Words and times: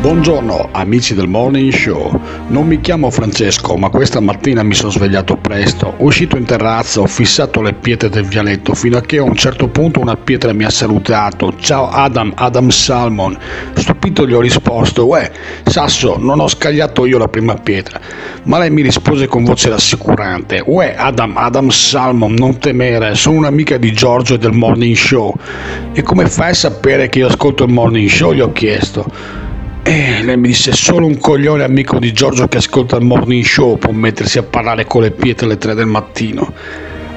Buongiorno 0.00 0.70
amici 0.72 1.14
del 1.14 1.28
Morning 1.28 1.70
Show, 1.70 2.18
non 2.48 2.66
mi 2.66 2.80
chiamo 2.80 3.10
Francesco 3.10 3.76
ma 3.76 3.90
questa 3.90 4.18
mattina 4.18 4.62
mi 4.62 4.72
sono 4.72 4.90
svegliato 4.90 5.36
presto, 5.36 5.92
uscito 5.98 6.38
in 6.38 6.46
terrazza, 6.46 7.02
ho 7.02 7.06
fissato 7.06 7.60
le 7.60 7.74
pietre 7.74 8.08
del 8.08 8.24
vialetto 8.24 8.72
fino 8.72 8.96
a 8.96 9.02
che 9.02 9.18
a 9.18 9.22
un 9.22 9.34
certo 9.34 9.68
punto 9.68 10.00
una 10.00 10.16
pietra 10.16 10.54
mi 10.54 10.64
ha 10.64 10.70
salutato, 10.70 11.52
ciao 11.58 11.90
Adam, 11.90 12.32
Adam 12.34 12.70
Salmon, 12.70 13.36
stupito 13.74 14.26
gli 14.26 14.32
ho 14.32 14.40
risposto, 14.40 15.06
uè 15.06 15.30
Sasso 15.64 16.16
non 16.18 16.40
ho 16.40 16.48
scagliato 16.48 17.04
io 17.04 17.18
la 17.18 17.28
prima 17.28 17.56
pietra, 17.56 18.00
ma 18.44 18.56
lei 18.56 18.70
mi 18.70 18.80
rispose 18.80 19.26
con 19.26 19.44
voce 19.44 19.68
rassicurante, 19.68 20.62
uè 20.64 20.94
Adam, 20.96 21.36
Adam 21.36 21.68
Salmon 21.68 22.32
non 22.32 22.58
temere, 22.58 23.14
sono 23.16 23.36
un'amica 23.36 23.76
di 23.76 23.92
Giorgio 23.92 24.36
e 24.36 24.38
del 24.38 24.52
Morning 24.52 24.96
Show. 24.96 25.34
E 25.92 26.00
come 26.00 26.26
fai 26.26 26.50
a 26.50 26.54
sapere 26.54 27.10
che 27.10 27.18
io 27.18 27.26
ascolto 27.26 27.64
il 27.64 27.72
Morning 27.72 28.08
Show? 28.08 28.32
gli 28.32 28.40
ho 28.40 28.52
chiesto. 28.52 29.39
E 29.90 30.22
lei 30.22 30.36
mi 30.36 30.46
disse: 30.46 30.70
Solo 30.70 31.04
un 31.04 31.18
coglione 31.18 31.64
amico 31.64 31.98
di 31.98 32.12
Giorgio 32.12 32.46
che 32.46 32.58
ascolta 32.58 32.94
il 32.94 33.04
morning 33.04 33.42
show 33.42 33.76
può 33.76 33.90
mettersi 33.90 34.38
a 34.38 34.44
parlare 34.44 34.84
con 34.84 35.02
le 35.02 35.10
pietre 35.10 35.46
alle 35.46 35.58
3 35.58 35.74
del 35.74 35.86
mattino. 35.86 36.52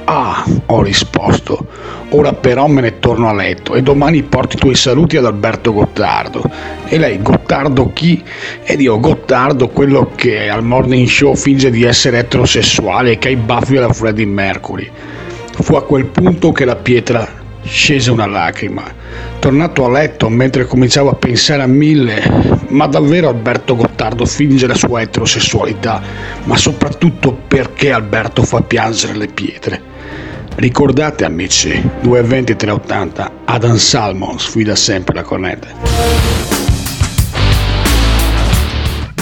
Ah, 0.05 0.43
ho 0.65 0.81
risposto. 0.81 1.67
Ora 2.09 2.33
però 2.33 2.65
me 2.65 2.81
ne 2.81 2.97
torno 2.97 3.29
a 3.29 3.33
letto 3.33 3.75
e 3.75 3.83
domani 3.83 4.23
porti 4.23 4.55
i 4.55 4.59
tuoi 4.59 4.73
saluti 4.73 5.17
ad 5.17 5.25
Alberto 5.25 5.71
Gottardo. 5.71 6.49
E 6.85 6.97
lei, 6.97 7.21
Gottardo 7.21 7.91
chi? 7.93 8.23
Ed 8.63 8.81
io, 8.81 8.99
Gottardo, 8.99 9.67
quello 9.69 10.09
che 10.15 10.49
al 10.49 10.63
morning 10.63 11.07
show 11.07 11.35
finge 11.35 11.69
di 11.69 11.83
essere 11.83 12.17
eterosessuale 12.17 13.11
e 13.11 13.17
che 13.19 13.27
ha 13.27 13.31
i 13.31 13.35
baffi 13.35 13.77
alla 13.77 13.93
Freddie 13.93 14.25
Mercury. 14.25 14.89
Fu 15.59 15.75
a 15.75 15.83
quel 15.83 16.05
punto 16.05 16.51
che 16.51 16.65
la 16.65 16.75
pietra 16.75 17.41
scese 17.63 18.11
una 18.11 18.25
lacrima. 18.25 18.83
Tornato 19.39 19.85
a 19.85 19.89
letto 19.89 20.29
mentre 20.29 20.65
cominciavo 20.65 21.09
a 21.09 21.15
pensare 21.15 21.61
a 21.61 21.67
mille, 21.67 22.21
ma 22.69 22.87
davvero 22.87 23.29
Alberto 23.29 23.75
Gottardo 23.75 24.25
finge 24.25 24.67
la 24.67 24.75
sua 24.75 25.01
eterosessualità, 25.01 26.01
ma 26.43 26.57
soprattutto 26.57 27.31
perché 27.47 27.91
Alberto 27.91 28.43
fa 28.43 28.61
piangere 28.61 29.15
le 29.15 29.27
pietre. 29.27 29.81
Ricordate 30.55 31.25
amici, 31.25 31.71
220 32.01 32.55
380, 32.55 33.31
Adam 33.45 33.75
Salmon 33.75 34.39
sfida 34.39 34.75
sempre 34.75 35.15
la 35.15 35.23
cornetta. 35.23 35.69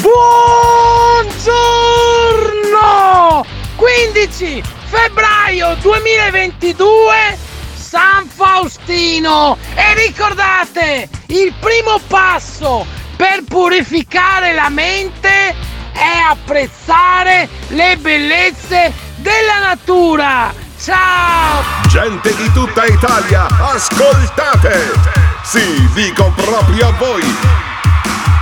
Buongiorno! 0.01 1.39
15 3.75 4.61
febbraio 4.87 5.77
2022 5.81 7.50
San 7.91 8.25
Faustino 8.25 9.57
e 9.75 10.05
ricordate 10.05 11.09
il 11.25 11.53
primo 11.59 11.99
passo 12.07 12.85
per 13.17 13.43
purificare 13.45 14.53
la 14.53 14.69
mente 14.69 15.53
è 15.91 16.17
apprezzare 16.25 17.49
le 17.67 17.97
bellezze 17.97 18.93
della 19.17 19.59
natura. 19.59 20.53
Ciao! 20.81 21.63
Gente 21.89 22.33
di 22.33 22.49
tutta 22.53 22.85
Italia, 22.85 23.45
ascoltate! 23.59 24.93
Sì, 25.43 25.89
dico 25.93 26.31
proprio 26.33 26.87
a 26.87 26.91
voi! 26.91 27.70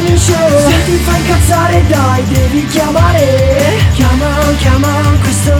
morning 0.00 0.16
show 0.16 0.68
Se 0.68 0.84
ti 0.84 0.96
fa 1.04 1.16
incazzare 1.16 1.86
dai 1.86 2.24
devi 2.28 2.66
chiamare 2.66 3.78
Chiama, 3.92 4.28
chiama, 4.58 4.88
questo, 5.20 5.52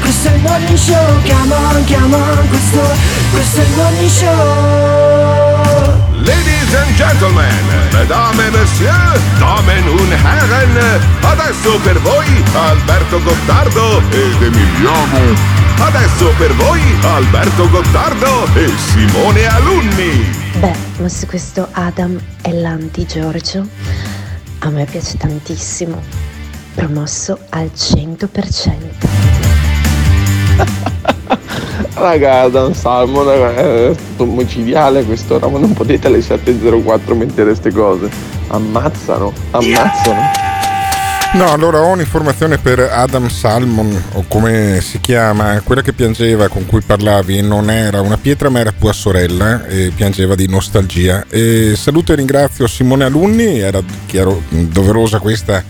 questo 0.00 0.28
è 0.28 0.34
il 0.34 0.40
morning 0.40 0.76
show 0.76 1.22
Chiama, 1.22 1.56
chiama, 1.84 2.18
questo, 2.48 2.80
questo 3.30 3.60
è 3.60 3.64
il 3.64 3.70
morning 3.76 4.10
show 4.10 6.06
Ladies 6.24 6.74
and 6.74 6.94
gentlemen, 6.96 7.64
mesdames 7.92 8.38
et 8.38 8.52
messieurs, 8.52 9.20
damen 9.38 9.88
und 9.88 10.12
herren, 10.12 11.00
adesso 11.22 11.78
per 11.82 11.98
voi 12.00 12.26
Alberto 12.52 13.22
Gottardo 13.22 14.02
ed 14.10 14.42
Emiliano. 14.42 15.36
Adesso 15.78 16.34
per 16.36 16.52
voi 16.54 16.82
Alberto 17.14 17.70
Gottardo 17.70 18.46
e 18.54 18.68
Simone 18.76 19.46
Alunni. 19.46 20.47
Beh, 20.60 20.74
ma 20.98 21.08
se 21.08 21.26
questo 21.26 21.68
Adam 21.70 22.20
è 22.42 22.50
l'anti-Giorgio, 22.50 23.64
a 24.58 24.70
me 24.70 24.84
piace 24.86 25.16
tantissimo. 25.16 26.02
Promosso 26.74 27.38
al 27.50 27.70
100%. 27.72 28.26
Raga, 31.94 32.40
Adam 32.40 32.72
Salmon 32.72 33.28
è 33.28 33.94
omicidiale 34.16 35.04
questo, 35.04 35.38
ma 35.38 35.58
non 35.60 35.74
potete 35.74 36.08
alle 36.08 36.18
7.04 36.18 37.16
mettere 37.16 37.50
queste 37.50 37.70
cose. 37.70 38.10
Ammazzano, 38.48 39.32
ammazzano. 39.52 40.57
No, 41.34 41.52
allora 41.52 41.80
ho 41.82 41.92
un'informazione 41.92 42.56
per 42.56 42.80
Adam 42.80 43.28
Salmon, 43.28 44.02
o 44.14 44.24
come 44.26 44.80
si 44.80 44.98
chiama, 44.98 45.60
quella 45.60 45.82
che 45.82 45.92
piangeva 45.92 46.48
con 46.48 46.64
cui 46.64 46.80
parlavi 46.80 47.42
non 47.42 47.70
era 47.70 48.00
una 48.00 48.16
pietra 48.16 48.48
ma 48.48 48.60
era 48.60 48.72
tua 48.72 48.94
sorella 48.94 49.64
e 49.66 49.92
piangeva 49.94 50.34
di 50.34 50.48
nostalgia. 50.48 51.26
E 51.28 51.74
saluto 51.76 52.12
e 52.12 52.16
ringrazio 52.16 52.66
Simone 52.66 53.04
Alunni, 53.04 53.60
era 53.60 53.80
chiaro, 54.06 54.42
doverosa 54.48 55.20
questa 55.20 55.62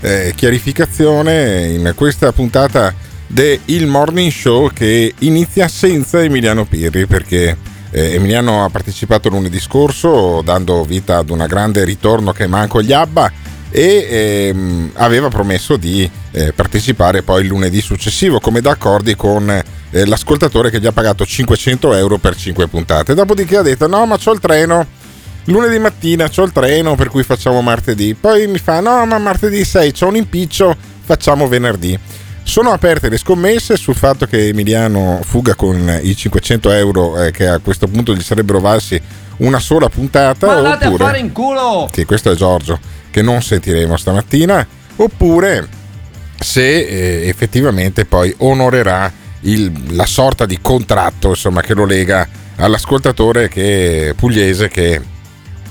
eh, 0.00 0.32
chiarificazione 0.34 1.66
in 1.66 1.92
questa 1.94 2.32
puntata 2.32 2.92
del 3.26 3.86
Morning 3.86 4.32
Show 4.32 4.70
che 4.72 5.14
inizia 5.20 5.68
senza 5.68 6.22
Emiliano 6.22 6.64
Pirri 6.64 7.06
perché 7.06 7.56
eh, 7.90 8.14
Emiliano 8.14 8.64
ha 8.64 8.70
partecipato 8.70 9.28
lunedì 9.28 9.60
scorso 9.60 10.40
dando 10.42 10.82
vita 10.84 11.18
ad 11.18 11.30
una 11.30 11.46
grande 11.46 11.84
ritorno 11.84 12.32
che 12.32 12.46
manco 12.46 12.82
gli 12.82 12.92
Abba 12.92 13.30
e 13.72 14.06
ehm, 14.50 14.90
aveva 14.94 15.28
promesso 15.28 15.76
di 15.76 16.08
eh, 16.30 16.52
partecipare 16.52 17.22
poi 17.22 17.40
il 17.40 17.48
lunedì 17.48 17.80
successivo 17.80 18.38
come 18.38 18.60
d'accordi 18.60 19.16
con 19.16 19.48
eh, 19.48 20.06
l'ascoltatore 20.06 20.70
che 20.70 20.78
gli 20.78 20.86
ha 20.86 20.92
pagato 20.92 21.24
500 21.24 21.94
euro 21.94 22.18
per 22.18 22.36
5 22.36 22.68
puntate 22.68 23.14
dopodiché 23.14 23.56
ha 23.56 23.62
detto 23.62 23.86
no 23.86 24.04
ma 24.04 24.18
c'ho 24.18 24.32
il 24.32 24.40
treno 24.40 24.86
lunedì 25.44 25.78
mattina 25.78 26.28
c'ho 26.28 26.44
il 26.44 26.52
treno 26.52 26.94
per 26.96 27.08
cui 27.08 27.22
facciamo 27.22 27.62
martedì 27.62 28.14
poi 28.14 28.46
mi 28.46 28.58
fa 28.58 28.80
no 28.80 29.06
ma 29.06 29.16
martedì 29.16 29.64
6 29.64 29.92
c'ho 29.92 30.08
un 30.08 30.16
impiccio 30.16 30.76
facciamo 31.02 31.48
venerdì 31.48 31.98
Sono 32.44 32.72
aperte 32.72 33.08
le 33.08 33.16
scommesse 33.16 33.76
sul 33.76 33.94
fatto 33.94 34.26
che 34.26 34.48
Emiliano 34.48 35.20
fuga 35.22 35.54
con 35.54 36.00
i 36.02 36.14
500 36.14 36.70
euro 36.72 37.22
eh, 37.22 37.30
che 37.30 37.46
a 37.46 37.58
questo 37.60 37.86
punto 37.86 38.14
gli 38.14 38.20
sarebbero 38.20 38.60
valsi 38.60 39.00
una 39.38 39.60
sola 39.60 39.88
puntata. 39.88 40.46
Ma 40.46 40.56
andate 40.56 40.86
oppure, 40.86 41.04
a 41.04 41.06
fare 41.06 41.18
in 41.18 41.32
culo! 41.32 41.88
Sì, 41.92 42.04
questo 42.04 42.30
è 42.32 42.34
Giorgio, 42.34 42.78
che 43.12 43.22
non 43.22 43.40
sentiremo 43.40 43.96
stamattina. 43.96 44.66
Oppure 44.96 45.68
se 46.40 46.62
eh, 46.62 47.28
effettivamente 47.28 48.04
poi 48.04 48.34
onorerà 48.38 49.12
il, 49.42 49.72
la 49.90 50.06
sorta 50.06 50.46
di 50.46 50.58
contratto 50.60 51.28
insomma, 51.28 51.60
che 51.60 51.74
lo 51.74 51.84
lega 51.84 52.28
all'ascoltatore 52.56 53.48
che, 53.48 54.14
pugliese 54.16 54.68
che 54.68 55.00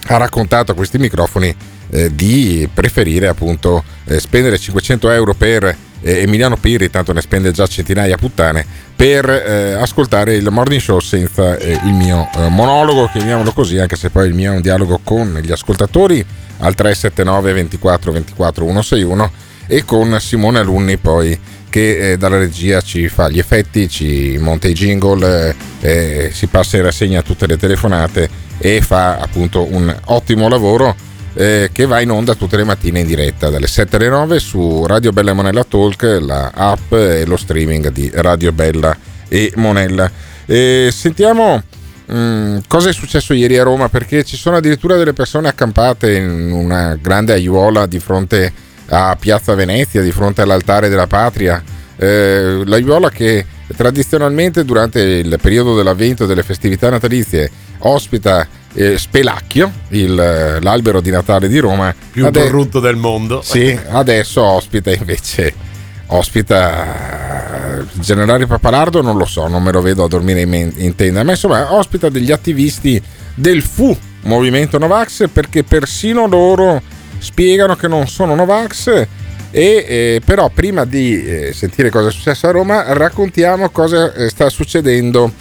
ha 0.07 0.17
raccontato 0.17 0.71
a 0.71 0.75
questi 0.75 0.97
microfoni 0.97 1.53
eh, 1.89 2.15
di 2.15 2.69
preferire 2.73 3.27
appunto 3.27 3.83
eh, 4.05 4.19
spendere 4.19 4.57
500 4.57 5.09
euro 5.09 5.33
per 5.33 5.75
eh, 6.01 6.21
Emiliano 6.21 6.57
Pirri, 6.57 6.89
tanto 6.89 7.13
ne 7.13 7.21
spende 7.21 7.51
già 7.51 7.67
centinaia 7.67 8.17
puttane, 8.17 8.65
per 8.95 9.29
eh, 9.29 9.73
ascoltare 9.73 10.35
il 10.35 10.47
morning 10.51 10.81
show 10.81 10.99
senza 10.99 11.57
eh, 11.57 11.79
il 11.83 11.93
mio 11.93 12.29
eh, 12.35 12.49
monologo, 12.49 13.09
chiamiamolo 13.11 13.51
così, 13.51 13.79
anche 13.79 13.95
se 13.95 14.09
poi 14.09 14.27
il 14.27 14.33
mio 14.33 14.51
è 14.51 14.55
un 14.55 14.61
dialogo 14.61 14.99
con 15.03 15.39
gli 15.41 15.51
ascoltatori 15.51 16.23
al 16.59 16.75
379 16.75 17.53
24 17.53 18.11
24 18.11 18.65
161 18.65 19.31
e 19.67 19.85
con 19.85 20.19
Simone 20.19 20.59
Alunni 20.59 20.97
poi 20.97 21.39
che 21.69 22.11
eh, 22.11 22.17
dalla 22.17 22.37
regia 22.37 22.81
ci 22.81 23.07
fa 23.07 23.29
gli 23.29 23.39
effetti, 23.39 23.87
ci 23.87 24.37
monta 24.39 24.67
i 24.67 24.73
jingle, 24.73 25.55
eh, 25.79 26.29
si 26.33 26.47
passa 26.47 26.75
in 26.75 26.83
rassegna 26.83 27.21
tutte 27.21 27.47
le 27.47 27.57
telefonate 27.57 28.29
e 28.57 28.81
fa 28.81 29.17
appunto 29.17 29.65
un 29.71 29.95
ottimo 30.05 30.49
lavoro 30.49 30.95
eh, 31.33 31.69
che 31.71 31.85
va 31.85 32.01
in 32.01 32.11
onda 32.11 32.35
tutte 32.35 32.57
le 32.57 32.63
mattine 32.63 32.99
in 32.99 33.07
diretta 33.07 33.49
dalle 33.49 33.67
7 33.67 33.95
alle 33.95 34.09
9 34.09 34.39
su 34.39 34.85
Radio 34.85 35.11
Bella 35.11 35.31
e 35.31 35.33
Monella 35.33 35.63
Talk, 35.63 36.19
la 36.21 36.51
app 36.53 36.91
e 36.93 37.25
lo 37.25 37.37
streaming 37.37 37.89
di 37.89 38.11
Radio 38.13 38.51
Bella 38.51 38.95
e 39.27 39.51
Monella. 39.55 40.11
sentiamo 40.45 41.63
mh, 42.05 42.15
mm, 42.15 42.57
cosa 42.67 42.89
è 42.89 42.93
successo 42.93 43.33
ieri 43.33 43.57
a 43.57 43.63
Roma 43.63 43.89
perché 43.89 44.23
ci 44.23 44.35
sono 44.35 44.57
addirittura 44.57 44.97
delle 44.97 45.13
persone 45.13 45.47
accampate 45.47 46.15
in 46.15 46.51
una 46.51 46.95
grande 46.95 47.33
aiuola 47.33 47.85
di 47.85 47.99
fronte 47.99 48.51
a 48.89 49.15
Piazza 49.19 49.55
Venezia 49.55 50.01
di 50.01 50.11
fronte 50.11 50.41
all'altare 50.41 50.89
della 50.89 51.07
patria. 51.07 51.63
Eh, 51.95 52.63
l'aiuola 52.65 53.09
che 53.09 53.45
tradizionalmente 53.75 54.65
durante 54.65 54.99
il 54.99 55.37
periodo 55.41 55.75
dell'avvento 55.75 56.25
delle 56.25 56.43
festività 56.43 56.89
natalizie 56.89 57.49
ospita 57.79 58.47
eh, 58.73 58.97
Spelacchio, 58.97 59.71
il, 59.89 60.13
l'albero 60.61 61.01
di 61.01 61.11
Natale 61.11 61.47
di 61.47 61.59
Roma. 61.59 61.93
Più 62.11 62.25
Ade- 62.25 62.43
corrutto 62.43 62.79
del 62.79 62.95
mondo. 62.95 63.41
Sì, 63.41 63.77
adesso 63.89 64.41
ospita 64.41 64.91
invece 64.91 65.69
ospita 66.13 67.77
il 67.79 67.87
eh, 67.95 67.99
generale 68.01 68.45
Papalardo, 68.45 69.01
non 69.01 69.17
lo 69.17 69.25
so, 69.25 69.47
non 69.47 69.63
me 69.63 69.71
lo 69.71 69.81
vedo 69.81 70.03
a 70.03 70.07
dormire 70.07 70.41
in, 70.41 70.49
men- 70.49 70.73
in 70.77 70.95
tenda, 70.95 71.23
ma 71.23 71.31
insomma 71.31 71.73
ospita 71.73 72.09
degli 72.09 72.31
attivisti 72.31 73.01
del 73.33 73.61
FU, 73.61 73.97
Movimento 74.23 74.77
Novax, 74.77 75.29
perché 75.31 75.63
persino 75.63 76.27
loro 76.27 76.81
spiegano 77.17 77.75
che 77.75 77.87
non 77.87 78.07
sono 78.07 78.35
Novax 78.35 79.07
e 79.51 79.85
eh, 79.87 80.21
però 80.23 80.49
prima 80.49 80.85
di 80.85 81.23
eh, 81.23 81.53
sentire 81.53 81.89
cosa 81.89 82.07
è 82.07 82.11
successo 82.11 82.47
a 82.47 82.51
Roma 82.51 82.93
raccontiamo 82.93 83.69
cosa 83.69 84.13
eh, 84.13 84.29
sta 84.29 84.49
succedendo 84.49 85.31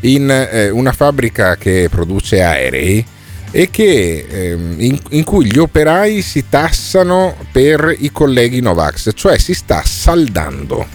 in 0.00 0.30
eh, 0.30 0.70
una 0.70 0.92
fabbrica 0.92 1.56
che 1.56 1.88
produce 1.90 2.42
aerei 2.42 3.04
e 3.50 3.70
che, 3.70 4.26
ehm, 4.28 4.74
in, 4.78 4.98
in, 5.10 5.24
cui 5.24 5.46
gli 5.46 5.58
operai 5.58 6.20
si 6.20 6.44
tassano 6.48 7.34
per 7.52 7.94
i 7.98 8.10
colleghi 8.12 8.60
Novax, 8.60 9.10
cioè 9.14 9.38
si 9.38 9.54
sta 9.54 9.82
saldando. 9.84 10.86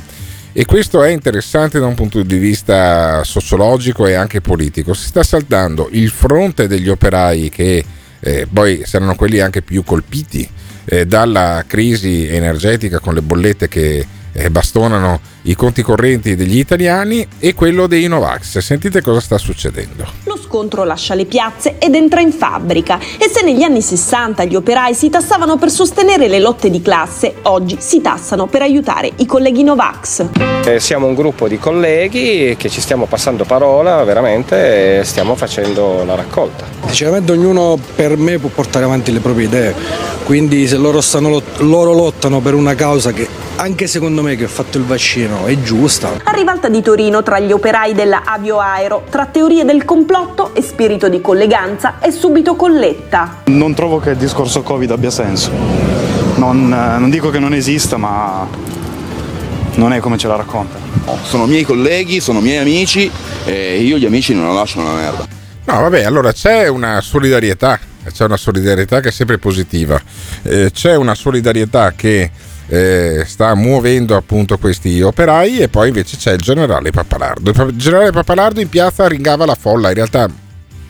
E 0.53 0.65
questo 0.65 1.01
è 1.01 1.09
interessante 1.09 1.79
da 1.79 1.85
un 1.85 1.95
punto 1.95 2.21
di 2.21 2.37
vista 2.37 3.23
sociologico 3.23 4.05
e 4.05 4.13
anche 4.13 4.41
politico. 4.41 4.93
Si 4.93 5.07
sta 5.07 5.23
saldando 5.23 5.87
il 5.91 6.09
fronte 6.09 6.67
degli 6.67 6.89
operai 6.89 7.49
che 7.49 7.83
eh, 8.19 8.47
poi 8.51 8.83
saranno 8.85 9.15
quelli 9.15 9.39
anche 9.39 9.61
più 9.61 9.83
colpiti 9.83 10.47
eh, 10.85 11.05
dalla 11.05 11.63
crisi 11.65 12.27
energetica 12.27 12.99
con 12.99 13.13
le 13.13 13.21
bollette 13.21 13.67
che 13.67 14.05
eh, 14.33 14.49
bastonano 14.49 15.19
i 15.43 15.55
conti 15.55 15.81
correnti 15.81 16.35
degli 16.35 16.57
italiani 16.57 17.27
e 17.39 17.53
quello 17.53 17.87
dei 17.87 18.07
Novax. 18.07 18.59
Sentite 18.59 19.01
cosa 19.01 19.19
sta 19.19 19.37
succedendo. 19.37 20.05
Lo 20.25 20.37
scontro 20.37 20.83
lascia 20.83 21.15
le 21.15 21.25
piazze 21.25 21.77
ed 21.79 21.95
entra 21.95 22.21
in 22.21 22.31
fabbrica 22.31 22.99
e 23.17 23.29
se 23.29 23.43
negli 23.43 23.63
anni 23.63 23.81
60 23.81 24.43
gli 24.45 24.55
operai 24.55 24.93
si 24.93 25.09
tassavano 25.09 25.57
per 25.57 25.71
sostenere 25.71 26.27
le 26.27 26.39
lotte 26.39 26.69
di 26.69 26.81
classe, 26.81 27.35
oggi 27.43 27.77
si 27.79 28.01
tassano 28.01 28.47
per 28.47 28.61
aiutare 28.61 29.11
i 29.17 29.25
colleghi 29.25 29.63
Novax. 29.63 30.25
Eh, 30.65 30.79
siamo 30.79 31.07
un 31.07 31.15
gruppo 31.15 31.47
di 31.47 31.57
colleghi 31.57 32.55
che 32.57 32.69
ci 32.69 32.81
stiamo 32.81 33.05
passando 33.05 33.45
parola 33.45 34.03
veramente 34.03 34.99
e 34.99 35.03
stiamo 35.03 35.35
facendo 35.35 36.03
la 36.05 36.15
raccolta. 36.15 36.65
Sinceramente 36.85 37.31
ognuno 37.31 37.79
per 37.95 38.17
me 38.17 38.37
può 38.37 38.49
portare 38.49 38.85
avanti 38.85 39.11
le 39.11 39.19
proprie 39.19 39.45
idee, 39.47 39.73
quindi 40.25 40.67
se 40.67 40.77
loro, 40.77 41.01
stanno, 41.01 41.41
loro 41.59 41.93
lottano 41.93 42.41
per 42.41 42.53
una 42.53 42.75
causa 42.75 43.11
che 43.11 43.27
anche 43.55 43.87
secondo 43.87 44.21
me 44.21 44.35
che 44.35 44.45
ho 44.45 44.49
fatto 44.49 44.77
il 44.77 44.83
vaccino 44.85 45.30
è 45.45 45.59
giusta. 45.61 46.19
A 46.23 46.31
rivalta 46.31 46.69
di 46.69 46.81
Torino 46.81 47.23
tra 47.23 47.39
gli 47.39 47.51
operai 47.51 47.93
della 47.93 48.23
Avio 48.25 48.59
Aero, 48.59 49.05
tra 49.09 49.25
teorie 49.25 49.65
del 49.65 49.85
complotto 49.85 50.53
e 50.53 50.61
spirito 50.61 51.09
di 51.09 51.21
colleganza, 51.21 51.95
è 51.99 52.11
subito 52.11 52.55
colletta. 52.55 53.41
Non 53.45 53.73
trovo 53.73 53.99
che 53.99 54.11
il 54.11 54.17
discorso 54.17 54.61
Covid 54.61 54.91
abbia 54.91 55.11
senso. 55.11 55.51
Non, 56.35 56.69
non 56.69 57.09
dico 57.09 57.29
che 57.29 57.39
non 57.39 57.53
esista, 57.53 57.97
ma 57.97 58.47
non 59.75 59.93
è 59.93 59.99
come 59.99 60.17
ce 60.17 60.27
la 60.27 60.35
racconta. 60.35 60.77
Sono 61.23 61.45
miei 61.45 61.63
colleghi, 61.63 62.19
sono 62.19 62.39
miei 62.41 62.57
amici 62.57 63.09
e 63.45 63.81
io 63.81 63.97
gli 63.97 64.05
amici 64.05 64.33
non 64.33 64.45
la 64.45 64.53
lascio 64.53 64.79
una 64.79 64.93
merda. 64.93 65.25
No, 65.63 65.81
vabbè, 65.81 66.03
allora 66.03 66.33
c'è 66.33 66.67
una 66.67 67.01
solidarietà, 67.01 67.79
c'è 68.11 68.25
una 68.25 68.37
solidarietà 68.37 68.99
che 68.99 69.09
è 69.09 69.11
sempre 69.11 69.37
positiva, 69.37 70.01
eh, 70.43 70.71
c'è 70.71 70.95
una 70.95 71.15
solidarietà 71.15 71.93
che 71.95 72.31
eh, 72.71 73.25
sta 73.25 73.53
muovendo 73.53 74.15
appunto 74.15 74.57
questi 74.57 75.01
operai 75.01 75.59
e 75.59 75.67
poi 75.67 75.89
invece 75.89 76.15
c'è 76.15 76.31
il 76.31 76.39
generale 76.39 76.89
Pappalardo. 76.89 77.51
Il 77.51 77.75
generale 77.75 78.11
Pappalardo 78.11 78.61
in 78.61 78.69
piazza 78.69 79.09
ringava 79.09 79.45
la 79.45 79.55
folla, 79.55 79.89
in 79.89 79.95
realtà 79.95 80.29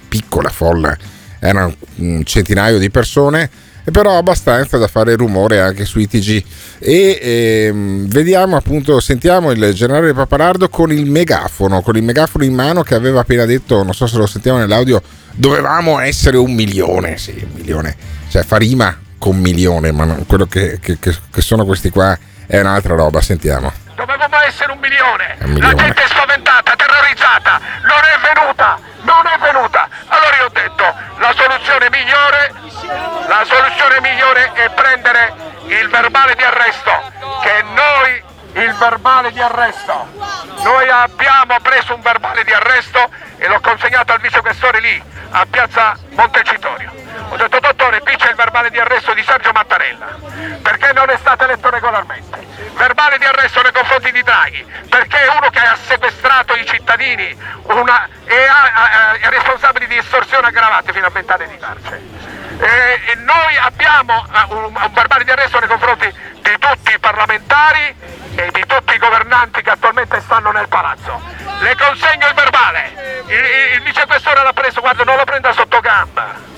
piccola 0.08 0.50
folla, 0.50 0.96
erano 1.40 1.74
un 1.96 2.24
centinaio 2.24 2.78
di 2.78 2.92
persone 2.92 3.50
però 3.92 4.16
abbastanza 4.16 4.78
da 4.78 4.88
fare 4.88 5.16
rumore 5.16 5.60
anche 5.60 5.86
sui 5.86 6.08
TG 6.08 6.44
e 6.78 7.20
ehm, 7.20 8.08
vediamo 8.08 8.56
appunto 8.56 9.00
sentiamo 9.00 9.50
il 9.50 9.74
generale 9.74 10.14
Papalardo 10.14 10.70
con 10.70 10.92
il 10.92 11.10
megafono 11.10 11.82
con 11.82 11.96
il 11.96 12.04
megafono 12.04 12.44
in 12.44 12.54
mano 12.54 12.84
che 12.84 12.94
aveva 12.94 13.22
appena 13.22 13.46
detto 13.46 13.82
non 13.82 13.96
so 13.96 14.06
se 14.06 14.18
lo 14.18 14.28
sentiamo 14.28 14.60
nell'audio 14.60 15.02
dovevamo 15.34 15.98
essere 15.98 16.38
un 16.38 16.54
milione 16.54 17.18
sì 17.18 17.32
un 17.32 17.56
milione 17.56 17.96
cioè 18.30 18.44
fa 18.44 18.58
rima 18.58 18.96
con 19.22 19.38
milione, 19.38 19.92
ma 19.92 20.18
quello 20.26 20.48
che, 20.48 20.80
che, 20.82 20.98
che, 20.98 21.42
sono 21.42 21.64
questi 21.64 21.92
qua 21.92 22.18
è 22.48 22.60
un'altra 22.60 22.96
roba, 22.96 23.22
sentiamo. 23.22 23.72
Dovevamo 23.94 24.42
essere 24.42 24.72
un 24.72 24.80
milione. 24.80 25.38
un 25.42 25.52
milione. 25.52 25.76
La 25.76 25.84
gente 25.84 26.02
è 26.02 26.08
spaventata, 26.08 26.76
terrorizzata, 26.76 27.62
non 27.86 28.02
è 28.02 28.18
venuta, 28.34 28.80
non 29.02 29.24
è 29.28 29.38
venuta. 29.38 29.88
Allora 30.08 30.36
io 30.38 30.46
ho 30.46 30.50
detto, 30.50 30.86
la 31.22 31.34
soluzione 31.38 31.86
migliore, 31.94 32.52
la 33.30 33.46
soluzione 33.46 34.02
migliore 34.02 34.52
è 34.54 34.70
prendere 34.74 35.34
il 35.68 35.88
verbale 35.88 36.34
di 36.34 36.42
arresto, 36.42 36.92
che 37.46 37.62
noi 37.78 38.24
il 38.54 38.74
verbale 38.76 39.32
di 39.32 39.40
arresto. 39.42 40.08
Noi 40.64 40.90
abbiamo 40.90 41.60
preso 41.62 41.96
un 41.96 42.02
verbale 42.02 42.44
di 42.44 42.54
arresto 42.54 43.10
e 43.38 43.48
l'ho 43.48 43.60
consegnato 43.60 44.14
al 44.14 44.20
vicequestore 44.20 44.80
lì, 44.80 45.04
a 45.32 45.46
piazza 45.50 45.98
Montecitorio. 46.10 46.92
Ho 47.30 47.36
detto 47.38 47.60
dottore, 47.60 48.02
qui 48.02 48.16
c'è 48.18 48.30
il 48.30 48.36
verbale 48.36 48.70
di 48.70 48.80
arresto 48.80 49.14
di 49.14 49.24
Sergio 49.24 49.52
Mattarella, 49.52 50.18
perché 50.62 50.92
non 50.94 51.10
è 51.10 51.18
stato 51.18 51.46
eletto 51.46 51.70
regolarmente. 51.70 52.46
Verbale 52.74 53.18
di 53.18 53.26
arresto 53.26 53.62
nei 53.62 53.72
confronti 53.72 54.12
di 54.12 54.22
Draghi, 54.22 54.66
perché 54.90 55.22
è 55.22 55.30
uno 55.30 55.50
che 55.50 55.60
ha 55.60 55.78
sequestrato 55.88 56.54
i 56.56 56.66
cittadini 56.66 57.38
una, 57.64 58.08
e 58.26 58.46
ha, 58.46 59.14
è 59.14 59.30
responsabile 59.30 59.88
di 59.88 59.98
estorsione 59.98 60.48
aggravate 60.48 60.92
fino 60.92 61.06
a 61.06 61.10
vent'anni 61.10 61.48
di 61.48 61.58
carcere. 61.58 62.02
E, 62.62 63.12
e 63.12 63.16
noi 63.16 63.58
abbiamo 63.58 64.24
uh, 64.24 64.56
un, 64.56 64.64
un 64.66 64.94
verbale 64.94 65.24
di 65.24 65.32
arresto 65.32 65.60
nei 65.60 65.68
confronti 65.68 66.06
di 66.06 66.56
tutti 66.60 66.94
i 66.94 67.00
parlamentari 67.00 67.96
e 68.36 68.50
di 68.54 68.64
tutti 68.68 68.94
i 68.94 69.00
governanti 69.00 69.62
che 69.64 69.72
attualmente 69.72 70.22
stanno 70.22 70.52
nel 70.52 70.68
palazzo. 70.68 71.20
Le 71.60 71.76
consegno 71.76 72.28
il 72.28 72.34
verbale. 72.36 73.24
Il, 73.26 73.34
il, 73.34 73.74
il 73.76 73.82
vicequestore 73.82 74.44
l'ha 74.44 74.54
preso, 74.54 74.80
guarda, 74.80 75.04
non 75.04 75.18
lo 75.18 75.24
prenda 75.24 75.52
sotto 75.54 75.80
gamba 75.80 76.50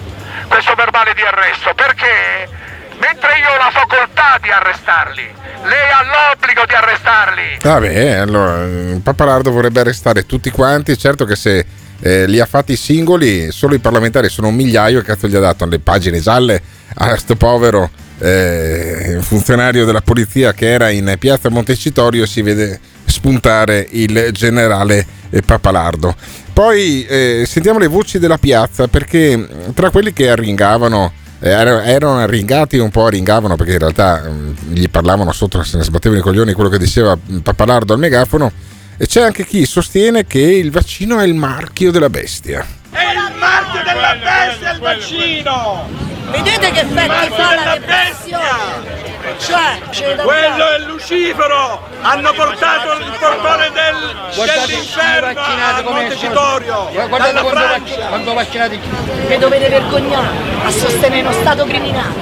questo 0.48 0.74
verbale 0.76 1.14
di 1.14 1.22
arresto, 1.22 1.74
perché 1.74 2.50
mentre 2.98 3.38
io 3.40 3.50
ho 3.50 3.58
la 3.58 3.72
facoltà 3.72 4.38
di 4.42 4.52
arrestarli, 4.52 5.34
lei 5.64 5.90
ha 5.90 6.04
l'obbligo 6.04 6.66
di 6.66 6.74
arrestarli. 6.74 7.58
Vabbè, 7.62 8.12
allora 8.16 8.66
Papalardo 9.02 9.52
vorrebbe 9.52 9.80
arrestare 9.80 10.26
tutti 10.26 10.52
quanti, 10.52 10.98
certo 10.98 11.26
che 11.26 11.36
se 11.36 11.66
eh, 12.06 12.28
li 12.28 12.42
ha 12.42 12.46
fatti 12.46 12.76
singoli, 12.76 13.50
solo 13.52 13.76
i 13.76 13.80
parlamentari 13.80 14.28
sono 14.28 14.50
un 14.50 14.56
migliaio, 14.56 15.00
e 15.00 15.04
cazzo 15.04 15.30
gli 15.30 15.36
ha 15.36 15.40
dato 15.40 15.66
le 15.66 15.80
pagine 15.80 16.20
gialle 16.20 16.62
a 16.96 17.08
questo 17.08 17.38
povero 17.38 17.90
eh, 18.20 19.20
funzionario 19.22 19.86
della 19.86 20.02
polizia 20.02 20.54
che 20.54 20.70
era 20.70 20.90
in 20.90 21.16
piazza 21.18 21.50
Montecitorio 21.50 22.26
si 22.26 22.42
vede 22.42 22.78
spuntare 23.06 23.88
il 23.92 24.30
generale 24.34 25.06
eh, 25.30 25.42
Papalardo. 25.42 26.14
Poi 26.52 27.06
eh, 27.06 27.46
sentiamo 27.48 27.80
le 27.80 27.88
voci 27.88 28.20
della 28.20 28.38
piazza 28.38 28.88
perché 28.88 29.48
tra 29.74 29.90
quelli 29.90 30.12
che 30.12 30.30
arringavano 30.30 31.12
eh, 31.40 31.50
erano 31.50 32.18
arringati 32.18 32.78
un 32.78 32.90
po' 32.90 33.06
arringavano 33.06 33.56
perché 33.56 33.74
in 33.74 33.80
realtà 33.80 34.30
gli 34.68 34.90
parlavano 34.90 35.32
sotto 35.32 35.64
se 35.64 35.78
ne 35.78 35.84
sbattevano 35.84 36.20
i 36.20 36.24
coglioni 36.24 36.52
quello 36.52 36.70
che 36.70 36.78
diceva 36.78 37.18
Papalardo 37.42 37.94
al 37.94 38.00
megafono 38.00 38.52
e 38.98 39.08
c'è 39.08 39.22
anche 39.22 39.46
chi 39.46 39.66
sostiene 39.66 40.26
che 40.26 40.40
il 40.40 40.72
vaccino 40.72 41.20
è 41.20 41.26
il 41.26 41.34
marchio 41.34 41.92
della 41.92 42.10
bestia. 42.10 42.66
È 42.92 43.00
il 43.00 43.36
marchio 43.38 43.82
della 43.84 44.16
bestia 44.16 44.72
il 44.74 44.80
vaccino! 44.80 46.12
Vedete 46.32 46.72
che 46.72 46.80
effetti 46.80 47.30
fa 47.36 47.56
la 47.56 47.74
repressione? 47.74 49.02
Cioè, 49.40 50.16
Quello 50.24 50.70
è 50.70 50.80
Lucifero! 50.86 51.88
Hanno 52.02 52.34
portato 52.34 52.94
il 53.00 53.12
portone 53.20 53.72
del, 53.72 54.46
dell'inferno 54.68 55.42
a 55.42 55.82
Montecitorio! 55.84 56.90
Guardate 56.92 57.34
dalla 57.34 57.42
quando, 57.42 57.60
Francia. 57.60 58.08
quando 58.08 58.34
vaccinati 58.34 58.80
Vi 59.28 59.38
dovete 59.38 59.70
vergognare 59.70 60.28
a 60.64 60.70
sostenere 60.72 61.28
uno 61.28 61.32
Stato 61.32 61.66
criminale. 61.66 62.14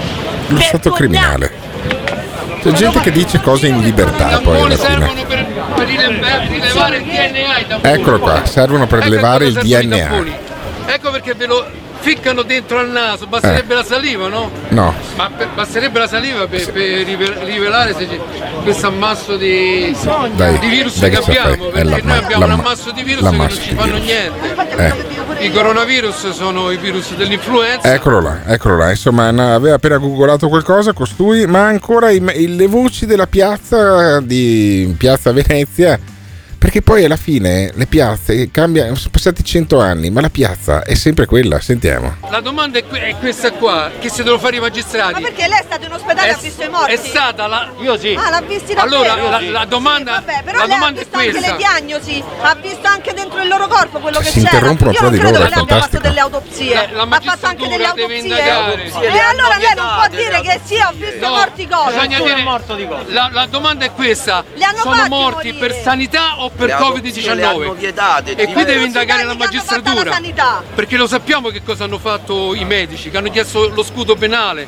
Lo 0.48 0.60
stato 0.60 0.92
criminale. 0.92 1.54
C'è 2.62 2.72
gente 2.72 3.00
che 3.00 3.12
dice 3.12 3.40
cose 3.42 3.68
in 3.68 3.82
libertà 3.82 4.40
poi 4.40 4.62
alla 4.62 4.76
fine. 4.76 5.51
Per, 5.86 6.20
per 6.20 6.20
rile- 6.20 6.48
rilevare 6.48 6.98
il 6.98 7.04
DNA. 7.04 7.90
Eccolo 7.92 8.20
qua, 8.20 8.46
servono 8.46 8.88
per 8.88 9.00
Ecco 9.00 9.10
rilevare 9.10 9.46
il 9.48 9.54
DNA. 9.54 10.51
Ecco 10.86 11.12
perché 11.12 11.34
ve 11.34 11.46
lo 11.46 11.66
ficcano 12.00 12.42
dentro 12.42 12.80
al 12.80 12.90
naso, 12.90 13.28
basterebbe 13.28 13.74
Eh. 13.74 13.78
la 13.78 13.84
saliva, 13.84 14.28
no? 14.28 14.50
No, 14.70 14.94
Ma 15.16 15.30
per- 15.36 15.50
basterebbe 15.54 16.00
la 16.00 16.08
saliva 16.08 16.48
per, 16.48 16.72
per 16.72 17.04
rive- 17.06 17.44
rivelare 17.46 17.96
questo 18.64 18.88
ammasso 18.88 19.38
di, 19.38 19.96
Dai, 20.36 20.58
di 20.60 20.68
virus 20.68 20.98
dai 21.00 21.12
che 21.12 21.20
che 21.20 21.38
abbiamo, 21.38 21.66
perché 21.68 21.84
la- 21.90 21.98
noi 22.04 22.18
abbiamo 22.18 22.44
un 22.46 22.50
la- 22.50 22.58
ammasso 22.58 22.92
di 22.92 23.04
virus 23.04 23.30
che 23.30 23.36
non 23.36 23.50
ci 23.52 23.76
fanno 23.76 23.84
virus. 24.00 24.02
niente. 24.04 24.56
eh. 24.78 25.20
I 25.46 25.52
coronavirus 25.52 26.30
sono 26.32 26.70
i 26.72 26.78
virus 26.78 27.14
dell'influenza. 27.16 27.94
Eccolo 27.94 28.20
là, 28.22 28.42
eccolo 28.46 28.78
là. 28.78 28.90
Insomma, 28.90 29.28
aveva 29.28 29.76
appena 29.76 29.98
googolato 29.98 30.48
qualcosa 30.50 30.94
costui, 30.94 31.46
ma 31.48 31.66
ancora 31.66 32.10
i- 32.12 32.56
le 32.56 32.68
voci 32.68 33.06
della 33.06 33.28
piazza 33.28 34.20
di 34.22 34.94
Piazza 34.98 35.32
Venezia. 35.32 36.00
Perché 36.62 36.84
poi 36.84 37.04
alla 37.04 37.18
fine 37.18 37.72
le 37.74 37.88
piazze 37.88 38.52
cambiano, 38.52 38.94
sono 38.94 39.10
passati 39.10 39.44
cento 39.44 39.80
anni, 39.80 40.12
ma 40.12 40.22
la 40.22 40.30
piazza 40.30 40.84
è 40.84 40.94
sempre 40.94 41.26
quella. 41.26 41.60
Sentiamo. 41.60 42.18
La 42.30 42.40
domanda 42.40 42.78
è, 42.78 42.86
que- 42.86 43.02
è 43.02 43.16
questa 43.18 43.52
qua, 43.52 43.90
che 44.00 44.10
se 44.10 44.22
devono 44.22 44.40
fare 44.40 44.58
i 44.58 44.60
magistrati. 44.60 45.14
Ma 45.14 45.20
perché 45.22 45.48
lei 45.48 45.58
è 45.58 45.64
stato 45.66 45.86
in 45.88 45.92
ospedale 45.92 46.28
e 46.28 46.32
ha 46.34 46.38
visto 46.38 46.64
i 46.64 46.70
morti? 46.70 46.92
È 46.92 46.98
stata 46.98 47.48
la. 47.48 47.68
Io 47.80 47.98
sì. 47.98 48.14
Ah, 48.14 48.30
l'ha 48.30 48.42
davvero? 48.42 48.80
Allora, 48.82 49.16
la, 49.16 49.42
la 49.50 49.66
domanda, 49.66 50.12
Vabbè, 50.24 50.44
però 50.44 50.60
la 50.60 50.66
lei 50.66 50.76
ha 50.76 50.78
domanda 50.78 51.00
è 51.00 51.04
visto 51.04 51.18
anche 51.18 51.30
questa. 51.32 51.50
le 51.52 51.58
diagnosi, 51.58 52.24
ha 52.42 52.56
visto 52.62 52.88
anche 52.88 53.14
dentro 53.16 53.42
il 53.42 53.48
loro 53.48 53.68
corpo 53.68 53.98
quello 53.98 54.20
che 54.20 54.26
Si 54.26 54.34
c'era. 54.42 54.50
interrompono 54.58 54.92
Io 54.92 55.02
non 55.02 55.12
di 55.14 55.18
credo 55.18 55.32
loro, 55.40 55.44
che 55.44 55.50
lei 55.56 55.60
abbia 55.64 55.80
fatto 55.82 55.98
delle 55.98 56.20
autopsie. 56.20 56.74
Eh, 56.84 56.92
la 56.94 57.02
ha 57.10 57.20
fatto 57.22 57.46
anche 57.48 57.68
delle 57.68 57.86
autopsie. 57.88 58.38
E 58.38 58.50
allora 59.18 59.58
lei 59.58 59.74
non 59.76 59.88
può 59.96 60.08
dire 60.16 60.42
che 60.42 60.60
sì, 60.64 60.76
ho 60.76 60.92
visto 60.94 61.28
No, 61.28 61.34
morti 61.38 61.68
cosa. 61.68 61.90
bisogna 62.06 62.20
dire- 62.20 63.04
La, 63.08 63.30
la 63.34 63.46
domanda 63.48 63.84
è 63.86 63.92
questa: 63.94 64.44
Li 64.54 64.64
hanno 64.64 64.78
sono 64.78 65.08
morti 65.08 65.54
per 65.54 65.74
sanità 65.74 66.40
o 66.42 66.50
per 66.56 66.68
Le 66.68 66.74
adopzioni 66.74 67.36
le 67.36 67.44
hanno 67.46 67.58
Covid-19? 67.60 67.78
vietate, 67.78 68.36
E 68.36 68.46
qui 68.52 68.64
deve 68.64 68.86
indagare 68.86 69.24
la 69.24 69.36
magistratura. 69.36 70.20
la. 70.20 70.64
Perché 70.76 70.98
lo 70.98 71.08
sappiamo 71.08 71.50
che 71.50 71.62
cosa 71.64 71.86
hanno 71.86 71.98
fatto 71.98 72.54
i 72.54 72.66
medici, 72.66 73.10
che 73.10 73.18
hanno 73.18 73.30
chiesto 73.30 73.70
lo 73.70 73.84
scudo 73.84 74.16
penale 74.16 74.68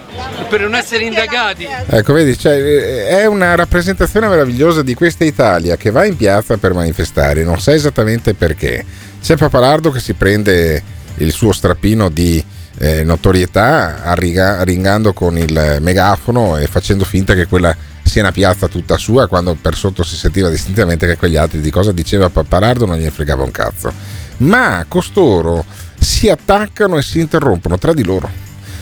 per 0.50 0.62
non 0.62 0.76
essere 0.76 1.04
indagati. 1.04 1.68
Ecco, 1.88 2.14
vedi, 2.14 2.38
cioè, 2.38 2.54
eh, 2.56 3.08
è 3.08 3.26
una 3.26 3.56
rappresentazione 3.56 4.28
meravigliosa 4.28 4.82
di 4.82 4.94
questa 4.94 5.24
Italia 5.24 5.76
che 5.78 5.92
va 5.92 6.06
in 6.06 6.16
piazza 6.16 6.58
per 6.58 6.74
manifestare, 6.74 7.44
non 7.44 7.60
sa 7.60 7.74
esattamente 7.74 8.34
perché. 8.34 8.86
C'è 9.22 9.38
Papalardo 9.38 9.92
che 9.92 10.00
si 10.00 10.14
prende 10.14 10.82
il 11.18 11.32
suo 11.32 11.52
strappino 11.54 12.10
di 12.10 12.44
eh, 12.80 13.04
notorietà 13.04 14.04
arriga- 14.04 14.58
arringando 14.58 15.14
con 15.14 15.38
il 15.38 15.78
megafono 15.80 16.58
e 16.58 16.66
facendo 16.68 17.06
finta 17.06 17.34
che 17.36 17.46
quella 17.46 17.76
sia 18.04 18.22
una 18.22 18.32
piazza 18.32 18.68
tutta 18.68 18.98
sua 18.98 19.28
quando 19.28 19.56
per 19.60 19.76
sotto 19.76 20.04
si 20.04 20.16
sentiva 20.16 20.50
distintamente 20.50 21.08
che 21.08 21.18
quegli 21.18 21.38
altri 21.38 21.62
di 21.62 21.72
cosa 21.72 21.92
diceva 21.92 22.30
Papalardo 22.30 22.86
non 22.86 22.98
gli 22.98 23.10
fregava 23.10 23.44
un 23.44 23.52
cazzo. 23.52 23.92
Ma 24.38 24.86
costoro 24.88 25.66
si 26.00 26.30
attaccano 26.30 26.98
e 26.98 27.02
si 27.02 27.20
interrompono 27.20 27.78
tra 27.78 27.94
di 27.94 28.04
loro. 28.04 28.30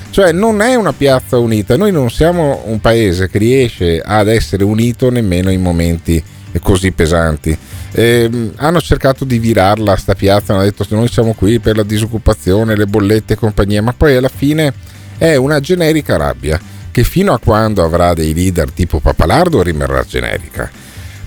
Cioè 0.09 0.33
non 0.33 0.61
è 0.61 0.75
una 0.75 0.91
piazza 0.91 1.37
unita, 1.37 1.77
noi 1.77 1.91
non 1.91 2.09
siamo 2.09 2.63
un 2.65 2.81
paese 2.81 3.29
che 3.29 3.37
riesce 3.37 4.01
ad 4.03 4.27
essere 4.27 4.63
unito 4.65 5.09
nemmeno 5.09 5.49
in 5.51 5.61
momenti 5.61 6.21
così 6.59 6.91
pesanti. 6.91 7.57
Ehm, 7.93 8.53
hanno 8.57 8.81
cercato 8.81 9.23
di 9.23 9.39
virarla 9.39 9.95
sta 9.95 10.13
piazza, 10.15 10.53
hanno 10.53 10.63
detto 10.63 10.85
noi 10.89 11.07
siamo 11.07 11.33
qui 11.33 11.59
per 11.59 11.77
la 11.77 11.83
disoccupazione, 11.83 12.75
le 12.75 12.87
bollette 12.87 13.33
e 13.33 13.37
compagnia, 13.37 13.81
ma 13.81 13.93
poi 13.93 14.17
alla 14.17 14.31
fine 14.33 14.73
è 15.17 15.35
una 15.35 15.59
generica 15.61 16.17
rabbia 16.17 16.59
che 16.91 17.03
fino 17.03 17.33
a 17.33 17.39
quando 17.39 17.83
avrà 17.83 18.13
dei 18.13 18.33
leader 18.33 18.71
tipo 18.71 18.99
Papalardo 18.99 19.63
rimarrà 19.63 20.03
generica. 20.03 20.69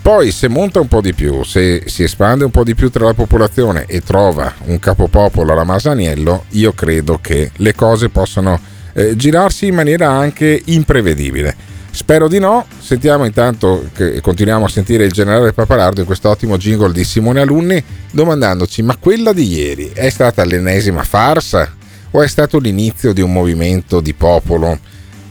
Poi 0.05 0.31
se 0.33 0.49
monta 0.49 0.81
un 0.81 0.89
po' 0.89 1.01
di 1.01 1.15
più, 1.15 1.43
se 1.45 1.85
si 1.87 2.03
espande 2.03 2.45
un 2.45 2.51
po' 2.51 2.63
di 2.63 2.75
più 2.75 2.91
tra 2.91 3.07
la 3.07 3.15
popolazione 3.15 3.87
e 3.87 4.03
trova 4.03 4.53
un 4.67 4.79
capopopolo 4.79 5.53
alla 5.53 5.65
Masaniello, 5.65 6.45
io 6.51 6.73
credo 6.75 7.19
che 7.23 7.51
le 7.57 7.75
cose 7.75 8.11
possano 8.11 8.61
eh, 8.93 9.17
girarsi 9.17 9.67
in 9.69 9.75
maniera 9.75 10.11
anche 10.11 10.61
imprevedibile. 10.67 11.57
Spero 11.91 12.29
di 12.29 12.39
no, 12.39 12.67
sentiamo 12.81 13.25
intanto 13.25 13.89
che 13.95 14.21
continuiamo 14.21 14.67
a 14.67 14.69
sentire 14.69 15.05
il 15.05 15.13
generale 15.13 15.53
Papalardo 15.53 16.01
in 16.01 16.07
questo 16.07 16.29
ottimo 16.29 16.59
jingle 16.59 16.93
di 16.93 17.05
Simone 17.05 17.41
Alunni 17.41 17.83
domandandoci 18.11 18.83
ma 18.83 18.97
quella 18.97 19.33
di 19.33 19.47
ieri 19.47 19.91
è 19.95 20.11
stata 20.11 20.45
l'ennesima 20.45 21.03
farsa 21.05 21.73
o 22.11 22.21
è 22.21 22.29
stato 22.29 22.59
l'inizio 22.59 23.13
di 23.13 23.21
un 23.21 23.33
movimento 23.33 24.01
di 24.01 24.13
popolo 24.13 24.79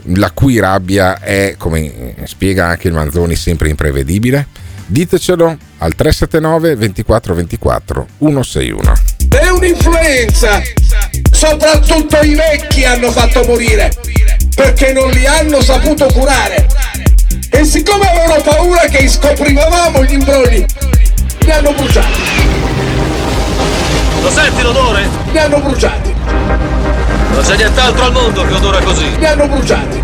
la 0.07 0.31
cui 0.31 0.60
rabbia 0.60 1.19
è, 1.19 1.55
come 1.57 2.15
spiega 2.25 2.67
anche 2.67 2.88
il 2.88 2.93
Manzoni, 2.93 3.36
sempre 3.36 3.69
imprevedibile? 3.69 4.48
Ditecelo 4.86 5.57
al 5.77 5.95
379 5.95 6.75
24 6.75 7.33
24 7.33 8.07
161. 8.19 8.93
È 9.29 9.48
un'influenza! 9.50 10.62
Soprattutto 11.31 12.19
i 12.22 12.36
vecchi 12.36 12.83
hanno 12.86 13.12
fatto 13.12 13.43
morire 13.45 13.91
perché 14.55 14.93
non 14.93 15.10
li 15.10 15.25
hanno 15.25 15.62
saputo 15.62 16.05
curare. 16.07 16.67
E 17.50 17.63
siccome 17.65 18.07
avevano 18.10 18.41
paura 18.41 18.81
che 18.81 19.07
scoprivamo 19.07 20.03
gli 20.03 20.13
imbrogli, 20.13 20.65
li 21.39 21.51
hanno 21.51 21.74
bruciati. 21.74 22.22
Lo 24.22 24.29
senti 24.29 24.62
l'odore? 24.62 25.07
Li 25.31 25.38
hanno 25.38 25.60
bruciati. 25.60 26.32
Non 27.33 27.43
c'è 27.43 27.55
nient'altro 27.55 28.05
al 28.05 28.11
mondo 28.11 28.45
che 28.45 28.53
odora 28.53 28.79
così. 28.79 29.17
Li 29.17 29.25
hanno 29.25 29.47
bruciati. 29.47 30.01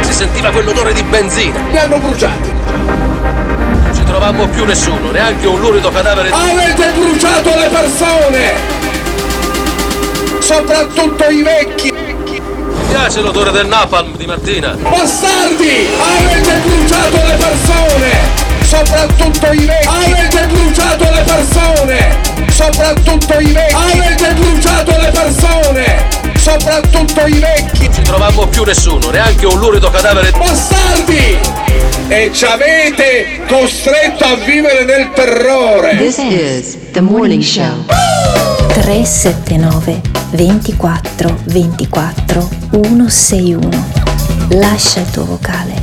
Si 0.00 0.12
sentiva 0.12 0.50
quell'odore 0.50 0.92
di 0.92 1.02
benzina. 1.02 1.58
Li 1.70 1.76
hanno 1.76 1.98
bruciati. 1.98 2.52
Non 2.52 3.92
ci 3.94 4.04
trovammo 4.04 4.46
più 4.46 4.64
nessuno, 4.64 5.10
neanche 5.10 5.46
un 5.46 5.60
lurido 5.60 5.90
cadavere 5.90 6.30
di... 6.30 6.34
Avete 6.34 6.92
bruciato 6.92 7.48
le 7.48 7.68
persone! 7.68 8.52
Soprattutto 10.38 11.28
i 11.28 11.42
vecchi! 11.42 11.92
Mi 11.92 12.40
piace 12.88 13.20
l'odore 13.20 13.50
del 13.50 13.66
napalm 13.66 14.16
di 14.16 14.26
mattina. 14.26 14.76
Bastardi! 14.80 15.88
Avete 15.98 16.60
bruciato 16.64 17.16
le 17.16 17.36
persone! 17.36 18.10
Soprattutto 18.62 19.52
i 19.52 19.66
vecchi! 19.66 19.88
Avete 19.88 20.46
bruciato 20.46 21.04
le 21.04 21.22
persone! 21.22 22.37
Soprattutto 22.58 23.38
i 23.38 23.52
vecchi! 23.52 23.72
Avete 23.72 24.34
bruciato 24.34 24.90
le 24.90 25.10
persone! 25.12 26.08
Soprattutto 26.34 27.24
i 27.24 27.38
vecchi! 27.38 27.84
Non 27.84 27.94
ci 27.94 28.02
trovammo 28.02 28.46
più 28.48 28.64
nessuno, 28.64 29.10
neanche 29.10 29.46
un 29.46 29.60
lurido 29.60 29.88
cadavere 29.90 30.32
di... 30.32 30.38
Bastardi! 30.40 31.38
E 32.08 32.32
ci 32.34 32.44
avete 32.44 33.42
costretto 33.46 34.24
a 34.24 34.34
vivere 34.34 34.84
nel 34.84 35.12
terrore! 35.14 35.98
This 35.98 36.18
is 36.18 36.76
the 36.90 37.00
morning 37.00 37.42
show. 37.42 37.84
379 38.72 40.00
24 40.32 41.36
24 41.44 42.48
161. 42.72 43.68
Lascia 44.48 44.98
il 44.98 45.10
tuo 45.10 45.24
vocale 45.24 45.74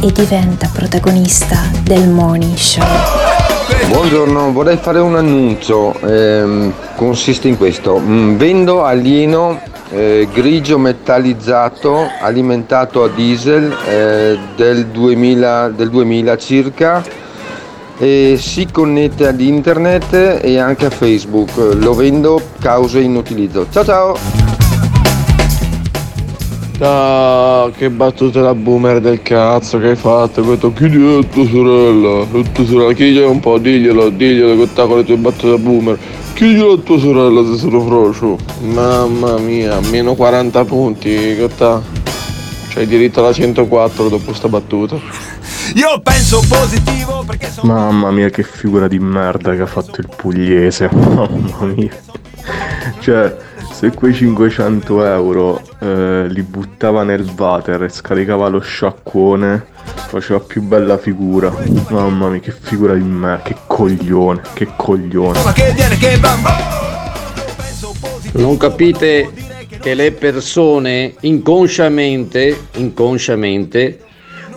e 0.00 0.10
diventa 0.10 0.68
protagonista 0.72 1.60
del 1.84 2.08
morning 2.08 2.56
show. 2.56 3.43
Buongiorno, 3.88 4.52
vorrei 4.52 4.76
fare 4.76 4.98
un 4.98 5.14
annuncio, 5.14 5.94
ehm, 6.00 6.72
consiste 6.96 7.48
in 7.48 7.56
questo, 7.56 7.98
Mm, 7.98 8.36
vendo 8.36 8.84
alieno 8.84 9.60
eh, 9.90 10.26
grigio 10.32 10.78
metallizzato 10.78 12.08
alimentato 12.20 13.04
a 13.04 13.08
diesel 13.08 13.76
eh, 13.86 14.38
del, 14.56 14.86
2000, 14.86 15.68
del 15.68 15.90
2000 15.90 16.36
circa 16.36 17.04
e 17.98 18.36
si 18.38 18.66
connette 18.70 19.28
ad 19.28 19.40
internet 19.40 20.40
e 20.42 20.58
anche 20.58 20.86
a 20.86 20.90
Facebook, 20.90 21.50
lo 21.74 21.94
vendo 21.94 22.40
cause 22.60 23.00
inutilizzo. 23.00 23.66
Ciao 23.70 23.84
ciao! 23.84 24.53
Ciao, 26.76 27.70
che 27.70 27.88
battute 27.88 28.40
da 28.40 28.52
boomer 28.52 29.00
del 29.00 29.22
cazzo 29.22 29.78
che 29.78 29.90
hai 29.90 29.96
fatto? 29.96 30.42
Che 30.42 30.58
tu 30.58 30.72
chiedi 30.72 30.96
a 30.96 31.22
tua 31.22 31.46
sorella, 31.46 32.22
a 32.22 32.42
tua 32.52 32.64
sorella, 32.66 32.92
chiediglielo 32.92 33.30
un 33.30 33.38
po', 33.38 33.58
diglielo, 33.58 34.08
diglielo 34.10 34.56
che 34.56 34.66
sta 34.66 34.84
con 34.84 34.96
le 34.96 35.04
tue 35.04 35.16
battute 35.16 35.50
da 35.50 35.58
boomer. 35.58 35.96
Chiediglielo 36.34 36.72
a 36.72 36.78
tua 36.78 36.98
sorella 36.98 37.44
se 37.48 37.58
sono 37.58 37.80
frocio. 37.80 38.38
Mamma 38.62 39.38
mia, 39.38 39.78
meno 39.88 40.14
40 40.14 40.64
punti, 40.64 41.10
che 41.10 41.48
sta? 41.48 41.80
C'hai 42.70 42.86
diritto 42.88 43.20
alla 43.20 43.32
104 43.32 44.08
dopo 44.08 44.34
sta 44.34 44.48
battuta. 44.48 44.96
Io 45.76 46.00
penso 46.02 46.42
positivo 46.48 47.22
perché 47.24 47.50
sono... 47.52 47.72
Mamma 47.72 48.10
mia 48.10 48.30
che 48.30 48.42
figura 48.42 48.88
di 48.88 48.98
merda 48.98 49.54
che 49.54 49.62
ha 49.62 49.66
fatto 49.66 50.00
il 50.00 50.08
pugliese, 50.14 50.90
mamma 50.92 51.66
mia. 51.72 51.94
Cioè, 52.98 53.36
se 53.84 53.90
quei 53.90 54.14
500 54.14 55.04
euro 55.04 55.60
eh, 55.78 56.26
li 56.28 56.42
buttava 56.42 57.02
nel 57.02 57.30
water 57.36 57.82
e 57.82 57.90
scaricava 57.90 58.48
lo 58.48 58.58
sciacquone, 58.58 59.62
faceva 60.06 60.40
più 60.40 60.62
bella 60.62 60.96
figura. 60.96 61.54
Mamma 61.90 62.30
mia 62.30 62.40
che 62.40 62.50
figura 62.50 62.94
di 62.94 63.02
merda, 63.02 63.42
che 63.42 63.56
coglione, 63.66 64.40
che 64.54 64.68
coglione. 64.74 65.38
Non 68.32 68.56
capite 68.56 69.30
che 69.78 69.92
le 69.92 70.12
persone 70.12 71.14
inconsciamente, 71.20 72.68
inconsciamente 72.76 74.00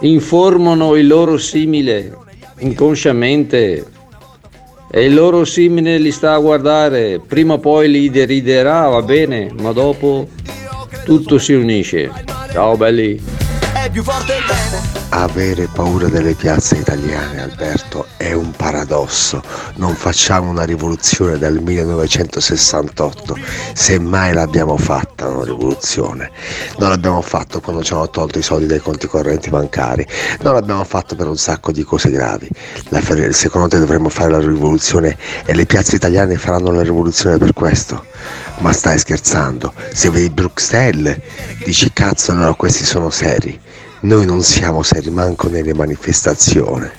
informano 0.01 0.95
il 0.95 1.05
loro 1.05 1.37
simile, 1.37 2.15
inconsciamente 2.59 3.85
e 4.89 5.05
il 5.05 5.13
loro 5.13 5.43
simile 5.45 5.97
li 5.97 6.11
sta 6.11 6.33
a 6.33 6.39
guardare, 6.39 7.19
prima 7.19 7.53
o 7.53 7.59
poi 7.59 7.89
li 7.89 8.09
deriderà, 8.09 8.87
va 8.87 9.01
bene, 9.01 9.51
ma 9.59 9.71
dopo 9.71 10.27
tutto 11.03 11.37
si 11.37 11.53
unisce. 11.53 12.09
Ciao 12.51 12.77
belli. 12.77 13.21
È 13.73 13.89
più 13.89 14.03
forte 14.03 14.33
il. 14.33 14.56
Avere 15.09 15.69
paura 15.73 16.09
delle 16.09 16.33
piazze 16.33 16.75
italiane, 16.75 17.41
Alberto, 17.41 18.07
è 18.17 18.33
un 18.33 18.51
paradosso. 18.51 19.41
Non 19.75 19.95
facciamo 19.95 20.49
una 20.49 20.63
rivoluzione 20.63 21.37
dal 21.37 21.61
1968, 21.61 23.37
semmai 23.73 24.33
l'abbiamo 24.33 24.75
fatta 24.75 25.29
una 25.29 25.45
rivoluzione. 25.45 26.29
Non 26.77 26.89
l'abbiamo 26.89 27.21
fatto 27.21 27.61
quando 27.61 27.83
ci 27.83 27.93
hanno 27.93 28.09
tolto 28.09 28.37
i 28.37 28.43
soldi 28.43 28.65
dai 28.65 28.79
conti 28.79 29.07
correnti 29.07 29.49
bancari, 29.49 30.05
non 30.41 30.53
l'abbiamo 30.53 30.83
fatto 30.83 31.15
per 31.15 31.27
un 31.27 31.37
sacco 31.37 31.71
di 31.71 31.83
cose 31.83 32.11
gravi. 32.11 32.49
La- 32.89 33.01
secondo 33.31 33.69
te 33.69 33.79
dovremmo 33.79 34.09
fare 34.09 34.31
la 34.31 34.39
rivoluzione 34.39 35.17
e 35.45 35.53
le 35.53 35.65
piazze 35.65 35.95
italiane 35.95 36.35
faranno 36.35 36.71
la 36.71 36.81
rivoluzione 36.81 37.37
per 37.37 37.53
questo? 37.53 38.05
Ma 38.59 38.73
stai 38.73 38.99
scherzando? 38.99 39.73
Se 39.93 40.09
vedi 40.09 40.29
Bruxelles, 40.29 41.17
dici 41.63 41.91
cazzo 41.93 42.33
allora 42.33 42.53
questi 42.55 42.83
sono 42.83 43.09
seri. 43.09 43.66
Noi 44.01 44.25
non 44.25 44.43
siamo 44.43 44.83
seri 44.83 45.09
manco 45.09 45.49
nelle 45.49 45.73
manifestazioni. 45.73 46.89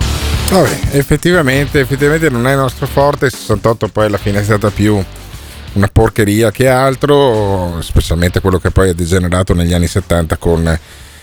Vabbè, 0.50 0.78
effettivamente, 0.92 1.80
effettivamente 1.80 2.30
non 2.30 2.46
è 2.46 2.52
il 2.52 2.58
nostro 2.58 2.86
forte, 2.86 3.26
il 3.26 3.32
68 3.32 3.88
poi 3.88 4.06
alla 4.06 4.16
fine 4.16 4.40
è 4.40 4.42
stata 4.42 4.70
più 4.70 5.02
una 5.74 5.88
porcheria 5.92 6.50
che 6.50 6.68
altro, 6.68 7.80
specialmente 7.82 8.40
quello 8.40 8.58
che 8.58 8.70
poi 8.70 8.88
è 8.88 8.94
degenerato 8.94 9.54
negli 9.54 9.74
anni 9.74 9.86
70 9.86 10.36
con 10.38 10.78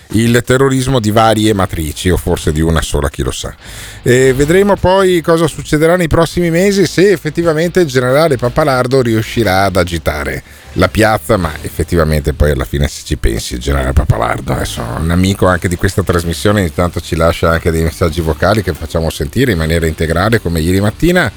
il 0.09 0.41
terrorismo 0.45 0.99
di 0.99 1.11
varie 1.11 1.53
matrici 1.53 2.09
o 2.09 2.17
forse 2.17 2.51
di 2.51 2.61
una 2.61 2.81
sola, 2.81 3.09
chi 3.09 3.23
lo 3.23 3.31
sa. 3.31 3.55
E 4.01 4.33
vedremo 4.33 4.75
poi 4.75 5.21
cosa 5.21 5.47
succederà 5.47 5.95
nei 5.95 6.07
prossimi 6.07 6.49
mesi 6.49 6.85
se 6.85 7.11
effettivamente 7.11 7.79
il 7.79 7.87
generale 7.87 8.37
Papalardo 8.37 9.01
riuscirà 9.01 9.63
ad 9.63 9.75
agitare 9.77 10.43
la 10.73 10.89
piazza, 10.89 11.37
ma 11.37 11.51
effettivamente 11.61 12.33
poi 12.33 12.51
alla 12.51 12.65
fine 12.65 12.87
se 12.87 13.01
ci 13.05 13.17
pensi 13.17 13.55
il 13.55 13.59
generale 13.59 13.93
Papalardo, 13.93 14.53
adesso 14.53 14.81
un 14.99 15.09
amico 15.09 15.47
anche 15.47 15.67
di 15.67 15.75
questa 15.75 16.03
trasmissione 16.03 16.61
ogni 16.61 16.73
tanto 16.73 16.99
ci 16.99 17.15
lascia 17.15 17.49
anche 17.49 17.71
dei 17.71 17.83
messaggi 17.83 18.21
vocali 18.21 18.61
che 18.61 18.73
facciamo 18.73 19.09
sentire 19.09 19.53
in 19.53 19.57
maniera 19.57 19.87
integrale 19.87 20.41
come 20.41 20.59
ieri 20.59 20.81
mattina, 20.81 21.31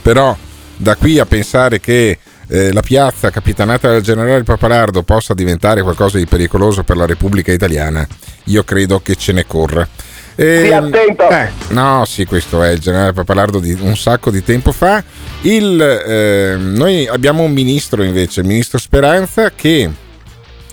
però 0.00 0.36
da 0.76 0.96
qui 0.96 1.18
a 1.18 1.26
pensare 1.26 1.80
che 1.80 2.18
eh, 2.52 2.70
la 2.70 2.82
piazza 2.82 3.30
capitanata 3.30 3.88
dal 3.88 4.02
generale 4.02 4.42
Papalardo 4.42 5.02
possa 5.02 5.32
diventare 5.32 5.80
qualcosa 5.80 6.18
di 6.18 6.26
pericoloso 6.26 6.82
per 6.82 6.98
la 6.98 7.06
Repubblica 7.06 7.50
Italiana, 7.50 8.06
io 8.44 8.62
credo 8.62 9.00
che 9.00 9.16
ce 9.16 9.32
ne 9.32 9.46
corra. 9.46 9.88
E, 10.34 10.60
Stia 10.64 10.78
attento. 10.78 11.30
eh, 11.30 11.48
no, 11.68 12.04
sì, 12.04 12.26
questo 12.26 12.62
è 12.62 12.70
il 12.70 12.78
generale 12.78 13.14
Papalardo 13.14 13.58
di 13.58 13.72
un 13.80 13.96
sacco 13.96 14.30
di 14.30 14.44
tempo 14.44 14.70
fa. 14.70 15.02
Il, 15.42 15.80
eh, 15.80 16.56
noi 16.58 17.06
abbiamo 17.06 17.42
un 17.42 17.52
ministro 17.52 18.02
invece, 18.02 18.40
il 18.40 18.46
ministro 18.46 18.78
Speranza, 18.78 19.50
che 19.54 19.90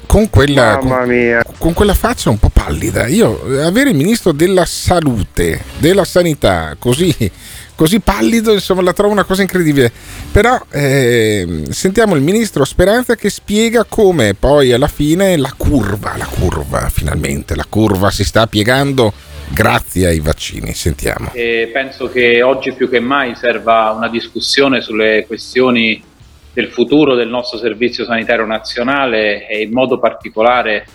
con 0.05 0.29
quella, 0.29 0.79
con, 0.81 1.41
con 1.57 1.73
quella 1.73 1.93
faccia 1.93 2.29
un 2.29 2.39
po' 2.39 2.49
pallida, 2.49 3.07
io 3.07 3.41
avere 3.63 3.91
il 3.91 3.95
ministro 3.95 4.33
della 4.33 4.65
salute, 4.65 5.61
della 5.77 6.03
sanità, 6.03 6.75
così, 6.79 7.31
così 7.79 8.01
pallido, 8.01 8.51
insomma, 8.51 8.81
la 8.81 8.91
trovo 8.91 9.13
una 9.13 9.23
cosa 9.23 9.41
incredibile. 9.41 9.89
Però 10.33 10.61
eh, 10.69 11.63
sentiamo 11.69 12.13
il 12.13 12.21
ministro 12.21 12.65
Speranza 12.65 13.15
che 13.15 13.29
spiega 13.29 13.85
come 13.85 14.33
poi 14.33 14.73
alla 14.73 14.89
fine 14.89 15.37
la 15.37 15.53
curva, 15.55 16.17
la 16.17 16.25
curva, 16.25 16.89
finalmente, 16.89 17.55
la 17.55 17.65
curva 17.69 18.11
si 18.11 18.25
sta 18.25 18.47
piegando 18.47 19.13
grazie 19.53 20.07
ai 20.07 20.19
vaccini. 20.19 20.73
Sentiamo. 20.73 21.31
E 21.31 21.69
penso 21.71 22.09
che 22.09 22.43
oggi 22.43 22.73
più 22.73 22.89
che 22.89 22.99
mai 22.99 23.35
serva 23.35 23.91
una 23.91 24.09
discussione 24.09 24.81
sulle 24.81 25.23
questioni 25.25 26.03
del 26.51 26.67
futuro 26.67 27.15
del 27.15 27.29
nostro 27.29 27.57
servizio 27.57 28.03
sanitario 28.03 28.45
nazionale 28.45 29.47
e 29.47 29.61
in 29.61 29.71
modo 29.71 29.99
particolare 29.99 30.85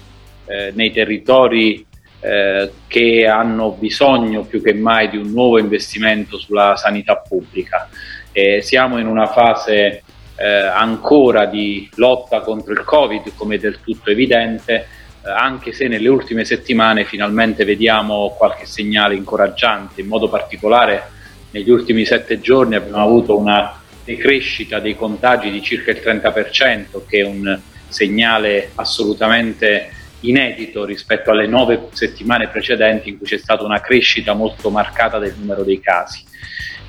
eh, 0.44 0.70
nei 0.74 0.92
territori 0.92 1.82
eh, 2.24 2.72
che 2.86 3.26
hanno 3.26 3.72
bisogno 3.72 4.44
più 4.44 4.62
che 4.62 4.72
mai 4.72 5.10
di 5.10 5.18
un 5.18 5.30
nuovo 5.30 5.58
investimento 5.58 6.38
sulla 6.38 6.74
sanità 6.74 7.16
pubblica. 7.16 7.86
E 8.32 8.62
siamo 8.62 8.98
in 8.98 9.06
una 9.06 9.26
fase 9.26 10.02
eh, 10.36 10.48
ancora 10.48 11.44
di 11.44 11.86
lotta 11.96 12.40
contro 12.40 12.72
il 12.72 12.82
Covid, 12.82 13.34
come 13.36 13.58
del 13.58 13.80
tutto 13.82 14.10
evidente, 14.10 14.86
eh, 15.22 15.30
anche 15.30 15.74
se 15.74 15.86
nelle 15.86 16.08
ultime 16.08 16.46
settimane 16.46 17.04
finalmente 17.04 17.66
vediamo 17.66 18.34
qualche 18.38 18.64
segnale 18.64 19.14
incoraggiante, 19.16 20.00
in 20.00 20.06
modo 20.06 20.30
particolare 20.30 21.10
negli 21.50 21.68
ultimi 21.68 22.06
sette 22.06 22.40
giorni 22.40 22.74
abbiamo 22.74 23.02
avuto 23.02 23.36
una 23.36 23.82
decrescita 24.02 24.80
dei 24.80 24.96
contagi 24.96 25.50
di 25.50 25.62
circa 25.62 25.90
il 25.90 26.00
30%, 26.02 27.02
che 27.06 27.18
è 27.18 27.22
un 27.22 27.60
segnale 27.86 28.70
assolutamente 28.76 29.90
inedito 30.28 30.84
rispetto 30.84 31.30
alle 31.30 31.46
nove 31.46 31.88
settimane 31.92 32.48
precedenti 32.48 33.08
in 33.08 33.18
cui 33.18 33.26
c'è 33.26 33.38
stata 33.38 33.64
una 33.64 33.80
crescita 33.80 34.32
molto 34.34 34.70
marcata 34.70 35.18
del 35.18 35.34
numero 35.36 35.62
dei 35.62 35.80
casi. 35.80 36.24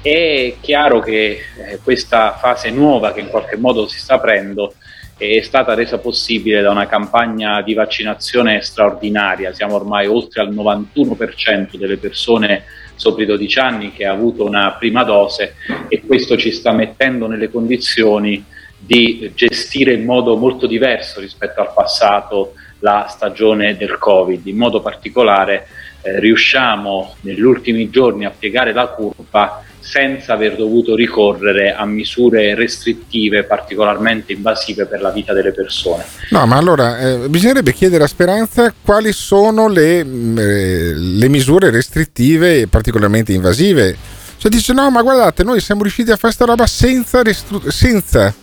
È 0.02 0.56
chiaro 0.62 1.00
che 1.00 1.40
eh, 1.58 1.80
questa 1.84 2.34
fase 2.34 2.70
nuova 2.70 3.12
che 3.12 3.22
in 3.22 3.30
qualche 3.30 3.58
modo 3.58 3.88
si 3.88 3.98
sta 4.00 4.16
aprendo 4.16 4.74
è 5.18 5.42
stata 5.42 5.74
resa 5.74 5.98
possibile 5.98 6.62
da 6.62 6.72
una 6.72 6.88
campagna 6.88 7.62
di 7.62 7.74
vaccinazione 7.74 8.62
straordinaria. 8.62 9.54
Siamo 9.54 9.76
ormai 9.76 10.08
oltre 10.08 10.42
al 10.42 10.54
91% 10.54 11.78
delle 11.78 11.98
persone 11.98 12.64
sopra 12.96 13.24
i 13.24 13.26
12 13.26 13.60
anni 13.60 13.94
che 13.94 14.06
ha 14.06 14.12
avuto 14.12 14.46
una 14.46 14.74
prima 14.74 15.04
dose 15.04 15.56
e 15.88 16.02
questo 16.06 16.38
ci 16.38 16.52
sta 16.52 16.72
mettendo 16.72 17.28
nelle 17.28 17.50
condizioni 17.50 18.44
di 18.78 19.32
gestire 19.34 19.94
in 19.94 20.04
modo 20.04 20.36
molto 20.36 20.68
diverso 20.68 21.20
rispetto 21.22 21.62
al 21.62 21.74
passato 21.74 22.54
la 22.86 23.08
stagione 23.10 23.76
del 23.76 23.98
Covid. 23.98 24.46
In 24.46 24.58
modo 24.58 24.80
particolare 24.80 25.68
eh, 26.04 26.20
riusciamo 26.20 27.16
negli 27.22 27.42
ultimi 27.42 27.90
giorni 27.90 28.26
a 28.26 28.30
piegare 28.38 28.74
la 28.74 28.86
curva 28.86 29.64
senza 29.80 30.34
aver 30.34 30.56
dovuto 30.56 30.96
ricorrere 30.96 31.74
a 31.74 31.86
misure 31.86 32.56
restrittive 32.56 33.44
particolarmente 33.44 34.34
invasive 34.34 34.86
per 34.86 35.02
la 35.02 35.10
vita 35.10 35.34
delle 35.34 35.52
persone. 35.52 36.04
No, 36.30 36.46
ma 36.46 36.58
allora 36.58 37.00
eh, 37.00 37.30
bisognerebbe 37.30 37.74
chiedere 37.74 38.04
a 38.04 38.08
Speranza 38.08 38.74
quali 38.84 39.12
sono 39.12 39.68
le, 39.68 40.04
mh, 40.04 40.38
eh, 40.40 40.94
le 40.96 41.28
misure 41.28 41.72
restrittive 41.72 42.68
particolarmente 42.68 43.34
invasive. 43.34 43.96
Cioè 44.38 44.52
dice 44.52 44.74
no, 44.74 44.90
ma 44.92 45.02
guardate, 45.02 45.44
noi 45.44 45.60
siamo 45.60 45.82
riusciti 45.82 46.12
a 46.12 46.18
fare 46.18 46.34
sta 46.34 46.46
roba 46.46 46.68
senza, 46.68 47.24
restru- 47.24 47.68
senza 47.70 48.34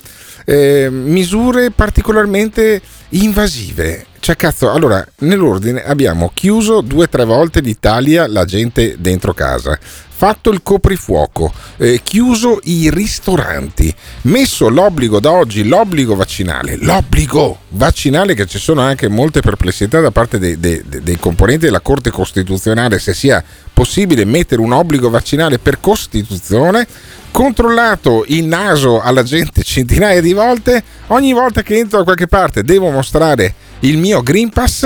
eh, 0.45 0.89
misure 0.91 1.71
particolarmente 1.71 2.81
invasive. 3.13 4.07
Cioè, 4.21 4.37
cazzo, 4.37 4.71
allora, 4.71 5.05
nell'ordine 5.21 5.85
abbiamo 5.85 6.31
chiuso 6.33 6.81
due 6.81 7.05
o 7.05 7.09
tre 7.09 7.25
volte 7.25 7.61
l'Italia, 7.61 8.29
la 8.29 8.45
gente 8.45 8.95
dentro 8.99 9.35
casa, 9.35 9.77
fatto 10.23 10.51
il 10.51 10.63
coprifuoco, 10.63 11.53
eh, 11.79 12.01
chiuso 12.05 12.61
i 12.63 12.89
ristoranti, 12.91 13.93
messo 14.23 14.69
l'obbligo 14.69 15.19
da 15.19 15.33
oggi, 15.33 15.67
l'obbligo 15.67 16.15
vaccinale, 16.15 16.77
l'obbligo 16.77 17.63
vaccinale 17.71 18.35
che 18.35 18.47
ci 18.47 18.59
sono 18.59 18.83
anche 18.83 19.09
molte 19.09 19.41
perplessità 19.41 19.99
da 19.99 20.13
parte 20.13 20.39
dei, 20.39 20.61
dei- 20.61 20.85
dei 20.87 21.19
componenti 21.19 21.65
della 21.65 21.81
Corte 21.81 22.13
Costituzionale 22.13 23.01
se 23.01 23.15
sia 23.15 23.43
possibile 23.73 24.25
mettere 24.25 24.61
un 24.61 24.73
obbligo 24.73 25.11
vaccinale 25.11 25.59
per 25.59 25.81
Costituzione, 25.81 26.87
controllato 27.33 28.25
il 28.29 28.45
naso 28.45 29.01
alla 29.01 29.25
gente 29.25 29.65
centinaia 29.65 30.21
di 30.21 30.35
volte, 30.35 30.85
ogni 31.09 31.33
volta 31.33 31.63
che 31.63 31.77
entro 31.77 31.99
da 31.99 32.05
qualche 32.05 32.29
parte 32.29 32.63
devo 32.63 32.91
mostrare 33.03 33.55
il 33.81 33.99
mio 33.99 34.23
Green 34.23 34.51
Pass? 34.51 34.85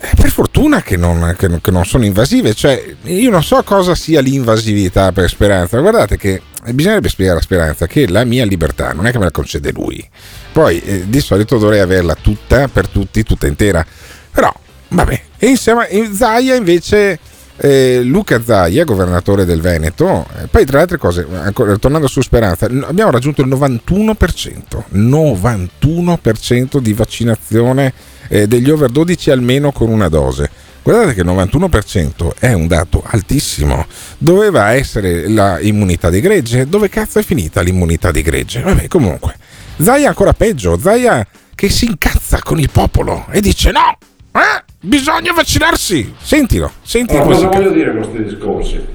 Eh, 0.00 0.10
per 0.14 0.30
fortuna 0.30 0.80
che 0.80 0.96
non, 0.96 1.34
che, 1.36 1.60
che 1.60 1.70
non, 1.72 1.84
sono 1.84 2.04
invasive, 2.04 2.54
cioè 2.54 2.94
io 3.02 3.30
non 3.30 3.42
so 3.42 3.60
cosa 3.64 3.96
sia 3.96 4.20
l'invasività 4.20 5.10
per 5.10 5.28
Speranza, 5.28 5.80
guardate 5.80 6.16
che 6.16 6.40
bisognerebbe 6.72 7.08
spiegare 7.08 7.40
a 7.40 7.42
Speranza 7.42 7.88
che 7.88 8.06
la 8.06 8.24
mia 8.24 8.44
libertà 8.44 8.92
non 8.92 9.08
è 9.08 9.10
che 9.10 9.18
me 9.18 9.24
la 9.24 9.32
concede 9.32 9.72
lui, 9.72 10.08
poi 10.52 10.80
eh, 10.80 11.08
di 11.08 11.20
solito 11.20 11.58
dovrei 11.58 11.80
averla 11.80 12.14
tutta 12.14 12.68
per 12.68 12.86
tutti, 12.86 13.24
tutta 13.24 13.48
intera, 13.48 13.84
però 14.30 14.54
vabbè, 14.90 15.20
insieme 15.40 15.88
in 15.90 16.14
Zaia 16.14 16.54
invece 16.54 17.18
eh, 17.60 18.00
Luca 18.02 18.42
Zaia, 18.42 18.84
governatore 18.84 19.44
del 19.44 19.60
Veneto, 19.60 20.26
poi 20.50 20.64
tra 20.64 20.76
le 20.76 20.82
altre 20.82 20.96
cose, 20.98 21.26
ancora, 21.32 21.76
tornando 21.76 22.06
su 22.06 22.20
Speranza, 22.20 22.66
abbiamo 22.66 23.10
raggiunto 23.10 23.42
il 23.42 23.48
91%, 23.48 24.84
91% 24.94 26.78
di 26.78 26.92
vaccinazione 26.92 27.92
eh, 28.28 28.46
degli 28.46 28.70
over 28.70 28.90
12 28.90 29.30
almeno 29.30 29.72
con 29.72 29.88
una 29.88 30.08
dose. 30.08 30.48
Guardate 30.82 31.14
che 31.14 31.20
il 31.20 31.26
91% 31.26 32.30
è 32.38 32.52
un 32.52 32.66
dato 32.66 33.02
altissimo. 33.04 33.86
Doveva 34.16 34.72
essere 34.72 35.26
l'immunità 35.26 36.08
di 36.08 36.20
gregge. 36.20 36.66
Dove 36.66 36.88
cazzo 36.88 37.18
è 37.18 37.22
finita 37.22 37.60
l'immunità 37.60 38.10
di 38.10 38.22
gregge? 38.22 38.62
Vabbè, 38.62 38.88
comunque. 38.88 39.34
Zaia 39.76 40.08
ancora 40.08 40.32
peggio. 40.32 40.78
Zaia 40.78 41.26
che 41.54 41.68
si 41.68 41.84
incazza 41.84 42.38
con 42.42 42.58
il 42.58 42.70
popolo 42.70 43.26
e 43.30 43.42
dice 43.42 43.70
no, 43.70 43.98
eh? 44.32 44.62
bisogna 44.80 45.32
vaccinarsi. 45.32 46.14
Sentilo, 46.18 46.70
sentilo. 46.82 47.22
Allora, 47.22 47.34
cosa 47.36 47.48
voglio 47.48 47.70
dire 47.70 47.90
con 47.92 48.00
questi 48.00 48.22
discorsi? 48.24 48.86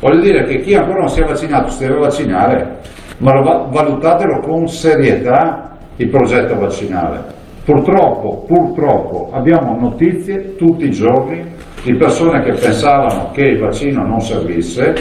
Voglio 0.00 0.20
dire 0.20 0.44
che 0.44 0.60
chi 0.60 0.74
ancora 0.74 1.00
non 1.00 1.08
si 1.08 1.20
è 1.20 1.24
vaccinato 1.24 1.70
si 1.70 1.78
deve 1.78 1.98
vaccinare, 1.98 2.78
ma 3.18 3.32
valutatelo 3.40 4.40
con 4.40 4.68
serietà 4.68 5.76
il 5.96 6.08
progetto 6.08 6.58
vaccinale. 6.58 7.32
Purtroppo, 7.64 8.44
purtroppo 8.46 9.30
abbiamo 9.32 9.78
notizie 9.80 10.56
tutti 10.56 10.84
i 10.84 10.90
giorni 10.90 11.42
di 11.82 11.94
persone 11.94 12.42
che 12.42 12.52
pensavano 12.52 13.30
che 13.32 13.42
il 13.42 13.58
vaccino 13.58 14.04
non 14.06 14.20
servisse 14.20 14.94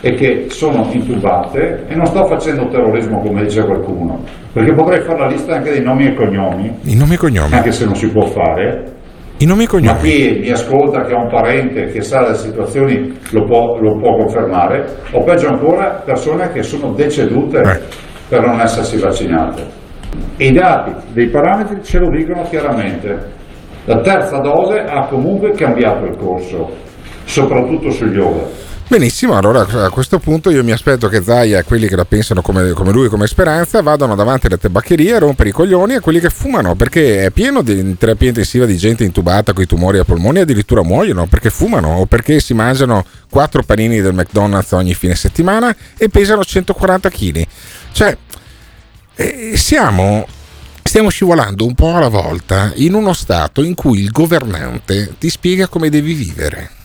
e 0.00 0.12
che 0.12 0.46
sono 0.50 0.86
intubate 0.90 1.84
e 1.88 1.94
non 1.94 2.04
sto 2.06 2.26
facendo 2.26 2.68
terrorismo 2.68 3.20
come 3.22 3.44
dice 3.44 3.64
qualcuno, 3.64 4.22
perché 4.52 4.74
potrei 4.74 5.00
fare 5.00 5.18
la 5.20 5.28
lista 5.28 5.54
anche 5.54 5.70
dei 5.70 5.82
nomi 5.82 6.06
e 6.08 6.14
cognomi, 6.14 6.78
I 6.82 6.94
nomi 6.94 7.14
e 7.14 7.16
cognomi. 7.16 7.54
anche 7.54 7.72
se 7.72 7.86
non 7.86 7.96
si 7.96 8.08
può 8.10 8.26
fare, 8.26 8.93
I 9.44 9.46
nomi 9.46 9.64
e 9.64 9.66
cognomi. 9.66 9.92
ma 9.92 10.02
chi 10.02 10.38
mi 10.40 10.50
ascolta, 10.50 11.02
che 11.02 11.12
ha 11.12 11.20
un 11.20 11.28
parente 11.28 11.88
che 11.88 12.00
sa 12.00 12.22
delle 12.22 12.34
situazioni, 12.36 13.14
lo 13.32 13.44
può, 13.44 13.78
lo 13.78 13.98
può 13.98 14.16
confermare, 14.16 15.00
o 15.10 15.22
peggio 15.22 15.48
ancora 15.48 16.00
persone 16.02 16.50
che 16.50 16.62
sono 16.62 16.94
decedute 16.94 17.60
per 18.26 18.40
non 18.40 18.58
essersi 18.58 18.96
vaccinate. 18.96 19.66
I 20.38 20.50
dati 20.50 20.92
dei 21.12 21.28
parametri 21.28 21.84
ce 21.84 21.98
lo 21.98 22.08
dicono 22.08 22.42
chiaramente. 22.44 23.32
La 23.84 24.00
terza 24.00 24.38
dose 24.38 24.78
ha 24.78 25.08
comunque 25.08 25.50
cambiato 25.50 26.06
il 26.06 26.16
corso, 26.16 26.70
soprattutto 27.24 27.90
sugli 27.90 28.18
over. 28.18 28.63
Benissimo, 28.86 29.34
allora 29.34 29.62
a 29.62 29.88
questo 29.88 30.18
punto 30.18 30.50
io 30.50 30.62
mi 30.62 30.70
aspetto 30.70 31.08
che 31.08 31.22
Zaia 31.22 31.58
e 31.58 31.64
quelli 31.64 31.88
che 31.88 31.96
la 31.96 32.04
pensano 32.04 32.42
come, 32.42 32.72
come 32.72 32.92
lui, 32.92 33.08
come 33.08 33.26
Speranza, 33.26 33.80
vadano 33.80 34.14
davanti 34.14 34.46
alle 34.46 34.58
tabaccherie 34.58 35.14
a 35.14 35.18
rompere 35.20 35.48
i 35.48 35.52
coglioni 35.52 35.94
a 35.94 36.00
quelli 36.00 36.20
che 36.20 36.28
fumano, 36.28 36.74
perché 36.74 37.24
è 37.24 37.30
pieno 37.30 37.62
di 37.62 37.96
terapia 37.96 38.28
intensiva 38.28 38.66
di 38.66 38.76
gente 38.76 39.02
intubata 39.02 39.54
con 39.54 39.62
i 39.62 39.66
tumori 39.66 39.98
ai 39.98 40.04
polmoni, 40.04 40.40
addirittura 40.40 40.82
muoiono 40.82 41.26
perché 41.26 41.48
fumano 41.48 41.96
o 41.96 42.06
perché 42.06 42.40
si 42.40 42.52
mangiano 42.52 43.06
quattro 43.30 43.62
panini 43.62 44.02
del 44.02 44.12
McDonald's 44.12 44.72
ogni 44.72 44.94
fine 44.94 45.14
settimana 45.14 45.74
e 45.96 46.10
pesano 46.10 46.44
140 46.44 47.08
kg. 47.08 47.46
Cioè, 47.90 48.16
eh, 49.16 49.56
siamo 49.56 50.26
stiamo 50.82 51.08
scivolando 51.08 51.64
un 51.64 51.74
po' 51.74 51.96
alla 51.96 52.08
volta 52.08 52.70
in 52.76 52.92
uno 52.92 53.14
stato 53.14 53.64
in 53.64 53.74
cui 53.74 54.00
il 54.00 54.10
governante 54.10 55.14
ti 55.18 55.30
spiega 55.30 55.68
come 55.68 55.88
devi 55.88 56.12
vivere. 56.12 56.83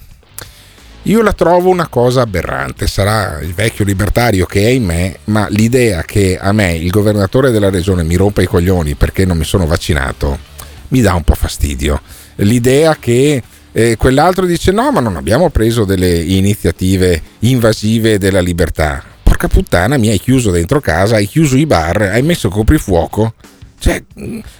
Io 1.03 1.21
la 1.21 1.33
trovo 1.33 1.69
una 1.69 1.87
cosa 1.87 2.21
aberrante, 2.21 2.85
sarà 2.85 3.39
il 3.41 3.53
vecchio 3.53 3.85
libertario 3.85 4.45
che 4.45 4.65
è 4.65 4.69
in 4.69 4.83
me, 4.83 5.19
ma 5.25 5.47
l'idea 5.49 6.03
che 6.03 6.37
a 6.37 6.51
me 6.51 6.75
il 6.75 6.89
governatore 6.89 7.51
della 7.51 7.69
regione 7.69 8.03
mi 8.03 8.15
rompa 8.15 8.41
i 8.41 8.47
coglioni 8.47 8.95
perché 8.95 9.25
non 9.25 9.37
mi 9.37 9.45
sono 9.45 9.65
vaccinato 9.65 10.49
mi 10.89 11.01
dà 11.01 11.13
un 11.13 11.23
po' 11.23 11.35
fastidio. 11.35 12.01
L'idea 12.37 12.95
che 12.97 13.41
eh, 13.71 13.95
quell'altro 13.97 14.45
dice 14.45 14.71
no, 14.71 14.91
ma 14.91 14.99
non 14.99 15.15
abbiamo 15.15 15.49
preso 15.49 15.85
delle 15.85 16.17
iniziative 16.17 17.21
invasive 17.39 18.17
della 18.17 18.41
libertà. 18.41 19.03
Porca 19.23 19.47
puttana, 19.47 19.97
mi 19.97 20.09
hai 20.09 20.19
chiuso 20.19 20.51
dentro 20.51 20.79
casa, 20.79 21.15
hai 21.15 21.27
chiuso 21.27 21.57
i 21.57 21.65
bar, 21.65 22.01
hai 22.01 22.21
messo 22.21 22.49
coprifuoco. 22.49 23.33
Cioè, 23.77 24.03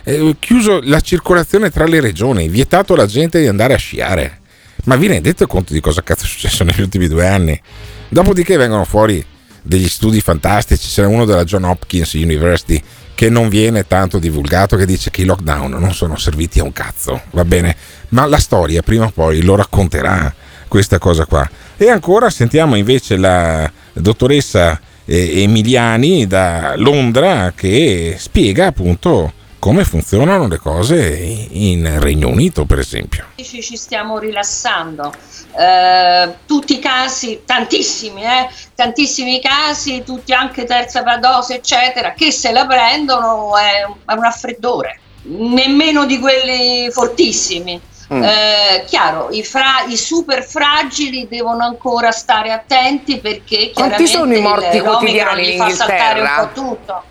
eh, 0.04 0.36
chiuso 0.40 0.80
la 0.84 1.02
circolazione 1.02 1.70
tra 1.70 1.86
le 1.86 2.00
regioni, 2.00 2.48
vietato 2.48 2.94
alla 2.94 3.06
gente 3.06 3.40
di 3.40 3.48
andare 3.48 3.74
a 3.74 3.78
sciare. 3.78 4.38
Ma 4.90 4.96
vi 4.96 5.06
rendete 5.06 5.46
conto 5.46 5.72
di 5.72 5.82
cosa 5.82 6.02
cazzo 6.02 6.24
è 6.24 6.28
successo 6.28 6.64
negli 6.64 6.82
ultimi 6.82 7.08
due 7.08 7.28
anni? 7.28 7.62
Dopodiché 8.08 8.58
vengono 8.58 8.86
fuori 8.86 9.24
degli 9.62 9.88
studi 9.88 10.20
fantastici. 10.20 10.88
C'è 10.88 11.06
uno 11.06 11.26
della 11.26 11.44
John 11.44 11.66
Hopkins 11.66 12.14
University 12.14 12.82
che 13.14 13.30
non 13.30 13.50
viene 13.50 13.86
tanto 13.86 14.18
divulgato 14.18 14.78
che 14.78 14.88
dice 14.88 15.12
che 15.12 15.22
i 15.22 15.26
lockdown 15.26 15.74
non 15.74 15.94
sono 15.94 16.18
serviti 16.18 16.58
a 16.58 16.64
un 16.64 16.74
cazzo, 16.74 17.22
va 17.34 17.46
bene? 17.46 17.76
Ma 18.10 18.26
la 18.26 18.40
storia 18.40 18.82
prima 18.82 19.06
o 19.06 19.12
poi 19.12 19.44
lo 19.44 19.54
racconterà 19.54 20.34
questa 20.68 20.98
cosa 20.98 21.28
qua. 21.28 21.48
E 21.78 21.88
ancora 21.88 22.32
sentiamo 22.32 22.76
invece 22.76 23.16
la 23.16 23.72
dottoressa 23.94 24.82
eh, 25.06 25.44
Emiliani 25.44 26.26
da 26.26 26.74
Londra 26.78 27.54
che 27.56 28.16
spiega 28.18 28.66
appunto 28.66 29.34
come 29.60 29.84
funzionano 29.84 30.48
le 30.48 30.58
cose 30.58 30.98
in 31.52 32.00
Regno 32.00 32.30
Unito, 32.30 32.66
per 32.66 32.80
esempio. 32.80 33.28
Ci 33.36 33.76
stiamo 33.76 34.18
rilassando. 34.18 35.14
Eh, 35.58 36.34
tutti 36.46 36.74
i 36.74 36.80
casi, 36.80 37.42
tantissimi, 37.46 38.24
eh, 38.24 38.50
tantissimi 38.74 39.42
casi, 39.42 40.04
tutti 40.04 40.32
anche 40.32 40.64
terza 40.64 41.04
dose, 41.20 41.56
eccetera, 41.56 42.14
che 42.14 42.32
se 42.32 42.52
la 42.52 42.66
prendono 42.66 43.58
è, 43.58 43.86
un 43.86 44.22
raffreddore, 44.22 45.00
nemmeno 45.24 46.06
di 46.06 46.18
quelli 46.20 46.90
fortissimi. 46.92 47.80
Mm. 48.12 48.24
Eh, 48.24 48.86
chiaro, 48.88 49.30
i, 49.30 49.44
fra, 49.44 49.84
i, 49.88 49.96
super 49.96 50.44
fragili 50.44 51.28
devono 51.28 51.64
ancora 51.64 52.10
stare 52.10 52.52
attenti 52.52 53.20
perché 53.20 53.72
Quanti 53.72 54.08
sono 54.08 54.36
i 54.36 54.42
morti 54.42 54.80
quotidiani 54.80 55.54
in 55.54 55.62
Inghilterra? 55.62 56.52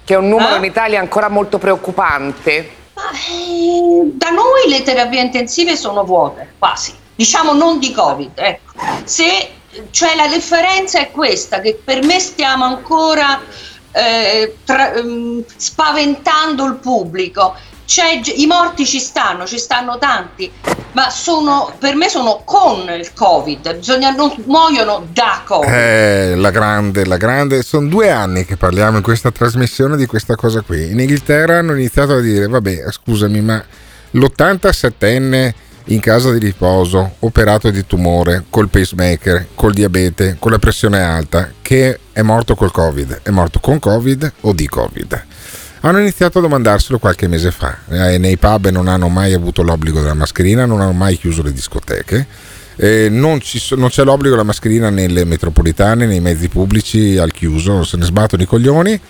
Che 0.04 0.14
è 0.14 0.16
un 0.16 0.28
numero 0.28 0.54
Eh? 0.54 0.58
in 0.58 0.64
Italia 0.64 0.98
ancora 0.98 1.28
molto 1.28 1.58
preoccupante. 1.58 2.70
Ma, 2.94 3.10
eh, 3.12 4.10
da 4.14 4.30
noi 4.30 4.68
le 4.68 4.82
terapie 4.82 5.20
intensive 5.20 5.76
sono 5.76 6.02
vuote, 6.02 6.54
quasi. 6.58 6.92
Diciamo 7.14 7.52
non 7.52 7.78
di 7.78 7.92
Covid, 7.92 8.32
ecco. 8.34 8.72
Se, 9.04 9.50
cioè 9.90 10.16
la 10.16 10.26
differenza 10.26 10.98
è 10.98 11.12
questa, 11.12 11.60
che 11.60 11.80
per 11.82 12.04
me 12.04 12.18
stiamo 12.18 12.64
ancora 12.64 13.40
eh, 13.92 14.56
tra- 14.64 14.92
ehm, 14.94 15.44
spaventando 15.56 16.64
il 16.64 16.74
pubblico. 16.76 17.54
C'è 17.88 18.20
I 18.36 18.44
morti 18.44 18.84
ci 18.84 18.98
stanno, 18.98 19.46
ci 19.46 19.56
stanno 19.56 19.96
tanti, 19.96 20.52
ma 20.92 21.08
sono, 21.08 21.72
per 21.78 21.94
me 21.94 22.10
sono 22.10 22.42
con 22.44 22.86
il 22.90 23.14
Covid, 23.14 23.76
bisogna, 23.76 24.10
non 24.10 24.30
muoiono 24.44 25.06
da 25.10 25.40
Covid. 25.42 25.72
Eh, 25.72 26.34
la 26.36 26.50
grande, 26.50 27.06
la 27.06 27.16
grande. 27.16 27.62
Sono 27.62 27.88
due 27.88 28.10
anni 28.10 28.44
che 28.44 28.58
parliamo 28.58 28.98
in 28.98 29.02
questa 29.02 29.30
trasmissione 29.30 29.96
di 29.96 30.04
questa 30.04 30.36
cosa 30.36 30.60
qui. 30.60 30.90
In 30.90 31.00
Inghilterra 31.00 31.60
hanno 31.60 31.72
iniziato 31.72 32.12
a 32.12 32.20
dire: 32.20 32.46
Vabbè, 32.46 32.92
scusami, 32.92 33.40
ma 33.40 33.64
l'87enne 34.10 35.54
in 35.84 36.00
casa 36.00 36.30
di 36.30 36.40
riposo, 36.40 37.14
operato 37.20 37.70
di 37.70 37.86
tumore, 37.86 38.44
col 38.50 38.68
pacemaker, 38.68 39.46
col 39.54 39.72
diabete, 39.72 40.36
con 40.38 40.50
la 40.50 40.58
pressione 40.58 41.00
alta, 41.00 41.52
che 41.62 41.98
è 42.12 42.20
morto 42.20 42.54
col 42.54 42.70
Covid, 42.70 43.20
è 43.22 43.30
morto 43.30 43.60
con 43.60 43.78
Covid 43.78 44.30
o 44.42 44.52
di 44.52 44.68
Covid? 44.68 45.24
Hanno 45.80 46.00
iniziato 46.00 46.38
a 46.38 46.42
domandarselo 46.42 46.98
qualche 46.98 47.28
mese 47.28 47.50
fa. 47.50 47.78
Eh, 47.88 48.18
nei 48.18 48.36
pub 48.36 48.68
non 48.68 48.88
hanno 48.88 49.08
mai 49.08 49.32
avuto 49.32 49.62
l'obbligo 49.62 50.00
della 50.00 50.14
mascherina, 50.14 50.66
non 50.66 50.80
hanno 50.80 50.92
mai 50.92 51.16
chiuso 51.16 51.42
le 51.42 51.52
discoteche. 51.52 52.26
Eh, 52.76 53.08
non, 53.10 53.40
ci 53.40 53.60
non 53.76 53.88
c'è 53.88 54.04
l'obbligo 54.04 54.30
della 54.30 54.46
mascherina 54.46 54.90
nelle 54.90 55.24
metropolitane, 55.24 56.06
nei 56.06 56.20
mezzi 56.20 56.48
pubblici 56.48 57.16
al 57.16 57.32
chiuso, 57.32 57.84
se 57.84 57.96
ne 57.96 58.04
sbattono 58.04 58.42
i 58.42 58.46
coglioni 58.46 59.00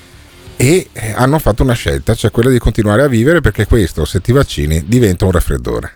e 0.61 0.88
eh, 0.92 1.12
hanno 1.14 1.38
fatto 1.38 1.62
una 1.62 1.74
scelta, 1.74 2.14
cioè 2.14 2.33
quella 2.33 2.50
di 2.50 2.59
continuare 2.59 3.02
a 3.02 3.07
vivere 3.07 3.40
perché 3.40 3.66
questo, 3.66 4.04
se 4.04 4.20
ti 4.20 4.33
vaccini, 4.33 4.85
diventa 4.87 5.24
un 5.24 5.31
raffreddore. 5.31 5.92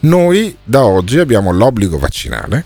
Noi 0.00 0.54
da 0.62 0.84
oggi 0.84 1.18
abbiamo 1.18 1.50
l'obbligo 1.50 1.96
vaccinale 1.96 2.64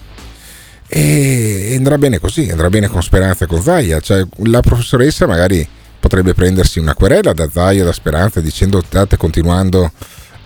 e 0.88 1.74
andrà 1.76 1.98
bene 1.98 2.18
così, 2.18 2.48
andrà 2.50 2.68
bene 2.68 2.88
con 2.88 3.02
Speranza 3.02 3.44
e 3.44 3.48
con 3.48 3.62
Zaia, 3.62 4.00
cioè 4.00 4.26
la 4.44 4.60
professoressa 4.60 5.26
magari 5.26 5.66
potrebbe 6.06 6.34
prendersi 6.34 6.78
una 6.78 6.94
querela 6.94 7.32
da 7.32 7.48
Zaia 7.50 7.82
da 7.82 7.90
Speranza 7.90 8.40
dicendo 8.40 8.80
state 8.80 9.16
continuando 9.16 9.90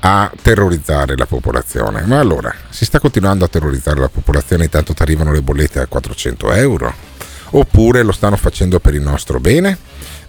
a 0.00 0.32
terrorizzare 0.40 1.14
la 1.18 1.26
popolazione. 1.26 2.00
Ma 2.06 2.18
allora, 2.18 2.50
si 2.70 2.86
sta 2.86 2.98
continuando 2.98 3.44
a 3.44 3.48
terrorizzare 3.48 4.00
la 4.00 4.08
popolazione 4.08 4.64
intanto 4.64 4.94
ti 4.94 5.02
arrivano 5.02 5.32
le 5.32 5.42
bollette 5.42 5.80
a 5.80 5.86
400 5.86 6.52
euro? 6.52 7.08
oppure 7.52 8.02
lo 8.02 8.12
stanno 8.12 8.36
facendo 8.36 8.78
per 8.78 8.94
il 8.94 9.02
nostro 9.02 9.40
bene? 9.40 9.76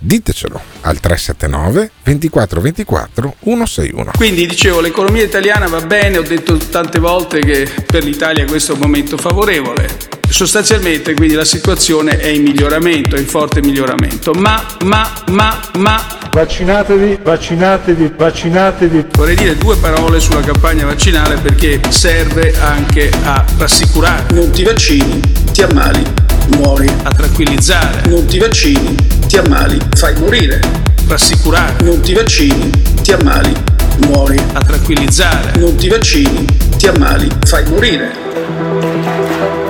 Ditecelo 0.04 0.60
al 0.82 1.00
379 1.00 1.92
24 2.04 2.60
24 2.60 3.36
161. 3.44 4.12
Quindi 4.18 4.48
dicevo, 4.48 4.82
l'economia 4.82 5.22
italiana 5.22 5.68
va 5.68 5.82
bene, 5.82 6.18
ho 6.18 6.24
detto 6.24 6.58
tante 6.58 6.98
volte 6.98 7.40
che 7.40 7.70
per 7.86 8.04
l'Italia 8.04 8.46
questo 8.46 8.72
è 8.72 8.76
un 8.76 8.82
momento 8.82 9.16
favorevole. 9.16 10.10
Sostanzialmente 10.28 11.14
quindi 11.14 11.36
la 11.36 11.46
situazione 11.46 12.18
è 12.18 12.30
in 12.30 12.42
miglioramento, 12.42 13.16
è 13.16 13.20
in 13.20 13.28
forte 13.28 13.62
miglioramento. 13.62 14.34
Ma, 14.34 14.66
ma, 14.86 15.08
ma, 15.28 15.60
ma... 15.78 16.18
Vaccinatevi, 16.32 17.20
vaccinatevi, 17.22 18.14
vaccinatevi. 18.18 19.06
Vorrei 19.12 19.36
dire 19.36 19.56
due 19.56 19.76
parole 19.76 20.20
sulla 20.20 20.42
campagna 20.42 20.86
vaccinale 20.86 21.36
perché 21.36 21.80
serve 21.90 22.56
anche 22.60 23.12
a 23.24 23.46
rassicurare. 23.56 24.34
Non 24.34 24.50
ti 24.50 24.64
vaccini, 24.64 25.20
ti 25.52 25.62
ammali, 25.62 26.04
muori. 26.58 26.88
A 27.04 27.10
tranquillizzare. 27.12 28.08
Non 28.08 28.26
ti 28.26 28.40
vaccini, 28.40 28.96
ti 29.32 29.38
ammali, 29.38 29.80
fai 29.96 30.14
morire. 30.20 30.60
Rassicurare. 31.08 31.82
Non 31.86 32.02
ti 32.02 32.14
vaccini, 32.14 32.70
ti 33.02 33.14
ammali, 33.14 33.54
muori. 34.08 34.38
A 34.52 34.60
tranquillizzare. 34.60 35.58
Non 35.58 35.74
ti 35.78 35.88
vaccini, 35.88 36.46
ti 36.76 36.88
ammali, 36.88 37.30
fai 37.46 37.64
morire. 37.70 39.61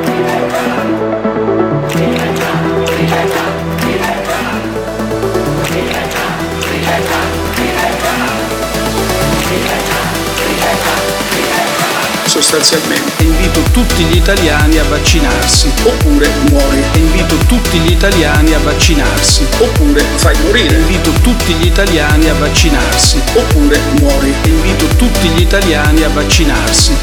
Sostanzialmente. 12.42 13.24
Invito 13.24 13.62
tutti 13.72 14.04
gli 14.04 14.16
italiani 14.16 14.78
a 14.80 14.84
vaccinarsi, 14.86 15.72
oppure 15.84 16.28
muori. 16.50 16.84
Invito 16.94 17.36
tutti 17.46 17.78
gli 17.78 17.92
italiani 17.92 18.54
a 18.54 18.60
vaccinarsi, 18.60 19.46
oppure 19.60 20.04
fai 20.16 20.36
morire. 20.44 20.76
Invito 20.76 21.12
tutti 21.22 21.54
gli 21.54 21.68
italiani 21.68 22.30
a 22.30 22.34
vaccinarsi, 22.34 23.22
oppure 23.36 23.80
muori. 24.00 24.34
Invito 24.44 24.88
tutti 24.96 25.28
gli 25.30 25.42
italiani 25.42 26.04
a 26.04 26.10
vaccinarsi. 26.10 26.94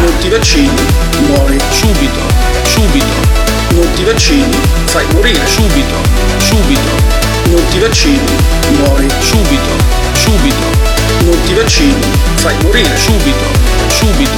Non 0.00 0.16
ti 0.18 0.28
vaccini, 0.28 0.82
muori. 1.28 1.58
Subito, 1.70 2.20
subito. 2.62 3.42
Non 3.74 3.92
ti 3.94 4.04
vaccini, 4.04 4.58
fai 4.86 5.04
morire. 5.12 5.46
Subito, 5.46 5.96
subito. 6.38 7.22
Non 7.50 7.62
ti 7.68 7.78
vaccini, 7.78 8.36
muori. 8.78 9.06
Subito, 9.20 9.76
subito. 10.14 10.93
Non 11.22 11.36
ti 11.44 11.54
vaccini, 11.54 12.00
fai 12.36 12.56
morire. 12.62 12.96
Subito, 12.96 13.44
subito. 13.88 14.30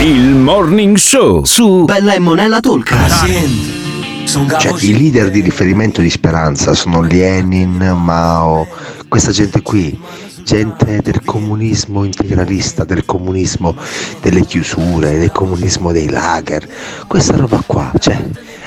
Il 0.00 0.34
Morning 0.34 0.96
Show 0.96 1.44
su 1.44 1.84
Bella 1.84 2.14
e 2.14 2.18
Monella 2.18 2.60
Tolca. 2.60 3.08
Cioè, 3.08 4.74
i 4.80 4.98
leader 4.98 5.30
di 5.30 5.40
riferimento 5.40 6.00
di 6.00 6.10
speranza 6.10 6.74
sono 6.74 7.00
Lenin, 7.00 7.76
Mao, 7.96 8.66
questa 9.08 9.30
gente 9.30 9.62
qui, 9.62 9.98
gente 10.44 11.00
del 11.00 11.22
comunismo 11.24 12.04
integralista, 12.04 12.84
del 12.84 13.04
comunismo 13.04 13.74
delle 14.20 14.44
chiusure, 14.44 15.18
del 15.18 15.32
comunismo 15.32 15.92
dei 15.92 16.10
lager, 16.10 16.68
questa 17.06 17.36
roba 17.36 17.62
qua, 17.64 17.92
cioè, 17.98 18.22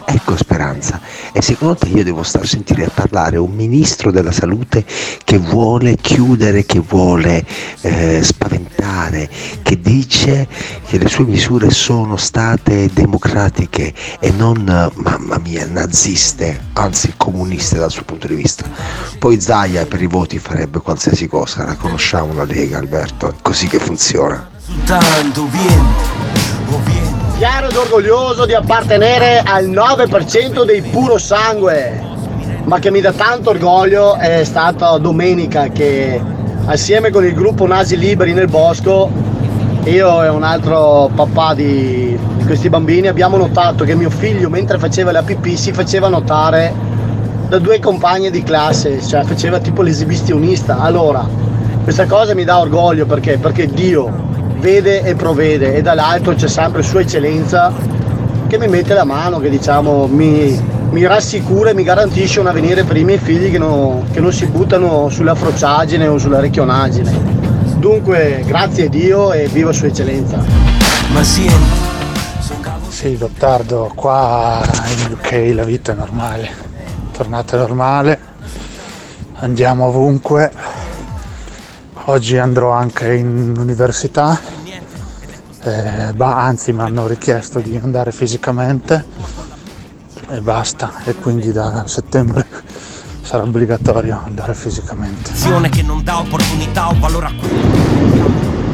ecco 0.09 0.35
speranza. 0.35 0.99
E 1.31 1.41
secondo 1.41 1.75
te 1.75 1.87
io 1.87 2.03
devo 2.03 2.23
stare 2.23 2.45
a 2.45 2.47
sentire 2.47 2.85
a 2.85 2.91
parlare 2.93 3.37
un 3.37 3.51
ministro 3.51 4.11
della 4.11 4.31
salute 4.31 4.83
che 5.23 5.37
vuole 5.37 5.95
chiudere, 5.95 6.65
che 6.65 6.79
vuole 6.79 7.45
eh, 7.81 8.21
spaventare, 8.23 9.29
che 9.61 9.79
dice 9.79 10.47
che 10.87 10.97
le 10.97 11.07
sue 11.07 11.25
misure 11.25 11.69
sono 11.69 12.17
state 12.17 12.89
democratiche 12.91 13.93
e 14.19 14.31
non, 14.31 14.91
mamma 14.95 15.37
mia, 15.37 15.67
naziste, 15.67 16.67
anzi 16.73 17.13
comuniste 17.15 17.77
dal 17.77 17.91
suo 17.91 18.03
punto 18.03 18.27
di 18.27 18.35
vista. 18.35 18.65
Poi 19.19 19.39
Zaia 19.39 19.85
per 19.85 20.01
i 20.01 20.07
voti 20.07 20.39
farebbe 20.39 20.79
qualsiasi 20.79 21.27
cosa, 21.27 21.65
la 21.65 21.75
conosciamo 21.75 22.33
la 22.33 22.45
Lega 22.45 22.77
Alberto, 22.77 23.29
è 23.29 23.33
così 23.41 23.67
che 23.67 23.79
funziona. 23.79 24.49
Soltanto 24.57 25.47
vieni, 25.47 25.87
Chiaro 27.37 27.69
ed 27.69 27.75
orgoglioso 27.75 28.45
di 28.45 28.53
appartenere 28.53 29.41
al 29.43 29.69
9% 29.69 30.65
dei 30.65 30.81
puro 30.81 31.17
sangue, 31.17 32.01
ma 32.65 32.79
che 32.79 32.91
mi 32.91 33.01
dà 33.01 33.11
tanto 33.11 33.49
orgoglio 33.51 34.15
è 34.15 34.43
stata 34.43 34.97
domenica 34.97 35.69
che 35.69 36.21
assieme 36.65 37.09
con 37.11 37.25
il 37.25 37.33
gruppo 37.33 37.65
Nasi 37.65 37.97
Liberi 37.97 38.33
nel 38.33 38.49
bosco, 38.49 39.09
io 39.85 40.23
e 40.23 40.27
un 40.27 40.43
altro 40.43 41.09
papà 41.15 41.53
di 41.53 42.17
questi 42.45 42.69
bambini 42.69 43.07
abbiamo 43.07 43.37
notato 43.37 43.85
che 43.85 43.95
mio 43.95 44.09
figlio 44.09 44.49
mentre 44.49 44.77
faceva 44.77 45.11
la 45.11 45.23
pipì 45.23 45.55
si 45.55 45.71
faceva 45.71 46.09
notare 46.09 46.73
da 47.47 47.57
due 47.57 47.79
compagne 47.79 48.29
di 48.29 48.43
classe, 48.43 49.01
cioè 49.01 49.23
faceva 49.23 49.59
tipo 49.59 49.81
l'esibizionista. 49.81 50.79
Allora, 50.79 51.25
questa 51.83 52.05
cosa 52.05 52.35
mi 52.35 52.43
dà 52.43 52.59
orgoglio 52.59 53.05
perché? 53.05 53.37
Perché 53.37 53.65
Dio 53.67 54.28
vede 54.59 55.03
e 55.03 55.15
provvede 55.15 55.75
e 55.75 55.81
dall'altro 55.81 56.35
c'è 56.35 56.47
sempre 56.47 56.83
Sua 56.83 57.01
Eccellenza 57.01 57.71
che 58.47 58.57
mi 58.57 58.67
mette 58.67 58.93
la 58.93 59.03
mano, 59.03 59.39
che 59.39 59.49
diciamo 59.49 60.07
mi, 60.07 60.59
mi 60.89 61.05
rassicura 61.05 61.69
e 61.69 61.73
mi 61.73 61.83
garantisce 61.83 62.39
un 62.39 62.47
avvenire 62.47 62.83
per 62.83 62.97
i 62.97 63.03
miei 63.03 63.19
figli 63.19 63.51
che, 63.51 63.57
no, 63.57 64.05
che 64.11 64.19
non 64.19 64.33
si 64.33 64.45
buttano 64.47 65.09
sulla 65.09 65.35
frociagine 65.35 66.07
o 66.07 66.17
sulla 66.17 66.39
recchionaggine. 66.39 67.37
Dunque, 67.77 68.43
grazie 68.45 68.87
a 68.87 68.89
Dio 68.89 69.31
e 69.31 69.47
viva 69.47 69.71
Sua 69.71 69.87
Eccellenza. 69.87 70.43
Ma 71.11 71.23
sì. 71.23 71.49
Sì, 72.89 73.17
Gottardo, 73.17 73.89
qua 73.95 74.61
in 74.89 75.13
UK 75.13 75.53
la 75.55 75.63
vita 75.63 75.93
è 75.93 75.95
normale, 75.95 76.49
tornata 77.13 77.55
normale, 77.55 78.19
andiamo 79.35 79.85
ovunque, 79.85 80.51
oggi 82.09 82.37
andrò 82.37 82.71
anche 82.71 83.13
in 83.13 83.53
università, 83.55 84.39
eh, 85.63 86.11
bah, 86.13 86.37
anzi 86.37 86.73
mi 86.73 86.81
hanno 86.81 87.05
richiesto 87.05 87.59
di 87.59 87.79
andare 87.81 88.11
fisicamente 88.11 89.05
e 90.27 90.41
basta, 90.41 91.03
e 91.05 91.13
quindi 91.13 91.51
da 91.51 91.83
settembre 91.85 92.45
sarà 93.21 93.43
obbligatorio 93.43 94.21
andare 94.25 94.55
fisicamente. 94.55 95.31
che 95.69 95.83
non 95.83 96.03
dà 96.03 96.19
opportunità 96.19 96.89
o 96.89 96.95
valore 96.97 97.25
a. 97.27 97.31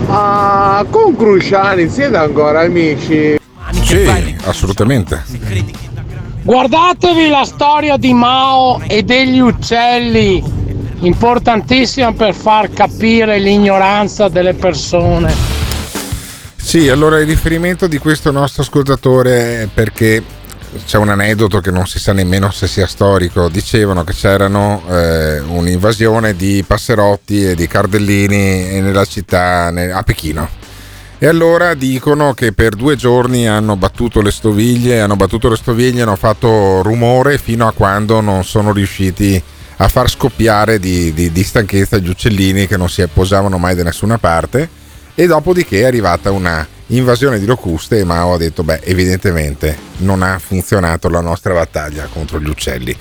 Ah, 0.08 0.86
con 0.90 1.16
Cruciani 1.18 1.90
siete 1.90 2.16
ancora 2.16 2.62
amici? 2.62 3.38
Sì, 3.82 4.38
assolutamente. 4.46 5.24
Guardatevi 6.42 7.28
la 7.28 7.44
storia 7.44 7.98
di 7.98 8.14
Mao 8.14 8.80
e 8.88 9.04
degli 9.04 9.40
uccelli, 9.40 10.42
importantissima 11.00 12.14
per 12.14 12.34
far 12.34 12.72
capire 12.72 13.40
l'ignoranza 13.40 14.28
delle 14.28 14.54
persone. 14.54 15.34
Sì, 16.56 16.90
allora 16.90 17.20
il 17.20 17.28
riferimento 17.28 17.88
di 17.88 17.98
questo 17.98 18.32
nostro 18.32 18.64
ascoltatore 18.64 19.62
è 19.62 19.68
perché 19.72 20.24
c'è 20.86 20.98
un 20.98 21.10
aneddoto 21.10 21.62
che 21.62 21.72
non 21.72 21.88
si 21.88 22.00
sa 22.00 22.12
nemmeno 22.12 22.52
se 22.52 22.68
sia 22.68 22.88
storico. 22.88 23.50
Dicevano 23.50 24.04
che 24.04 24.14
c'erano 24.14 24.84
eh, 24.90 25.40
un'invasione 25.40 26.36
di 26.36 26.64
passerotti 26.66 27.50
e 27.50 27.56
di 27.56 27.68
cardellini 27.68 28.82
nella 28.82 29.06
città 29.06 29.68
a 29.68 30.04
Pechino. 30.04 30.64
E 31.18 31.28
allora 31.28 31.76
dicono 31.76 32.34
che 32.34 32.52
per 32.52 32.76
due 32.76 32.98
giorni 32.98 33.48
hanno 33.48 33.78
battuto 33.78 34.22
le 34.22 34.32
stoviglie, 34.32 35.00
hanno 35.00 35.16
battuto 35.16 35.48
le 35.50 35.56
stoviglie, 35.56 36.02
hanno 36.02 36.18
fatto 36.18 36.82
rumore 36.82 37.38
fino 37.38 37.68
a 37.68 37.72
quando 37.72 38.20
non 38.20 38.44
sono 38.44 38.74
riusciti 38.74 39.42
a 39.78 39.88
far 39.88 40.10
scoppiare 40.10 40.80
di, 40.80 41.14
di, 41.14 41.32
di 41.32 41.44
stanchezza 41.44 41.98
gli 41.98 42.10
uccellini 42.10 42.68
che 42.68 42.78
non 42.78 42.90
si 42.90 43.06
posavano 43.12 43.58
mai 43.58 43.76
da 43.76 43.84
nessuna 43.84 44.18
parte. 44.18 44.84
E 45.16 45.28
dopodiché 45.28 45.82
è 45.82 45.86
arrivata 45.86 46.32
una 46.32 46.68
invasione 46.88 47.40
di 47.40 47.46
locuste 47.46 48.00
e 48.00 48.04
Mao 48.04 48.34
ha 48.34 48.38
detto, 48.38 48.64
beh, 48.64 48.82
evidentemente 48.84 49.78
non 49.98 50.22
ha 50.22 50.40
funzionato 50.40 51.10
la 51.10 51.22
nostra 51.22 51.54
battaglia 51.54 52.08
contro 52.12 52.40
gli 52.40 52.50
uccelli. 52.50 52.96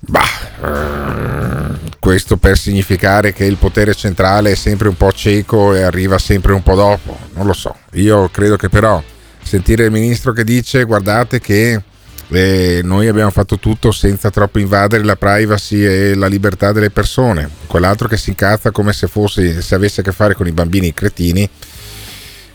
Bah, 0.00 0.22
eh, 0.64 1.90
questo 1.98 2.36
per 2.36 2.56
significare 2.56 3.32
che 3.32 3.44
il 3.44 3.56
potere 3.56 3.94
centrale 3.94 4.52
è 4.52 4.54
sempre 4.54 4.88
un 4.88 4.96
po' 4.96 5.12
cieco 5.12 5.74
e 5.74 5.82
arriva 5.82 6.18
sempre 6.18 6.52
un 6.52 6.62
po' 6.62 6.74
dopo, 6.74 7.18
non 7.34 7.46
lo 7.46 7.52
so. 7.52 7.74
Io 7.92 8.28
credo 8.30 8.56
che 8.56 8.68
però 8.68 9.02
sentire 9.42 9.84
il 9.84 9.90
ministro 9.90 10.32
che 10.32 10.44
dice 10.44 10.84
guardate 10.84 11.40
che 11.40 11.82
eh, 12.30 12.80
noi 12.84 13.08
abbiamo 13.08 13.30
fatto 13.30 13.58
tutto 13.58 13.90
senza 13.90 14.30
troppo 14.30 14.58
invadere 14.58 15.04
la 15.04 15.16
privacy 15.16 15.84
e 15.84 16.14
la 16.14 16.26
libertà 16.26 16.72
delle 16.72 16.90
persone, 16.90 17.48
quell'altro 17.66 18.08
che 18.08 18.16
si 18.16 18.30
incazza 18.30 18.70
come 18.70 18.92
se, 18.92 19.06
fosse, 19.06 19.62
se 19.62 19.74
avesse 19.74 20.00
a 20.00 20.04
che 20.04 20.12
fare 20.12 20.34
con 20.34 20.46
i 20.46 20.52
bambini 20.52 20.92
cretini, 20.92 21.48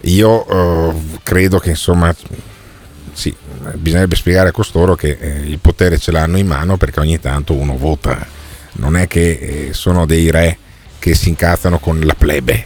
io 0.01 0.47
eh, 0.47 0.93
credo 1.23 1.59
che 1.59 1.69
insomma 1.69 2.13
sì, 3.13 3.33
bisognerebbe 3.75 4.15
spiegare 4.15 4.49
a 4.49 4.51
costoro 4.51 4.95
che 4.95 5.17
eh, 5.19 5.29
il 5.45 5.59
potere 5.59 5.97
ce 5.97 6.12
l'hanno 6.12 6.38
in 6.38 6.47
mano 6.47 6.77
perché 6.77 6.99
ogni 6.99 7.19
tanto 7.19 7.53
uno 7.53 7.77
vota, 7.77 8.25
non 8.73 8.95
è 8.95 9.07
che 9.07 9.31
eh, 9.31 9.73
sono 9.73 10.05
dei 10.05 10.29
re 10.31 10.57
che 10.99 11.15
si 11.15 11.29
incazzano 11.29 11.79
con 11.79 11.99
la 11.99 12.15
plebe, 12.15 12.65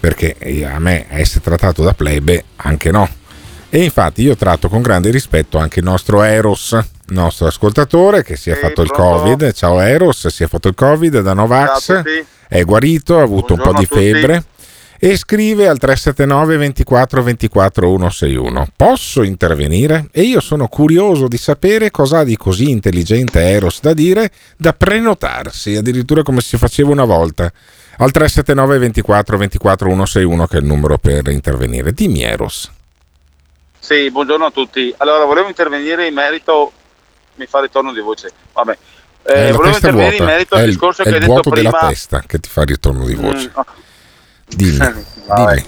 perché 0.00 0.36
eh, 0.38 0.64
a 0.64 0.78
me 0.78 1.06
essere 1.10 1.40
trattato 1.40 1.82
da 1.82 1.94
plebe 1.94 2.44
anche 2.56 2.90
no. 2.90 3.08
E 3.70 3.84
infatti 3.84 4.22
io 4.22 4.34
tratto 4.34 4.70
con 4.70 4.80
grande 4.80 5.10
rispetto 5.10 5.58
anche 5.58 5.80
il 5.80 5.84
nostro 5.84 6.22
Eros, 6.22 6.78
nostro 7.08 7.48
ascoltatore 7.48 8.24
che 8.24 8.34
si 8.34 8.48
è 8.48 8.54
fatto 8.54 8.80
il 8.80 8.90
Covid. 8.90 9.52
Ciao 9.52 9.78
Eros, 9.80 10.28
si 10.28 10.42
è 10.42 10.46
fatto 10.46 10.68
il 10.68 10.74
Covid 10.74 11.20
da 11.20 11.34
Novax, 11.34 12.02
è 12.48 12.64
guarito, 12.64 13.18
ha 13.18 13.22
avuto 13.22 13.52
un 13.52 13.60
po' 13.60 13.74
di 13.78 13.84
febbre 13.84 14.44
e 14.98 15.18
scrive 15.18 15.68
al 15.68 15.76
379 15.76 16.56
24 16.56 17.22
24 17.22 17.86
161 17.86 18.68
posso 18.74 19.22
intervenire? 19.22 20.08
e 20.10 20.22
io 20.22 20.40
sono 20.40 20.66
curioso 20.66 21.28
di 21.28 21.36
sapere 21.36 21.92
cosa 21.92 22.18
ha 22.20 22.24
di 22.24 22.36
così 22.36 22.70
intelligente 22.70 23.40
Eros 23.40 23.80
da 23.80 23.92
dire 23.92 24.32
da 24.56 24.72
prenotarsi 24.72 25.76
addirittura 25.76 26.22
come 26.22 26.40
si 26.40 26.56
faceva 26.56 26.90
una 26.90 27.04
volta. 27.04 27.52
Al 27.98 28.12
379 28.12 28.78
24 28.78 29.36
24 29.36 29.88
161 29.88 30.46
che 30.46 30.56
è 30.56 30.60
il 30.60 30.66
numero 30.66 30.96
per 30.96 31.28
intervenire. 31.28 31.92
Dimmi 31.92 32.22
Eros 32.22 32.70
sì, 33.78 34.10
buongiorno 34.10 34.46
a 34.46 34.50
tutti. 34.50 34.92
Allora, 34.98 35.24
volevo 35.24 35.48
intervenire 35.48 36.06
in 36.06 36.14
merito. 36.14 36.72
Mi 37.36 37.46
fa 37.46 37.60
ritorno 37.60 37.92
di 37.92 38.00
voce. 38.00 38.30
Vabbè. 38.52 38.76
Eh, 39.22 39.48
Eh, 39.48 39.52
volevo 39.52 39.74
intervenire 39.76 40.08
vuota. 40.16 40.22
in 40.24 40.28
merito 40.28 40.54
è 40.54 40.58
al 40.58 40.64
il, 40.64 40.70
discorso 40.70 41.02
è 41.02 41.04
che 41.04 41.08
il 41.10 41.14
hai 41.16 41.20
detto 41.20 41.32
vuoto 41.32 41.50
prima. 41.50 41.70
della 41.70 41.86
testa 41.88 42.22
che 42.26 42.38
ti 42.40 42.48
fa 42.48 42.62
ritorno 42.64 43.04
di 43.04 43.14
voce 43.14 43.52
Mm, 44.50 44.56
dimmi 44.56 45.04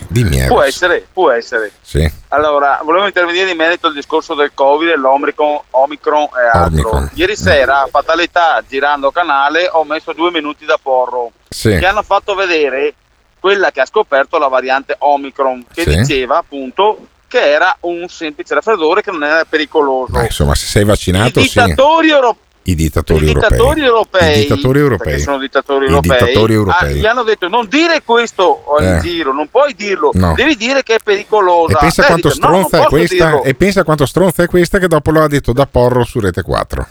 dimmi 0.08 0.30
dimmi 0.30 0.46
può 0.46 0.62
essere, 0.62 1.06
può 1.12 1.30
essere. 1.30 1.70
sì. 1.82 2.10
Allora, 2.28 2.80
volevo 2.82 3.04
intervenire 3.04 3.50
in 3.50 3.56
merito 3.58 3.88
al 3.88 3.92
discorso 3.92 4.34
del 4.34 4.52
Covid, 4.54 4.88
dell'Omicron 4.88 5.60
Omicron 5.70 6.22
e 6.24 6.48
altro. 6.58 6.88
Omicron. 6.88 7.10
Ieri 7.12 7.36
sera, 7.36 7.86
fatalità, 7.90 8.62
girando 8.66 9.10
canale, 9.10 9.68
ho 9.70 9.84
messo 9.84 10.14
due 10.14 10.30
minuti 10.30 10.64
da 10.64 10.78
porro. 10.82 11.32
Sì. 11.50 11.76
Che 11.76 11.86
hanno 11.86 12.02
fatto 12.02 12.34
vedere 12.34 12.94
quella 13.38 13.70
che 13.70 13.82
ha 13.82 13.86
scoperto 13.86 14.38
la 14.38 14.48
variante 14.48 14.94
Omicron, 14.98 15.66
che 15.74 15.82
Sì. 15.82 15.96
diceva 15.98 16.38
appunto 16.38 17.06
che 17.30 17.48
era 17.48 17.76
un 17.82 18.08
semplice 18.08 18.54
raffreddore 18.54 19.02
che 19.02 19.12
non 19.12 19.22
era 19.22 19.44
pericoloso. 19.48 20.10
Beh, 20.12 20.24
insomma 20.24 20.56
se 20.56 20.66
sei 20.66 20.82
I 20.82 20.84
vaccinato 20.84 21.40
sì 21.40 21.46
dittatori 21.46 22.10
europei 22.10 22.48
i 22.64 22.74
dittatori 22.74 23.24
i 23.24 23.32
dittatori 23.32 23.80
europei 23.82 23.84
europei, 23.84 24.36
i 24.36 24.40
dittatori 24.42 24.78
europei 24.80 25.18
sono 25.20 25.38
dittatori 25.38 25.84
I 25.84 25.88
europei, 25.88 26.18
dittatori 26.18 26.52
ah, 26.52 26.56
europei. 26.56 26.94
gli 26.96 27.06
hanno 27.06 27.22
detto 27.22 27.48
non 27.48 27.66
dire 27.68 28.02
questo 28.04 28.64
in 28.80 28.84
Eh. 28.96 29.00
giro, 29.00 29.32
non 29.32 29.48
puoi 29.48 29.74
dirlo, 29.74 30.10
No. 30.12 30.34
devi 30.34 30.56
dire 30.56 30.82
che 30.82 30.96
è 30.96 30.98
pericolosa. 31.02 31.72
E 31.76 31.80
pensa 31.80 32.02
Eh, 32.02 32.06
quanto 32.06 32.28
dice, 32.28 32.40
no, 32.40 32.46
stronza 32.46 32.76
è 32.76 32.80
posso 32.80 32.88
questa 32.96 33.24
dirlo. 33.26 33.42
e 33.44 33.54
pensa 33.54 33.82
quanto 33.84 34.06
stronza 34.06 34.42
è 34.42 34.46
questa 34.46 34.78
che 34.78 34.88
dopo 34.88 35.10
lo 35.10 35.22
ha 35.22 35.28
detto 35.28 35.52
da 35.52 35.66
Porro 35.66 36.04
su 36.04 36.20
Rete 36.20 36.42
4. 36.42 36.88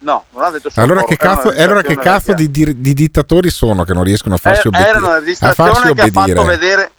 No, 0.00 0.24
non 0.32 0.42
ha 0.44 0.50
detto 0.50 0.70
Allora 0.74 1.02
che 1.04 1.16
cazzo, 1.16 1.50
allora 1.50 1.82
che 1.82 1.96
cazzo 1.96 2.32
di, 2.32 2.50
di- 2.50 2.80
di 2.80 2.94
dittatori 2.94 3.50
sono 3.50 3.84
che 3.84 3.92
non 3.94 4.04
riescono 4.04 4.34
a 4.34 4.38
farsi, 4.38 4.66
Eh, 4.66 4.68
obbedi- 4.68 4.84
era 4.88 4.98
una 4.98 5.08
a 5.08 5.10
farsi 5.12 5.24
distrazione 5.24 5.94
che 5.94 6.00
ha 6.00 6.06
fatto 6.10 6.18
obbedire? 6.40 6.44
vedere 6.44 6.90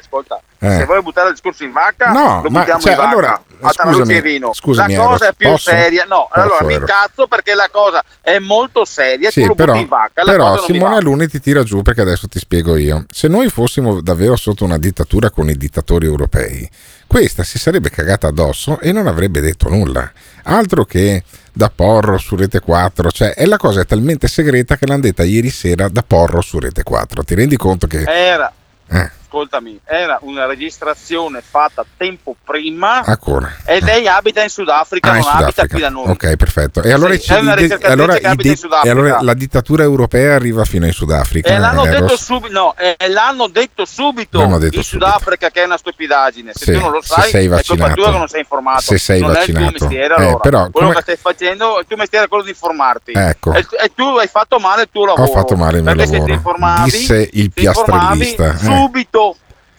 ascolta 0.00 0.40
Eh. 0.58 0.70
se 0.78 0.84
vuoi 0.84 1.02
buttare 1.02 1.28
il 1.28 1.34
discorso 1.34 1.64
in 1.64 1.72
vacca 1.72 2.10
No, 2.10 2.40
lo 2.42 2.50
ma, 2.50 2.58
buttiamo 2.60 2.80
cioè, 2.80 2.92
in 2.92 2.98
vacca 2.98 3.08
allora, 3.10 3.42
a 3.60 3.72
scusami, 3.72 4.40
scusami, 4.52 4.94
la 4.94 5.04
cosa 5.04 5.28
è 5.28 5.32
più 5.34 5.48
posso? 5.50 5.70
seria 5.70 6.04
no 6.04 6.28
Posso, 6.28 6.40
allora 6.40 6.64
mi 6.64 6.74
incazzo 6.74 7.26
perché 7.26 7.54
la 7.54 7.68
cosa 7.70 8.02
è 8.20 8.38
molto 8.38 8.84
seria 8.84 9.30
tu 9.30 9.40
Sì, 9.40 9.46
lo 9.46 9.54
però, 9.54 9.74
in 9.74 9.86
vacca 9.88 10.24
la 10.24 10.30
però 10.32 10.58
Simone 10.58 10.90
va. 10.92 10.96
Aluni 10.96 11.28
ti 11.28 11.40
tira 11.40 11.62
giù 11.62 11.82
perché 11.82 12.00
adesso 12.00 12.26
ti 12.28 12.38
spiego 12.38 12.76
io. 12.76 13.04
Se 13.10 13.28
noi 13.28 13.48
fossimo 13.48 14.00
davvero 14.00 14.36
sotto 14.36 14.64
una 14.64 14.78
dittatura 14.78 15.30
con 15.30 15.48
i 15.48 15.56
dittatori 15.56 16.06
europei, 16.06 16.68
questa 17.06 17.42
si 17.42 17.58
sarebbe 17.58 17.90
cagata 17.90 18.28
addosso 18.28 18.78
e 18.80 18.92
non 18.92 19.06
avrebbe 19.06 19.40
detto 19.40 19.68
nulla. 19.68 20.10
Altro 20.44 20.84
che 20.84 21.22
da 21.52 21.70
Porro 21.74 22.18
su 22.18 22.36
Rete 22.36 22.60
4, 22.60 23.10
cioè 23.10 23.34
è 23.34 23.44
la 23.46 23.56
cosa 23.56 23.80
è 23.80 23.86
talmente 23.86 24.28
segreta 24.28 24.76
che 24.76 24.86
l'hanno 24.86 25.00
detta 25.02 25.24
ieri 25.24 25.50
sera 25.50 25.88
da 25.88 26.02
Porro 26.06 26.40
su 26.40 26.58
Rete 26.58 26.82
4. 26.82 27.24
Ti 27.24 27.34
rendi 27.34 27.56
conto 27.56 27.86
che... 27.86 28.04
era 28.06 28.52
Eh, 28.88 29.10
ascoltami, 29.34 29.78
era 29.84 30.18
una 30.22 30.46
registrazione 30.46 31.40
fatta 31.48 31.84
tempo 31.96 32.34
prima 32.44 33.02
ancora. 33.04 33.54
e 33.64 33.80
lei 33.80 34.08
abita 34.08 34.42
in 34.42 34.48
Sudafrica, 34.48 35.12
Ah, 35.12 35.16
in 35.16 35.20
non 35.22 35.28
abita 35.30 35.50
Sudafrica. 35.50 35.72
qui 35.74 35.80
da 35.82 35.88
noi. 35.88 36.08
Ok, 36.10 36.36
perfetto. 36.36 36.82
E 36.82 36.90
allora, 36.92 37.14
Sì, 37.14 37.20
ci- 37.20 37.32
è 37.32 37.38
una 37.38 37.52
i- 37.52 37.56
ricercatrice 37.62 37.92
allora 37.92 38.12
abita 38.14 38.30
in 38.30 38.36
di- 38.36 38.56
Sudafrica. 38.56 38.86
e 38.86 38.90
allora 38.98 39.22
la 39.22 39.34
dittatura 39.34 39.82
europea 39.84 40.34
arriva 40.34 40.64
fino 40.64 40.86
in 40.86 40.92
Sudafrica. 40.92 41.48
E 41.48 41.58
l'hanno, 41.58 41.84
detto 41.84 42.16
subito, 42.16 42.52
no, 42.52 42.74
e 42.76 42.96
l'hanno 43.08 43.46
detto 43.48 43.84
subito 43.84 44.38
L'hanno 44.38 44.58
detto 44.58 44.76
in 44.78 44.82
subito. 44.82 45.06
Sudafrica 45.06 45.50
che 45.50 45.62
è 45.62 45.64
una 45.64 45.76
stupidaggine. 45.76 46.52
Se 46.54 46.64
Sì, 46.64 46.72
tu 46.72 46.80
non 46.80 46.90
lo 46.90 47.00
se 47.00 47.08
sai, 47.14 47.30
sei 47.30 47.44
è 47.44 47.48
colpa 47.48 47.56
vaccinato. 47.76 48.02
che 48.02 48.18
non 48.18 48.28
sei 48.28 48.40
informato. 48.40 48.80
Se 48.80 48.98
sei 48.98 49.20
non 49.20 49.30
è 49.30 49.32
il 49.32 49.38
vaccinato. 49.38 49.72
tuo 49.76 49.86
mestiere, 49.86 50.14
Eh, 50.14 50.22
allora. 50.22 50.36
però 50.38 50.58
Quello 50.70 50.88
come- 50.88 50.94
che 50.94 51.02
stai 51.02 51.16
facendo, 51.16 51.78
il 51.78 51.86
tuo 51.86 51.96
mestiere 51.96 52.24
è 52.24 52.28
quello 52.28 52.42
di 52.44 52.50
informarti. 52.50 53.12
Ecco. 53.14 53.52
E, 53.52 53.66
e 53.84 53.92
tu 53.94 54.04
hai 54.16 54.26
fatto 54.26 54.58
male 54.58 54.82
il 54.82 54.88
tuo 54.90 55.06
lavoro. 55.06 55.22
Ho 55.30 55.32
fatto 55.32 55.54
male 55.56 55.78
il 55.78 55.84
mio 55.84 55.92
perché 55.94 56.06
se 56.06 56.12
ti 56.12 56.18
lavoro. 56.18 56.34
informavi, 56.34 56.90
Disse 56.90 57.28
il 57.32 57.50
piastrellista. 57.52 58.52
eh. 58.54 58.58
subito. 58.58 59.19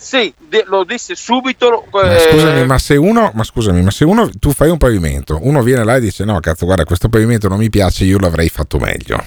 Sì, 0.04 0.34
de- 0.50 0.64
lo 0.68 0.84
disse 0.84 1.14
subito. 1.14 1.86
Ma 1.92 2.16
eh, 2.16 2.30
scusami, 2.32 2.66
ma 2.66 2.80
se 2.80 2.96
uno, 2.96 3.32
ma 3.36 3.44
scusami, 3.44 3.84
ma 3.84 3.92
se 3.92 4.04
uno 4.04 4.28
tu 4.40 4.52
fai 4.52 4.70
un 4.72 4.80
pavimento, 4.80 5.38
uno 5.44 5.62
viene 5.62 5.84
là 5.84 5.96
e 5.98 6.00
dice: 6.00 6.26
No, 6.26 6.40
cazzo, 6.40 6.66
guarda, 6.66 6.86
questo 6.86 7.08
pavimento 7.08 7.48
non 7.48 7.60
mi 7.60 7.70
piace, 7.70 8.04
io 8.06 8.18
l'avrei 8.18 8.50
fatto 8.50 8.80
meglio. 8.80 9.24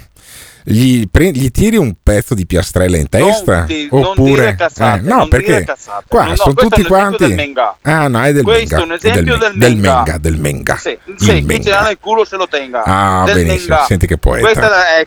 Gli, 0.66 1.04
pre- 1.10 1.30
gli 1.30 1.50
tiri 1.50 1.76
un 1.76 1.94
pezzo 2.02 2.34
di 2.34 2.46
piastrella 2.46 2.96
in 2.96 3.08
testa? 3.10 3.66
non 3.90 4.02
oppure 4.04 4.54
cazzate, 4.56 4.98
eh, 5.00 5.02
no, 5.02 5.28
perché 5.28 5.64
qua 6.08 6.22
No, 6.24 6.28
no, 6.30 6.36
sono 6.36 6.54
tutti 6.54 6.82
quanti. 6.84 7.34
del. 7.34 7.52
Ah, 7.82 8.08
no, 8.08 8.22
è 8.24 8.32
del 8.32 8.42
Questo 8.42 8.76
Menga. 8.76 8.80
è 8.80 8.82
un 8.86 8.92
esempio 8.92 9.36
del, 9.36 9.52
del 9.58 9.76
Menga. 9.76 9.94
Menga, 9.96 10.18
del 10.18 10.36
Menga. 10.38 10.76
Sì, 10.78 10.98
Il 11.04 11.14
sì, 11.18 11.40
Menga. 11.42 11.62
ce 11.62 11.68
l'ha 11.70 11.82
nel 11.82 11.98
culo 12.00 12.24
se 12.24 12.36
lo 12.36 12.48
tenga. 12.48 12.82
Ah, 12.82 13.24
Del 13.26 13.44
benissimo, 13.44 13.74
Menga. 13.74 13.86
senti 13.86 14.06
che 14.06 14.16
poeta. 14.16 14.46
Questa 14.46 14.96
è 14.96 15.06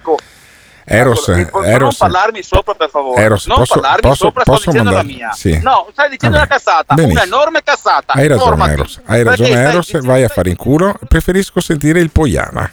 la- 0.88 0.95
ecco. 0.95 0.95
Eros, 0.95 1.28
non 1.28 1.65
Eros, 1.65 1.97
parlarmi 1.97 2.43
sopra 2.43 2.73
per 2.73 2.89
favore. 2.89 3.21
Eros, 3.21 3.45
non 3.47 3.58
posso- 3.58 3.73
parlarmi 3.73 4.02
posso- 4.02 4.15
sopra, 4.26 4.43
posso 4.43 4.60
sto 4.62 4.71
dicendo 4.71 4.91
mandare- 4.91 5.12
la 5.17 5.17
mia. 5.26 5.32
sì. 5.34 5.60
No, 5.62 5.88
stai 5.91 6.10
dicendo 6.10 6.38
una 6.38 6.47
cazzata, 6.47 6.93
Benissimo. 6.95 7.21
un'enorme 7.21 7.62
cazzata. 7.63 8.13
Hai 8.13 8.28
ragione, 8.28 8.50
Informati. 8.50 8.71
Eros. 8.71 9.00
Hai 9.06 9.23
ragione, 9.23 9.50
Eros. 9.62 10.02
Vai 10.02 10.23
a 10.23 10.28
fare 10.30 10.50
in 10.50 10.56
culo. 10.56 10.97
Preferisco 11.08 11.60
sentire 11.60 12.00
il 12.00 12.10
Poiana. 12.12 12.69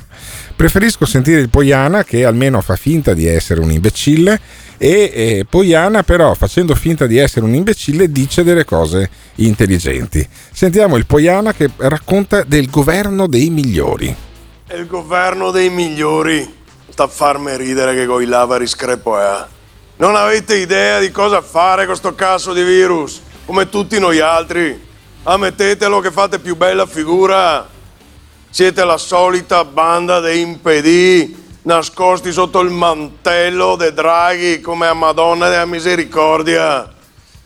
Preferisco 0.57 1.05
sentire 1.05 1.41
il 1.41 1.49
Poiana 1.51 2.05
che 2.05 2.25
almeno 2.25 2.61
fa 2.61 2.77
finta 2.77 3.13
di 3.15 3.27
essere 3.27 3.61
un 3.61 3.71
imbecille. 3.73 4.41
E 4.77 5.11
eh, 5.15 5.47
Poiana, 5.49 6.03
però, 6.03 6.35
facendo 6.35 6.75
finta 6.75 7.07
di 7.07 7.17
essere 7.19 7.45
un 7.45 7.55
imbecille, 7.55 8.11
dice 8.11 8.43
delle 8.45 8.65
cose 8.65 9.09
intelligenti. 9.37 10.27
Sentiamo 10.53 10.97
il 10.97 11.07
Poiana 11.07 11.53
che 11.53 11.71
racconta 11.77 12.43
del 12.45 12.69
governo 12.71 13.27
dei 13.27 13.51
migliori. 13.51 14.15
E 14.67 14.77
il 14.77 14.87
governo 14.87 15.51
dei 15.51 15.71
migliori 15.71 16.63
a 17.03 17.09
farmi 17.09 17.57
ridere 17.57 17.95
che 17.95 18.07
con 18.07 18.23
i 18.23 18.27
lavari 18.27 18.67
screpo 18.67 19.19
è. 19.19 19.45
Non 19.97 20.17
avete 20.17 20.57
idea 20.57 20.99
di 20.99 21.11
cosa 21.11 21.41
fare 21.41 21.87
con 21.87 21.97
sto 21.97 22.15
cazzo 22.15 22.53
di 22.53 22.63
virus, 22.63 23.21
come 23.47 23.69
tutti 23.69 23.99
noi 23.99 24.21
altri. 24.21 24.93
Ammettetelo 25.25 26.01
che 26.01 26.11
fate 26.11 26.39
più 26.39 26.57
bella 26.57 26.87
figura. 26.87 27.69
Siete 28.51 28.85
la 28.85 28.99
solita 28.99 29.65
banda 29.65 30.21
dei 30.21 30.41
impedì, 30.41 31.59
nascosti 31.63 32.31
sotto 32.31 32.61
il 32.61 32.71
mantello 32.71 33.75
dei 33.77 33.93
draghi 33.93 34.61
come 34.61 34.87
a 34.87 34.95
Madonna 34.95 35.49
della 35.49 35.67
Misericordia. 35.67 36.93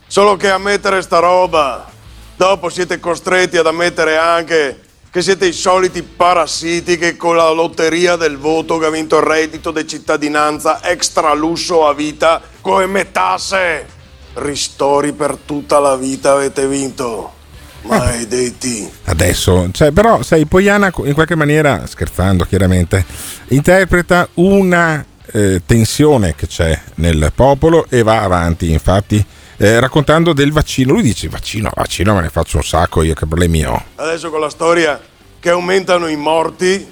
Solo 0.06 0.36
che 0.36 0.50
ammettere 0.50 1.02
sta 1.02 1.18
roba. 1.18 1.88
Dopo 2.36 2.68
siete 2.68 3.00
costretti 3.00 3.56
ad 3.56 3.66
ammettere 3.66 4.16
anche 4.16 4.87
che 5.18 5.24
siete 5.24 5.46
i 5.46 5.52
soliti 5.52 6.04
parassiti 6.04 6.96
che 6.96 7.16
con 7.16 7.34
la 7.34 7.50
lotteria 7.50 8.14
del 8.14 8.36
voto 8.36 8.78
che 8.78 8.86
ha 8.86 8.90
vinto 8.90 9.16
il 9.16 9.24
reddito 9.24 9.72
di 9.72 9.84
cittadinanza 9.84 10.80
extra 10.84 11.34
lusso 11.34 11.88
a 11.88 11.92
vita 11.92 12.40
come 12.60 13.10
tasse. 13.10 13.84
Ristori 14.34 15.12
per 15.12 15.36
tutta 15.44 15.80
la 15.80 15.96
vita 15.96 16.34
avete 16.34 16.68
vinto. 16.68 17.32
Maledetti. 17.82 18.88
Adesso, 19.06 19.70
cioè, 19.72 19.90
però, 19.90 20.22
sai, 20.22 20.46
Poiana 20.46 20.92
in 21.04 21.14
qualche 21.14 21.34
maniera, 21.34 21.84
scherzando 21.86 22.44
chiaramente, 22.44 23.04
interpreta 23.48 24.28
una 24.34 25.04
eh, 25.32 25.62
tensione 25.66 26.36
che 26.36 26.46
c'è 26.46 26.80
nel 26.96 27.32
popolo 27.34 27.86
e 27.88 28.02
va 28.04 28.22
avanti, 28.22 28.70
infatti, 28.70 29.24
eh, 29.58 29.80
raccontando 29.80 30.32
del 30.32 30.52
vaccino. 30.52 30.92
Lui 30.92 31.02
dice: 31.02 31.28
Vaccino, 31.28 31.70
vaccino 31.74 32.14
me 32.14 32.22
ne 32.22 32.30
faccio 32.30 32.56
un 32.56 32.64
sacco, 32.64 33.02
io 33.02 33.14
che 33.14 33.26
problemi 33.26 33.64
ho. 33.64 33.84
Adesso 33.96 34.30
con 34.30 34.40
la 34.40 34.48
storia 34.48 35.00
che 35.38 35.50
aumentano 35.50 36.08
i 36.08 36.16
morti, 36.16 36.86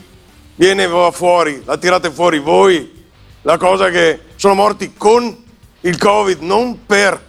viene 0.56 0.88
fuori, 1.12 1.62
la 1.64 1.76
tirate 1.78 2.10
fuori 2.10 2.38
voi, 2.38 3.04
la 3.42 3.56
cosa 3.56 3.90
che 3.90 4.20
sono 4.36 4.54
morti 4.54 4.94
con 4.96 5.44
il 5.80 5.98
Covid, 5.98 6.40
non 6.40 6.84
per. 6.84 7.24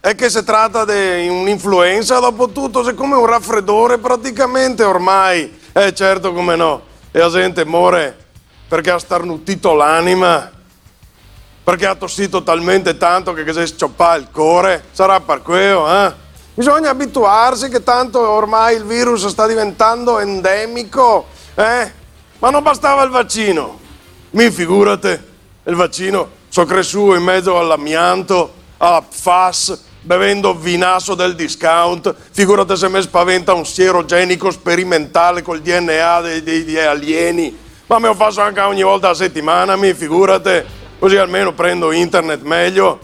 È 0.00 0.14
che 0.16 0.30
si 0.30 0.42
tratta 0.42 0.84
di 0.84 1.28
un'influenza, 1.28 2.18
dopo 2.18 2.48
tutto, 2.48 2.86
è 2.86 2.94
come 2.94 3.14
un 3.14 3.26
raffreddore 3.26 3.98
praticamente 3.98 4.82
ormai. 4.82 5.58
Eh 5.72 5.94
certo, 5.94 6.32
come 6.32 6.56
no. 6.56 6.82
E 7.12 7.18
la 7.18 7.30
gente 7.30 7.64
muore 7.64 8.16
perché 8.66 8.90
ha 8.90 8.98
starnutito 8.98 9.74
l'anima, 9.74 10.50
perché 11.64 11.86
ha 11.86 11.94
tossito 11.94 12.42
talmente 12.42 12.96
tanto 12.96 13.32
che 13.32 13.52
si 13.52 13.74
scioppa 13.74 14.16
il 14.16 14.28
cuore. 14.32 14.84
Sarà 14.92 15.20
per 15.20 15.42
quello, 15.42 15.88
eh? 15.88 16.12
Bisogna 16.54 16.90
abituarsi 16.90 17.68
che 17.68 17.82
tanto 17.82 18.20
ormai 18.20 18.76
il 18.76 18.84
virus 18.84 19.26
sta 19.26 19.46
diventando 19.46 20.18
endemico, 20.18 21.26
eh? 21.54 21.90
Ma 22.38 22.50
non 22.50 22.62
bastava 22.62 23.02
il 23.04 23.10
vaccino. 23.10 23.78
Mi 24.30 24.50
figurate, 24.50 25.28
il 25.64 25.74
vaccino 25.74 26.40
so 26.48 26.66
cresciuto 26.66 27.14
in 27.14 27.22
mezzo 27.22 27.58
all'amianto, 27.58 28.52
alla 28.76 29.00
PFAS, 29.00 29.84
bevendo 30.02 30.54
vinasso 30.54 31.14
del 31.14 31.34
discount. 31.34 32.14
Figurate 32.30 32.76
se 32.76 32.88
mi 32.88 33.00
spaventa 33.00 33.54
un 33.54 33.64
sierogenico 33.64 34.50
sperimentale 34.50 35.40
col 35.40 35.60
DNA 35.60 36.20
dei 36.40 36.78
alieni. 36.78 37.56
Ma 37.86 37.98
me 37.98 38.08
lo 38.08 38.14
faccio 38.14 38.40
anche 38.42 38.60
ogni 38.60 38.82
volta 38.82 39.10
a 39.10 39.14
settimana, 39.14 39.76
mi 39.76 39.94
figurate. 39.94 40.81
Così 41.02 41.16
almeno 41.16 41.52
prendo 41.52 41.90
internet 41.90 42.42
meglio. 42.42 43.00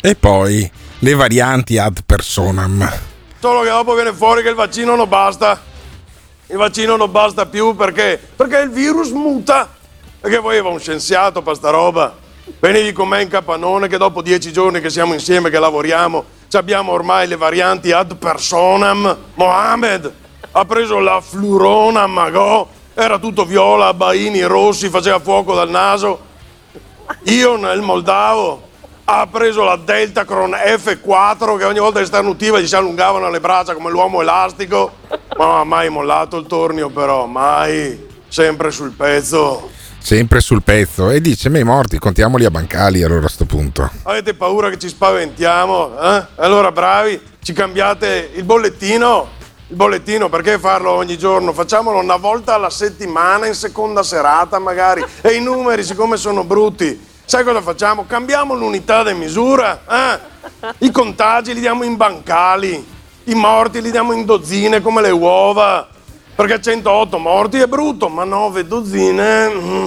E 0.00 0.14
poi 0.14 0.70
le 1.00 1.14
varianti 1.14 1.76
ad 1.76 1.98
personam. 2.06 2.88
Solo 3.40 3.62
che 3.62 3.68
dopo 3.68 3.94
viene 3.94 4.12
fuori 4.12 4.44
che 4.44 4.50
il 4.50 4.54
vaccino 4.54 4.94
non 4.94 5.08
basta. 5.08 5.60
Il 6.46 6.56
vaccino 6.56 6.94
non 6.94 7.10
basta 7.10 7.46
più 7.46 7.74
perché? 7.74 8.16
Perché 8.36 8.58
il 8.58 8.70
virus 8.70 9.10
muta. 9.10 9.68
Perché 10.20 10.38
voleva 10.38 10.68
un 10.68 10.78
scienziato 10.78 11.42
per 11.42 11.56
sta 11.56 11.70
roba. 11.70 12.14
Venivi 12.60 12.92
con 12.92 13.08
me 13.08 13.22
in 13.22 13.28
capannone 13.28 13.88
che 13.88 13.98
dopo 13.98 14.22
dieci 14.22 14.52
giorni 14.52 14.80
che 14.80 14.88
siamo 14.88 15.12
insieme, 15.12 15.50
che 15.50 15.58
lavoriamo, 15.58 16.24
abbiamo 16.52 16.92
ormai 16.92 17.26
le 17.26 17.34
varianti 17.36 17.90
ad 17.90 18.14
personam. 18.18 19.16
Mohamed 19.34 20.12
ha 20.52 20.64
preso 20.64 21.00
la 21.00 21.20
flurona 21.20 22.06
Magò, 22.06 22.68
era 22.94 23.18
tutto 23.18 23.44
viola, 23.44 23.92
baini 23.94 24.42
rossi, 24.42 24.88
faceva 24.88 25.18
fuoco 25.18 25.56
dal 25.56 25.70
naso. 25.70 26.30
Ion, 27.24 27.70
il 27.74 27.82
moldavo, 27.82 28.70
ha 29.04 29.26
preso 29.26 29.64
la 29.64 29.76
Deltacron 29.76 30.52
F4 30.52 31.58
che 31.58 31.64
ogni 31.64 31.78
volta 31.78 31.98
che 31.98 32.06
starnutiva 32.06 32.60
gli 32.60 32.66
si 32.66 32.76
allungavano 32.76 33.30
le 33.30 33.40
braccia 33.40 33.74
come 33.74 33.90
l'uomo 33.90 34.22
elastico. 34.22 34.92
Ma 35.36 35.46
non 35.46 35.56
ha 35.58 35.64
mai 35.64 35.88
mollato 35.88 36.36
il 36.36 36.46
tornio 36.46 36.88
però, 36.88 37.26
mai, 37.26 38.08
sempre 38.28 38.70
sul 38.70 38.92
pezzo. 38.92 39.70
Sempre 39.98 40.40
sul 40.40 40.62
pezzo 40.62 41.10
e 41.10 41.20
dice: 41.20 41.48
Me 41.48 41.60
i 41.60 41.64
morti, 41.64 41.98
contiamoli 41.98 42.44
a 42.44 42.50
bancali 42.50 43.02
allora 43.02 43.26
a 43.26 43.28
sto 43.28 43.44
punto. 43.44 43.88
Avete 44.02 44.34
paura 44.34 44.68
che 44.68 44.78
ci 44.78 44.88
spaventiamo? 44.88 46.00
Eh? 46.00 46.26
Allora 46.36 46.72
bravi, 46.72 47.20
ci 47.40 47.52
cambiate 47.52 48.30
il 48.34 48.44
bollettino. 48.44 49.40
Il 49.72 49.78
bollettino, 49.78 50.28
perché 50.28 50.58
farlo 50.58 50.90
ogni 50.90 51.16
giorno? 51.16 51.54
Facciamolo 51.54 51.98
una 51.98 52.16
volta 52.16 52.52
alla 52.52 52.68
settimana, 52.68 53.46
in 53.46 53.54
seconda 53.54 54.02
serata 54.02 54.58
magari. 54.58 55.02
E 55.22 55.30
i 55.30 55.40
numeri, 55.40 55.82
siccome 55.82 56.18
sono 56.18 56.44
brutti, 56.44 57.02
sai 57.24 57.42
cosa 57.42 57.62
facciamo? 57.62 58.04
Cambiamo 58.06 58.52
l'unità 58.52 59.02
di 59.02 59.14
misura. 59.14 59.80
Eh? 59.88 60.74
I 60.80 60.90
contagi 60.90 61.54
li 61.54 61.60
diamo 61.60 61.84
in 61.84 61.96
bancali, 61.96 62.86
i 63.24 63.34
morti 63.34 63.80
li 63.80 63.90
diamo 63.90 64.12
in 64.12 64.26
dozzine 64.26 64.82
come 64.82 65.00
le 65.00 65.10
uova. 65.10 65.88
Perché 66.34 66.60
108 66.60 67.16
morti 67.16 67.56
è 67.56 67.66
brutto, 67.66 68.10
ma 68.10 68.24
9 68.24 68.66
dozzine. 68.66 69.48
Mm. 69.48 69.86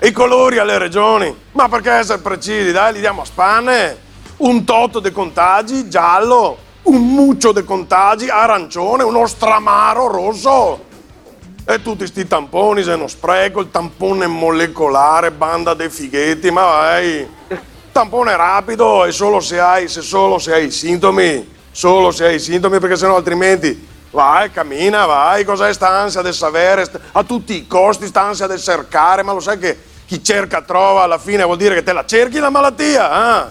I 0.00 0.10
colori 0.10 0.58
alle 0.58 0.78
regioni. 0.78 1.32
Ma 1.52 1.68
perché 1.68 1.92
essere 1.92 2.18
precisi? 2.18 2.72
Dai, 2.72 2.94
li 2.94 2.98
diamo 2.98 3.22
a 3.22 3.24
spanne. 3.24 3.98
Un 4.38 4.64
toto 4.64 4.98
dei 4.98 5.12
contagi, 5.12 5.88
giallo. 5.88 6.70
Un 6.84 7.14
muccio 7.14 7.52
dei 7.52 7.64
contagi, 7.64 8.28
arancione. 8.28 9.02
Uno 9.02 9.26
stramaro 9.26 10.08
rosso. 10.08 10.90
E 11.64 11.80
tutti 11.80 12.06
sti 12.06 12.26
tamponi, 12.26 12.82
se 12.82 12.96
non 12.96 13.08
spreco, 13.08 13.60
il 13.60 13.70
tampone 13.70 14.26
molecolare, 14.26 15.30
banda 15.30 15.74
dei 15.74 15.90
fighetti, 15.90 16.50
ma 16.50 16.64
vai. 16.64 17.26
Tampone 17.92 18.36
rapido 18.36 19.04
e 19.04 19.12
solo 19.12 19.40
se 19.40 19.60
hai, 19.60 19.88
se 19.88 20.02
solo 20.02 20.38
se 20.38 20.52
hai 20.52 20.66
i 20.66 20.70
sintomi. 20.70 21.50
Solo 21.70 22.10
se 22.10 22.26
hai 22.26 22.34
i 22.34 22.40
sintomi, 22.40 22.78
perché 22.78 22.96
sennò 22.96 23.16
altrimenti 23.16 23.90
Vai, 24.12 24.50
cammina, 24.50 25.06
vai, 25.06 25.42
cos'è 25.42 25.72
sta 25.72 25.88
ansia 25.88 26.20
del 26.20 26.34
sapere? 26.34 26.86
A 27.12 27.24
tutti 27.24 27.56
i 27.56 27.66
costi 27.66 28.06
sta 28.06 28.20
ansia 28.20 28.46
del 28.46 28.60
cercare, 28.60 29.22
ma 29.22 29.32
lo 29.32 29.40
sai 29.40 29.58
che 29.58 29.78
chi 30.12 30.22
cerca 30.22 30.60
trova, 30.60 31.04
alla 31.04 31.16
fine 31.16 31.42
vuol 31.42 31.56
dire 31.56 31.74
che 31.74 31.82
te 31.82 31.94
la 31.94 32.04
cerchi 32.04 32.38
la 32.38 32.50
malattia, 32.50 33.46
eh? 33.46 33.50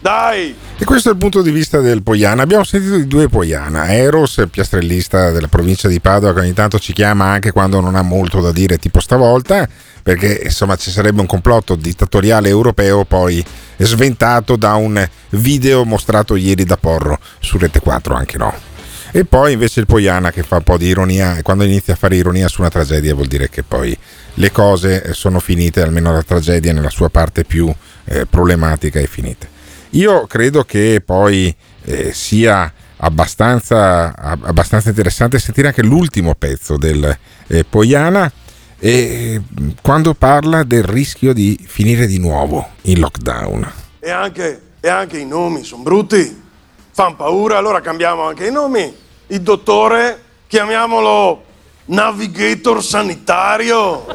Dai! 0.00 0.52
E 0.76 0.84
questo 0.84 1.10
è 1.10 1.12
il 1.12 1.18
punto 1.18 1.40
di 1.40 1.52
vista 1.52 1.78
del 1.78 2.02
Poiana. 2.02 2.42
Abbiamo 2.42 2.64
sentito 2.64 2.96
di 2.96 3.06
due 3.06 3.28
Poiana. 3.28 3.86
Eros, 3.86 4.42
piastrellista 4.50 5.30
della 5.30 5.46
provincia 5.46 5.86
di 5.86 6.00
Padova, 6.00 6.34
che 6.34 6.40
ogni 6.40 6.52
tanto 6.52 6.80
ci 6.80 6.92
chiama 6.92 7.26
anche 7.26 7.52
quando 7.52 7.78
non 7.78 7.94
ha 7.94 8.02
molto 8.02 8.40
da 8.40 8.50
dire, 8.50 8.76
tipo 8.78 8.98
stavolta, 8.98 9.68
perché 10.02 10.40
insomma 10.42 10.74
ci 10.74 10.90
sarebbe 10.90 11.20
un 11.20 11.28
complotto 11.28 11.76
dittatoriale 11.76 12.48
europeo 12.48 13.04
poi 13.04 13.44
sventato 13.76 14.56
da 14.56 14.74
un 14.74 15.08
video 15.30 15.84
mostrato 15.84 16.34
ieri 16.34 16.64
da 16.64 16.76
Porro 16.76 17.20
su 17.38 17.56
Rete 17.56 17.78
4, 17.78 18.14
anche 18.16 18.36
no. 18.36 18.73
E 19.16 19.24
poi 19.24 19.52
invece 19.52 19.78
il 19.78 19.86
Poiana 19.86 20.32
che 20.32 20.42
fa 20.42 20.56
un 20.56 20.64
po' 20.64 20.76
di 20.76 20.86
ironia, 20.86 21.36
e 21.36 21.42
quando 21.42 21.62
inizia 21.62 21.92
a 21.92 21.96
fare 21.96 22.16
ironia 22.16 22.48
su 22.48 22.62
una 22.62 22.68
tragedia 22.68 23.14
vuol 23.14 23.28
dire 23.28 23.48
che 23.48 23.62
poi 23.62 23.96
le 24.34 24.50
cose 24.50 25.12
sono 25.14 25.38
finite, 25.38 25.82
almeno 25.82 26.12
la 26.12 26.24
tragedia 26.24 26.72
nella 26.72 26.90
sua 26.90 27.10
parte 27.10 27.44
più 27.44 27.72
eh, 28.06 28.26
problematica 28.26 28.98
è 28.98 29.06
finita. 29.06 29.46
Io 29.90 30.26
credo 30.26 30.64
che 30.64 31.00
poi 31.04 31.54
eh, 31.84 32.12
sia 32.12 32.72
abbastanza, 32.96 34.16
abbastanza, 34.16 34.88
interessante 34.88 35.38
sentire 35.38 35.68
anche 35.68 35.84
l'ultimo 35.84 36.34
pezzo 36.34 36.76
del 36.76 37.16
eh, 37.46 37.62
Poiana 37.62 38.32
e 38.80 39.40
quando 39.80 40.14
parla 40.14 40.64
del 40.64 40.82
rischio 40.82 41.32
di 41.32 41.56
finire 41.64 42.08
di 42.08 42.18
nuovo 42.18 42.70
in 42.82 42.98
lockdown. 42.98 43.72
E 44.00 44.10
anche, 44.10 44.60
e 44.80 44.88
anche 44.88 45.18
i 45.18 45.24
nomi 45.24 45.62
sono 45.62 45.84
brutti, 45.84 46.42
fanno 46.90 47.14
paura, 47.14 47.58
allora 47.58 47.80
cambiamo 47.80 48.22
anche 48.22 48.48
i 48.48 48.50
nomi 48.50 49.02
il 49.28 49.40
dottore, 49.40 50.22
chiamiamolo 50.46 51.42
navigator 51.86 52.82
sanitario, 52.82 54.06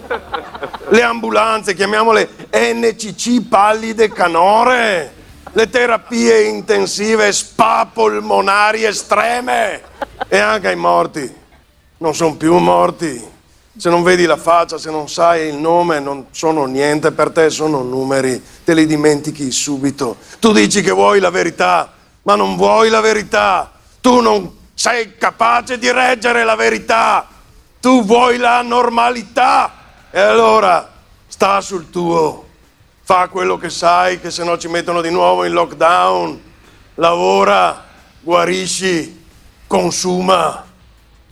le 0.90 1.02
ambulanze, 1.02 1.76
chiamiamole 1.76 2.30
NCC 2.52 3.48
pallide 3.48 4.10
canore, 4.10 5.14
le 5.52 5.70
terapie 5.70 6.44
intensive 6.44 7.32
spa 7.32 7.90
polmonari 7.92 8.86
estreme 8.86 9.82
e 10.28 10.38
anche 10.38 10.72
i 10.72 10.76
morti. 10.76 11.38
Non 11.98 12.16
sono 12.16 12.36
più 12.36 12.56
morti. 12.58 13.38
Se 13.76 13.90
non 13.90 14.04
vedi 14.04 14.26
la 14.26 14.38
faccia, 14.38 14.78
se 14.78 14.92
non 14.92 15.08
sai 15.08 15.48
il 15.48 15.56
nome, 15.56 16.00
non 16.00 16.26
sono 16.32 16.66
niente 16.66 17.12
per 17.12 17.30
te, 17.30 17.50
sono 17.50 17.82
numeri, 17.82 18.42
te 18.66 18.74
li 18.74 18.86
dimentichi 18.86 19.52
subito. 19.52 20.18
Tu 20.40 20.52
dici 20.52 20.82
che 20.82 20.92
vuoi 20.92 21.20
la 21.20 21.30
verità, 21.30 21.94
ma 22.24 22.36
non 22.36 22.58
vuoi 22.58 22.90
la 22.90 23.00
verità. 23.00 23.72
Tu 24.02 24.20
non 24.20 24.58
sei 24.80 25.18
capace 25.18 25.78
di 25.78 25.92
reggere 25.92 26.46
la 26.46 26.56
verità, 26.56 27.28
tu 27.82 28.06
vuoi 28.06 28.38
la 28.38 28.62
normalità. 28.62 29.74
E 30.10 30.22
allora 30.22 30.90
sta 31.28 31.60
sul 31.60 31.90
tuo, 31.90 32.48
fa 33.02 33.28
quello 33.28 33.58
che 33.58 33.70
sai 33.70 34.22
che 34.22 34.32
se 34.32 34.46
no 34.46 34.58
ci 34.58 34.70
mettono 34.70 35.02
di 35.02 35.12
nuovo 35.12 35.44
in 35.44 35.52
lockdown, 35.52 36.42
lavora, 36.96 37.88
guarisci, 38.22 39.26
consuma. 39.68 40.66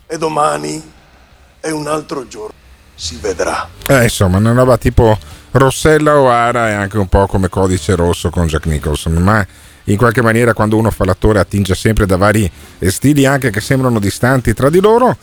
E 0.05 0.17
domani 0.17 0.93
è 1.61 1.69
un 1.69 1.87
altro 1.87 2.27
giorno, 2.27 2.53
si 2.95 3.15
vedrà. 3.15 3.65
Eh, 3.87 4.03
insomma, 4.03 4.39
una 4.39 4.51
roba 4.51 4.77
tipo 4.77 5.17
Rossella 5.51 6.19
O'Hara 6.19 6.69
e 6.69 6.73
anche 6.73 6.97
un 6.97 7.07
po' 7.07 7.25
come 7.27 7.49
codice 7.49 7.95
rosso 7.95 8.29
con 8.29 8.47
Jack 8.47 8.65
Nicholson, 8.65 9.13
ma 9.13 9.45
in 9.85 9.97
qualche 9.97 10.21
maniera 10.21 10.53
quando 10.53 10.77
uno 10.77 10.91
fa 10.91 11.05
l'attore 11.05 11.39
attinge 11.39 11.73
sempre 11.75 12.05
da 12.05 12.17
vari 12.17 12.49
stili 12.87 13.25
anche 13.25 13.49
che 13.49 13.61
sembrano 13.61 13.99
distanti 13.99 14.53
tra 14.53 14.69
di 14.69 14.79
loro. 14.79 15.17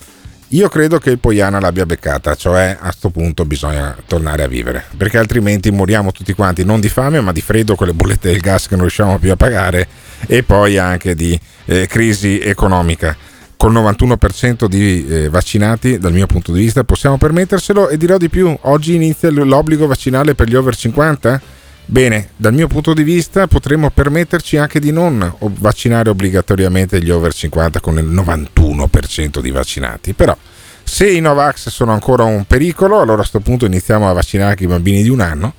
Io 0.49 0.68
credo 0.68 0.99
che 0.99 1.11
il 1.11 1.18
Poiana 1.18 1.59
l'abbia 1.59 1.85
beccata, 1.85 2.35
cioè 2.37 2.77
a 2.79 2.85
questo 2.85 3.11
punto 3.11 3.45
bisogna 3.45 3.97
tornare 4.07 4.45
a 4.45 4.47
vivere, 4.47 4.85
perché 4.97 5.18
altrimenti 5.18 5.70
moriamo 5.72 6.12
tutti 6.12 6.33
quanti 6.33 6.64
non 6.64 6.81
di 6.81 6.89
fame 6.89 7.20
ma 7.20 7.33
di 7.33 7.41
freddo 7.41 7.75
con 7.75 7.89
le 7.89 7.93
bollette 7.93 8.31
del 8.31 8.41
gas 8.41 8.68
che 8.68 8.75
non 8.75 8.83
riusciamo 8.83 9.18
più 9.18 9.33
a 9.33 9.37
pagare 9.37 9.89
e 10.27 10.43
poi 10.45 10.79
anche 10.79 11.14
di 11.14 11.39
eh, 11.64 11.87
crisi 11.87 12.39
economica. 12.39 13.16
Col 13.65 13.73
91% 13.73 14.67
di 14.67 15.07
eh, 15.09 15.31
vaccinati, 15.31 15.97
dal 15.97 16.12
mio 16.12 16.27
punto 16.27 16.53
di 16.53 16.61
vista, 16.61 16.85
possiamo 16.85 17.17
permetterselo 17.17 17.89
e 17.89 17.97
dirò 17.97 18.19
di 18.19 18.29
più, 18.29 18.55
oggi 18.65 18.95
inizia 18.95 19.31
l'obbligo 19.31 19.87
vaccinale 19.87 20.35
per 20.35 20.49
gli 20.49 20.55
over 20.55 20.77
50? 20.77 21.41
Bene, 21.87 22.29
dal 22.37 22.53
mio 22.53 22.67
punto 22.67 22.93
di 22.93 23.03
vista 23.03 23.47
potremmo 23.47 23.89
permetterci 23.89 24.59
anche 24.59 24.81
di 24.81 24.93
non 24.93 25.35
vaccinare 25.61 26.11
obbligatoriamente 26.11 27.03
gli 27.03 27.09
over 27.09 27.33
50 27.33 27.81
con 27.81 27.97
il 27.97 28.05
91% 28.05 29.41
di 29.41 29.51
vaccinati, 29.51 30.12
però 30.12 30.37
se 30.83 31.11
i 31.11 31.21
Novax 31.21 31.71
sono 31.71 31.93
ancora 31.93 32.25
un 32.25 32.45
pericolo, 32.45 32.97
allora 32.97 33.15
a 33.15 33.27
questo 33.27 33.41
punto 33.41 33.65
iniziamo 33.65 34.07
a 34.07 34.12
vaccinare 34.12 34.51
anche 34.51 34.65
i 34.65 34.67
bambini 34.67 35.03
di 35.03 35.09
un 35.09 35.21
anno 35.21 35.55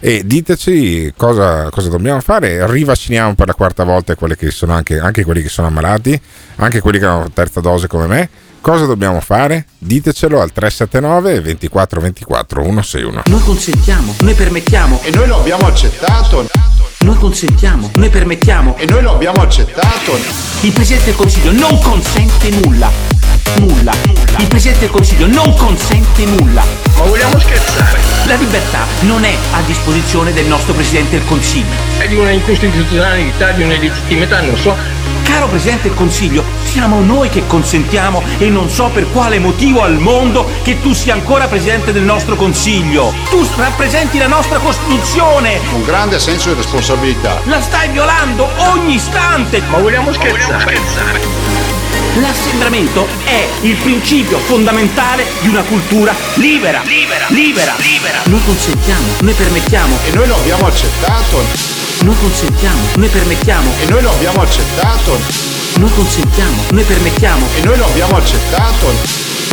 e 0.00 0.22
diteci 0.24 1.12
cosa, 1.16 1.68
cosa, 1.70 1.88
dobbiamo 1.88 2.20
fare. 2.20 2.70
Rivacciniamo 2.70 3.34
per 3.34 3.46
la 3.48 3.54
quarta 3.54 3.84
volta 3.84 4.14
quelli 4.14 4.36
che 4.36 4.50
sono 4.50 4.72
anche, 4.72 4.98
anche 4.98 5.24
quelli 5.24 5.42
che 5.42 5.48
sono 5.48 5.68
ammalati, 5.68 6.20
anche 6.56 6.80
quelli 6.80 6.98
che 6.98 7.06
hanno 7.06 7.30
terza 7.32 7.60
dose 7.60 7.86
come 7.86 8.06
me 8.06 8.28
Cosa 8.66 8.84
dobbiamo 8.84 9.20
fare? 9.20 9.64
Ditecelo 9.78 10.40
al 10.40 10.50
379 10.50 11.40
24 11.40 12.00
24 12.00 12.62
161. 12.64 13.22
Noi 13.26 13.40
consentiamo, 13.42 14.12
noi 14.18 14.34
permettiamo 14.34 15.00
e 15.04 15.12
noi 15.12 15.28
lo 15.28 15.38
abbiamo 15.38 15.68
accettato. 15.68 16.48
Noi 17.02 17.14
consentiamo, 17.14 17.92
noi 17.94 18.08
permettiamo 18.08 18.76
e 18.76 18.86
noi 18.86 19.02
lo 19.02 19.12
abbiamo 19.12 19.40
accettato. 19.40 20.18
Il 20.62 20.72
Presidente 20.72 21.04
del 21.04 21.14
Consiglio 21.14 21.52
non 21.52 21.80
consente 21.80 22.50
nulla. 22.50 22.90
Nulla. 23.60 23.92
nulla. 24.04 24.38
Il 24.38 24.48
Presidente 24.48 24.80
del 24.80 24.90
Consiglio 24.90 25.28
non 25.28 25.54
consente 25.54 26.24
nulla. 26.24 26.64
Ma 26.96 27.02
vogliamo 27.04 27.38
scherzare? 27.38 28.15
La 28.26 28.34
libertà 28.34 28.84
non 29.02 29.22
è 29.24 29.36
a 29.52 29.60
disposizione 29.60 30.32
del 30.32 30.46
nostro 30.46 30.72
Presidente 30.74 31.16
del 31.16 31.24
Consiglio. 31.26 31.70
È 31.96 32.08
di 32.08 32.16
una 32.16 32.30
incostituzionalità, 32.30 33.52
di 33.52 33.62
una 33.62 33.74
illegittimità, 33.74 34.40
non 34.40 34.56
so. 34.56 34.74
Caro 35.22 35.46
Presidente 35.46 35.86
del 35.86 35.96
Consiglio, 35.96 36.42
siamo 36.64 37.00
noi 37.02 37.28
che 37.28 37.46
consentiamo 37.46 38.24
e 38.38 38.48
non 38.48 38.68
so 38.68 38.88
per 38.88 39.08
quale 39.12 39.38
motivo 39.38 39.82
al 39.82 39.98
mondo 40.00 40.44
che 40.62 40.80
tu 40.80 40.92
sia 40.92 41.14
ancora 41.14 41.46
Presidente 41.46 41.92
del 41.92 42.02
nostro 42.02 42.34
Consiglio. 42.34 43.14
Tu 43.30 43.46
rappresenti 43.54 44.18
la 44.18 44.26
nostra 44.26 44.58
Costituzione. 44.58 45.60
Un 45.74 45.84
grande 45.84 46.18
senso 46.18 46.48
di 46.48 46.56
responsabilità. 46.56 47.40
La 47.44 47.60
stai 47.60 47.90
violando 47.90 48.48
ogni 48.56 48.94
istante. 48.94 49.62
Ma 49.68 49.78
vogliamo 49.78 50.12
scherzare? 50.12 51.75
L'assembramento 52.20 53.06
è 53.24 53.46
il 53.60 53.76
principio 53.76 54.38
fondamentale 54.38 55.26
di 55.42 55.48
una 55.48 55.62
cultura 55.62 56.14
libera. 56.36 56.80
Libera, 56.84 57.26
libera, 57.28 57.74
libera. 57.76 58.20
Noi 58.24 58.40
consentiamo, 58.42 59.06
noi 59.20 59.34
permettiamo. 59.34 59.98
E 60.06 60.14
noi 60.14 60.26
lo 60.26 60.36
abbiamo 60.36 60.66
accettato. 60.66 61.44
Noi 62.04 62.16
consentiamo, 62.18 62.80
noi 62.96 63.08
permettiamo. 63.08 63.70
E 63.80 63.90
noi 63.90 64.00
lo 64.00 64.10
abbiamo 64.10 64.40
accettato. 64.40 65.18
Noi 65.76 65.90
consentiamo, 65.94 66.56
noi 66.70 66.84
permettiamo. 66.84 67.46
E 67.54 67.60
noi 67.64 67.76
lo 67.76 67.84
abbiamo 67.84 68.16
accettato. 68.16 68.92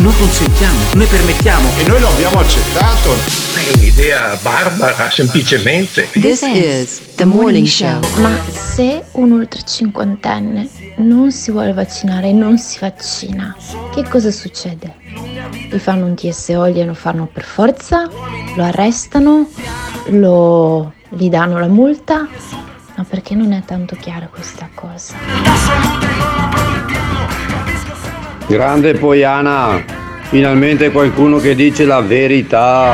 Noi 0.00 0.14
consentiamo, 0.18 0.78
noi 0.94 1.06
permettiamo. 1.06 1.68
E 1.76 1.82
noi 1.86 2.00
lo 2.00 2.08
abbiamo 2.08 2.40
accettato. 2.40 3.14
È 3.56 3.76
un'idea 3.76 4.38
barbara, 4.40 5.10
semplicemente. 5.10 6.08
This 6.12 6.40
is 6.40 7.00
the 7.16 7.26
morning 7.26 7.66
show. 7.66 8.00
Ma 8.16 8.38
se 8.50 9.02
un 9.12 9.32
ultra 9.32 9.60
cinquantenne 9.60 10.83
non 10.96 11.32
si 11.32 11.50
vuole 11.50 11.72
vaccinare 11.72 12.28
e 12.28 12.32
non 12.32 12.58
si 12.58 12.78
vaccina, 12.80 13.56
che 13.92 14.04
cosa 14.08 14.30
succede? 14.30 14.94
Gli 15.70 15.78
fanno 15.78 16.06
un 16.06 16.14
TSO, 16.14 16.68
glielo 16.68 16.94
fanno 16.94 17.28
per 17.32 17.44
forza, 17.44 18.08
lo 18.56 18.62
arrestano, 18.62 19.48
lo, 20.08 20.92
gli 21.08 21.28
danno 21.28 21.58
la 21.58 21.66
multa, 21.66 22.28
ma 22.96 23.04
perché 23.08 23.34
non 23.34 23.52
è 23.52 23.62
tanto 23.64 23.96
chiara 23.96 24.28
questa 24.28 24.68
cosa? 24.72 25.14
Grande 28.46 28.94
Poiana, 28.94 29.82
finalmente 30.22 30.90
qualcuno 30.92 31.38
che 31.38 31.54
dice 31.54 31.84
la 31.84 32.00
verità. 32.00 32.92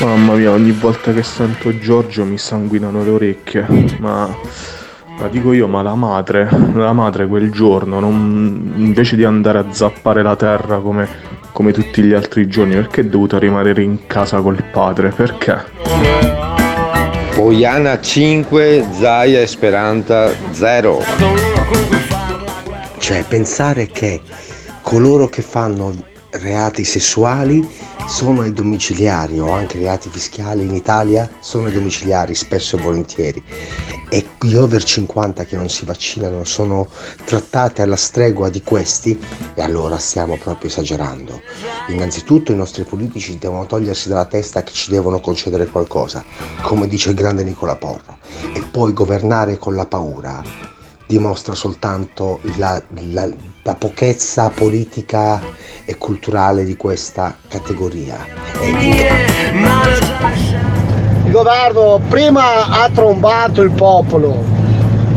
Mamma 0.00 0.34
mia, 0.34 0.50
ogni 0.50 0.72
volta 0.72 1.12
che 1.12 1.22
sento 1.22 1.78
Giorgio 1.78 2.24
mi 2.24 2.38
sanguinano 2.38 3.04
le 3.04 3.10
orecchie. 3.10 3.66
Ma, 4.00 4.34
ma 5.18 5.28
dico 5.28 5.52
io, 5.52 5.66
ma 5.68 5.82
la 5.82 5.94
madre, 5.94 6.48
la 6.74 6.92
madre 6.92 7.26
quel 7.26 7.50
giorno, 7.50 8.00
non- 8.00 8.72
invece 8.76 9.16
di 9.16 9.24
andare 9.24 9.58
a 9.58 9.66
zappare 9.70 10.22
la 10.22 10.36
terra 10.36 10.78
come, 10.78 11.08
come 11.52 11.72
tutti 11.72 12.02
gli 12.02 12.12
altri 12.12 12.46
giorni, 12.46 12.74
perché 12.74 13.02
è 13.02 13.04
dovuta 13.04 13.38
rimanere 13.38 13.82
in 13.82 14.06
casa 14.06 14.40
col 14.40 14.62
padre? 14.72 15.10
Perché? 15.10 15.62
Poiana 17.34 18.00
5, 18.00 18.86
Zaia 18.92 19.40
Esperanza 19.40 20.30
0. 20.50 21.02
Cioè 22.98 23.24
pensare 23.28 23.88
che 23.88 24.20
coloro 24.82 25.28
che 25.28 25.42
fanno 25.42 25.92
reati 26.30 26.84
sessuali 26.84 27.66
sono 28.06 28.42
ai 28.42 28.52
domiciliari 28.52 29.38
o 29.40 29.50
anche 29.50 29.78
reati 29.78 30.08
fiscali 30.08 30.62
in 30.62 30.74
Italia 30.74 31.28
sono 31.40 31.66
ai 31.66 31.72
domiciliari 31.72 32.34
spesso 32.34 32.76
e 32.76 32.80
volentieri 32.80 33.42
e 34.08 34.26
gli 34.40 34.54
over 34.54 34.82
50 34.84 35.44
che 35.44 35.56
non 35.56 35.68
si 35.68 35.84
vaccinano 35.84 36.44
sono 36.44 36.86
trattati 37.24 37.82
alla 37.82 37.96
stregua 37.96 38.50
di 38.50 38.62
questi 38.62 39.18
e 39.54 39.62
allora 39.62 39.98
stiamo 39.98 40.36
proprio 40.36 40.70
esagerando. 40.70 41.40
Innanzitutto 41.88 42.52
i 42.52 42.56
nostri 42.56 42.84
politici 42.84 43.38
devono 43.38 43.66
togliersi 43.66 44.08
dalla 44.08 44.26
testa 44.26 44.62
che 44.62 44.72
ci 44.72 44.90
devono 44.90 45.20
concedere 45.20 45.66
qualcosa, 45.66 46.24
come 46.62 46.86
dice 46.86 47.08
il 47.08 47.16
grande 47.16 47.42
Nicola 47.42 47.74
Porro, 47.74 48.18
e 48.54 48.62
poi 48.70 48.92
governare 48.92 49.58
con 49.58 49.74
la 49.74 49.86
paura 49.86 50.42
dimostra 51.06 51.54
soltanto 51.54 52.40
la, 52.56 52.80
la- 53.10 53.28
la 53.64 53.74
pochezza 53.74 54.50
politica 54.50 55.40
e 55.86 55.96
culturale 55.96 56.64
di 56.64 56.76
questa 56.76 57.34
categoria. 57.48 58.18
Il 61.24 61.30
governo 61.30 61.98
prima 62.08 62.66
ha 62.66 62.90
trombato 62.92 63.62
il 63.62 63.70
popolo, 63.70 64.44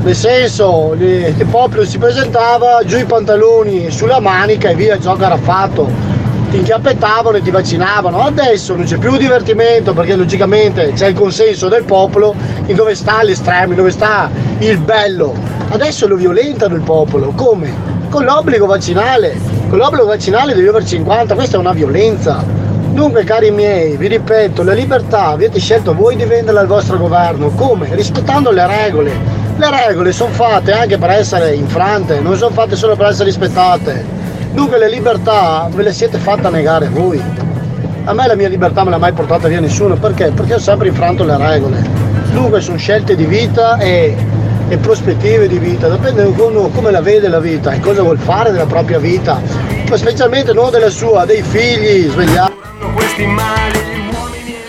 nel 0.01 0.15
senso 0.15 0.95
il 0.97 1.45
popolo 1.51 1.83
si 1.83 1.97
presentava 1.97 2.81
giù 2.85 2.97
i 2.97 3.03
pantaloni 3.03 3.91
sulla 3.91 4.21
manica 4.21 4.69
e 4.69 4.75
via 4.75 4.95
il 4.95 5.01
gioco 5.01 5.23
era 5.23 5.37
fatto. 5.37 6.15
Ti 6.49 6.55
inchiappettavano 6.55 7.35
e 7.35 7.41
ti 7.41 7.51
vaccinavano. 7.51 8.21
Adesso 8.21 8.73
non 8.77 8.85
c'è 8.85 8.97
più 8.97 9.17
divertimento 9.17 9.93
perché 9.93 10.15
logicamente 10.15 10.93
c'è 10.93 11.07
il 11.07 11.15
consenso 11.15 11.67
del 11.67 11.83
popolo 11.83 12.33
in 12.67 12.75
dove 12.75 12.95
sta 12.95 13.21
l'estremo, 13.23 13.71
in 13.73 13.75
dove 13.75 13.91
sta 13.91 14.29
il 14.59 14.77
bello. 14.77 15.35
Adesso 15.67 16.07
lo 16.07 16.15
violentano 16.15 16.75
il 16.75 16.81
popolo. 16.83 17.33
Come? 17.35 17.86
Con 18.09 18.23
l'obbligo 18.23 18.65
vaccinale. 18.65 19.37
Con 19.69 19.77
l'obbligo 19.77 20.05
vaccinale 20.05 20.53
degli 20.53 20.67
over 20.67 20.83
50. 20.83 21.35
Questa 21.35 21.57
è 21.57 21.59
una 21.59 21.73
violenza. 21.73 22.43
Dunque, 22.91 23.23
cari 23.23 23.51
miei, 23.51 23.95
vi 23.95 24.07
ripeto, 24.07 24.63
la 24.63 24.73
libertà 24.73 25.27
avete 25.27 25.59
scelto 25.59 25.93
voi 25.93 26.15
di 26.15 26.23
venderla 26.23 26.61
al 26.61 26.67
vostro 26.67 26.97
governo. 26.97 27.49
Come? 27.49 27.93
Rispettando 27.93 28.49
le 28.49 28.65
regole. 28.65 29.11
Le 29.57 29.87
regole 29.87 30.11
sono 30.11 30.31
fatte 30.31 30.71
anche 30.71 30.97
per 30.97 31.09
essere 31.09 31.53
infrante, 31.53 32.19
non 32.19 32.37
sono 32.37 32.53
fatte 32.53 32.75
solo 32.75 32.95
per 32.95 33.07
essere 33.07 33.25
rispettate. 33.25 34.05
Dunque 34.51 34.77
le 34.77 34.89
libertà 34.89 35.67
ve 35.71 35.83
le 35.83 35.93
siete 35.93 36.17
fatta 36.17 36.49
negare 36.49 36.89
voi. 36.89 37.21
A 38.05 38.13
me 38.13 38.25
la 38.25 38.35
mia 38.35 38.47
libertà 38.47 38.83
me 38.83 38.89
l'ha 38.89 38.97
mai 38.97 39.11
portata 39.11 39.47
via 39.47 39.59
nessuno, 39.59 39.95
perché? 39.95 40.31
Perché 40.31 40.55
ho 40.55 40.59
sempre 40.59 40.87
infranto 40.87 41.23
le 41.23 41.37
regole. 41.37 41.83
Dunque 42.31 42.61
sono 42.61 42.77
scelte 42.77 43.15
di 43.15 43.25
vita 43.25 43.77
e, 43.77 44.15
e 44.69 44.77
prospettive 44.77 45.47
di 45.47 45.59
vita, 45.59 45.87
dipende 45.89 46.23
da 46.23 46.43
uno 46.43 46.67
come 46.69 46.91
la 46.91 47.01
vede 47.01 47.27
la 47.29 47.39
vita 47.39 47.71
e 47.71 47.79
cosa 47.79 48.01
vuol 48.01 48.17
fare 48.17 48.51
della 48.51 48.65
propria 48.65 48.99
vita, 48.99 49.41
specialmente 49.93 50.53
non 50.53 50.71
della 50.71 50.89
sua, 50.89 51.25
dei 51.25 51.41
figli, 51.41 52.09
svegliati. 52.09 52.55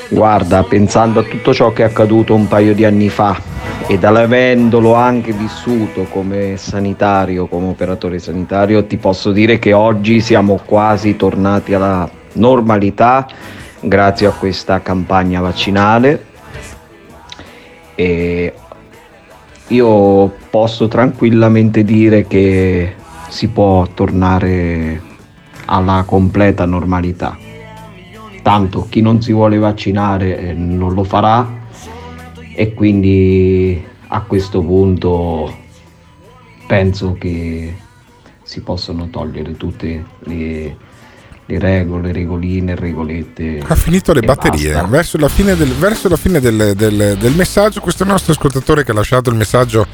Guarda, 0.09 0.63
pensando 0.63 1.21
a 1.21 1.23
tutto 1.25 1.53
ciò 1.53 1.73
che 1.73 1.83
è 1.83 1.87
accaduto 1.87 2.35
un 2.35 2.49
paio 2.49 2.75
di 2.75 2.85
anni 2.85 3.09
fa 3.09 3.39
e 3.87 3.99
dall'avendolo 3.99 4.95
anche 4.95 5.33
vissuto 5.33 6.05
come 6.05 6.57
sanitario, 6.57 7.47
come 7.47 7.69
operatore 7.69 8.19
sanitario, 8.19 8.87
ti 8.87 8.97
posso 8.97 9.33
dire 9.33 9.59
che 9.59 9.73
oggi 9.73 10.21
siamo 10.21 10.61
quasi 10.65 11.17
tornati 11.17 11.75
alla 11.75 12.09
normalità 12.35 13.27
grazie 13.81 14.27
a 14.27 14.31
questa 14.31 14.81
campagna 14.81 15.41
vaccinale 15.41 16.25
e 17.95 18.53
io 19.69 20.35
posso 20.51 20.89
tranquillamente 20.89 21.85
dire 21.85 22.27
che 22.27 22.95
si 23.29 23.49
può 23.49 23.87
tornare 23.93 25.03
alla 25.67 26.05
completa 26.07 26.65
normalità. 26.65 27.37
Tanto 28.43 28.87
chi 28.89 29.03
non 29.03 29.21
si 29.21 29.33
vuole 29.33 29.59
vaccinare 29.59 30.39
eh, 30.39 30.53
non 30.55 30.95
lo 30.95 31.05
farà 31.05 31.47
e 32.55 32.73
quindi 32.73 33.85
a 34.09 34.23
questo 34.23 34.63
punto 34.63 35.55
penso 36.67 37.17
che 37.19 37.75
si 38.43 38.63
possono 38.63 39.09
togliere 39.11 39.57
tutte 39.57 40.05
le, 40.21 40.77
le 41.51 41.59
regole, 41.59 42.13
regoline, 42.13 42.75
regolette. 42.75 43.63
Ha 43.67 43.75
finito 43.75 44.13
le 44.13 44.21
batterie. 44.21 44.73
basta. 44.73 44.87
Verso 44.87 45.17
la 45.17 45.29
fine, 45.29 45.57
del, 45.57 45.73
verso 45.73 46.09
la 46.09 46.17
fine 46.17 46.41
del, 46.41 46.75
del- 46.77 47.17
del 47.19 47.33
messaggio, 47.35 47.81
questo 47.81 48.05
nostro 48.05 48.33
ascoltatore 48.33 48.85
che 48.85 48.91
ha 48.91 48.95
lasciato 48.95 49.31
il 49.31 49.37
messaggio 49.37 49.87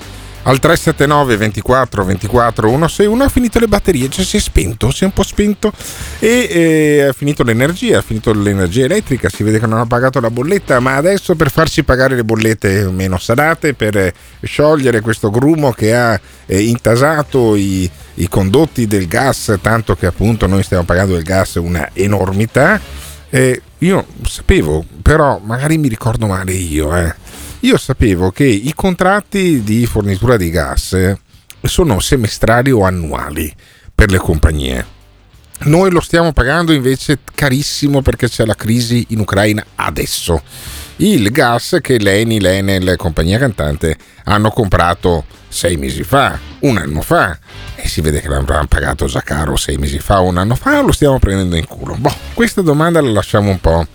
al 0.47 0.59
379 0.59 1.37
24 1.39 2.05
24 2.05 2.69
161 2.69 3.25
ha 3.25 3.29
finito 3.29 3.59
le 3.61 3.69
batterie, 3.69 4.11
cioè 4.11 4.25
si 4.25 4.37
è 4.37 4.41
spento, 4.41 4.91
si 4.91 5.05
è 5.05 5.07
un 5.07 5.13
po' 5.13 5.23
spento 5.23 5.73
e 6.19 6.49
eh, 6.51 7.03
ha 7.09 7.13
finito 7.13 7.43
l'energia, 7.45 7.99
ha 7.99 8.03
finito 8.03 8.33
l'energia 8.35 8.85
elettrica, 8.85 9.29
si 9.31 9.43
vede 9.43 9.59
che 9.59 9.67
non 9.67 9.79
ha 9.79 9.87
pagato 9.87 10.21
la 10.21 10.31
bolletta, 10.31 10.81
ma 10.81 10.97
adesso 10.97 11.35
per 11.35 11.51
farci 11.51 11.83
pagare 11.85 12.17
le 12.17 12.25
bollette 12.25 12.91
meno 12.91 13.17
salate, 13.17 13.75
per 13.75 14.13
sciogliere 14.43 15.01
questo 15.01 15.31
grumo 15.31 15.71
che 15.73 15.95
ha 15.95 16.21
eh, 16.47 16.61
intasato 16.63 17.55
i, 17.55 17.89
i 18.15 18.29
condotti 18.29 18.87
del 18.87 19.07
gas, 19.07 19.59
tanto 19.61 19.95
che 19.97 20.07
appunto 20.07 20.47
noi 20.47 20.63
stiamo 20.63 20.85
pagando 20.85 21.15
del 21.15 21.23
gas 21.23 21.55
una 21.55 21.91
enormità, 21.93 22.81
eh, 23.31 23.61
io 23.79 24.07
sapevo, 24.23 24.85
però 25.03 25.41
magari 25.43 25.79
mi 25.79 25.89
ricordo 25.89 26.27
male 26.27 26.53
io, 26.53 26.97
eh. 26.97 27.15
Io 27.61 27.79
sapevo 27.79 28.31
che 28.31 28.45
i 28.45 28.73
contratti 28.75 29.63
di 29.63 29.87
fornitura 29.87 30.37
di 30.37 30.51
gas 30.51 31.17
sono 31.63 31.99
semestrali 31.99 32.71
o 32.71 32.85
annuali 32.85 33.53
per 33.95 34.11
le 34.11 34.19
compagnie. 34.19 34.93
Noi 35.61 35.91
lo 35.91 36.01
stiamo 36.01 36.33
pagando 36.33 36.73
invece 36.73 37.21
carissimo 37.35 38.03
perché 38.03 38.29
c'è 38.29 38.45
la 38.45 38.55
crisi 38.55 39.07
in 39.11 39.21
Ucraina 39.21 39.65
adesso. 39.77 40.43
Il 40.97 41.31
gas 41.31 41.79
che 41.81 41.99
l'Eni, 41.99 42.39
l'Enel 42.39 42.89
e 42.91 42.97
compagnia 42.97 43.39
cantante 43.39 43.97
hanno 44.25 44.51
comprato 44.51 45.25
sei 45.49 45.77
mesi 45.77 46.03
fa, 46.03 46.39
un 46.65 46.77
anno 46.77 47.01
fa, 47.01 47.39
e 47.75 47.89
si 47.89 48.01
vede 48.01 48.21
che 48.21 48.29
l'avranno 48.29 48.67
pagato 48.67 49.07
già 49.07 49.23
caro 49.23 49.57
sei 49.57 49.77
mesi 49.77 49.99
fa, 49.99 50.21
un 50.21 50.37
anno 50.37 50.55
fa, 50.55 50.81
o 50.81 50.83
lo 50.83 50.93
stiamo 50.93 51.19
prendendo 51.19 51.57
in 51.57 51.67
culo. 51.67 51.95
Boh, 51.97 52.15
questa 52.35 52.61
domanda 52.63 53.01
la 53.01 53.11
lasciamo 53.11 53.51
un 53.51 53.61
po' 53.61 53.87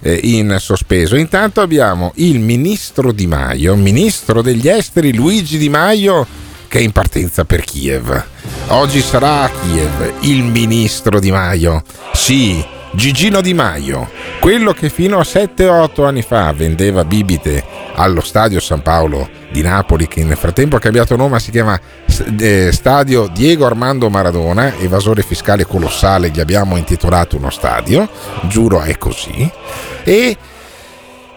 eh, 0.00 0.18
in 0.22 0.56
sospeso. 0.58 1.16
Intanto 1.16 1.60
abbiamo 1.60 2.12
il 2.16 2.40
ministro 2.40 3.12
Di 3.12 3.26
Maio, 3.26 3.74
ministro 3.76 4.42
degli 4.42 4.68
esteri 4.68 5.14
Luigi 5.14 5.58
Di 5.58 5.68
Maio 5.68 6.26
che 6.70 6.78
è 6.78 6.82
in 6.82 6.92
partenza 6.92 7.44
per 7.44 7.64
Kiev. 7.64 8.24
Oggi 8.68 9.00
sarà 9.00 9.42
a 9.42 9.50
Kiev 9.50 10.12
il 10.20 10.44
ministro 10.44 11.18
Di 11.18 11.32
Maio. 11.32 11.82
Sì, 12.12 12.64
Gigino 12.92 13.40
Di 13.40 13.54
Maio, 13.54 14.10
quello 14.40 14.72
che 14.72 14.88
fino 14.88 15.18
a 15.18 15.22
7-8 15.22 16.04
anni 16.04 16.22
fa 16.22 16.52
vendeva 16.52 17.04
bibite 17.04 17.62
allo 17.94 18.20
Stadio 18.20 18.58
San 18.58 18.82
Paolo 18.82 19.28
di 19.50 19.62
Napoli, 19.62 20.08
che 20.08 20.24
nel 20.24 20.36
frattempo 20.36 20.76
ha 20.76 20.80
cambiato 20.80 21.14
nome, 21.14 21.38
si 21.38 21.50
chiama 21.52 21.78
eh, 22.38 22.70
Stadio 22.72 23.28
Diego 23.32 23.66
Armando 23.66 24.10
Maradona, 24.10 24.76
evasore 24.78 25.22
fiscale 25.22 25.64
colossale, 25.64 26.30
gli 26.30 26.40
abbiamo 26.40 26.76
intitolato 26.76 27.36
uno 27.36 27.50
stadio, 27.50 28.08
giuro 28.48 28.80
è 28.80 28.98
così, 28.98 29.50
e 30.02 30.36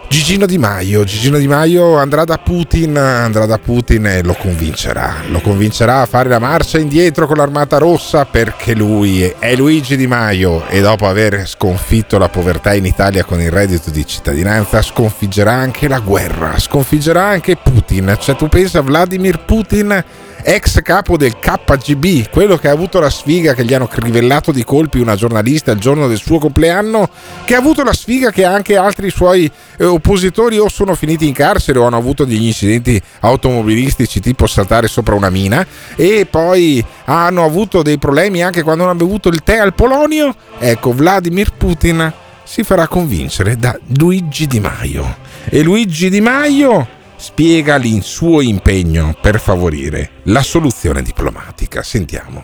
Gigino 0.08 0.46
Di 0.46 0.58
Maio, 0.58 1.04
Gigino 1.04 1.38
Di 1.38 1.48
Maio 1.48 1.98
andrà 1.98 2.24
da 2.24 2.38
Putin, 2.38 2.98
andrà 2.98 3.46
da 3.46 3.58
Putin 3.58 4.06
e 4.06 4.24
lo 4.24 4.34
convincerà, 4.34 5.16
lo 5.30 5.42
convincerà 5.42 6.02
a 6.02 6.06
fare 6.06 6.30
la 6.30 6.40
marcia 6.40 6.78
indietro 6.78 7.26
con 7.26 7.38
l'armata 7.38 7.78
rossa 7.78 8.26
perché 8.26 8.76
lui 8.76 9.24
è 9.24 9.56
Luigi 9.56 9.98
Di 9.98 10.08
Maio 10.08 10.68
e 10.68 10.82
dopo 10.82 11.08
aver 11.08 11.48
sconfitto 11.48 12.18
la 12.18 12.30
povertà 12.30 12.74
in 12.74 12.86
Italia 12.86 13.24
con 13.24 13.42
il 13.42 13.52
reddito 13.52 13.90
di 13.90 14.06
cittadinanza 14.06 14.82
sconfiggerà 14.82 15.52
anche 15.52 15.88
la 15.88 16.00
guerra, 16.00 16.60
sconfiggerà 16.60 17.26
anche 17.26 17.56
Putin, 17.56 18.16
cioè 18.20 18.36
tu 18.36 18.48
pensa 18.48 18.82
Vladimir 18.82 19.40
Putin 19.40 20.04
ex 20.44 20.82
capo 20.82 21.18
del 21.18 21.40
KGB, 21.40 22.30
quello 22.30 22.58
che 22.58 22.68
ha 22.68 22.72
avuto 22.72 23.00
la 23.00 23.10
sfiga 23.10 23.54
che 23.54 23.64
gli 23.66 23.74
hanno 23.74 23.88
crivellato 23.88 24.52
di 24.52 24.64
colpi 24.64 25.00
una 25.00 25.16
giornalista 25.16 25.72
il 25.72 25.80
giorno 25.80 26.08
del 26.08 26.18
suo 26.18 26.38
compleanno, 26.40 27.10
che 27.46 27.56
ha 27.56 27.60
avuto 27.60 27.84
la 27.84 27.94
sfiga 27.94 28.30
che 28.30 28.44
anche 28.44 28.76
altri 28.76 29.10
suoi 29.10 29.50
eh, 29.78 29.86
oppositori 29.86 30.58
o 30.58 30.68
sono 30.70 30.96
finiti 30.96 31.28
in 31.28 31.34
carcere 31.34 31.80
o 31.80 31.86
hanno 31.86 31.98
avuto 31.98 32.26
degli 32.26 32.46
incidenti 32.46 33.02
automobilistici 33.22 34.20
tipo 34.20 34.46
saltare 34.46 34.88
sopra 34.88 35.16
una 35.16 35.30
mina 35.30 35.66
e 35.96 36.28
poi 36.30 36.84
hanno 37.06 37.44
avuto 37.44 37.82
dei 37.82 37.98
problemi 37.98 38.44
anche 38.44 38.64
quando 38.64 38.84
hanno 38.84 38.96
bevuto 38.96 39.30
il 39.30 39.44
tè 39.44 39.58
al 39.58 39.74
Polonio. 39.74 40.36
Ecco, 40.60 40.94
Vladimir 40.94 41.52
Putin 41.56 42.12
si 42.44 42.64
farà 42.64 42.88
convincere 42.88 43.56
da 43.56 43.78
Luigi 43.98 44.48
Di 44.48 44.60
Maio. 44.60 45.18
E 45.46 45.62
Luigi 45.62 46.10
Di 46.10 46.22
Maio 46.22 47.02
spiega 47.24 47.76
il 47.76 48.04
suo 48.04 48.42
impegno 48.42 49.16
per 49.20 49.40
favorire 49.40 50.20
la 50.24 50.44
soluzione 50.44 51.02
diplomatica. 51.02 51.82
Sentiamo. 51.82 52.44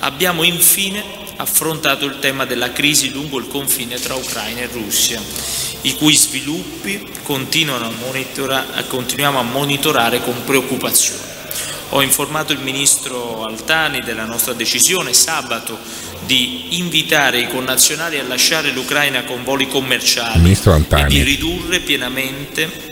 Abbiamo 0.00 0.42
infine 0.42 1.00
affrontato 1.36 2.06
il 2.06 2.18
tema 2.18 2.44
della 2.44 2.72
crisi 2.72 3.12
lungo 3.12 3.38
il 3.38 3.46
confine 3.46 4.00
tra 4.00 4.16
Ucraina 4.16 4.62
e 4.62 4.68
Russia, 4.72 5.22
i 5.82 5.94
cui 5.94 6.16
sviluppi 6.16 7.06
a 7.24 7.90
monitora- 8.04 8.66
continuiamo 8.88 9.38
a 9.38 9.42
monitorare 9.42 10.20
con 10.20 10.42
preoccupazione. 10.44 11.28
Ho 11.90 12.02
informato 12.02 12.52
il 12.52 12.58
ministro 12.58 13.44
Altani 13.44 14.00
della 14.00 14.24
nostra 14.24 14.54
decisione 14.54 15.12
sabato 15.12 15.78
di 16.26 16.78
invitare 16.78 17.38
i 17.38 17.48
connazionali 17.48 18.18
a 18.18 18.24
lasciare 18.24 18.72
l'Ucraina 18.72 19.22
con 19.22 19.44
voli 19.44 19.68
commerciali 19.68 20.50
e 20.50 21.04
di 21.06 21.22
ridurre 21.22 21.78
pienamente 21.78 22.89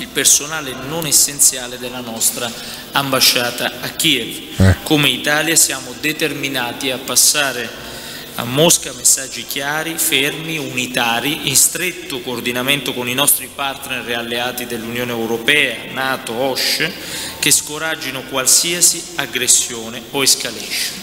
il 0.00 0.08
personale 0.08 0.74
non 0.88 1.06
essenziale 1.06 1.78
della 1.78 2.00
nostra 2.00 2.50
ambasciata 2.92 3.80
a 3.80 3.88
Kiev. 3.90 4.60
Eh. 4.60 4.76
Come 4.82 5.10
Italia 5.10 5.54
siamo 5.56 5.94
determinati 6.00 6.90
a 6.90 6.98
passare 6.98 7.88
a 8.36 8.44
Mosca 8.44 8.92
messaggi 8.94 9.44
chiari, 9.44 9.98
fermi, 9.98 10.56
unitari, 10.56 11.48
in 11.48 11.56
stretto 11.56 12.20
coordinamento 12.20 12.94
con 12.94 13.08
i 13.08 13.12
nostri 13.12 13.50
partner 13.54 14.08
e 14.08 14.14
alleati 14.14 14.64
dell'Unione 14.64 15.12
Europea, 15.12 15.92
Nato, 15.92 16.32
OSCE, 16.32 16.90
che 17.38 17.50
scoraggino 17.50 18.22
qualsiasi 18.30 19.02
aggressione 19.16 20.00
o 20.12 20.22
escalation. 20.22 20.98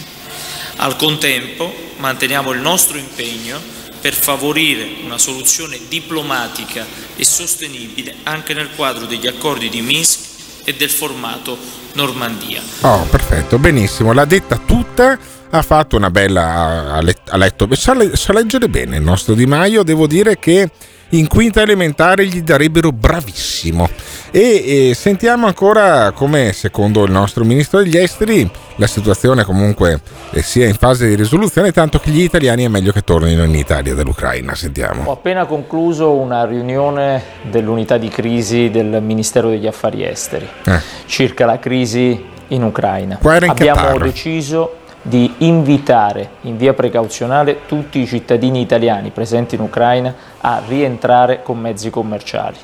Al 0.76 0.96
contempo 0.96 1.72
manteniamo 1.98 2.50
il 2.50 2.60
nostro 2.60 2.98
impegno 2.98 3.77
per 4.00 4.14
favorire 4.14 4.88
una 5.04 5.18
soluzione 5.18 5.78
diplomatica 5.88 6.84
e 7.16 7.24
sostenibile 7.24 8.16
anche 8.24 8.54
nel 8.54 8.70
quadro 8.74 9.06
degli 9.06 9.26
accordi 9.26 9.68
di 9.68 9.82
Minsk 9.82 10.20
e 10.64 10.74
del 10.74 10.90
formato 10.90 11.58
Normandia. 11.92 12.62
Oh, 12.82 13.04
perfetto, 13.10 13.58
benissimo, 13.58 14.12
l'ha 14.12 14.24
detta 14.24 14.58
tutta 14.58 15.18
ha 15.50 15.62
fatto 15.62 15.96
una 15.96 16.10
bella 16.10 16.92
ha 16.94 17.36
letto, 17.36 17.68
sa, 17.74 17.94
leggere 17.94 18.68
bene 18.68 18.96
il 18.96 19.02
nostro 19.02 19.32
Di 19.32 19.46
Maio 19.46 19.82
devo 19.82 20.06
dire 20.06 20.38
che 20.38 20.70
in 21.10 21.26
quinta 21.26 21.62
elementare 21.62 22.26
gli 22.26 22.42
darebbero 22.42 22.92
bravissimo. 22.92 23.88
E, 24.30 24.90
e, 24.90 24.94
sentiamo 24.94 25.46
ancora 25.46 26.12
come 26.12 26.52
secondo 26.52 27.04
il 27.04 27.10
nostro 27.10 27.44
ministro 27.44 27.78
degli 27.78 27.96
esteri 27.96 28.48
la 28.76 28.86
situazione 28.86 29.42
comunque 29.42 30.00
eh, 30.32 30.42
sia 30.42 30.66
in 30.66 30.74
fase 30.74 31.08
di 31.08 31.14
risoluzione, 31.14 31.72
tanto 31.72 31.98
che 31.98 32.10
gli 32.10 32.20
italiani 32.20 32.64
è 32.64 32.68
meglio 32.68 32.92
che 32.92 33.02
tornino 33.02 33.42
in 33.42 33.54
Italia 33.54 33.94
dall'Ucraina. 33.94 34.54
Sentiamo. 34.54 35.04
Ho 35.06 35.12
appena 35.12 35.46
concluso 35.46 36.12
una 36.12 36.44
riunione 36.44 37.22
dell'unità 37.50 37.96
di 37.96 38.08
crisi 38.08 38.70
del 38.70 39.00
Ministero 39.02 39.48
degli 39.48 39.66
Affari 39.66 40.04
Esteri 40.04 40.48
eh. 40.64 40.80
circa 41.06 41.46
la 41.46 41.58
crisi 41.58 42.24
in 42.48 42.62
Ucraina. 42.62 43.18
In 43.20 43.48
Abbiamo 43.48 43.80
Qatar. 43.80 44.02
deciso 44.02 44.76
di 45.08 45.34
invitare 45.38 46.32
in 46.42 46.58
via 46.58 46.74
precauzionale 46.74 47.66
tutti 47.66 47.98
i 47.98 48.06
cittadini 48.06 48.60
italiani 48.60 49.10
presenti 49.10 49.54
in 49.54 49.62
Ucraina 49.62 50.14
a 50.40 50.60
rientrare 50.66 51.42
con 51.42 51.58
mezzi 51.58 51.88
commerciali 51.88 52.58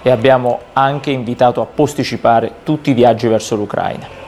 e 0.00 0.10
abbiamo 0.10 0.60
anche 0.72 1.10
invitato 1.10 1.60
a 1.60 1.66
posticipare 1.66 2.52
tutti 2.62 2.90
i 2.90 2.94
viaggi 2.94 3.28
verso 3.28 3.54
l'Ucraina. 3.54 4.22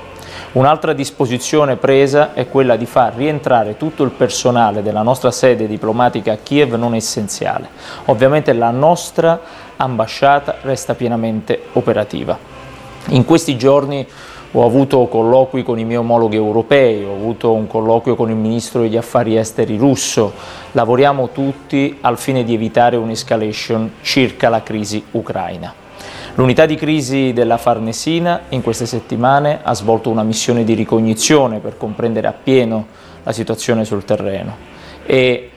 Un'altra 0.52 0.92
disposizione 0.92 1.76
presa 1.76 2.34
è 2.34 2.48
quella 2.48 2.76
di 2.76 2.86
far 2.86 3.14
rientrare 3.14 3.76
tutto 3.76 4.04
il 4.04 4.10
personale 4.10 4.82
della 4.82 5.02
nostra 5.02 5.30
sede 5.30 5.66
diplomatica 5.66 6.32
a 6.32 6.38
Kiev 6.42 6.74
non 6.74 6.94
essenziale. 6.94 7.68
Ovviamente 8.06 8.52
la 8.52 8.70
nostra 8.70 9.40
ambasciata 9.76 10.56
resta 10.62 10.94
pienamente 10.94 11.64
operativa. 11.72 12.38
In 13.08 13.24
questi 13.24 13.56
giorni 13.56 14.06
ho 14.52 14.64
avuto 14.64 15.06
colloqui 15.06 15.62
con 15.62 15.78
i 15.78 15.84
miei 15.84 15.98
omologhi 15.98 16.36
europei, 16.36 17.04
ho 17.04 17.12
avuto 17.12 17.52
un 17.52 17.66
colloquio 17.66 18.14
con 18.14 18.30
il 18.30 18.36
ministro 18.36 18.80
degli 18.80 18.96
affari 18.96 19.36
esteri 19.36 19.76
russo, 19.76 20.32
lavoriamo 20.72 21.30
tutti 21.30 21.98
al 22.00 22.18
fine 22.18 22.44
di 22.44 22.54
evitare 22.54 22.96
un'escalation 22.96 23.94
circa 24.00 24.48
la 24.48 24.62
crisi 24.62 25.04
ucraina. 25.12 25.74
L'unità 26.34 26.66
di 26.66 26.76
crisi 26.76 27.32
della 27.32 27.56
Farnesina 27.56 28.42
in 28.50 28.62
queste 28.62 28.84
settimane 28.84 29.60
ha 29.62 29.74
svolto 29.74 30.10
una 30.10 30.22
missione 30.22 30.64
di 30.64 30.74
ricognizione 30.74 31.60
per 31.60 31.76
comprendere 31.76 32.26
appieno 32.26 32.86
la 33.22 33.32
situazione 33.32 33.84
sul 33.84 34.04
terreno 34.04 34.56
e 35.06 35.50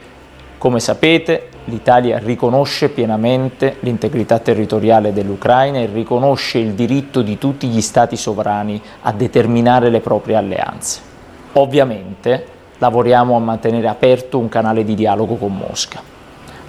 come 0.56 0.80
sapete 0.80 1.48
l'Italia 1.70 2.18
riconosce 2.18 2.90
pienamente 2.90 3.76
l'integrità 3.80 4.38
territoriale 4.38 5.14
dell'Ucraina 5.14 5.78
e 5.78 5.86
riconosce 5.86 6.58
il 6.58 6.74
diritto 6.74 7.22
di 7.22 7.38
tutti 7.38 7.68
gli 7.68 7.80
Stati 7.80 8.16
sovrani 8.16 8.80
a 9.02 9.12
determinare 9.12 9.88
le 9.88 10.00
proprie 10.00 10.36
alleanze. 10.36 11.00
Ovviamente 11.54 12.44
lavoriamo 12.78 13.36
a 13.36 13.40
mantenere 13.40 13.88
aperto 13.88 14.38
un 14.38 14.48
canale 14.48 14.84
di 14.84 14.94
dialogo 14.94 15.36
con 15.36 15.56
Mosca. 15.56 16.02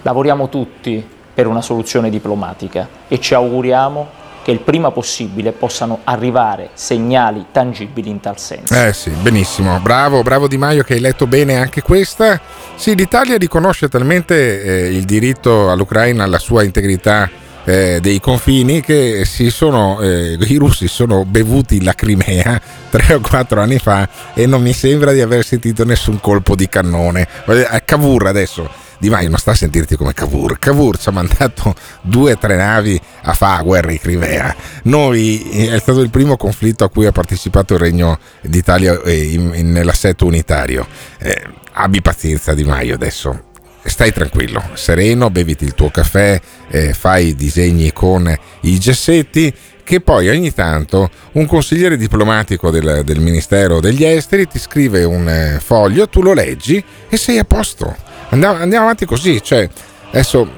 Lavoriamo 0.02 0.48
tutti 0.48 1.06
per 1.34 1.46
una 1.46 1.60
soluzione 1.60 2.08
diplomatica 2.08 2.88
e 3.08 3.20
ci 3.20 3.34
auguriamo 3.34 4.20
che 4.42 4.50
il 4.50 4.60
prima 4.60 4.90
possibile 4.90 5.52
possano 5.52 6.00
arrivare 6.04 6.70
segnali 6.74 7.46
tangibili 7.52 8.10
in 8.10 8.20
tal 8.20 8.38
senso. 8.38 8.74
Eh 8.74 8.92
sì, 8.92 9.10
benissimo, 9.10 9.78
bravo, 9.80 10.22
bravo 10.22 10.48
Di 10.48 10.58
Maio 10.58 10.82
che 10.82 10.94
hai 10.94 11.00
letto 11.00 11.26
bene 11.26 11.56
anche 11.56 11.82
questa. 11.82 12.40
Sì, 12.74 12.94
l'Italia 12.94 13.36
riconosce 13.38 13.88
talmente 13.88 14.62
eh, 14.62 14.94
il 14.94 15.04
diritto 15.04 15.70
all'Ucraina 15.70 16.24
alla 16.24 16.38
sua 16.38 16.64
integrità 16.64 17.30
eh, 17.64 17.98
dei 18.00 18.20
confini 18.20 18.80
che 18.80 19.24
sono, 19.24 20.00
eh, 20.00 20.36
i 20.38 20.56
russi 20.56 20.88
sono 20.88 21.24
bevuti 21.24 21.82
la 21.82 21.94
Crimea 21.94 22.60
tre 22.90 23.14
o 23.14 23.20
quattro 23.20 23.60
anni 23.60 23.78
fa 23.78 24.08
e 24.34 24.46
non 24.46 24.62
mi 24.62 24.72
sembra 24.72 25.12
di 25.12 25.20
aver 25.20 25.44
sentito 25.44 25.84
nessun 25.84 26.20
colpo 26.20 26.56
di 26.56 26.68
cannone. 26.68 27.26
A 27.46 27.80
Cavour 27.80 28.26
adesso 28.26 28.68
di 29.02 29.10
Maio 29.10 29.28
non 29.30 29.38
sta 29.38 29.50
a 29.50 29.54
sentirti 29.56 29.96
come 29.96 30.14
Cavour. 30.14 30.60
Cavour 30.60 30.96
ci 30.96 31.08
ha 31.08 31.12
mandato 31.12 31.74
due 32.02 32.34
o 32.34 32.38
tre 32.38 32.54
navi 32.54 33.00
a 33.22 33.32
fare 33.32 33.64
guerra 33.64 33.90
in 33.90 33.98
Crimea. 33.98 34.54
Noi 34.84 35.66
è 35.66 35.76
stato 35.80 36.02
il 36.02 36.08
primo 36.08 36.36
conflitto 36.36 36.84
a 36.84 36.88
cui 36.88 37.06
ha 37.06 37.10
partecipato 37.10 37.74
il 37.74 37.80
Regno 37.80 38.20
d'Italia 38.42 39.02
eh, 39.02 39.36
nell'assetto 39.38 40.24
unitario. 40.24 40.86
Eh, 41.18 41.42
abbi 41.72 42.00
pazienza 42.00 42.54
Di 42.54 42.62
Maio 42.62 42.94
adesso. 42.94 43.50
Stai 43.82 44.12
tranquillo, 44.12 44.62
sereno, 44.74 45.30
beviti 45.30 45.64
il 45.64 45.74
tuo 45.74 45.90
caffè, 45.90 46.40
eh, 46.68 46.92
fai 46.92 47.34
disegni 47.34 47.92
con 47.92 48.32
i 48.60 48.78
gessetti 48.78 49.52
che 49.82 50.00
poi 50.00 50.28
ogni 50.28 50.54
tanto 50.54 51.10
un 51.32 51.46
consigliere 51.46 51.96
diplomatico 51.96 52.70
del, 52.70 53.02
del 53.04 53.18
Ministero 53.18 53.80
degli 53.80 54.04
Esteri 54.04 54.46
ti 54.46 54.60
scrive 54.60 55.02
un 55.02 55.28
eh, 55.28 55.58
foglio, 55.60 56.08
tu 56.08 56.22
lo 56.22 56.34
leggi 56.34 56.82
e 57.08 57.16
sei 57.16 57.38
a 57.38 57.44
posto 57.44 58.10
andiamo, 58.32 58.56
andiamo 58.56 58.84
avanti 58.84 59.06
così, 59.06 59.42
cioè 59.42 59.68
adesso 60.10 60.48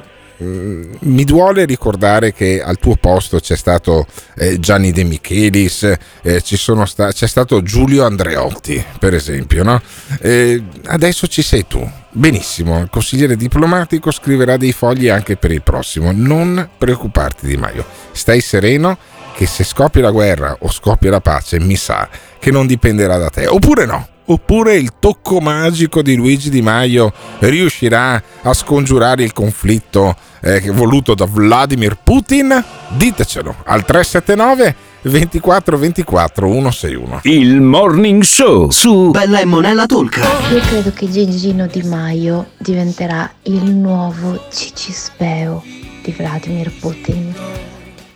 mm, 0.43 0.95
mi 1.01 1.25
duole 1.25 1.65
ricordare 1.65 2.33
che 2.33 2.63
al 2.63 2.79
tuo 2.79 2.97
posto 2.97 3.39
c'è 3.39 3.57
stato 3.57 4.07
eh, 4.37 4.59
Gianni 4.59 4.93
De 4.93 5.05
Michelis, 5.05 5.83
eh, 6.23 6.43
sta- 6.85 7.13
c'è 7.13 7.27
stato 7.27 7.63
Giulio 7.63 8.05
Andreotti, 8.05 8.83
per 8.99 9.15
esempio. 9.15 9.63
No? 9.63 9.81
Eh, 10.21 10.63
adesso 10.87 11.27
ci 11.27 11.43
sei 11.43 11.67
tu. 11.67 11.89
Benissimo, 12.17 12.79
il 12.79 12.91
consigliere 12.91 13.37
diplomatico 13.37 14.13
scriverà 14.13 14.57
dei 14.57 14.73
fogli 14.73 15.09
anche 15.09 15.37
per 15.37 15.51
il 15.51 15.63
prossimo. 15.63 16.13
Non 16.13 16.71
preoccuparti 16.79 17.47
Di 17.47 17.57
Maio, 17.57 17.85
stai 18.13 18.41
sereno 18.41 18.97
che 19.35 19.47
se 19.47 19.65
scoppia 19.65 20.01
la 20.01 20.13
guerra 20.13 20.57
o 20.61 20.71
scoppia 20.71 21.11
la 21.11 21.21
pace 21.21 21.59
mi 21.59 21.75
sa 21.75 22.09
che 22.39 22.53
non 22.53 22.69
dipenderà 22.69 23.17
da 23.17 23.31
te. 23.31 23.49
Oppure 23.49 23.85
no, 23.85 24.09
oppure 24.27 24.77
il 24.77 24.93
tocco 24.99 25.41
magico 25.41 26.03
di 26.03 26.15
Luigi 26.15 26.51
Di 26.51 26.63
Maio 26.63 27.13
riuscirà 27.41 28.23
a 28.43 28.53
scongiurare 28.55 29.23
il 29.23 29.33
conflitto 29.33 30.17
eh, 30.41 30.71
voluto 30.71 31.15
da 31.15 31.27
Vladimir 31.27 31.99
Putin? 32.03 32.63
Ditecelo 32.89 33.57
al 33.65 33.85
379 33.85 34.93
24 35.03 35.77
24 35.77 36.47
161. 36.47 37.21
Il 37.25 37.61
Morning 37.61 38.23
Show 38.23 38.71
su 38.71 39.11
Bella 39.11 39.41
e 39.41 39.45
Monella 39.45 39.87
Tolca. 39.87 40.23
Io 40.53 40.61
credo 40.61 40.93
che 40.93 41.11
Gigino 41.11 41.67
Di 41.67 41.83
Maio 41.83 42.51
diventerà 42.57 43.31
il 43.43 43.65
nuovo 43.65 44.47
Cicispeo 44.51 45.63
di 46.03 46.13
Vladimir 46.13 46.73
Putin 46.79 47.35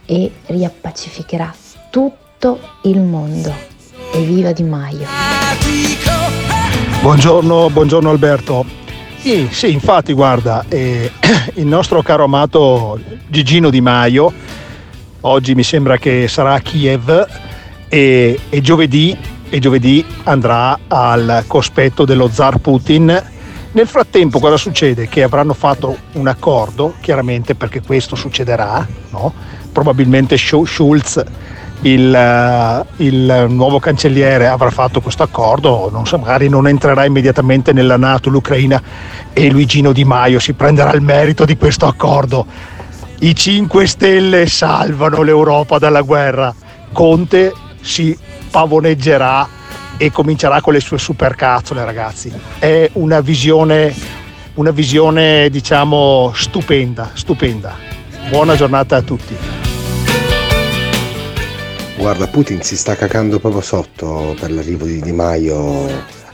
e 0.06 0.32
riappacificherà 0.46 1.54
tutto 1.90 2.58
il 2.84 3.00
mondo. 3.00 3.76
Evviva 4.12 4.52
Di 4.52 4.62
Maio! 4.62 5.06
Buongiorno, 7.00 7.70
buongiorno 7.70 8.10
Alberto. 8.10 8.64
Sì, 9.18 9.48
sì, 9.50 9.72
infatti 9.72 10.12
guarda, 10.12 10.64
eh, 10.68 11.10
il 11.54 11.66
nostro 11.66 12.02
caro 12.02 12.24
amato 12.24 12.98
Gigino 13.28 13.70
Di 13.70 13.80
Maio 13.80 14.32
oggi 15.22 15.54
mi 15.54 15.62
sembra 15.62 15.98
che 15.98 16.26
sarà 16.28 16.54
a 16.54 16.60
Kiev 16.60 17.26
e, 17.88 18.38
e, 18.48 18.60
giovedì, 18.60 19.16
e 19.48 19.58
giovedì 19.58 20.04
andrà 20.24 20.78
al 20.88 21.44
cospetto 21.46 22.04
dello 22.04 22.28
zar 22.28 22.58
Putin. 22.58 23.22
Nel 23.70 23.86
frattempo 23.86 24.38
cosa 24.38 24.56
succede? 24.56 25.08
Che 25.08 25.22
avranno 25.22 25.52
fatto 25.52 25.96
un 26.12 26.26
accordo, 26.26 26.94
chiaramente 27.00 27.54
perché 27.54 27.82
questo 27.82 28.16
succederà, 28.16 28.86
no? 29.10 29.32
probabilmente 29.70 30.36
Schulz 30.36 31.22
il, 31.82 32.14
eh, 32.14 33.04
il, 33.04 33.46
nuovo 33.48 33.78
cancelliere 33.78 34.48
avrà 34.48 34.70
fatto 34.70 35.00
questo 35.00 35.22
accordo, 35.22 35.88
non 35.92 36.06
so, 36.06 36.18
magari 36.18 36.48
non 36.48 36.66
entrerà 36.66 37.04
immediatamente 37.04 37.72
nella 37.72 37.96
Nato 37.96 38.30
l'Ucraina 38.30 38.82
e 39.32 39.50
Luigino 39.50 39.92
Di 39.92 40.04
Maio 40.04 40.40
si 40.40 40.54
prenderà 40.54 40.92
il 40.92 41.02
merito 41.02 41.44
di 41.44 41.56
questo 41.56 41.86
accordo. 41.86 42.46
I 43.20 43.34
5 43.34 43.86
Stelle 43.86 44.46
salvano 44.46 45.22
l'Europa 45.22 45.78
dalla 45.78 46.02
guerra. 46.02 46.54
Conte 46.92 47.52
si 47.80 48.16
pavoneggerà 48.50 49.48
e 49.96 50.12
comincerà 50.12 50.60
con 50.60 50.72
le 50.72 50.80
sue 50.80 50.98
supercazzole, 50.98 51.84
ragazzi. 51.84 52.32
È 52.58 52.88
una 52.94 53.20
visione, 53.20 53.94
una 54.54 54.70
visione 54.70 55.48
diciamo 55.50 56.32
stupenda, 56.34 57.10
stupenda. 57.14 57.76
Buona 58.30 58.54
giornata 58.54 58.96
a 58.96 59.02
tutti. 59.02 59.36
Guarda, 61.98 62.28
Putin 62.28 62.62
si 62.62 62.76
sta 62.76 62.94
cagando 62.94 63.40
proprio 63.40 63.60
sotto 63.60 64.36
per 64.38 64.52
l'arrivo 64.52 64.86
di 64.86 65.00
Di 65.00 65.10
Maio 65.10 65.84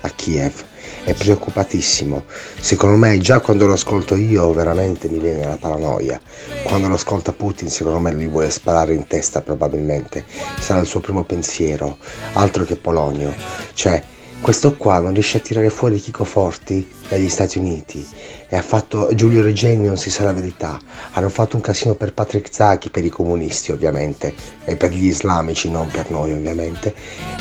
a 0.01 0.11
Kiev. 0.11 0.63
È 1.05 1.15
preoccupatissimo. 1.15 2.25
Secondo 2.61 2.97
me, 2.97 3.17
già 3.17 3.41
quando 3.41 3.67
lo 3.67 3.73
ascolto 3.73 4.15
io, 4.15 4.53
veramente 4.53 5.09
mi 5.09 5.19
viene 5.19 5.43
la 5.43 5.57
paranoia. 5.57 6.21
Quando 6.65 6.89
lo 6.89 6.95
ascolta 6.95 7.33
Putin, 7.33 7.71
secondo 7.71 7.99
me 7.99 8.13
lui 8.13 8.27
vuole 8.27 8.51
sparare 8.51 8.93
in 8.93 9.07
testa, 9.07 9.41
probabilmente. 9.41 10.27
Sarà 10.61 10.81
il 10.81 10.87
suo 10.87 11.01
primo 11.01 11.25
pensiero, 11.25 11.97
altro 12.35 12.65
che 12.65 12.77
Polonio. 12.77 13.35
Cioè, 13.73 14.03
questo 14.45 14.77
qua 14.77 14.99
non 14.99 15.15
riesce 15.15 15.39
a 15.39 15.41
tirare 15.41 15.71
fuori 15.71 15.99
Chico 15.99 16.25
Forti 16.25 16.87
dagli 17.09 17.31
Stati 17.31 17.57
Uniti 17.57 18.07
e 18.47 18.55
ha 18.55 18.61
fatto 18.61 19.09
Giulio 19.15 19.41
Regeni 19.41 19.87
non 19.87 19.97
si 19.97 20.11
sa 20.11 20.25
la 20.25 20.35
verità 20.35 20.79
hanno 21.13 21.31
fatto 21.31 21.57
un 21.57 21.63
casino 21.63 21.95
per 21.95 22.13
Patrick 22.13 22.53
Zaki 22.53 22.91
per 22.91 23.07
i 23.07 23.09
comunisti 23.09 23.73
ovviamente 23.73 24.35
e 24.67 24.77
per 24.77 24.91
gli 24.91 25.07
islamici 25.07 25.71
non 25.71 25.89
per 25.89 26.11
noi 26.11 26.33
ovviamente 26.33 26.95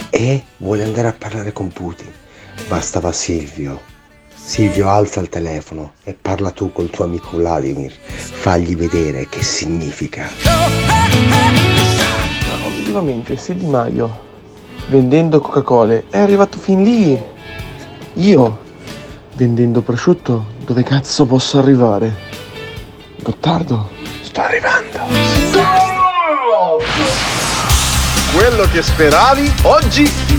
e 0.10 0.44
vuole 0.60 0.84
andare 0.84 1.10
a 1.10 1.14
parlare 1.14 1.52
con 1.52 1.74
Putin 1.74 2.10
bastava 2.70 3.12
Silvio 3.12 3.82
Silvio 4.34 4.88
alza 4.88 5.20
il 5.20 5.28
telefono 5.28 5.96
e 6.06 6.14
parla 6.14 6.52
tu 6.52 6.72
col 6.72 6.90
tuo 6.90 7.04
amico 7.04 7.36
Vladimir 7.36 7.92
fagli 7.92 8.78
vedere 8.78 9.28
che 9.28 9.44
significa 9.44 10.30
obiettivamente 12.66 13.36
se 13.36 13.58
Di 13.58 13.66
Maio 13.66 14.32
vendendo 14.88 15.40
Coca-Cola 15.40 16.02
è 16.10 16.18
arrivato 16.18 16.58
fin 16.58 16.84
lì 16.84 17.22
io 18.16 18.60
vendendo 19.34 19.82
prosciutto 19.82 20.46
dove 20.66 20.84
cazzo 20.84 21.26
posso 21.26 21.58
arrivare? 21.60 22.16
Gottardo, 23.22 23.90
sto 24.22 24.42
arrivando. 24.42 25.00
Quello 28.34 28.68
che 28.72 28.82
speravi 28.82 29.52
oggi 29.64 30.04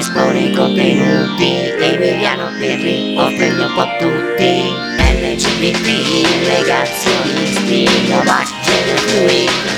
Espone 0.00 0.44
i 0.44 0.54
contenuti 0.54 1.74
Emiliano 1.78 2.48
Pirri 2.58 3.14
offende 3.18 3.64
un 3.64 3.74
po' 3.74 3.86
tutti. 3.98 4.88
LGBT, 4.96 6.26
negazionisti, 6.48 7.86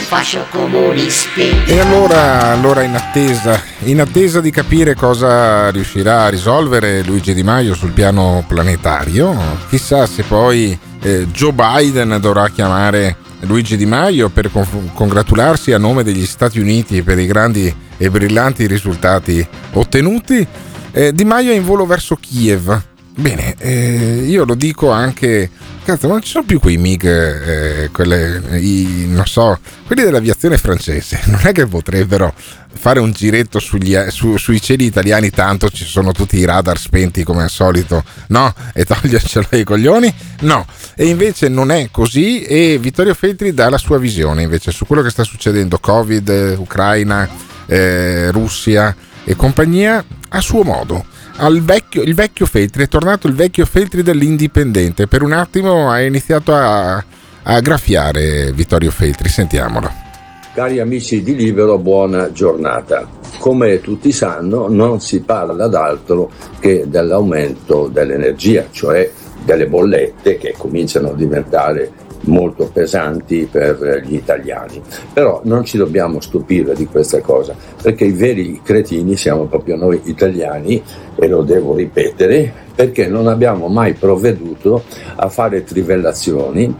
fascio 0.06 0.46
comunisti. 0.50 1.64
E 1.66 1.80
allora, 1.80 2.52
allora 2.52 2.82
in, 2.82 2.94
attesa, 2.94 3.60
in 3.80 4.00
attesa 4.00 4.40
di 4.40 4.52
capire 4.52 4.94
cosa 4.94 5.72
riuscirà 5.72 6.22
a 6.22 6.28
risolvere 6.28 7.02
Luigi 7.02 7.34
Di 7.34 7.42
Maio 7.42 7.74
sul 7.74 7.90
piano 7.90 8.44
planetario, 8.46 9.36
chissà 9.68 10.06
se 10.06 10.22
poi 10.22 10.78
eh, 11.00 11.26
Joe 11.32 11.52
Biden 11.52 12.18
dovrà 12.20 12.48
chiamare 12.48 13.16
Luigi 13.43 13.76
Di 13.76 13.86
Maio 13.86 14.28
per 14.28 14.51
congratularsi 14.95 15.72
a 15.72 15.78
nome 15.78 16.03
degli 16.03 16.26
Stati 16.26 16.61
Uniti 16.61 17.03
per 17.03 17.18
i 17.18 17.26
grandi 17.26 17.74
e 17.97 18.11
brillanti 18.11 18.66
risultati 18.66 19.47
ottenuti. 19.72 20.47
Eh, 20.93 21.12
di 21.12 21.24
Maio 21.24 21.53
è 21.53 21.57
in 21.57 21.64
volo 21.64 21.86
verso 21.86 22.16
Kiev 22.16 22.90
Bene, 23.14 23.54
eh, 23.58 24.24
io 24.26 24.44
lo 24.44 24.54
dico 24.54 24.90
anche. 24.90 25.50
Cazzo, 25.84 26.06
non 26.06 26.22
ci 26.22 26.30
sono 26.30 26.44
più 26.44 26.60
quei 26.60 26.78
MiG, 26.78 27.04
eh, 27.04 27.90
quelle, 27.92 28.40
i, 28.58 29.04
non 29.08 29.26
so, 29.26 29.58
quelli 29.84 30.02
dell'aviazione 30.02 30.56
francese. 30.56 31.20
Non 31.26 31.40
è 31.42 31.52
che 31.52 31.66
potrebbero 31.66 32.32
fare 32.72 33.00
un 33.00 33.12
giretto 33.12 33.58
sugli, 33.58 33.96
su, 34.08 34.36
sui 34.36 34.62
cieli 34.62 34.84
italiani, 34.84 35.30
tanto 35.30 35.68
ci 35.68 35.84
sono 35.84 36.12
tutti 36.12 36.38
i 36.38 36.44
radar 36.44 36.78
spenti 36.78 37.24
come 37.24 37.42
al 37.42 37.50
solito, 37.50 38.02
no? 38.28 38.54
E 38.72 38.84
togliercelo 38.84 39.48
ai 39.50 39.64
coglioni? 39.64 40.12
No. 40.40 40.64
E 40.94 41.06
invece 41.06 41.48
non 41.48 41.70
è 41.70 41.88
così. 41.90 42.42
E 42.44 42.78
Vittorio 42.80 43.12
Feltri 43.12 43.52
dà 43.52 43.68
la 43.68 43.78
sua 43.78 43.98
visione 43.98 44.42
invece 44.42 44.70
su 44.70 44.86
quello 44.86 45.02
che 45.02 45.10
sta 45.10 45.24
succedendo: 45.24 45.78
Covid, 45.78 46.56
Ucraina, 46.58 47.28
eh, 47.66 48.30
Russia 48.30 48.94
e 49.24 49.36
compagnia, 49.36 50.02
a 50.28 50.40
suo 50.40 50.62
modo 50.62 51.11
vecchio, 51.62 52.02
il 52.02 52.14
vecchio 52.14 52.46
Feltri, 52.46 52.84
è 52.84 52.88
tornato 52.88 53.26
il 53.26 53.34
vecchio 53.34 53.64
Feltri 53.64 54.02
dell'Indipendente. 54.02 55.06
Per 55.06 55.22
un 55.22 55.32
attimo 55.32 55.90
ha 55.90 56.00
iniziato 56.00 56.54
a, 56.54 57.02
a 57.42 57.60
graffiare 57.60 58.52
Vittorio 58.52 58.90
Feltri, 58.90 59.28
sentiamolo. 59.28 59.90
Cari 60.54 60.80
amici 60.80 61.22
di 61.22 61.34
Libero, 61.34 61.78
buona 61.78 62.30
giornata. 62.30 63.08
Come 63.38 63.80
tutti 63.80 64.12
sanno, 64.12 64.68
non 64.68 65.00
si 65.00 65.20
parla 65.20 65.66
d'altro 65.66 66.30
che 66.60 66.84
dell'aumento 66.86 67.88
dell'energia, 67.90 68.66
cioè 68.70 69.10
delle 69.44 69.66
bollette 69.66 70.36
che 70.36 70.54
cominciano 70.56 71.10
a 71.10 71.14
diventare 71.14 71.90
molto 72.22 72.70
pesanti 72.72 73.48
per 73.50 74.02
gli 74.04 74.14
italiani. 74.14 74.80
Però 75.12 75.40
non 75.44 75.64
ci 75.64 75.76
dobbiamo 75.76 76.20
stupire 76.20 76.74
di 76.74 76.86
questa 76.86 77.20
cosa, 77.20 77.54
perché 77.80 78.04
i 78.04 78.12
veri 78.12 78.60
cretini 78.62 79.16
siamo 79.16 79.44
proprio 79.44 79.76
noi 79.76 80.00
italiani, 80.04 80.82
e 81.14 81.28
lo 81.28 81.42
devo 81.42 81.74
ripetere, 81.74 82.52
perché 82.74 83.06
non 83.06 83.26
abbiamo 83.28 83.68
mai 83.68 83.92
provveduto 83.92 84.82
a 85.16 85.28
fare 85.28 85.62
trivellazioni, 85.62 86.74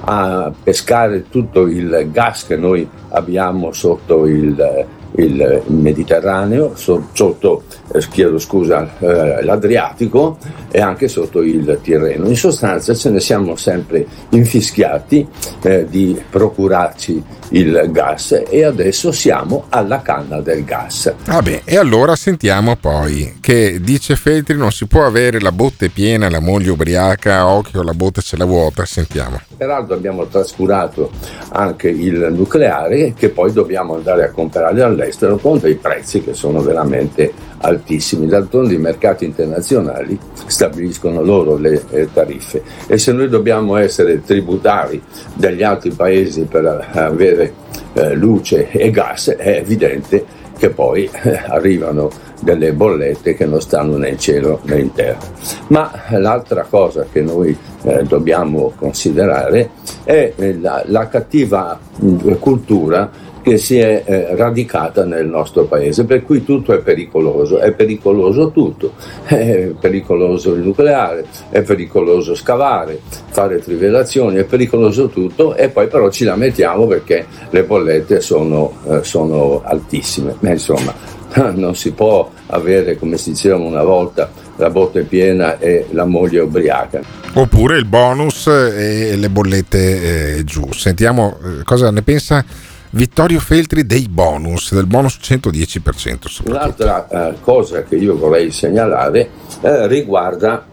a 0.00 0.52
pescare 0.62 1.28
tutto 1.28 1.66
il 1.66 2.08
gas 2.10 2.46
che 2.46 2.56
noi 2.56 2.86
abbiamo 3.10 3.72
sotto 3.72 4.26
il, 4.26 4.86
il 5.16 5.62
Mediterraneo, 5.66 6.72
sotto 6.74 7.62
eh, 7.92 8.04
chiedo 8.10 8.38
scusa, 8.38 8.88
eh, 8.98 9.42
l'Adriatico 9.42 10.38
e 10.70 10.80
anche 10.80 11.08
sotto 11.08 11.42
il 11.42 11.78
Tirreno. 11.82 12.28
In 12.28 12.36
sostanza 12.36 12.94
ce 12.94 13.10
ne 13.10 13.20
siamo 13.20 13.56
sempre 13.56 14.06
infischiati 14.30 15.26
eh, 15.62 15.86
di 15.88 16.20
procurarci 16.28 17.24
il 17.50 17.88
gas 17.90 18.42
e 18.48 18.64
adesso 18.64 19.12
siamo 19.12 19.66
alla 19.68 20.02
canna 20.02 20.40
del 20.40 20.64
gas. 20.64 21.14
Vabbè, 21.24 21.62
e 21.64 21.76
allora 21.76 22.16
sentiamo 22.16 22.76
poi 22.76 23.38
che 23.40 23.78
dice 23.80 24.16
Feltri 24.16 24.56
non 24.56 24.72
si 24.72 24.86
può 24.86 25.06
avere 25.06 25.40
la 25.40 25.52
botte 25.52 25.88
piena, 25.88 26.28
la 26.28 26.40
moglie 26.40 26.70
ubriaca, 26.70 27.46
occhio 27.46 27.82
la 27.82 27.94
botte 27.94 28.20
ce 28.20 28.36
la 28.36 28.44
vuota, 28.44 28.84
sentiamo. 28.84 29.40
Peraltro 29.56 29.94
abbiamo 29.94 30.26
trascurato 30.26 31.10
anche 31.50 31.88
il 31.88 32.28
nucleare 32.32 33.14
che 33.16 33.30
poi 33.30 33.52
dobbiamo 33.52 33.94
andare 33.94 34.24
a 34.24 34.30
comprare 34.30 34.82
all'estero 34.82 35.05
con 35.40 35.58
dei 35.58 35.74
prezzi 35.74 36.22
che 36.22 36.34
sono 36.34 36.60
veramente 36.60 37.32
altissimi. 37.58 38.26
D'altronde 38.26 38.74
i 38.74 38.78
mercati 38.78 39.24
internazionali 39.24 40.18
stabiliscono 40.46 41.22
loro 41.22 41.56
le 41.56 41.82
eh, 41.90 42.08
tariffe 42.12 42.62
e 42.86 42.98
se 42.98 43.12
noi 43.12 43.28
dobbiamo 43.28 43.76
essere 43.76 44.22
tributari 44.22 45.02
degli 45.34 45.62
altri 45.62 45.90
paesi 45.90 46.42
per 46.42 46.88
avere 46.92 47.52
eh, 47.92 48.14
luce 48.14 48.70
e 48.70 48.90
gas 48.90 49.28
è 49.28 49.56
evidente 49.56 50.44
che 50.58 50.70
poi 50.70 51.08
eh, 51.22 51.42
arrivano 51.46 52.10
delle 52.40 52.72
bollette 52.72 53.34
che 53.34 53.46
non 53.46 53.60
stanno 53.60 53.96
né 53.96 54.10
in 54.10 54.18
cielo 54.18 54.60
né 54.64 54.78
in 54.78 54.92
terra. 54.92 55.18
Ma 55.68 55.90
l'altra 56.10 56.66
cosa 56.68 57.06
che 57.10 57.20
noi 57.20 57.56
eh, 57.82 58.02
dobbiamo 58.04 58.72
considerare 58.76 59.70
è 60.04 60.32
eh, 60.34 60.58
la, 60.58 60.82
la 60.86 61.08
cattiva 61.08 61.78
mh, 61.98 62.38
cultura 62.38 63.10
che 63.46 63.58
si 63.58 63.78
è 63.78 64.02
eh, 64.04 64.34
radicata 64.34 65.04
nel 65.04 65.28
nostro 65.28 65.66
paese, 65.66 66.04
per 66.04 66.24
cui 66.24 66.42
tutto 66.42 66.72
è 66.72 66.78
pericoloso, 66.78 67.60
è 67.60 67.70
pericoloso 67.70 68.50
tutto, 68.50 68.94
è 69.22 69.70
pericoloso 69.78 70.52
il 70.54 70.62
nucleare, 70.62 71.24
è 71.50 71.62
pericoloso 71.62 72.34
scavare, 72.34 72.98
fare 73.28 73.60
trivellazioni, 73.60 74.38
è 74.38 74.44
pericoloso 74.44 75.06
tutto 75.06 75.54
e 75.54 75.68
poi 75.68 75.86
però 75.86 76.10
ci 76.10 76.24
lamentiamo 76.24 76.88
perché 76.88 77.24
le 77.50 77.62
bollette 77.62 78.20
sono, 78.20 78.78
eh, 78.88 79.04
sono 79.04 79.62
altissime. 79.64 80.34
Ma 80.40 80.50
insomma, 80.50 80.92
non 81.54 81.76
si 81.76 81.92
può 81.92 82.28
avere, 82.46 82.98
come 82.98 83.16
si 83.16 83.30
diceva 83.30 83.58
una 83.58 83.84
volta, 83.84 84.28
la 84.56 84.70
botte 84.70 85.02
piena 85.02 85.60
e 85.60 85.86
la 85.90 86.04
moglie 86.04 86.40
ubriaca. 86.40 87.00
Oppure 87.34 87.76
il 87.76 87.84
bonus 87.84 88.48
e 88.48 89.14
le 89.14 89.28
bollette 89.30 90.38
eh, 90.38 90.44
giù. 90.44 90.72
Sentiamo 90.72 91.36
eh, 91.44 91.62
cosa 91.62 91.92
ne 91.92 92.02
pensa 92.02 92.44
Vittorio 92.96 93.40
Feltri 93.40 93.84
dei 93.84 94.08
bonus, 94.08 94.72
del 94.72 94.86
bonus 94.86 95.18
110%. 95.20 96.46
Un'altra 96.46 97.06
eh, 97.06 97.34
cosa 97.42 97.82
che 97.82 97.96
io 97.96 98.16
vorrei 98.16 98.50
segnalare 98.50 99.28
eh, 99.60 99.86
riguarda 99.86 100.64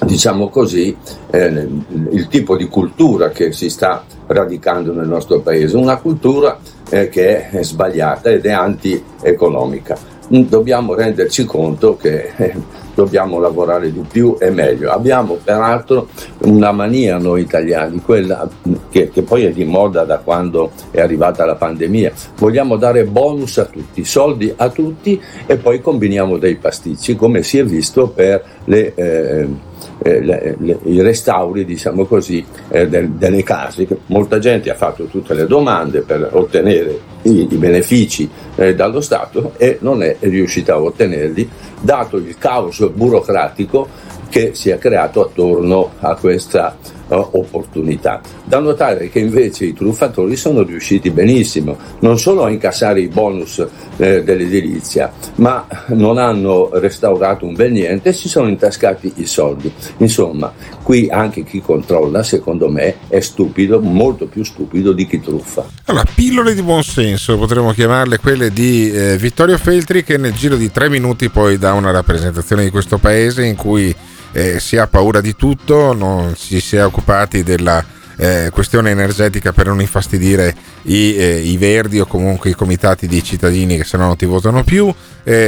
diciamo 0.00 0.48
così, 0.48 0.96
eh, 1.30 1.68
il 2.10 2.26
tipo 2.26 2.56
di 2.56 2.66
cultura 2.66 3.28
che 3.28 3.52
si 3.52 3.70
sta 3.70 4.04
radicando 4.26 4.92
nel 4.92 5.06
nostro 5.06 5.38
paese, 5.38 5.76
una 5.76 5.98
cultura 5.98 6.58
eh, 6.90 7.08
che 7.08 7.50
è 7.50 7.62
sbagliata 7.62 8.28
ed 8.28 8.44
è 8.44 8.50
anti-economica. 8.50 9.96
Dobbiamo 10.26 10.94
renderci 10.94 11.44
conto 11.44 11.96
che 11.96 12.32
eh, 12.34 12.54
dobbiamo 12.94 13.38
lavorare 13.38 13.92
di 13.92 14.04
più 14.08 14.36
e 14.38 14.50
meglio. 14.50 14.90
Abbiamo 14.90 15.38
peraltro 15.42 16.08
una 16.40 16.72
mania 16.72 17.18
noi 17.18 17.42
italiani, 17.42 18.00
quella 18.00 18.48
che, 18.90 19.10
che, 19.10 19.22
poi 19.22 19.44
è 19.44 19.50
di 19.50 19.64
moda 19.64 20.04
da 20.04 20.18
quando 20.18 20.70
è 20.90 21.00
arrivata 21.00 21.44
la 21.44 21.54
pandemia. 21.54 22.12
Vogliamo 22.38 22.76
dare 22.76 23.04
bonus 23.04 23.58
a 23.58 23.64
tutti, 23.64 24.04
soldi 24.04 24.52
a 24.54 24.68
tutti 24.68 25.20
e 25.46 25.56
poi 25.56 25.80
combiniamo 25.80 26.38
dei 26.38 26.56
pasticci, 26.56 27.16
come 27.16 27.42
si 27.42 27.58
è 27.58 27.64
visto 27.64 28.08
per 28.08 28.44
le... 28.64 28.94
Eh, 28.94 29.70
eh, 30.02 30.56
i 30.84 31.00
restauri, 31.00 31.64
diciamo 31.64 32.04
così, 32.04 32.44
eh, 32.68 32.88
del, 32.88 33.10
delle 33.10 33.42
case. 33.42 33.86
Molta 34.06 34.38
gente 34.38 34.70
ha 34.70 34.74
fatto 34.74 35.04
tutte 35.04 35.34
le 35.34 35.46
domande 35.46 36.00
per 36.00 36.28
ottenere 36.32 36.98
i, 37.22 37.48
i 37.50 37.56
benefici 37.56 38.28
eh, 38.56 38.74
dallo 38.74 39.00
Stato 39.00 39.52
e 39.56 39.78
non 39.80 40.02
è 40.02 40.16
riuscita 40.20 40.74
a 40.74 40.80
ottenerli, 40.80 41.48
dato 41.80 42.16
il 42.16 42.36
caos 42.38 42.88
burocratico 42.92 43.88
che 44.28 44.54
si 44.54 44.70
è 44.70 44.78
creato 44.78 45.22
attorno 45.22 45.92
a 45.98 46.16
questa 46.16 46.74
opportunità. 47.18 48.20
Da 48.44 48.58
notare 48.58 49.08
che 49.08 49.18
invece 49.18 49.66
i 49.66 49.74
truffatori 49.74 50.36
sono 50.36 50.62
riusciti 50.62 51.10
benissimo, 51.10 51.76
non 52.00 52.18
solo 52.18 52.44
a 52.44 52.50
incassare 52.50 53.00
i 53.00 53.08
bonus 53.08 53.64
eh, 53.96 54.22
dell'edilizia, 54.22 55.12
ma 55.36 55.66
non 55.88 56.18
hanno 56.18 56.70
restaurato 56.72 57.46
un 57.46 57.54
bel 57.54 57.72
niente 57.72 58.10
e 58.10 58.12
si 58.12 58.28
sono 58.28 58.48
intascati 58.48 59.12
i 59.16 59.26
soldi. 59.26 59.72
Insomma, 59.98 60.52
qui 60.82 61.08
anche 61.10 61.44
chi 61.44 61.60
controlla, 61.60 62.22
secondo 62.22 62.68
me, 62.68 62.96
è 63.08 63.20
stupido, 63.20 63.80
molto 63.80 64.26
più 64.26 64.44
stupido 64.44 64.92
di 64.92 65.06
chi 65.06 65.20
truffa. 65.20 65.66
Allora, 65.86 66.04
pillole 66.14 66.54
di 66.54 66.62
buonsenso, 66.62 67.36
potremmo 67.36 67.72
chiamarle 67.72 68.18
quelle 68.18 68.50
di 68.50 68.90
eh, 68.90 69.16
Vittorio 69.16 69.58
Feltri, 69.58 70.04
che 70.04 70.16
nel 70.16 70.32
giro 70.32 70.56
di 70.56 70.70
tre 70.70 70.88
minuti 70.88 71.28
poi 71.28 71.58
dà 71.58 71.72
una 71.72 71.90
rappresentazione 71.90 72.64
di 72.64 72.70
questo 72.70 72.98
paese 72.98 73.44
in 73.44 73.56
cui 73.56 73.94
eh, 74.32 74.60
si 74.60 74.76
ha 74.76 74.86
paura 74.86 75.20
di 75.20 75.36
tutto, 75.36 75.92
non 75.92 76.34
si 76.36 76.76
è 76.76 76.84
occupati 76.84 77.42
della 77.42 77.84
eh, 78.16 78.50
questione 78.52 78.90
energetica 78.90 79.52
per 79.52 79.66
non 79.66 79.80
infastidire 79.80 80.54
i, 80.82 81.14
eh, 81.14 81.40
i, 81.40 81.56
verdi 81.56 82.00
o 82.00 82.06
comunque 82.06 82.50
i 82.50 82.54
comitati 82.54 83.06
di 83.06 83.22
cittadini 83.22 83.76
che 83.76 83.84
se 83.84 83.96
no 83.96 84.06
non 84.06 84.16
ti 84.16 84.26
votano 84.26 84.64
più. 84.64 84.92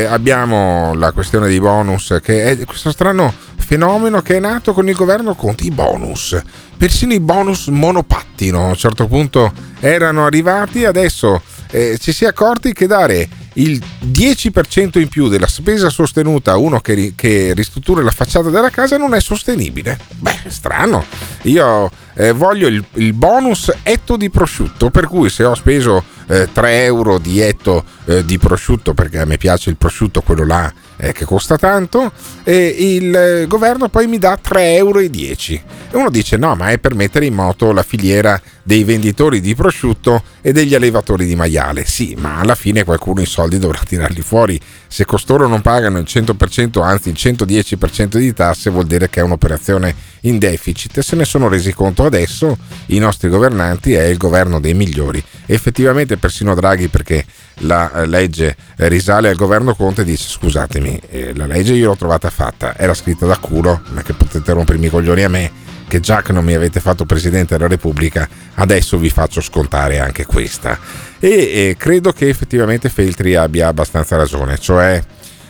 Abbiamo 0.08 0.94
la 0.94 1.10
questione 1.10 1.48
dei 1.48 1.58
bonus 1.58 2.18
che 2.22 2.44
è 2.44 2.64
questo 2.64 2.92
strano 2.92 3.34
fenomeno 3.64 4.20
che 4.20 4.36
è 4.36 4.40
nato 4.40 4.72
con 4.72 4.88
il 4.88 4.94
governo 4.94 5.34
Conti, 5.34 5.66
i 5.66 5.70
bonus. 5.70 6.40
Persino 6.76 7.12
i 7.12 7.20
bonus 7.20 7.66
monopattino 7.68 8.62
a 8.62 8.68
un 8.68 8.74
certo 8.76 9.06
punto 9.06 9.52
erano 9.80 10.26
arrivati, 10.26 10.84
adesso 10.84 11.42
eh, 11.74 11.98
ci 11.98 12.12
si 12.12 12.24
è 12.24 12.28
accorti 12.28 12.72
che 12.72 12.86
dare 12.86 13.28
il 13.54 13.82
10% 14.04 15.00
in 15.00 15.08
più 15.08 15.26
della 15.26 15.48
spesa 15.48 15.90
sostenuta 15.90 16.52
a 16.52 16.56
uno 16.56 16.78
che, 16.78 17.14
che 17.16 17.52
ristruttura 17.52 18.00
la 18.00 18.12
facciata 18.12 18.48
della 18.48 18.70
casa 18.70 18.96
non 18.96 19.12
è 19.12 19.20
sostenibile. 19.20 19.98
Beh, 20.18 20.42
strano. 20.46 21.04
Io 21.42 21.90
eh, 22.14 22.30
voglio 22.30 22.68
il, 22.68 22.84
il, 22.94 23.12
bonus 23.12 23.72
etto 23.82 24.16
di 24.16 24.30
prosciutto, 24.30 24.90
per 24.90 25.08
cui 25.08 25.28
se 25.30 25.42
ho 25.42 25.54
speso 25.56 26.04
eh, 26.28 26.48
3 26.52 26.84
euro 26.84 27.18
di 27.18 27.40
etto 27.40 27.84
eh, 28.04 28.24
di 28.24 28.38
prosciutto, 28.38 28.94
perché 28.94 29.18
a 29.18 29.24
me 29.24 29.36
piace 29.36 29.70
il 29.70 29.76
prosciutto, 29.76 30.20
quello 30.20 30.46
là 30.46 30.72
eh, 30.96 31.12
che 31.12 31.24
costa 31.24 31.56
tanto, 31.56 32.12
e 32.42 32.66
il 32.66 33.14
eh, 33.14 33.46
governo 33.46 33.88
poi 33.88 34.06
mi 34.06 34.18
dà 34.18 34.38
3,10 34.42 34.60
euro. 34.60 35.00
E 35.00 35.62
uno 35.92 36.10
dice 36.10 36.36
no, 36.36 36.54
ma 36.54 36.70
è 36.70 36.78
per 36.78 36.94
mettere 36.94 37.26
in 37.26 37.34
moto 37.34 37.72
la 37.72 37.82
filiera 37.82 38.40
dei 38.62 38.82
venditori 38.82 39.40
di 39.40 39.54
prosciutto 39.54 40.22
e 40.40 40.52
degli 40.52 40.74
allevatori 40.74 41.26
di 41.26 41.36
maiale. 41.36 41.84
Sì, 41.84 42.16
ma 42.18 42.38
alla 42.38 42.54
fine 42.54 42.82
qualcuno 42.82 43.20
i 43.20 43.26
soldi 43.26 43.58
dovrà 43.58 43.80
tirarli 43.86 44.22
fuori. 44.22 44.58
Se 44.88 45.04
costoro 45.04 45.46
non 45.46 45.60
pagano 45.60 45.98
il 45.98 46.06
100%, 46.08 46.82
anzi 46.82 47.10
il 47.10 47.16
110% 47.18 48.16
di 48.16 48.32
tasse, 48.32 48.70
vuol 48.70 48.86
dire 48.86 49.08
che 49.08 49.20
è 49.20 49.22
un'operazione 49.22 49.94
in 50.22 50.38
deficit. 50.38 51.00
Se 51.00 51.14
ne 51.14 51.24
sono 51.24 51.48
resi 51.48 51.72
conto 51.72 52.04
adesso 52.04 52.56
i 52.86 52.98
nostri 52.98 53.28
governanti, 53.28 53.92
è 53.92 54.04
il 54.04 54.16
governo 54.16 54.60
dei 54.60 54.74
migliori. 54.74 55.22
Effettivamente 55.46 56.16
persino 56.16 56.54
Draghi, 56.54 56.88
perché 56.88 57.24
la 57.58 57.92
eh, 57.92 58.06
legge 58.06 58.56
risale 58.76 59.28
al 59.28 59.36
governo 59.36 59.74
Conte, 59.74 60.04
dice 60.04 60.28
scusatemi, 60.28 61.00
eh, 61.08 61.34
la 61.34 61.46
legge 61.46 61.74
io 61.74 61.88
l'ho 61.88 61.96
trovata 61.96 62.30
fatta, 62.30 62.76
era 62.76 62.94
scritta 62.94 63.26
da 63.26 63.36
culo, 63.38 63.82
ma 63.90 64.02
che 64.02 64.12
potete 64.12 64.52
rompermi 64.52 64.86
i 64.86 64.90
coglioni 64.90 65.24
a 65.24 65.28
me 65.28 65.62
che 65.86 66.00
già 66.00 66.22
che 66.22 66.32
non 66.32 66.44
mi 66.44 66.54
avete 66.54 66.80
fatto 66.80 67.04
Presidente 67.04 67.56
della 67.56 67.68
Repubblica, 67.68 68.28
adesso 68.54 68.98
vi 68.98 69.10
faccio 69.10 69.40
scontare 69.40 70.00
anche 70.00 70.24
questa. 70.24 70.78
E, 71.20 71.28
e 71.28 71.76
credo 71.78 72.12
che 72.12 72.28
effettivamente 72.28 72.88
Feltri 72.88 73.34
abbia 73.36 73.68
abbastanza 73.68 74.16
ragione, 74.16 74.58
cioè 74.58 75.02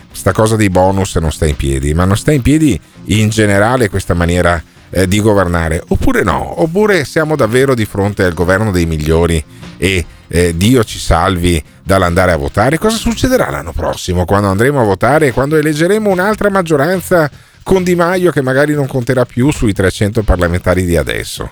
questa 0.09 0.33
cosa 0.33 0.57
dei 0.57 0.71
bonus 0.71 1.17
non 1.17 1.33
sta 1.33 1.47
in 1.47 1.57
piedi, 1.57 1.95
ma 1.95 2.05
non 2.05 2.17
sta 2.17 2.33
in 2.33 2.43
piedi 2.43 2.79
in 3.07 3.31
generale 3.31 3.89
questa 3.89 4.15
maniera 4.15 4.63
eh, 4.91 5.09
di 5.09 5.21
governare, 5.21 5.83
oppure 5.89 6.23
no, 6.23 6.61
oppure 6.61 7.05
siamo 7.05 7.37
davvero 7.37 7.75
di 7.75 7.85
fronte 7.85 8.25
al 8.25 8.35
governo 8.35 8.71
dei 8.71 8.87
migliori 8.87 9.43
e 9.77 10.05
eh, 10.29 10.57
Dio 10.57 10.85
ci 10.85 10.99
salvi 10.99 11.63
dall'andare 11.83 12.33
a 12.33 12.37
votare. 12.37 12.79
Cosa 12.79 12.97
succederà 12.97 13.51
l'anno 13.51 13.73
prossimo 13.73 14.25
quando 14.25 14.49
andremo 14.49 14.81
a 14.81 14.85
votare, 14.85 15.33
quando 15.33 15.57
eleggeremo 15.57 16.11
un'altra 16.11 16.51
maggioranza? 16.51 17.31
con 17.65 17.83
Di 17.83 17.97
Maio 17.97 18.31
che 18.31 18.43
magari 18.43 18.75
non 18.75 18.87
conterà 18.87 19.25
più 19.25 19.51
sui 19.51 19.73
300 19.73 20.23
parlamentari 20.23 20.85
di 20.85 20.97
adesso. 20.97 21.51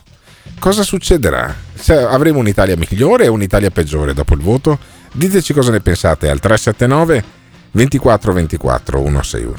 Cosa 0.61 0.85
succederà? 0.85 1.53
Se 1.75 1.97
avremo 1.97 2.39
un'Italia 2.39 2.77
migliore 2.77 3.27
o 3.27 3.33
un'Italia 3.33 3.71
peggiore 3.71 4.15
dopo 4.15 4.35
il 4.35 4.41
voto? 4.41 4.79
Diteci 5.11 5.53
cosa 5.53 5.73
ne 5.73 5.81
pensate 5.81 6.29
al 6.29 6.39
379 6.39 7.25
24 7.73 8.33
24 8.33 8.99
161. 8.99 9.55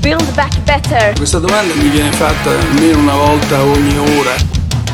Build 0.00 0.34
back 0.34 0.62
better. 0.62 1.14
Questa 1.16 1.38
domanda 1.38 1.74
mi 1.74 1.88
viene 1.88 2.12
fatta 2.12 2.50
almeno 2.50 2.98
una 2.98 3.14
volta 3.14 3.62
ogni 3.62 3.98
ora. 3.98 4.34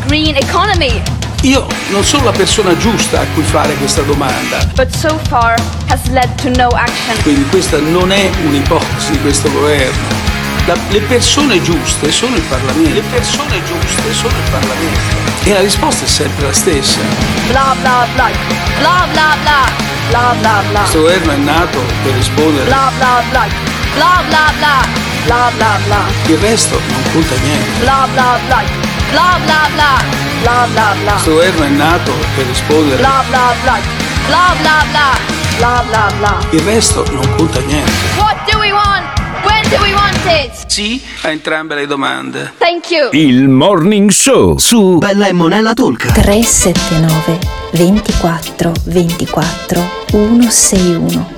Green 0.06 0.36
economy. 0.36 1.21
Io 1.42 1.66
non 1.90 2.04
sono 2.04 2.26
la 2.26 2.30
persona 2.30 2.76
giusta 2.76 3.20
a 3.20 3.24
cui 3.34 3.42
fare 3.42 3.74
questa 3.74 4.02
domanda. 4.02 4.58
So 4.90 5.18
no. 7.16 7.22
Quindi 7.22 7.48
questa 7.48 7.78
non 7.78 8.12
è 8.12 8.30
un'ipotesi 8.44 9.10
di 9.10 9.20
questo 9.22 9.50
governo. 9.50 10.20
La- 10.66 10.76
le 10.90 11.00
persone 11.00 11.60
giuste 11.60 12.12
sono 12.12 12.36
il 12.36 12.42
Parlamento. 12.42 12.94
Le 12.94 13.02
persone 13.10 13.60
giuste 13.64 14.12
sono 14.12 14.32
il 14.36 14.50
Parlamento. 14.52 15.00
E 15.42 15.52
la 15.52 15.60
risposta 15.60 16.04
è 16.04 16.08
sempre 16.08 16.46
la 16.46 16.52
stessa. 16.52 17.00
Bla 17.48 17.74
bla 17.80 18.06
bla. 18.14 18.30
Bla 18.78 19.06
bla 19.10 19.36
bla. 19.42 19.70
Bla 20.10 20.34
bla 20.38 20.62
bla. 20.70 20.78
Questo 20.80 21.00
governo 21.00 21.32
è 21.32 21.36
nato 21.38 21.80
per 22.04 22.12
rispondere. 22.12 22.66
Bla 22.66 22.92
bla 22.96 23.22
bla. 23.30 23.46
Bla 23.96 24.22
bla 24.28 24.52
bla. 24.58 24.86
Bla 25.24 25.50
bla 25.56 25.78
bla. 25.86 26.04
Il 26.26 26.38
resto 26.38 26.80
non 26.88 27.02
conta 27.12 27.34
niente. 27.42 27.80
Bla 27.80 28.06
bla 28.12 28.38
bla. 28.46 28.91
Bla 29.12 29.38
bla 29.44 29.68
bla. 29.74 30.02
Bla 30.40 30.66
bla 30.72 30.94
bla. 31.02 31.12
Questo 31.12 31.30
governo 31.32 31.64
è 31.64 31.68
nato 31.68 32.12
per 32.34 32.46
rispondere. 32.46 32.96
Bla 32.96 33.22
bla 33.28 33.54
bla. 33.62 33.78
Bla 34.26 34.54
bla 34.58 34.84
bla. 34.90 35.18
Bla 35.58 35.84
bla 35.86 36.12
bla. 36.18 36.38
Il 36.50 36.60
resto 36.60 37.04
non 37.12 37.28
conta 37.36 37.60
niente. 37.60 37.92
What 38.16 38.50
do 38.50 38.58
we 38.58 38.72
want? 38.72 39.04
When 39.44 39.68
do 39.68 39.76
we 39.82 39.92
want 39.92 40.18
it? 40.24 40.64
Sì 40.66 41.02
a 41.22 41.30
entrambe 41.30 41.74
le 41.74 41.86
domande. 41.86 42.54
Thank 42.56 42.90
you. 42.90 43.10
Il 43.12 43.48
Morning 43.48 44.10
Show 44.10 44.56
su 44.56 44.96
Bella 44.96 45.26
e 45.26 45.32
Monella 45.32 45.74
Talk. 45.74 46.10
379 46.12 47.38
24 47.72 48.72
24 48.84 49.90
161. 50.06 51.32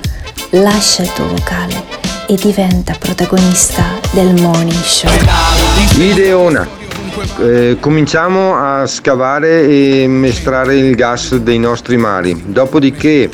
Lascia 0.51 1.03
il 1.03 1.12
tuo 1.12 1.27
vocale 1.27 1.83
e 2.29 2.37
diventa 2.37 2.95
protagonista 2.97 3.83
del 4.12 4.41
Morning 4.41 4.83
Show. 4.83 5.11
Ideona. 5.97 6.83
Eh, 7.39 7.77
cominciamo 7.79 8.57
a 8.57 8.87
scavare 8.87 9.62
e 9.67 10.21
estrarre 10.25 10.77
il 10.77 10.95
gas 10.97 11.37
dei 11.37 11.59
nostri 11.59 11.97
mari. 11.97 12.43
Dopodiché 12.47 13.31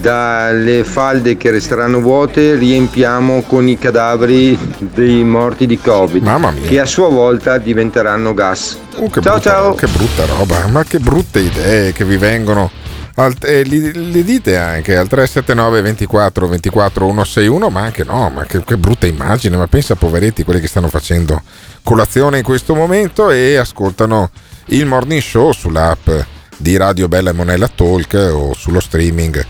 dalle 0.00 0.82
falde 0.84 1.36
che 1.36 1.50
resteranno 1.50 2.00
vuote 2.00 2.56
riempiamo 2.56 3.42
con 3.42 3.68
i 3.68 3.78
cadaveri 3.78 4.58
dei 4.78 5.22
morti 5.22 5.66
di 5.66 5.78
Covid 5.78 6.60
che 6.66 6.80
a 6.80 6.86
sua 6.86 7.08
volta 7.08 7.58
diventeranno 7.58 8.34
gas. 8.34 8.78
Oh, 8.96 9.08
ciao 9.08 9.20
brutta, 9.20 9.40
ciao. 9.40 9.74
Che 9.74 9.86
brutta 9.86 10.26
roba, 10.26 10.66
ma 10.66 10.82
che 10.84 10.98
brutte 10.98 11.38
idee 11.40 11.92
che 11.92 12.04
vi 12.04 12.16
vengono. 12.16 12.70
Al, 13.14 13.36
eh, 13.42 13.62
li, 13.62 14.10
li 14.10 14.24
dite 14.24 14.56
anche 14.56 14.96
al 14.96 15.06
379 15.06 15.82
24 15.82 16.48
24 16.48 17.06
161 17.06 17.68
ma 17.68 17.80
anche 17.82 18.04
no 18.04 18.30
ma 18.30 18.44
che, 18.44 18.64
che 18.64 18.78
brutta 18.78 19.06
immagine 19.06 19.58
ma 19.58 19.66
pensa 19.66 19.96
poveretti 19.96 20.44
quelli 20.44 20.60
che 20.60 20.66
stanno 20.66 20.88
facendo 20.88 21.42
colazione 21.82 22.38
in 22.38 22.44
questo 22.44 22.74
momento 22.74 23.30
e 23.30 23.56
ascoltano 23.56 24.30
il 24.66 24.86
morning 24.86 25.20
show 25.20 25.52
sull'app 25.52 26.08
di 26.56 26.76
Radio 26.78 27.08
Bella 27.08 27.30
e 27.30 27.34
Monella 27.34 27.68
Talk 27.68 28.14
o 28.32 28.54
sullo 28.54 28.80
streaming 28.80 29.44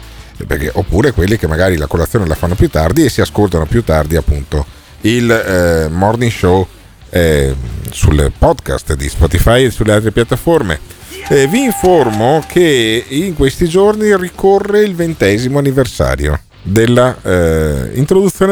perché- 0.44 0.70
oppure 0.72 1.12
quelli 1.12 1.36
che 1.36 1.46
magari 1.46 1.76
la 1.76 1.86
colazione 1.86 2.26
la 2.26 2.34
fanno 2.34 2.56
più 2.56 2.68
tardi 2.68 3.04
e 3.04 3.10
si 3.10 3.20
ascoltano 3.20 3.66
più 3.66 3.84
tardi 3.84 4.16
appunto 4.16 4.66
il 5.02 5.30
eh, 5.30 5.88
morning 5.88 6.30
show 6.30 6.66
eh, 7.10 7.54
sul 7.90 8.32
podcast 8.36 8.94
di 8.94 9.08
Spotify 9.08 9.64
e 9.64 9.70
sulle 9.70 9.92
altre 9.92 10.12
piattaforme. 10.12 10.80
Eh, 11.28 11.46
vi 11.46 11.62
informo 11.62 12.42
che 12.46 13.04
in 13.08 13.34
questi 13.34 13.68
giorni 13.68 14.16
ricorre 14.16 14.82
il 14.82 14.94
ventesimo 14.94 15.58
anniversario 15.58 16.40
della 16.62 17.16
eh, 17.22 18.04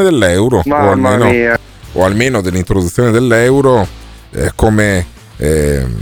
dell'euro 0.02 0.62
o 0.66 0.90
almeno, 0.90 1.58
o 1.92 2.04
almeno 2.04 2.40
dell'introduzione 2.40 3.10
dell'euro 3.10 3.86
eh, 4.32 4.52
come, 4.54 5.06
ehm, 5.36 5.96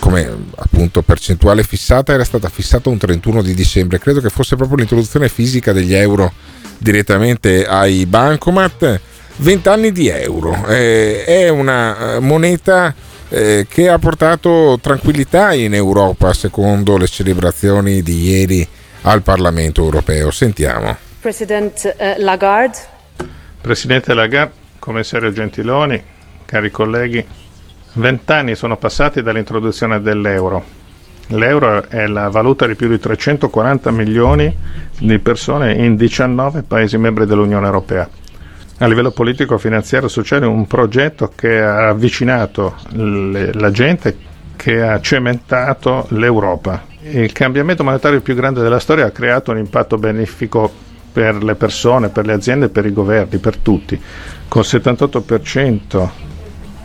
come 0.00 0.36
appunto 0.56 1.02
percentuale 1.02 1.62
fissata. 1.62 2.12
Era 2.12 2.24
stata 2.24 2.48
fissata 2.48 2.88
un 2.88 2.98
31 2.98 3.42
di 3.42 3.54
dicembre. 3.54 3.98
Credo 3.98 4.20
che 4.20 4.28
fosse 4.28 4.56
proprio 4.56 4.78
l'introduzione 4.78 5.28
fisica 5.28 5.72
degli 5.72 5.94
euro 5.94 6.32
direttamente 6.78 7.66
ai 7.66 8.06
bancomat. 8.06 9.00
20 9.40 9.68
anni 9.68 9.92
di 9.92 10.08
euro 10.08 10.66
Eh, 10.66 11.22
è 11.24 11.48
una 11.48 12.16
eh, 12.16 12.18
moneta 12.18 12.92
eh, 13.28 13.66
che 13.68 13.88
ha 13.88 13.98
portato 13.98 14.78
tranquillità 14.80 15.52
in 15.52 15.74
Europa 15.74 16.32
secondo 16.32 16.96
le 16.96 17.06
celebrazioni 17.06 18.02
di 18.02 18.28
ieri 18.30 18.66
al 19.02 19.22
Parlamento 19.22 19.82
europeo 19.82 20.30
sentiamo 20.30 21.06
President 21.20 21.96
eh, 21.98 22.14
Lagarde, 22.20 22.78
Presidente 23.60 24.14
Lagarde, 24.14 24.52
Commissario 24.78 25.32
Gentiloni, 25.32 26.00
cari 26.44 26.70
colleghi, 26.70 27.26
vent'anni 27.94 28.54
sono 28.54 28.76
passati 28.76 29.20
dall'introduzione 29.20 30.00
dell'euro. 30.00 30.64
L'euro 31.32 31.88
è 31.88 32.06
la 32.06 32.28
valuta 32.28 32.66
di 32.68 32.76
più 32.76 32.88
di 32.88 33.00
340 33.00 33.90
milioni 33.90 34.56
di 35.00 35.18
persone 35.18 35.74
in 35.74 35.96
19 35.96 36.62
Paesi 36.62 36.96
membri 36.96 37.26
dell'Unione 37.26 37.66
Europea. 37.66 38.08
A 38.80 38.86
livello 38.86 39.10
politico, 39.10 39.58
finanziario 39.58 40.06
sociale 40.08 40.46
un 40.46 40.66
progetto 40.68 41.32
che 41.34 41.60
ha 41.60 41.88
avvicinato 41.88 42.76
le- 42.90 43.52
la 43.52 43.70
gente, 43.72 44.16
che 44.54 44.80
ha 44.82 45.00
cementato 45.00 46.06
l'Europa. 46.10 46.84
Il 47.00 47.32
cambiamento 47.32 47.82
monetario 47.82 48.20
più 48.20 48.34
grande 48.36 48.60
della 48.62 48.78
storia 48.78 49.06
ha 49.06 49.10
creato 49.10 49.50
un 49.50 49.58
impatto 49.58 49.98
benefico 49.98 50.70
per 51.12 51.42
le 51.42 51.56
persone, 51.56 52.10
per 52.10 52.24
le 52.26 52.34
aziende, 52.34 52.68
per 52.68 52.86
i 52.86 52.92
governi, 52.92 53.38
per 53.38 53.56
tutti. 53.56 54.00
Con 54.46 54.62
78% 54.62 56.08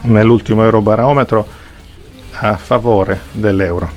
nell'ultimo 0.01 0.63
Eurobarometro 0.63 1.47
a 2.31 2.57
favore 2.57 3.19
dell'euro 3.33 3.87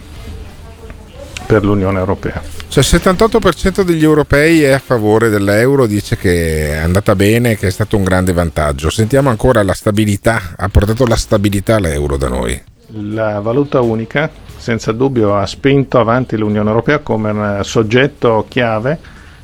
per 1.47 1.65
l'Unione 1.65 1.99
Europea. 1.99 2.56
Cioè 2.77 2.85
il 2.85 3.03
78% 3.03 3.81
degli 3.85 4.03
europei 4.03 4.63
è 4.63 4.73
a 4.73 4.79
favore 4.79 5.31
dell'euro, 5.31 5.87
dice 5.87 6.19
che 6.19 6.73
è 6.73 6.77
andata 6.77 7.17
bene, 7.17 7.57
che 7.57 7.69
è 7.69 7.71
stato 7.71 7.97
un 7.97 8.05
grande 8.05 8.35
vantaggio. 8.35 8.91
Sentiamo 8.91 9.31
ancora 9.31 9.63
la 9.63 9.73
stabilità, 9.73 10.53
ha 10.59 10.69
portato 10.69 11.07
la 11.07 11.17
stabilità 11.17 11.77
all'euro 11.77 12.19
da 12.19 12.29
noi. 12.29 12.63
La 12.89 13.41
valuta 13.41 13.81
unica 13.81 14.31
senza 14.59 14.93
dubbio 14.93 15.37
ha 15.39 15.47
spinto 15.47 15.99
avanti 15.99 16.37
l'Unione 16.37 16.69
Europea 16.69 16.99
come 16.99 17.31
un 17.31 17.61
soggetto 17.63 18.45
chiave 18.47 18.99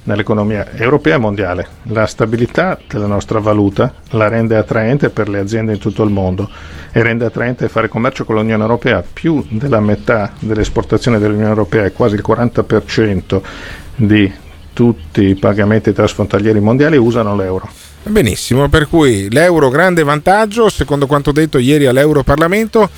nell'economia 0.05 0.70
europea 0.74 1.16
e 1.16 1.18
mondiale. 1.18 1.66
La 1.84 2.07
stabilità 2.07 2.78
della 2.88 3.07
nostra 3.07 3.38
valuta 3.38 3.92
la 4.11 4.28
rende 4.28 4.57
attraente 4.57 5.11
per 5.11 5.28
le 5.28 5.38
aziende 5.38 5.72
in 5.72 5.78
tutto 5.78 6.03
il 6.03 6.11
mondo 6.11 6.48
e 6.90 7.03
rende 7.03 7.24
attraente 7.24 7.68
fare 7.68 7.88
commercio 7.88 8.24
con 8.24 8.36
l'Unione 8.36 8.62
Europea. 8.62 9.03
Più 9.12 9.44
della 9.48 9.80
metà 9.80 10.32
delle 10.38 10.62
esportazioni 10.62 11.18
dell'Unione 11.18 11.50
Europea 11.50 11.84
e 11.84 11.92
quasi 11.92 12.14
il 12.14 12.24
40% 12.26 13.40
di 13.96 14.32
tutti 14.72 15.24
i 15.24 15.34
pagamenti 15.34 15.92
transfrontalieri 15.92 16.61
mondiali 16.61 16.96
usano 16.96 17.36
l'euro. 17.36 17.68
Benissimo, 18.05 18.68
per 18.68 18.88
cui 18.88 19.30
l'euro 19.30 19.68
grande 19.68 20.03
vantaggio, 20.03 20.68
secondo 20.68 21.07
quanto 21.07 21.30
detto 21.30 21.59
ieri 21.59 21.86
all'Europarlamento. 21.86 22.90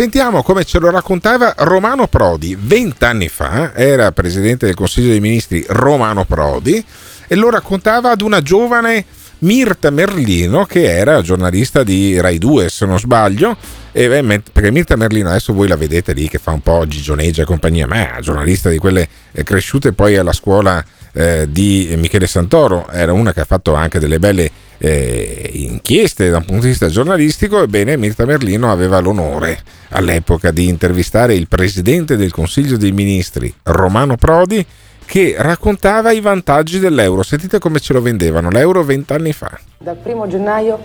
Sentiamo 0.00 0.42
come 0.42 0.64
ce 0.64 0.78
lo 0.78 0.88
raccontava 0.88 1.52
Romano 1.58 2.06
Prodi. 2.06 2.56
Vent'anni 2.58 3.28
fa 3.28 3.74
era 3.74 4.12
presidente 4.12 4.64
del 4.64 4.74
Consiglio 4.74 5.10
dei 5.10 5.20
Ministri 5.20 5.62
Romano 5.68 6.24
Prodi 6.24 6.82
e 7.28 7.34
lo 7.34 7.50
raccontava 7.50 8.10
ad 8.10 8.22
una 8.22 8.40
giovane 8.40 9.04
Mirta 9.40 9.90
Merlino 9.90 10.64
che 10.64 10.84
era 10.84 11.20
giornalista 11.20 11.82
di 11.82 12.18
Rai 12.18 12.38
2 12.38 12.70
se 12.70 12.86
non 12.86 12.98
sbaglio 12.98 13.54
e, 13.92 14.08
beh, 14.08 14.40
perché 14.50 14.70
Mirta 14.70 14.96
Merlino 14.96 15.28
adesso 15.28 15.52
voi 15.52 15.68
la 15.68 15.76
vedete 15.76 16.14
lì 16.14 16.30
che 16.30 16.38
fa 16.38 16.52
un 16.52 16.62
po' 16.62 16.86
gigioneggia 16.86 17.42
e 17.42 17.44
compagnia 17.44 17.86
ma 17.86 18.16
è 18.16 18.20
giornalista 18.22 18.70
di 18.70 18.78
quelle 18.78 19.06
eh, 19.32 19.42
cresciute 19.42 19.92
poi 19.92 20.16
alla 20.16 20.32
scuola 20.32 20.82
eh, 21.12 21.46
di 21.50 21.92
Michele 21.98 22.26
Santoro 22.26 22.88
era 22.90 23.12
una 23.12 23.34
che 23.34 23.40
ha 23.40 23.44
fatto 23.44 23.74
anche 23.74 23.98
delle 23.98 24.18
belle 24.18 24.50
eh, 24.82 25.50
inchieste 25.52 26.30
da 26.30 26.38
un 26.38 26.46
punto 26.46 26.62
di 26.62 26.68
vista 26.68 26.88
giornalistico 26.88 27.62
ebbene 27.62 27.98
Mirta 27.98 28.24
Merlino 28.24 28.72
aveva 28.72 28.98
l'onore 28.98 29.58
all'epoca 29.90 30.50
di 30.50 30.68
intervistare 30.68 31.34
il 31.34 31.48
presidente 31.48 32.16
del 32.16 32.32
Consiglio 32.32 32.78
dei 32.78 32.92
Ministri 32.92 33.52
Romano 33.64 34.16
Prodi 34.16 34.64
che 35.04 35.34
raccontava 35.36 36.12
i 36.12 36.20
vantaggi 36.20 36.78
dell'euro. 36.78 37.22
Sentite 37.22 37.58
come 37.58 37.80
ce 37.80 37.92
lo 37.92 38.00
vendevano 38.00 38.48
l'euro 38.48 38.82
vent'anni 38.82 39.32
fa. 39.32 39.50
Dal 39.78 39.96
primo 39.96 40.26
gennaio 40.28 40.78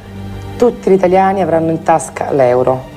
tutti 0.57 0.89
gli 0.89 0.93
italiani 0.93 1.41
avranno 1.41 1.71
in 1.71 1.83
tasca 1.83 2.31
l'euro. 2.31 2.93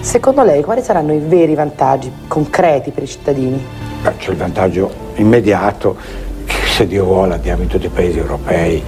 Secondo 0.00 0.42
lei 0.42 0.62
quali 0.62 0.80
saranno 0.80 1.12
i 1.12 1.18
veri 1.18 1.54
vantaggi 1.54 2.10
concreti 2.28 2.92
per 2.92 3.02
i 3.02 3.08
cittadini? 3.08 3.62
Beh, 4.02 4.16
c'è 4.16 4.30
il 4.30 4.36
vantaggio 4.36 4.90
immediato 5.16 5.98
che 6.46 6.54
se 6.66 6.86
Dio 6.86 7.04
vuole 7.04 7.34
andiamo 7.34 7.62
in 7.62 7.68
tutti 7.68 7.86
i 7.86 7.90
paesi 7.90 8.18
europei 8.18 8.82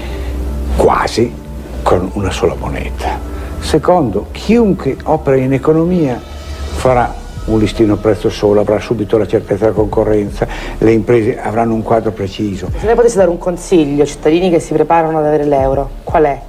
quasi 0.77 1.42
con 1.83 2.11
una 2.15 2.31
sola 2.31 2.55
moneta. 2.55 3.19
Secondo, 3.61 4.27
chiunque 4.33 4.97
opera 5.05 5.37
in 5.37 5.53
economia 5.53 6.21
farà 6.21 7.21
un 7.45 7.59
listino 7.59 7.97
prezzo 7.97 8.31
solo, 8.31 8.61
avrà 8.61 8.79
subito 8.79 9.19
la 9.19 9.27
certezza 9.27 9.65
della 9.65 9.77
concorrenza, 9.77 10.47
le 10.79 10.93
imprese 10.93 11.41
avranno 11.41 11.75
un 11.75 11.83
quadro 11.83 12.13
preciso. 12.13 12.69
Se 12.79 12.87
lei 12.87 12.95
potesse 12.95 13.17
dare 13.17 13.31
un 13.31 13.39
consiglio 13.39 14.03
ai 14.03 14.09
cittadini 14.09 14.51
che 14.51 14.61
si 14.61 14.73
preparano 14.73 15.19
ad 15.19 15.27
avere 15.27 15.45
l'euro, 15.45 15.91
qual 16.05 16.25
è? 16.25 16.41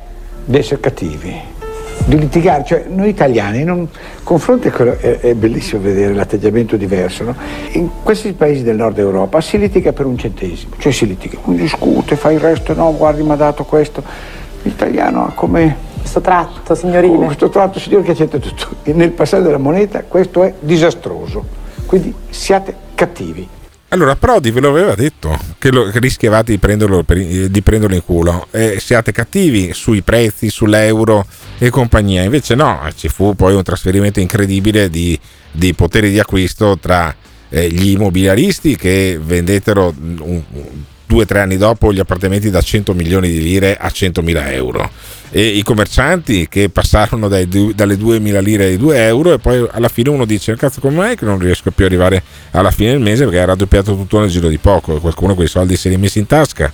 Di 0.46 0.58
essere 0.58 0.80
cattivi, 0.80 1.36
di 2.06 2.20
litigare, 2.20 2.64
cioè 2.66 2.86
noi 2.90 3.10
italiani, 3.10 3.64
non, 3.64 3.88
confronto 4.24 4.68
è, 4.68 5.20
è, 5.20 5.34
bellissimo 5.34 5.82
vedere 5.82 6.14
l'atteggiamento 6.14 6.76
diverso, 6.76 7.24
no? 7.24 7.36
in 7.72 7.90
questi 8.04 8.34
paesi 8.34 8.64
del 8.64 8.76
nord 8.76 9.00
Europa 9.00 9.40
si 9.42 9.58
litiga 9.58 9.94
per 9.94 10.06
un 10.06 10.18
centesimo, 10.18 10.76
cioè 10.78 10.92
si 10.92 11.08
litiga, 11.08 11.38
si 11.44 11.56
discute, 11.56 12.16
fa 12.16 12.32
il 12.32 12.40
resto, 12.40 12.74
no, 12.74 12.94
guardi 12.96 13.24
mi 13.24 13.32
ha 13.32 13.36
dato 13.36 13.64
questo, 13.64 14.04
l'italiano 14.64 15.28
ha 15.28 15.32
come 15.34 15.92
questo 16.00 16.22
tratto 16.22 16.76
signorile. 16.76 17.16
Oh, 17.16 17.26
questo 17.26 17.50
tratto 17.50 17.80
signore 17.80 18.04
che 18.04 18.12
accetta 18.12 18.38
tutto. 18.38 18.76
E 18.84 18.94
nel 18.94 19.12
passaggio 19.12 19.44
della 19.44 19.58
moneta 19.58 20.04
questo 20.04 20.44
è 20.44 20.54
disastroso. 20.60 21.46
Quindi 21.86 22.14
siate 22.30 22.76
cattivi. 22.96 23.48
Allora, 23.90 24.16
Prodi 24.16 24.50
ve 24.50 24.60
lo 24.60 24.70
aveva 24.70 24.96
detto 24.96 25.38
che, 25.60 25.72
lo, 25.72 25.84
che 25.86 26.00
rischiavate 26.00 26.52
di 26.52 26.58
prenderlo, 26.58 27.04
per, 27.04 27.18
di 27.18 27.62
prenderlo, 27.62 27.94
in 27.96 28.04
culo. 28.04 28.48
Eh, 28.50 28.80
siate 28.80 29.12
cattivi 29.12 29.72
sui 29.74 30.02
prezzi, 30.02 30.50
sull'euro 30.50 31.26
e 31.60 31.70
compagnia. 31.70 32.24
Invece, 32.24 32.56
no, 32.56 32.80
ci 32.96 33.08
fu 33.08 33.36
poi 33.36 33.54
un 33.54 33.62
trasferimento 33.62 34.20
incredibile 34.20 34.90
di, 34.90 35.18
di 35.52 35.76
poteri 35.76 36.10
di 36.10 36.20
acquisto 36.20 36.78
tra 36.80 37.16
eh, 37.50 37.70
gli 37.70 37.92
immobiliaristi 37.92 38.76
che 38.76 39.20
vendettero 39.22 39.94
un, 39.96 40.42
due 41.06 41.24
o 41.24 41.26
tre 41.26 41.40
anni 41.40 41.58
dopo 41.58 41.94
gli 41.94 42.00
appartamenti 42.00 42.50
da 42.50 42.62
100 42.62 42.94
milioni 42.94 43.30
di 43.30 43.42
lire 43.42 43.76
a 43.76 43.90
100 43.90 44.22
mila 44.22 44.52
euro. 44.52 44.90
E 45.30 45.46
i 45.48 45.64
commercianti 45.64 46.48
che 46.48 46.70
passarono 46.70 47.28
dai, 47.28 47.48
dalle 47.74 47.96
2.000 47.96 48.42
lire 48.42 48.66
ai 48.66 48.78
2 48.78 49.06
euro 49.06 49.34
e 49.34 49.40
poi 49.40 49.68
alla 49.72 49.90
fine 49.90 50.10
uno 50.10 50.26
dice 50.26 50.56
cazzo 50.56 50.80
come 50.80 50.96
mai 50.96 51.16
che 51.16 51.26
non 51.26 51.40
riesco 51.40 51.72
più 51.72 51.86
ad 51.86 51.92
arrivare 51.92 52.22
alla 52.52 52.70
fine 52.70 52.92
del 52.92 53.00
mese 53.00 53.24
perché 53.24 53.40
ha 53.40 53.46
raddoppiato 53.46 53.96
tutto 53.96 54.20
nel 54.20 54.30
giro 54.30 54.48
di 54.48 54.60
poco? 54.60 55.00
Qualcuno 55.00 55.34
quei 55.34 55.48
soldi 55.48 55.76
si 55.76 55.88
è 55.88 55.92
rimessi 55.92 56.20
in 56.20 56.28
tasca. 56.28 56.72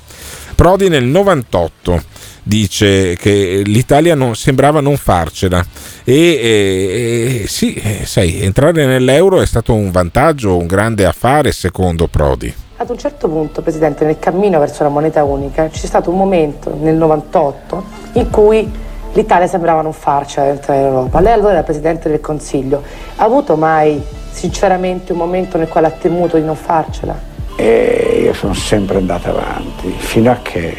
Prodi 0.56 0.90
nel 0.90 1.06
98 1.06 2.04
dice 2.44 3.16
che 3.16 3.62
l'Italia 3.64 4.16
non, 4.16 4.36
sembrava 4.36 4.82
non 4.82 4.98
farcela. 4.98 5.66
E, 6.04 6.14
e, 6.14 7.42
e 7.44 7.48
sì, 7.48 7.76
eh, 7.76 8.06
sai, 8.06 8.42
entrare 8.42 8.86
nell'euro 8.86 9.42
è 9.42 9.46
stato 9.46 9.74
un 9.74 9.92
vantaggio, 9.92 10.58
un 10.58 10.68
grande 10.68 11.06
affare 11.06 11.54
secondo 11.54 12.08
Prodi. 12.08 12.54
Ad 12.82 12.90
un 12.90 12.98
certo 12.98 13.28
punto, 13.28 13.62
Presidente, 13.62 14.06
nel 14.06 14.20
cammino 14.20 14.58
verso 14.58 14.84
la 14.84 14.90
moneta 14.90 15.22
unica 15.26 15.68
c'è 15.68 15.86
stato 15.86 16.12
un 16.12 16.18
momento 16.18 16.74
nel 16.80 16.96
98 16.96 17.84
in 18.14 18.30
cui 18.30 18.72
l'Italia 19.12 19.48
sembrava 19.48 19.82
non 19.82 19.92
farcela 19.92 20.46
dentro 20.46 20.72
l'Europa. 20.72 21.20
Lei 21.20 21.34
allora 21.34 21.52
era 21.56 21.64
Presidente 21.64 22.08
del 22.08 22.22
Consiglio. 22.22 22.82
Ha 23.18 23.24
avuto 23.26 23.58
mai 23.58 24.02
sinceramente 24.32 25.12
un 25.12 25.18
momento 25.18 25.58
nel 25.58 25.68
quale 25.68 25.88
ha 25.88 25.90
temuto 25.90 26.38
di 26.38 26.46
non 26.46 26.56
farcela? 26.56 27.20
E 27.58 28.22
io 28.24 28.34
sono 28.34 28.54
sempre 28.54 28.96
andato 28.96 29.28
avanti, 29.28 29.90
fino 29.98 30.32
a 30.32 30.38
che 30.42 30.78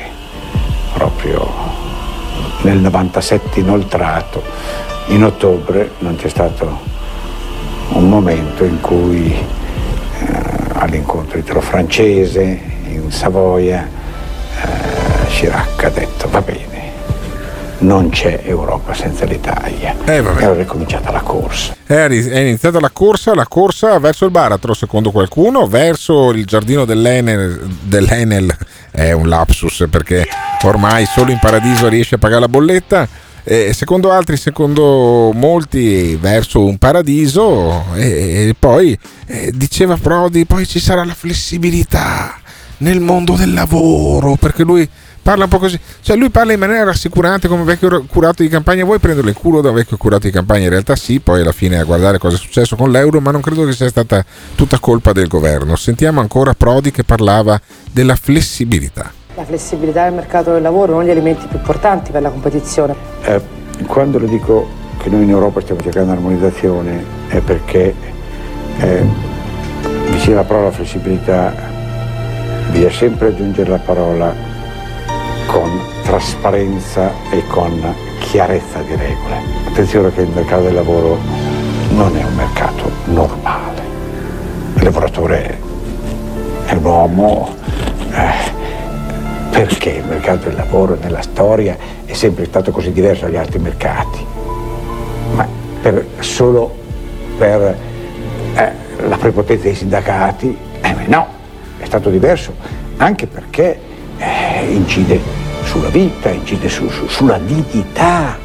proprio 0.94 1.46
nel 2.62 2.78
97 2.78 3.60
inoltrato, 3.60 4.42
in 5.08 5.22
ottobre, 5.22 5.90
non 5.98 6.16
c'è 6.16 6.30
stato 6.30 6.78
un 7.90 8.08
momento 8.08 8.64
in 8.64 8.80
cui 8.80 9.58
all'incontro 10.80 11.38
italo-francese 11.38 12.60
in 12.86 13.10
Savoia, 13.10 13.86
eh, 13.86 15.26
Chirac 15.28 15.84
ha 15.84 15.90
detto 15.90 16.28
va 16.30 16.40
bene, 16.40 16.68
non 17.78 18.08
c'è 18.08 18.40
Europa 18.44 18.94
senza 18.94 19.26
l'Italia. 19.26 19.94
Eh, 20.04 20.14
e 20.14 20.18
allora 20.18 20.60
è 20.60 20.64
cominciata 20.64 21.10
la 21.10 21.20
corsa. 21.20 21.76
È 21.86 22.06
iniziata 22.06 22.80
la 22.80 22.90
corsa, 22.90 23.34
la 23.34 23.46
corsa 23.46 23.98
verso 23.98 24.24
il 24.24 24.30
baratro, 24.30 24.72
secondo 24.74 25.10
qualcuno, 25.10 25.66
verso 25.66 26.30
il 26.30 26.46
giardino 26.46 26.84
dell'Enel, 26.84 27.68
dell'Enel. 27.82 28.54
È 28.90 29.12
un 29.12 29.28
lapsus 29.28 29.86
perché 29.90 30.26
ormai 30.62 31.04
solo 31.04 31.30
in 31.30 31.38
paradiso 31.38 31.88
riesce 31.88 32.14
a 32.14 32.18
pagare 32.18 32.40
la 32.40 32.48
bolletta 32.48 33.08
eh, 33.44 33.72
secondo 33.72 34.10
altri, 34.10 34.36
secondo 34.36 35.32
molti, 35.32 36.16
verso 36.16 36.64
un 36.64 36.78
paradiso 36.78 37.84
e, 37.94 38.48
e 38.48 38.54
poi 38.58 38.98
eh, 39.26 39.52
diceva 39.54 39.96
Prodi, 39.96 40.46
poi 40.46 40.66
ci 40.66 40.80
sarà 40.80 41.04
la 41.04 41.14
flessibilità 41.14 42.38
nel 42.78 43.00
mondo 43.00 43.34
del 43.34 43.52
lavoro, 43.52 44.36
perché 44.36 44.62
lui 44.62 44.88
parla 45.22 45.44
un 45.44 45.50
po' 45.50 45.58
così, 45.58 45.78
cioè 46.00 46.16
lui 46.16 46.30
parla 46.30 46.52
in 46.52 46.58
maniera 46.58 46.84
rassicurante 46.84 47.46
come 47.46 47.62
vecchio 47.62 48.04
curato 48.04 48.42
di 48.42 48.48
campagna, 48.48 48.84
vuoi 48.84 48.98
prenderlo 48.98 49.28
in 49.28 49.36
culo 49.36 49.60
da 49.60 49.70
vecchio 49.70 49.96
curato 49.96 50.26
di 50.26 50.32
campagna? 50.32 50.64
In 50.64 50.70
realtà 50.70 50.96
sì, 50.96 51.20
poi 51.20 51.42
alla 51.42 51.52
fine 51.52 51.78
a 51.78 51.84
guardare 51.84 52.18
cosa 52.18 52.36
è 52.36 52.38
successo 52.38 52.76
con 52.76 52.90
l'euro, 52.90 53.20
ma 53.20 53.30
non 53.30 53.40
credo 53.40 53.64
che 53.64 53.72
sia 53.72 53.88
stata 53.88 54.24
tutta 54.54 54.78
colpa 54.78 55.12
del 55.12 55.28
governo. 55.28 55.76
Sentiamo 55.76 56.20
ancora 56.20 56.54
Prodi 56.54 56.90
che 56.90 57.04
parlava 57.04 57.60
della 57.92 58.16
flessibilità 58.16 59.12
la 59.40 59.46
flessibilità 59.46 60.04
del 60.04 60.12
mercato 60.12 60.52
del 60.52 60.60
lavoro 60.60 60.92
uno 60.92 61.00
degli 61.00 61.10
elementi 61.10 61.46
più 61.46 61.56
importanti 61.56 62.10
per 62.10 62.20
la 62.20 62.28
competizione. 62.28 62.94
Eh, 63.22 63.40
quando 63.86 64.18
le 64.18 64.26
dico 64.26 64.68
che 64.98 65.08
noi 65.08 65.22
in 65.22 65.30
Europa 65.30 65.60
stiamo 65.62 65.80
cercando 65.80 66.12
l'armonizzazione 66.12 67.04
è 67.28 67.40
perché 67.40 67.94
eh, 68.78 69.02
vicino 70.10 70.38
alla 70.38 70.46
parola 70.46 70.70
flessibilità 70.70 71.54
bisogna 72.70 72.90
sempre 72.90 73.28
aggiungere 73.28 73.70
la 73.70 73.78
parola 73.78 74.34
con 75.46 75.70
trasparenza 76.02 77.10
e 77.30 77.42
con 77.48 77.94
chiarezza 78.18 78.80
di 78.80 78.94
regole. 78.94 79.36
Attenzione 79.68 80.12
che 80.12 80.20
il 80.20 80.28
mercato 80.28 80.64
del 80.64 80.74
lavoro 80.74 81.18
non 81.94 82.14
è 82.14 82.22
un 82.22 82.34
mercato 82.34 82.90
normale. 83.06 83.82
Il 84.74 84.84
lavoratore 84.84 85.58
è 86.66 86.74
un 86.74 86.84
uomo 86.84 87.54
eh, 88.12 88.59
perché 89.50 89.90
il 89.90 90.04
mercato 90.04 90.48
del 90.48 90.56
lavoro 90.56 90.96
nella 91.00 91.22
storia 91.22 91.76
è 92.04 92.12
sempre 92.12 92.44
stato 92.46 92.70
così 92.70 92.92
diverso 92.92 93.24
dagli 93.24 93.36
altri 93.36 93.58
mercati? 93.58 94.24
Ma 95.34 95.46
per, 95.82 96.06
solo 96.20 96.74
per 97.36 97.76
eh, 98.54 98.72
la 99.06 99.16
prepotenza 99.16 99.64
dei 99.64 99.74
sindacati? 99.74 100.56
Eh, 100.80 100.94
no, 101.06 101.26
è 101.78 101.84
stato 101.84 102.10
diverso 102.10 102.54
anche 102.96 103.26
perché 103.26 103.78
eh, 104.18 104.72
incide 104.72 105.20
sulla 105.64 105.88
vita, 105.88 106.30
incide 106.30 106.68
su, 106.68 106.88
su, 106.88 107.06
sulla 107.08 107.38
dignità. 107.38 108.38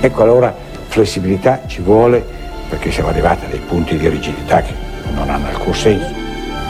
Ecco 0.00 0.22
allora 0.22 0.54
flessibilità 0.88 1.62
ci 1.66 1.80
vuole 1.82 2.24
perché 2.68 2.90
siamo 2.90 3.08
arrivati 3.10 3.44
a 3.44 3.48
dei 3.48 3.60
punti 3.60 3.96
di 3.96 4.08
rigidità 4.08 4.62
che 4.62 4.72
non 5.14 5.28
hanno 5.28 5.48
alcun 5.48 5.74
senso. 5.74 6.21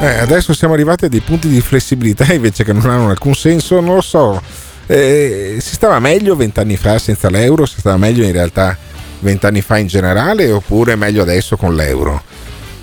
Eh, 0.03 0.19
adesso 0.19 0.53
siamo 0.53 0.75
arrivati 0.75 1.05
a 1.05 1.09
dei 1.09 1.21
punti 1.21 1.47
di 1.47 1.61
flessibilità 1.61 2.25
invece 2.35 2.65
che 2.65 2.73
non 2.73 2.91
hanno 2.91 3.11
alcun 3.11 3.35
senso, 3.35 3.79
non 3.79 3.95
lo 3.95 4.01
so. 4.01 4.43
Eh, 4.87 5.59
si 5.61 5.75
stava 5.75 6.01
meglio 6.01 6.35
vent'anni 6.35 6.77
fa 6.77 6.99
senza 6.99 7.31
l'euro, 7.31 7.67
si 7.67 7.79
stava 7.79 7.97
meglio 7.97 8.25
in 8.25 8.33
realtà 8.33 8.77
vent'anni 9.21 9.61
fa 9.61 9.79
in 9.79 9.87
generale 9.87 10.51
oppure 10.51 10.97
meglio 10.97 11.23
adesso 11.23 11.57
con 11.57 11.77
l'euro? 11.77 12.21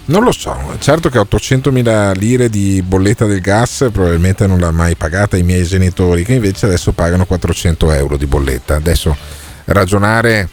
Non 0.05 0.23
lo 0.23 0.31
so, 0.31 0.57
certo 0.79 1.09
che 1.09 1.19
800.000 1.19 2.17
lire 2.17 2.49
di 2.49 2.81
bolletta 2.81 3.25
del 3.25 3.41
gas 3.41 3.89
probabilmente 3.91 4.47
non 4.47 4.61
l'ha 4.61 4.71
mai 4.71 4.95
pagata 4.95 5.35
i 5.35 5.43
miei 5.43 5.65
genitori, 5.65 6.23
che 6.23 6.35
invece 6.35 6.67
adesso 6.67 6.93
pagano 6.93 7.25
400 7.25 7.91
euro 7.91 8.15
di 8.15 8.27
bolletta. 8.27 8.75
Adesso 8.75 9.15
ragionare 9.65 10.47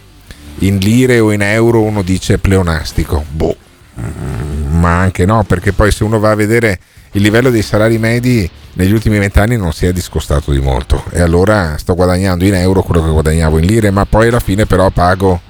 in 0.59 0.78
lire 0.78 1.20
o 1.20 1.30
in 1.30 1.43
euro 1.43 1.82
uno 1.82 2.02
dice 2.02 2.38
pleonastico, 2.38 3.24
boh, 3.30 3.56
ma 3.97 4.98
anche 4.98 5.24
no, 5.24 5.44
perché 5.44 5.73
poi 5.73 5.90
se 5.90 6.05
uno 6.05 6.18
va 6.18 6.31
a 6.31 6.35
vedere 6.35 6.78
il 7.12 7.23
livello 7.23 7.51
dei 7.51 7.62
salari 7.62 7.98
medi 7.98 8.48
negli 8.74 8.93
ultimi 8.93 9.18
vent'anni 9.18 9.56
non 9.56 9.73
si 9.73 9.86
è 9.86 9.93
discostato 9.93 10.51
di 10.51 10.60
molto 10.60 11.02
e 11.10 11.23
allora 11.23 11.78
sto 11.78 11.94
guadagnando 11.94 12.44
in 12.44 12.55
euro 12.55 12.82
quello 12.82 13.02
che 13.02 13.10
guadagnavo 13.10 13.59
in 13.59 13.66
lire, 13.66 13.90
ma 13.90 14.05
poi 14.05 14.28
alla 14.28 14.40
fine 14.40 14.66
però 14.66 14.90
pago, 14.90 15.40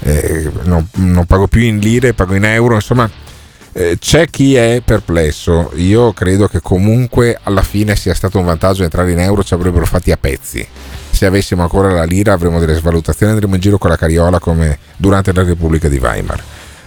eh, 0.00 0.50
non, 0.62 0.86
non 0.94 1.24
pago 1.26 1.46
più 1.46 1.60
in 1.60 1.78
lire, 1.78 2.14
pago 2.14 2.34
in 2.34 2.44
euro, 2.44 2.74
insomma 2.74 3.08
eh, 3.72 3.96
c'è 3.98 4.28
chi 4.28 4.54
è 4.54 4.82
perplesso, 4.84 5.72
io 5.74 6.12
credo 6.12 6.48
che 6.48 6.60
comunque 6.60 7.38
alla 7.42 7.62
fine 7.62 7.96
sia 7.96 8.14
stato 8.14 8.38
un 8.38 8.44
vantaggio 8.44 8.82
entrare 8.82 9.12
in 9.12 9.20
euro, 9.20 9.44
ci 9.44 9.54
avrebbero 9.54 9.84
fatti 9.86 10.10
a 10.12 10.16
pezzi. 10.16 10.66
Se 11.10 11.26
avessimo 11.26 11.62
ancora 11.62 11.92
la 11.92 12.04
lira 12.04 12.32
avremmo 12.32 12.58
delle 12.58 12.74
svalutazioni, 12.74 13.32
andremo 13.32 13.54
in 13.54 13.60
giro 13.60 13.78
con 13.78 13.90
la 13.90 13.96
cariola 13.96 14.40
come 14.40 14.78
durante 14.96 15.32
la 15.32 15.44
Repubblica 15.44 15.88
di 15.88 15.98
Weimar. 15.98 16.42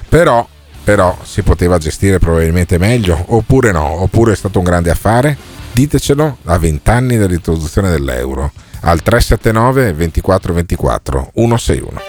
Però 0.10 0.46
però 0.88 1.18
si 1.22 1.42
poteva 1.42 1.78
gestire 1.78 2.18
probabilmente 2.18 2.78
meglio, 2.78 3.22
oppure 3.28 3.74
no, 3.74 4.04
oppure 4.04 4.32
è 4.32 4.36
stato 4.38 4.60
un 4.60 4.64
grande 4.64 4.90
affare? 4.90 5.36
Ditecelo 5.74 6.38
a 6.46 6.58
20 6.58 6.90
anni 6.90 7.18
dall'introduzione 7.18 7.90
dell'euro 7.90 8.54
al 8.84 9.02
379 9.02 9.92
24 9.92 10.54
24 10.54 11.32
161. 11.36 12.02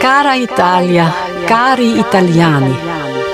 Cara 0.00 0.34
Italia, 0.34 1.12
cari 1.44 1.96
italiani, 2.00 2.76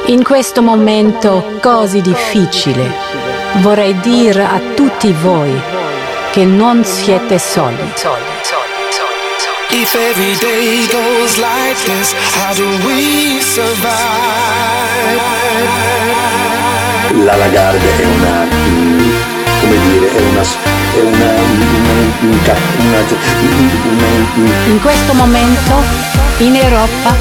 in 0.08 0.22
questo 0.22 0.60
momento 0.60 1.56
così 1.62 2.02
difficile 2.02 2.92
vorrei 3.62 3.98
dire 4.00 4.44
a 4.44 4.60
tutti 4.74 5.14
voi 5.14 5.58
che 6.30 6.44
non 6.44 6.84
siete 6.84 7.38
soli. 7.38 7.90
If 9.72 9.94
every 9.94 10.34
day 10.34 10.84
goes 10.90 11.38
like 11.38 11.78
this, 11.86 12.12
how 12.34 12.52
do 12.54 12.66
we 12.84 13.40
survive? 13.40 13.90
La 17.24 17.36
Lagarde 17.36 17.96
è 17.96 18.04
una, 18.04 18.48
come 19.60 19.78
dire, 19.86 20.12
è 20.12 20.20
una, 20.22 20.42
è 20.42 21.00
una, 21.02 21.30
una, 22.20 22.54
una, 22.78 23.04
In 24.66 24.80
questo 24.80 25.14
momento 25.14 25.82
in 26.38 26.56
Europa 26.56 27.14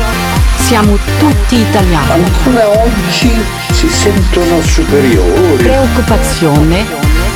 siamo 0.57 0.97
tutti 1.19 1.55
italiani. 1.55 2.23
Ancora 2.23 2.67
oggi 2.67 3.31
si 3.73 3.88
sentono 3.88 4.59
superiori. 4.63 5.63
Preoccupazione, 5.63 6.84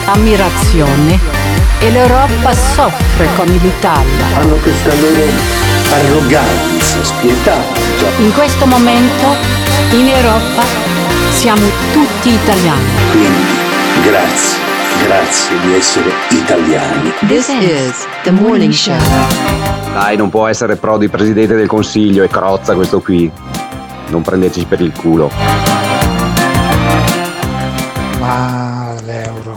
ammirazione 0.05 1.42
e 1.79 1.91
l'Europa 1.91 2.53
soffre 2.53 3.27
come 3.35 3.57
l'Italia. 3.57 4.25
Hanno 4.35 4.55
questa 4.55 4.93
loro 4.95 5.61
arroganza 5.91 7.03
spietata. 7.03 7.79
In 8.19 8.33
questo 8.33 8.65
momento 8.65 9.35
in 9.91 10.07
Europa 10.07 10.63
siamo 11.31 11.65
tutti 11.91 12.29
italiani. 12.29 12.85
Quindi 13.11 13.51
grazie, 14.03 14.57
grazie 15.05 15.59
di 15.61 15.73
essere 15.75 16.11
italiani. 16.29 17.13
This 17.27 17.49
is 17.49 18.07
the 18.23 18.31
morning 18.31 18.71
show. 18.71 18.97
Dai, 19.93 20.17
non 20.17 20.29
può 20.29 20.47
essere 20.47 20.75
Prodi 20.75 21.07
presidente 21.07 21.55
del 21.55 21.67
consiglio 21.67 22.23
e 22.23 22.27
Crozza 22.27 22.73
questo 22.73 22.99
qui. 22.99 23.31
Non 24.07 24.21
prendeteci 24.21 24.65
per 24.65 24.81
il 24.81 24.91
culo. 24.91 25.29
Ma 28.19 28.93
l'euro. 29.05 29.52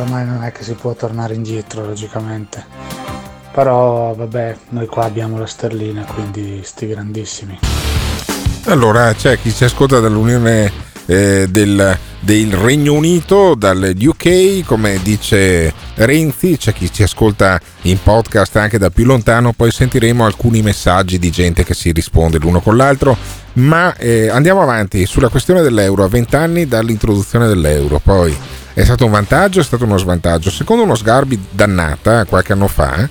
Oramai 0.00 0.24
non 0.24 0.42
è 0.42 0.50
che 0.50 0.62
si 0.62 0.72
può 0.72 0.94
tornare 0.94 1.34
indietro, 1.34 1.84
logicamente. 1.84 2.64
Però 3.52 4.14
vabbè, 4.14 4.56
noi 4.70 4.86
qua 4.86 5.04
abbiamo 5.04 5.38
la 5.38 5.44
sterlina, 5.44 6.04
quindi 6.04 6.62
sti 6.64 6.86
grandissimi. 6.86 7.58
Allora 8.64 9.12
c'è 9.12 9.38
chi 9.38 9.52
ci 9.52 9.64
ascolta 9.64 10.00
dall'Unione 10.00 10.72
eh, 11.04 11.46
del, 11.50 11.98
del, 12.18 12.52
Regno 12.54 12.94
Unito, 12.94 13.54
dal 13.54 13.94
UK, 13.94 14.64
come 14.64 15.00
dice 15.02 15.70
Renzi, 15.96 16.56
c'è 16.56 16.72
chi 16.72 16.90
ci 16.90 17.02
ascolta 17.02 17.60
in 17.82 18.02
podcast 18.02 18.56
anche 18.56 18.78
da 18.78 18.88
più 18.88 19.04
lontano, 19.04 19.52
poi 19.52 19.70
sentiremo 19.70 20.24
alcuni 20.24 20.62
messaggi 20.62 21.18
di 21.18 21.30
gente 21.30 21.62
che 21.62 21.74
si 21.74 21.92
risponde 21.92 22.38
l'uno 22.38 22.60
con 22.60 22.74
l'altro, 22.74 23.14
ma 23.54 23.94
eh, 23.96 24.30
andiamo 24.30 24.62
avanti 24.62 25.04
sulla 25.04 25.28
questione 25.28 25.60
dell'euro, 25.60 26.04
a 26.04 26.08
20 26.08 26.36
anni 26.36 26.66
dall'introduzione 26.66 27.46
dell'euro, 27.46 28.00
poi 28.02 28.34
è 28.80 28.84
stato 28.84 29.04
un 29.04 29.10
vantaggio, 29.10 29.60
è 29.60 29.62
stato 29.62 29.84
uno 29.84 29.98
svantaggio, 29.98 30.50
secondo 30.50 30.84
uno 30.84 30.94
Sgarbi 30.94 31.38
dannata 31.50 32.24
qualche 32.24 32.54
anno 32.54 32.66
fa, 32.66 33.06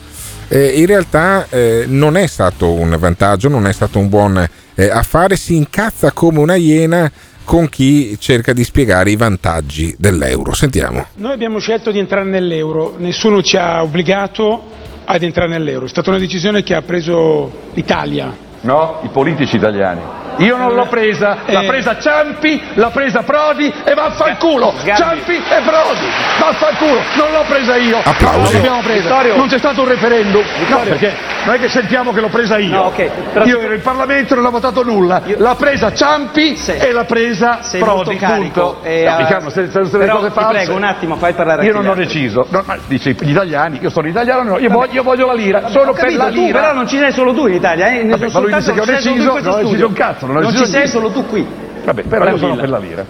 eh, 0.47 0.65
in 0.65 0.87
realtà 0.87 1.45
eh, 1.47 1.85
non 1.87 2.17
è 2.17 2.25
stato 2.25 2.73
un 2.73 2.95
vantaggio, 2.97 3.49
non 3.49 3.67
è 3.67 3.71
stato 3.71 3.99
un 3.99 4.09
buon 4.09 4.49
eh, 4.73 4.89
affare, 4.89 5.35
si 5.35 5.55
incazza 5.55 6.11
come 6.11 6.39
una 6.39 6.55
iena 6.55 7.11
con 7.43 7.69
chi 7.69 8.17
cerca 8.19 8.51
di 8.51 8.63
spiegare 8.63 9.11
i 9.11 9.15
vantaggi 9.15 9.93
dell'euro. 9.97 10.53
Sentiamo. 10.53 11.05
Noi 11.15 11.33
abbiamo 11.33 11.59
scelto 11.59 11.91
di 11.91 11.99
entrare 11.99 12.27
nell'euro, 12.27 12.95
nessuno 12.97 13.43
ci 13.43 13.55
ha 13.55 13.83
obbligato 13.83 14.63
ad 15.05 15.21
entrare 15.21 15.49
nell'euro, 15.49 15.85
è 15.85 15.89
stata 15.89 16.09
una 16.09 16.19
decisione 16.19 16.63
che 16.63 16.73
ha 16.73 16.81
preso 16.81 17.69
l'Italia. 17.73 18.35
No, 18.61 19.01
i 19.03 19.09
politici 19.09 19.55
italiani. 19.55 20.01
Io 20.39 20.57
non 20.57 20.73
l'ho 20.73 20.85
presa, 20.87 21.37
l'ha 21.45 21.63
presa 21.63 21.97
Ciampi, 21.99 22.61
l'ha 22.75 22.89
presa 22.89 23.23
Prodi 23.23 23.71
e 23.83 23.93
vaffanculo! 23.93 24.73
Ciampi 24.95 25.35
e 25.35 25.61
Prodi! 25.63 26.07
Vaffanculo! 26.39 26.99
Non 27.15 27.31
l'ho 27.31 27.43
presa 27.47 27.75
io! 27.75 27.97
Applausi. 28.03 28.39
Non 28.39 28.53
l'abbiamo 28.53 28.81
presa. 28.81 29.01
Vittorio. 29.01 29.35
Non 29.35 29.47
c'è 29.47 29.57
stato 29.57 29.81
un 29.81 29.87
referendum. 29.87 30.41
No, 30.41 30.57
Vittorio. 30.59 30.89
perché 30.89 31.13
non 31.45 31.55
è 31.55 31.59
che 31.59 31.69
sentiamo 31.69 32.11
che 32.13 32.21
l'ho 32.21 32.29
presa 32.29 32.57
io. 32.57 32.69
No, 32.75 32.81
ok, 32.83 33.09
però- 33.33 33.45
Io 33.45 33.59
ero 33.59 33.73
in 33.73 33.81
Parlamento 33.81 34.33
e 34.33 34.35
non 34.37 34.45
ho 34.45 34.51
votato 34.51 34.83
nulla. 34.83 35.21
L'ha 35.37 35.55
presa 35.55 35.93
Ciampi 35.93 36.57
e 36.65 36.91
l'ha 36.91 37.03
presa 37.05 37.61
Sei 37.61 37.81
Prodi. 37.81 38.15
punto. 38.15 38.79
e, 38.83 39.03
No, 39.05 39.15
eh, 39.15 39.17
Riccardo, 39.17 39.49
se, 39.49 39.69
se, 39.69 39.85
se 39.85 39.97
le 39.97 40.05
però 40.05 40.17
cose 40.17 40.31
ti 40.31 40.45
prego 40.47 40.75
un 40.75 40.83
attimo, 40.83 41.15
fai 41.15 41.33
parlare 41.33 41.61
a 41.61 41.65
Io 41.65 41.73
non 41.73 41.87
ho 41.87 41.95
deciso. 41.95 42.45
No, 42.49 42.63
ma 42.65 42.77
dice 42.87 43.11
gli 43.19 43.31
italiani, 43.31 43.79
io 43.81 43.89
sono 43.89 44.07
italiano, 44.07 44.43
no, 44.43 44.57
io, 44.57 44.67
Vabbè. 44.69 44.73
voglio, 44.73 44.91
io 44.93 45.03
voglio 45.03 45.25
la 45.27 45.33
lira. 45.33 45.67
Sono 45.69 45.91
Ho 45.91 45.93
per 45.93 46.03
capito, 46.03 46.23
la 46.23 46.29
tu, 46.29 46.45
lira. 46.45 46.59
però 46.59 46.73
non 46.73 46.87
ci 46.87 46.97
sei 46.97 47.11
solo 47.11 47.33
tu 47.33 47.47
in 47.47 47.55
Italia, 47.55 47.87
eh? 47.89 48.03
Ne 48.03 48.09
Vabbè, 48.11 48.29
sono 48.29 48.45
ma 48.47 48.51
lui 48.51 48.59
dice 48.59 48.73
che 48.73 48.79
ho 48.79 48.83
tu 48.85 48.91
deciso, 48.91 49.31
questo 49.31 49.31
non 49.31 49.35
ho 49.35 49.41
deciso 49.41 49.67
studio. 49.67 49.87
un 49.87 49.93
cazzo, 49.93 50.25
non 50.34 50.43
ho 50.43 50.49
Non 50.49 50.51
ci 50.51 50.65
sei 50.65 50.69
niente. 50.72 50.89
solo 50.89 51.11
tu 51.11 51.26
qui. 51.26 51.45
Vabbè, 51.84 52.03
però 52.03 52.27
io 52.30 52.38
sono 52.38 52.56
per 52.56 52.69
la 52.69 52.77
lira. 52.80 53.06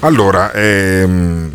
Allora, 0.00 0.52
ehm, 0.52 1.50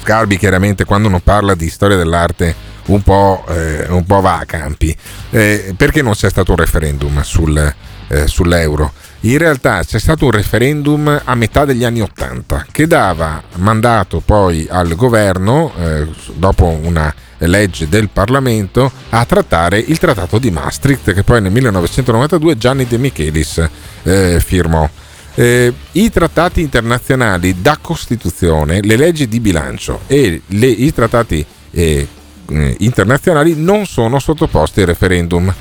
Sgarbi 0.00 0.36
chiaramente 0.36 0.84
quando 0.84 1.08
non 1.08 1.20
parla 1.20 1.54
di 1.54 1.68
storia 1.70 1.96
dell'arte 1.96 2.54
un 2.86 3.02
po', 3.02 3.44
eh, 3.48 3.86
un 3.88 4.04
po 4.04 4.20
va 4.20 4.38
a 4.38 4.44
campi. 4.44 4.94
Eh, 5.30 5.74
perché 5.76 6.02
non 6.02 6.12
c'è 6.12 6.28
stato 6.30 6.52
un 6.52 6.56
referendum 6.58 7.20
sul, 7.22 7.74
eh, 8.08 8.26
sull'euro? 8.26 8.92
In 9.20 9.38
realtà 9.38 9.82
c'è 9.82 9.98
stato 9.98 10.26
un 10.26 10.30
referendum 10.30 11.20
a 11.24 11.34
metà 11.34 11.64
degli 11.64 11.84
anni 11.84 12.00
Ottanta 12.00 12.64
che 12.70 12.86
dava 12.86 13.42
mandato 13.56 14.20
poi 14.24 14.66
al 14.70 14.94
governo, 14.94 15.72
eh, 15.76 16.06
dopo 16.34 16.66
una 16.66 17.12
legge 17.38 17.88
del 17.88 18.08
Parlamento, 18.08 18.90
a 19.10 19.24
trattare 19.24 19.78
il 19.78 19.98
trattato 19.98 20.38
di 20.38 20.50
Maastricht 20.50 21.12
che 21.12 21.22
poi 21.22 21.40
nel 21.40 21.50
1992 21.50 22.56
Gianni 22.56 22.86
De 22.86 22.98
Michelis 22.98 23.68
eh, 24.02 24.40
firmò. 24.40 24.88
Eh, 25.34 25.72
I 25.92 26.10
trattati 26.10 26.60
internazionali 26.60 27.60
da 27.60 27.78
Costituzione, 27.80 28.80
le 28.80 28.96
leggi 28.96 29.28
di 29.28 29.40
bilancio 29.40 30.00
e 30.06 30.40
le- 30.46 30.66
i 30.66 30.94
trattati 30.94 31.44
eh, 31.72 32.06
eh, 32.48 32.76
internazionali 32.78 33.54
non 33.56 33.86
sono 33.86 34.18
sottoposti 34.18 34.80
al 34.80 34.86
referendum 34.86 35.52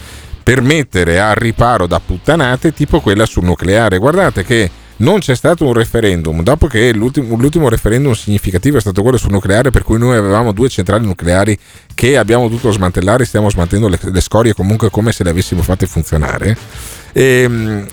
per 0.45 0.61
mettere 0.61 1.19
al 1.19 1.33
riparo 1.33 1.87
da 1.87 1.99
puttanate 1.99 2.71
tipo 2.71 2.99
quella 2.99 3.25
sul 3.25 3.45
nucleare. 3.45 3.97
Guardate 3.97 4.43
che 4.43 4.69
non 4.97 5.17
c'è 5.17 5.35
stato 5.35 5.65
un 5.65 5.73
referendum, 5.73 6.43
dopo 6.43 6.67
che 6.67 6.93
l'ultimo, 6.93 7.35
l'ultimo 7.35 7.67
referendum 7.67 8.13
significativo 8.13 8.77
è 8.77 8.79
stato 8.79 9.01
quello 9.01 9.17
sul 9.17 9.31
nucleare, 9.31 9.71
per 9.71 9.81
cui 9.81 9.97
noi 9.97 10.15
avevamo 10.15 10.51
due 10.51 10.69
centrali 10.69 11.03
nucleari 11.03 11.57
che 11.95 12.15
abbiamo 12.15 12.43
dovuto 12.43 12.69
smantellare, 12.69 13.25
stiamo 13.25 13.49
smantellando 13.49 13.89
le, 13.89 14.11
le 14.11 14.21
scorie 14.21 14.53
comunque 14.53 14.91
come 14.91 15.11
se 15.11 15.23
le 15.23 15.31
avessimo 15.31 15.63
fatte 15.63 15.87
funzionare. 15.87 16.55
Ehm, 17.11 17.87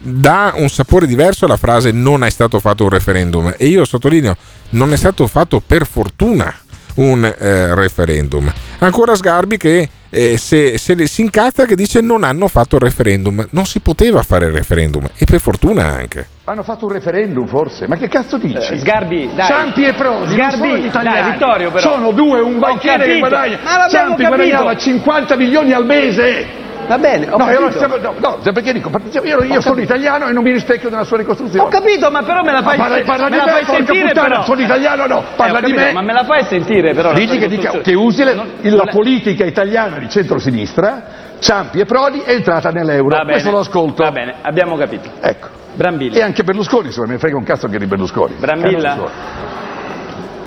dà 0.00 0.54
un 0.56 0.70
sapore 0.70 1.06
diverso 1.06 1.44
alla 1.44 1.58
frase 1.58 1.90
non 1.90 2.24
è 2.24 2.30
stato 2.30 2.58
fatto 2.58 2.84
un 2.84 2.90
referendum 2.90 3.52
e 3.54 3.66
io 3.66 3.84
sottolineo 3.84 4.34
non 4.70 4.94
è 4.94 4.96
stato 4.96 5.26
fatto 5.26 5.60
per 5.60 5.86
fortuna 5.86 6.54
un 6.94 7.22
eh, 7.22 7.74
referendum. 7.74 8.50
Ancora 8.78 9.14
Sgarbi 9.14 9.58
che 9.58 9.88
eh, 10.10 10.36
se, 10.36 10.78
se 10.78 11.06
si 11.06 11.20
incazza 11.20 11.66
che 11.66 11.74
dice 11.74 12.00
non 12.00 12.24
hanno 12.24 12.48
fatto 12.48 12.76
il 12.76 12.82
referendum. 12.82 13.46
Non 13.50 13.66
si 13.66 13.80
poteva 13.80 14.22
fare 14.22 14.46
il 14.46 14.52
referendum 14.52 15.08
e 15.16 15.24
per 15.24 15.40
fortuna 15.40 15.86
anche. 15.86 16.37
Hanno 16.48 16.62
fatto 16.62 16.86
un 16.86 16.92
referendum 16.92 17.46
forse, 17.46 17.86
ma 17.86 17.96
che 17.96 18.08
cazzo 18.08 18.38
dici? 18.38 18.72
Eh, 18.72 18.78
Sgarbi, 18.78 19.28
dai. 19.34 19.46
Ciampi 19.46 19.84
e 19.84 19.92
Prodi, 19.92 20.34
non 20.34 20.50
Sgarbi, 20.50 20.56
sono 20.56 20.76
gli 20.76 20.84
italiani. 20.86 21.20
dai, 21.20 21.30
Vittorio, 21.32 21.70
però. 21.70 21.92
Sono 21.92 22.10
due, 22.12 22.40
un 22.40 22.58
banchiere 22.58 23.04
che 23.04 23.18
guadagna. 23.18 23.58
Ciampi 23.90 24.22
capito. 24.22 24.28
guadagnava 24.28 24.74
50 24.74 25.36
milioni 25.36 25.72
al 25.72 25.84
mese. 25.84 26.46
Va 26.86 26.96
bene, 26.96 27.26
ho 27.28 27.36
no, 27.36 27.44
non 27.44 27.52
capito. 27.54 27.70
stiamo, 27.72 27.96
no, 27.98 28.14
no, 28.18 28.38
perché 28.50 28.72
dico? 28.72 28.90
Io, 29.22 29.42
io 29.44 29.60
sono 29.60 29.78
italiano 29.82 30.26
e 30.26 30.32
non 30.32 30.42
mi 30.42 30.52
rispecchio 30.52 30.88
nella 30.88 31.04
sua 31.04 31.18
ricostruzione. 31.18 31.66
Ho 31.66 31.68
capito, 31.68 32.10
ma 32.10 32.22
però 32.22 32.42
me 32.42 32.52
la 32.52 32.62
fai, 32.62 32.78
parla, 32.78 33.02
parla 33.04 33.24
me 33.24 33.30
di 33.30 33.36
la 33.36 33.44
me, 33.44 33.50
fai 33.50 33.64
sentire 33.66 34.06
puttana, 34.08 34.28
però. 34.28 34.42
sono 34.44 34.60
italiano 34.62 35.06
no, 35.06 35.18
Eh, 35.20 35.24
parla 35.36 35.60
di 35.60 35.66
capito, 35.72 35.80
me. 35.82 35.92
Ma 35.92 36.00
me 36.00 36.12
la 36.14 36.24
fai 36.24 36.44
sentire 36.44 36.94
però. 36.94 37.12
la 37.12 37.18
tua 37.18 37.36
che, 37.36 37.48
dica- 37.48 37.78
che 37.82 37.92
usi 37.94 38.24
Non- 38.24 38.48
la 38.62 38.86
politica 38.90 39.44
italiana 39.44 39.98
di 39.98 40.08
centrosinistra, 40.08 41.02
Ciampi 41.40 41.78
e 41.80 41.84
Prodi 41.84 42.20
è 42.24 42.30
entrata 42.32 42.70
nell'euro. 42.70 43.22
Questo 43.22 43.50
lo 43.50 43.58
ascolto. 43.58 44.02
Va 44.02 44.10
bene, 44.10 44.36
abbiamo 44.40 44.74
capito. 44.76 45.10
Ecco. 45.20 45.48
Brambilla. 45.78 46.16
E 46.16 46.22
anche 46.22 46.42
Berlusconi, 46.42 46.90
se 46.90 47.00
me 47.02 47.06
ne 47.06 47.18
frega 47.18 47.36
un 47.36 47.44
cazzo 47.44 47.66
anche 47.66 47.78
di 47.78 47.86
Berlusconi. 47.86 48.34
Brambilla. 48.34 48.96
So. 48.96 49.10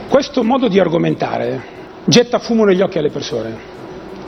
Questo 0.10 0.44
modo 0.44 0.68
di 0.68 0.78
argomentare 0.78 1.62
getta 2.04 2.38
fumo 2.38 2.66
negli 2.66 2.82
occhi 2.82 2.98
alle 2.98 3.12
persone. 3.12 3.71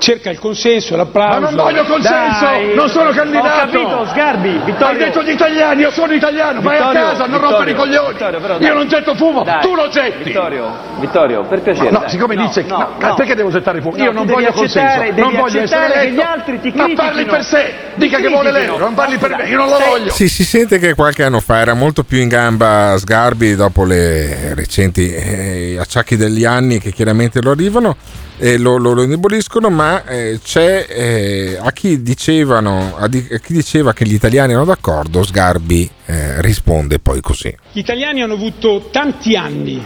Cerca 0.04 0.30
il 0.30 0.38
consenso, 0.38 0.98
l'applauso. 0.98 1.40
Ma 1.40 1.46
non 1.50 1.56
voglio 1.56 1.86
consenso, 1.86 2.44
Dai. 2.44 2.76
non 2.76 2.90
sono 2.90 3.12
candidato. 3.12 3.48
Ho 3.48 3.86
capito, 3.88 4.06
Sgarbi, 4.08 4.50
Vittorio. 4.66 4.86
Hai 4.86 4.98
detto 4.98 5.24
gli 5.24 5.30
italiani, 5.30 5.82
io 5.82 5.92
sono 5.92 6.12
italiano, 6.12 6.60
vai 6.60 6.78
a 6.78 6.90
casa, 6.92 7.26
non 7.26 7.40
rompere 7.40 7.72
i 7.72 7.74
coglioni. 7.74 8.10
Vittorio, 8.10 8.40
però, 8.42 8.60
io 8.60 8.74
non 8.74 8.88
getto 8.90 9.16
fumo, 9.16 9.44
Dai. 9.44 9.62
tu 9.62 9.74
lo 9.74 9.88
getti. 9.88 10.24
Vittorio, 10.24 10.76
Vittorio, 11.00 11.44
per 11.44 11.62
piacere. 11.62 11.90
No, 11.90 12.00
dai. 12.00 12.10
siccome 12.10 12.36
dice 12.36 12.66
no, 12.68 12.78
no, 12.78 12.96
no. 13.00 13.16
perché 13.16 13.34
devo 13.34 13.50
gettare 13.50 13.80
fumo? 13.80 13.96
No, 13.96 14.04
io 14.04 14.12
non 14.12 14.26
voglio 14.26 14.50
accettare- 14.50 15.14
consenso, 15.14 15.22
non 15.22 15.36
voglio 15.36 15.62
essere 15.62 15.94
eletto. 15.94 16.14
gli 16.16 16.20
altri 16.20 16.60
ti 16.60 16.74
Ma 16.76 16.84
parli 16.84 16.96
critichino. 16.98 17.32
per 17.32 17.44
sé, 17.46 17.74
dica 17.96 18.18
che 18.18 18.28
vuole 18.28 18.50
critichino. 18.50 18.72
l'euro, 18.72 18.86
non 18.86 18.94
parli 18.96 19.18
per 19.18 19.36
me, 19.38 19.48
io 19.48 19.58
non 19.58 19.70
lo 19.70 19.80
voglio. 19.80 20.12
Sì, 20.12 20.28
si 20.28 20.44
sente 20.44 20.80
che 20.80 20.96
qualche 20.96 21.24
anno 21.24 21.40
fa 21.40 21.60
era 21.60 21.76
molto 21.76 22.04
più 22.04 22.18
in 22.18 22.28
gamba 22.28 22.98
Sgarbi 22.98 23.56
dopo 23.56 23.86
le 23.86 24.54
recenti 24.54 25.14
eh, 25.14 25.78
acciacchi 25.80 26.18
degli 26.18 26.44
anni 26.44 26.80
che 26.80 26.92
chiaramente 26.92 27.42
lo 27.42 27.52
arrivano 27.52 27.96
e 28.38 28.58
lo, 28.58 28.78
lo- 28.78 28.94
lo 28.94 29.04
indeboliscono, 29.04 29.70
ma 29.70 30.04
eh, 30.06 30.40
c'è 30.44 30.86
eh, 30.90 31.58
a, 31.62 31.72
chi 31.72 32.02
dicevano, 32.02 32.96
a, 32.98 33.08
di- 33.08 33.28
a 33.32 33.38
chi 33.38 33.54
diceva 33.54 33.94
che 33.94 34.06
gli 34.06 34.14
italiani 34.14 34.52
erano 34.52 34.66
d'accordo, 34.66 35.24
Sgarbi 35.24 35.90
eh, 36.06 36.42
risponde 36.42 37.00
poi 37.00 37.22
così. 37.22 37.56
Gli 37.72 37.80
italiani 37.80 38.22
hanno 38.22 38.34
avuto 38.34 38.90
tanti 38.92 39.36
anni 39.36 39.86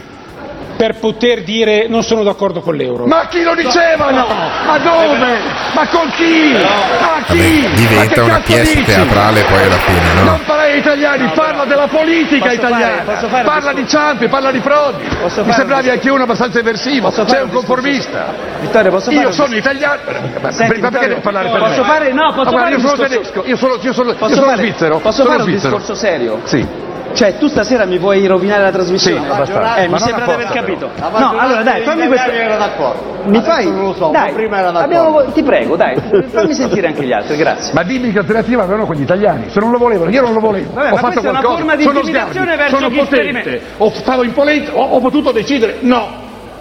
per 0.78 0.94
poter 1.00 1.42
dire 1.42 1.88
non 1.88 2.04
sono 2.04 2.22
d'accordo 2.22 2.60
con 2.60 2.76
l'euro. 2.76 3.04
Ma 3.04 3.26
chi 3.28 3.42
lo 3.42 3.56
dicevano? 3.56 4.24
Ma 4.64 4.78
dove? 4.78 5.38
Ma 5.74 5.88
con 5.88 6.08
chi? 6.16 6.52
Ma 6.52 7.22
chi? 7.26 7.62
Vabbè, 7.62 7.68
Ma 7.68 7.74
diventa 7.74 8.14
che 8.14 8.20
una 8.20 8.38
pièce 8.40 8.74
dici? 8.76 8.84
teatrale 8.84 9.42
poi 9.42 9.62
alla 9.64 9.74
fine, 9.74 10.12
no? 10.14 10.22
Non 10.22 10.40
parla 10.46 10.62
agli 10.62 10.76
italiani, 10.78 11.30
parla 11.34 11.64
della 11.64 11.88
politica 11.88 12.44
Posso 12.44 12.54
italiana. 12.54 13.02
fare- 13.02 13.14
posso 13.16 13.28
fare 13.28 13.44
parla 13.44 13.72
di 13.72 13.88
Ciampi, 13.88 14.28
parla 14.28 14.50
di 14.52 14.60
Prodi. 14.60 15.08
Posso 15.20 15.44
Mi 15.44 15.52
sembravi 15.52 15.88
un 15.88 15.92
anche 15.94 16.10
uno 16.10 16.22
abbastanza 16.22 16.58
eversivo. 16.60 17.08
Posso 17.08 17.26
Sei 17.28 17.42
un 17.42 17.50
conformista. 17.50 18.32
Vittorio, 18.60 18.90
posso 18.92 19.10
fare 19.10 19.22
Io 19.26 19.32
sono 19.32 19.56
italiano. 19.56 19.96
Ma 20.40 20.52
Senti, 20.52 20.78
perché 20.78 20.80
Vittorio, 20.80 21.08
devi 21.08 21.20
parlare 21.20 21.48
per 21.50 21.58
posso 21.58 21.82
me? 21.82 21.88
fare- 21.88 22.12
no, 22.12 22.32
posso 22.34 22.44
Ma 22.44 22.50
guarda, 22.50 22.58
fare 22.60 22.70
io 22.70 22.76
un 22.76 22.80
sono 22.86 22.96
discorso- 23.08 23.30
tedesco, 23.32 23.48
io 23.48 23.56
sono, 23.56 23.74
io 23.80 23.92
sono, 23.92 24.10
io 24.12 24.28
sono 24.28 24.46
fare, 24.46 24.56
svizzero. 24.58 24.98
posso 25.00 25.16
sono 25.22 25.28
fare 25.30 25.42
un 25.42 25.48
svizzero. 25.48 25.76
discorso 25.76 25.94
serio? 26.00 26.40
Sì. 26.44 26.86
Cioè, 27.12 27.38
tu 27.38 27.48
stasera 27.48 27.84
mi 27.84 27.98
vuoi 27.98 28.26
rovinare 28.26 28.62
la 28.62 28.70
trasmissione? 28.70 29.20
Sì, 29.20 29.30
abbastanza. 29.30 29.76
Eh, 29.76 29.80
Ma 29.80 29.84
mi 29.84 29.90
non 29.90 29.98
sembra 30.00 30.24
di 30.26 30.32
aver 30.32 30.48
capito. 30.48 30.90
No, 30.96 31.34
allora 31.36 31.62
dai, 31.62 31.82
fammi 31.82 32.06
questo. 32.06 32.30
era 32.30 32.56
d'accordo. 32.56 33.16
Mi 33.24 33.42
fai? 33.42 33.70
non 33.70 33.84
lo 33.86 33.94
so, 33.94 34.10
dai, 34.10 34.30
ma 34.30 34.36
prima 34.36 34.58
era 34.58 34.70
d'accordo. 34.70 34.96
abbiamo- 34.98 35.32
ti 35.32 35.42
prego, 35.42 35.76
dai, 35.76 35.96
fammi 36.28 36.54
sentire 36.54 36.86
anche 36.86 37.02
gli 37.04 37.12
altri, 37.12 37.36
grazie. 37.36 37.72
Ma 37.72 37.82
dimmi 37.82 38.12
che 38.12 38.18
alternativa 38.18 38.62
avevano 38.62 38.86
con 38.86 38.94
gli 38.94 39.02
italiani. 39.02 39.50
Se 39.50 39.58
non 39.58 39.70
lo 39.70 39.78
volevano, 39.78 40.10
io 40.10 40.22
non 40.22 40.32
lo 40.34 40.40
volevo. 40.40 40.70
Vabbè, 40.72 40.86
ho 40.86 40.94
ma 40.94 40.96
fatto 40.96 41.12
questa 41.12 41.26
è 41.26 41.30
una 41.30 41.40
qualcosa. 41.40 41.56
forma 41.58 41.76
di 41.76 41.82
sono 41.82 41.98
intimidazione 41.98 42.44
sgarbi, 42.46 42.56
verso 42.62 42.76
sono 42.76 42.88
chi 42.88 42.96
potente. 42.98 43.40
sperimenta. 43.40 43.64
Ho, 43.78 43.90
stavo 43.94 44.22
imponente, 44.22 44.70
ho, 44.72 44.82
ho 44.84 45.00
potuto 45.00 45.32
decidere. 45.32 45.76
No. 45.80 46.08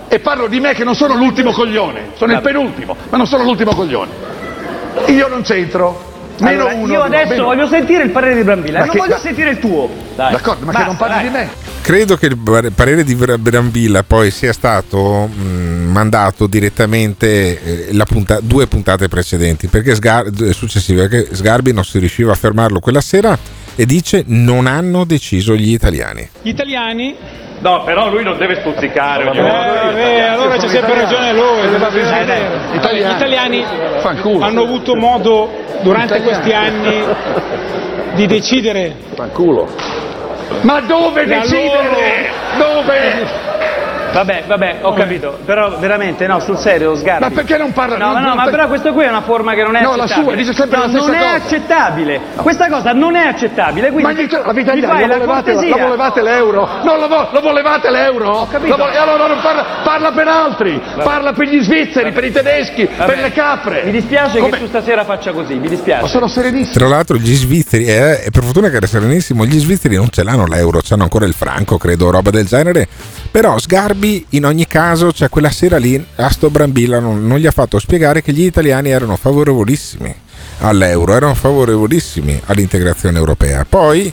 E 0.08 0.20
parlo 0.20 0.48
di 0.48 0.60
me 0.60 0.74
che 0.74 0.84
non 0.84 0.96
sono 0.96 1.14
l'ultimo 1.16 1.52
coglione, 1.52 2.12
sono 2.16 2.32
il 2.32 2.42
penultimo, 2.42 2.96
ma 3.10 3.18
non 3.18 3.28
sono 3.28 3.44
l'ultimo 3.44 3.74
coglione. 3.76 4.10
Io 5.08 5.28
non 5.28 5.42
c'entro. 5.44 6.07
Meno 6.40 6.62
Allora, 6.68 6.74
uno. 6.76 6.94
io 6.94 7.02
adesso 7.02 7.30
meno- 7.30 7.44
voglio 7.46 7.68
sentire 7.68 8.04
il 8.04 8.10
parere 8.12 8.36
di 8.36 8.44
Brambilla, 8.44 8.80
Ma 8.80 8.86
non 8.86 8.94
che- 8.94 9.00
voglio 9.00 9.14
ma- 9.16 9.20
sentire 9.20 9.50
il 9.50 9.60
tuo. 9.60 9.90
Dai. 10.16 10.32
D'accordo, 10.32 10.66
ma 10.66 10.72
che 10.72 10.78
Basta, 10.78 10.86
non 10.88 10.98
parli 10.98 11.14
dai. 11.16 11.24
di 11.24 11.30
me. 11.30 11.50
Credo 11.82 12.16
che 12.18 12.26
il 12.28 12.38
par- 12.38 12.70
parere 12.72 13.04
di 13.04 13.16
Bra- 13.16 13.38
Brambilla 13.38 14.04
poi 14.04 14.30
sia 14.30 14.52
stato 14.54 15.28
mh, 15.28 15.90
mandato 15.90 16.46
direttamente 16.48 17.88
eh, 17.88 17.94
la 17.94 18.06
punta- 18.06 18.40
due 18.42 18.68
puntate 18.68 19.08
precedenti, 19.08 19.68
perché 19.68 19.96
Sgar- 19.96 20.50
successive, 20.52 21.08
perché 21.08 21.34
Sgarbi 21.36 21.72
non 21.74 21.84
si 21.86 21.98
riusciva 22.00 22.32
a 22.34 22.36
fermarlo 22.36 22.80
quella 22.80 23.02
sera 23.02 23.38
e 23.78 23.86
dice 23.86 24.24
non 24.26 24.66
hanno 24.66 25.06
deciso 25.06 25.54
gli 25.54 25.72
italiani. 25.72 26.28
Gli 26.42 26.50
italiani 26.50 27.16
No, 27.60 27.84
però 27.84 28.10
lui 28.10 28.24
non 28.24 28.38
deve 28.38 28.58
stuzzicare. 28.60 29.24
Eh, 29.24 29.26
vabbè, 29.26 30.20
allora 30.30 30.58
c'è 30.58 30.68
sempre 30.68 30.94
ragione 30.94 31.34
lui. 31.34 31.60
Eh, 31.60 32.32
eh, 32.32 32.76
italiani. 32.76 33.14
Gli 33.14 33.16
italiani 33.16 33.66
Fanculo. 34.00 34.46
hanno 34.46 34.62
avuto 34.62 34.96
modo 34.96 35.50
durante 35.82 36.18
Italiani. 36.18 36.40
questi 36.40 36.54
anni 36.54 37.04
di 38.14 38.28
decidere 38.28 38.96
Fanculo. 39.16 39.68
Ma 40.62 40.82
dove 40.82 41.26
La 41.26 41.40
decidere? 41.40 42.30
Dove? 42.58 43.46
Vabbè, 44.18 44.44
vabbè, 44.48 44.78
ho 44.82 44.94
capito, 44.94 45.38
però 45.46 45.78
veramente 45.78 46.26
no, 46.28 46.40
sul 46.40 46.58
serio, 46.58 46.96
Sgarbi. 46.96 47.24
Ma 47.24 47.30
perché 47.30 47.58
non 47.58 47.72
parla? 47.74 47.98
No, 47.98 48.14
non- 48.14 48.22
no, 48.22 48.28
non- 48.30 48.38
ma 48.38 48.46
però 48.50 48.68
questo 48.68 48.94
qui 48.94 49.04
è 49.04 49.10
una 49.10 49.22
forma 49.22 49.54
che 49.54 49.64
non 49.64 49.76
è 49.76 49.82
No, 49.82 49.96
la 49.96 50.04
accettabile. 50.04 50.26
sua, 50.34 50.36
dice 50.44 50.54
sempre 50.54 50.78
no, 50.78 50.84
la 50.84 50.90
stessa 50.90 51.06
non 51.06 51.16
è 51.16 51.20
cosa. 51.20 51.34
accettabile. 51.36 52.22
Questa 52.36 52.68
cosa 52.70 52.92
non 52.94 53.16
è 53.16 53.26
accettabile, 53.28 53.92
quindi 53.92 54.14
Ma 54.14 54.20
gli- 54.22 54.32
la 54.32 54.52
vita 54.54 54.74
italiana, 54.74 54.88
fai 54.94 55.02
lo 55.02 55.08
la 55.08 55.14
volevate, 55.18 55.52
cortesia. 55.54 55.76
lo 55.78 55.84
volevate 55.84 56.22
l'euro? 56.22 56.68
Non 56.84 57.00
lo, 57.00 57.08
vo- 57.08 57.28
lo 57.32 57.42
volevate 57.42 57.90
l'euro? 57.92 58.30
Ho 58.30 58.48
capito. 58.48 58.76
e 58.90 58.98
allora 58.98 59.28
non 59.28 59.40
parla, 59.42 59.66
parla 59.84 60.12
per 60.12 60.28
altri, 60.28 60.82
parla 61.04 61.34
per 61.34 61.48
gli 61.48 61.62
svizzeri, 61.62 62.12
per 62.12 62.24
i 62.24 62.32
tedeschi, 62.32 62.86
Vabbè. 62.86 63.14
per 63.14 63.22
le 63.24 63.32
capre. 63.32 63.84
Mi 63.84 63.92
dispiace 63.92 64.40
Come- 64.40 64.52
che 64.52 64.60
tu 64.64 64.68
stasera 64.68 65.04
faccia 65.04 65.32
così, 65.32 65.56
mi 65.56 65.68
dispiace. 65.68 66.02
Ma 66.02 66.08
sono 66.08 66.28
serenissimo. 66.28 66.74
Tra 66.74 66.88
l'altro 66.88 67.18
gli 67.18 67.34
svizzeri, 67.34 67.86
eh, 67.86 68.24
e 68.26 68.30
per 68.32 68.44
fortuna 68.44 68.70
che 68.70 68.78
era 68.78 68.88
serenissimo, 68.88 69.46
gli 69.46 69.60
svizzeri 69.60 69.96
non 69.96 70.10
ce 70.10 70.24
l'hanno 70.24 70.46
l'euro, 70.46 70.82
hanno 70.90 71.04
ancora 71.04 71.26
il 71.26 71.34
franco, 71.34 71.78
credo, 71.78 72.10
roba 72.10 72.30
del 72.32 72.46
genere. 72.46 72.88
Però 73.30 73.58
Sgarbi 73.58 74.07
in 74.30 74.46
ogni 74.46 74.68
caso, 74.68 75.12
cioè 75.12 75.30
quella 75.30 75.50
sera 75.50 75.78
lì, 75.78 76.04
a 76.16 76.30
sto 76.30 76.50
Brambilla 76.50 77.00
non, 77.00 77.26
non 77.26 77.38
gli 77.38 77.48
ha 77.48 77.52
fatto 77.52 77.80
spiegare 77.80 78.22
che 78.22 78.32
gli 78.32 78.44
italiani 78.44 78.90
erano 78.90 79.16
favorevolissimi 79.16 80.14
all'euro, 80.60 81.14
erano 81.14 81.34
favorevolissimi 81.34 82.40
all'integrazione 82.46 83.18
europea. 83.18 83.66
Poi 83.68 84.12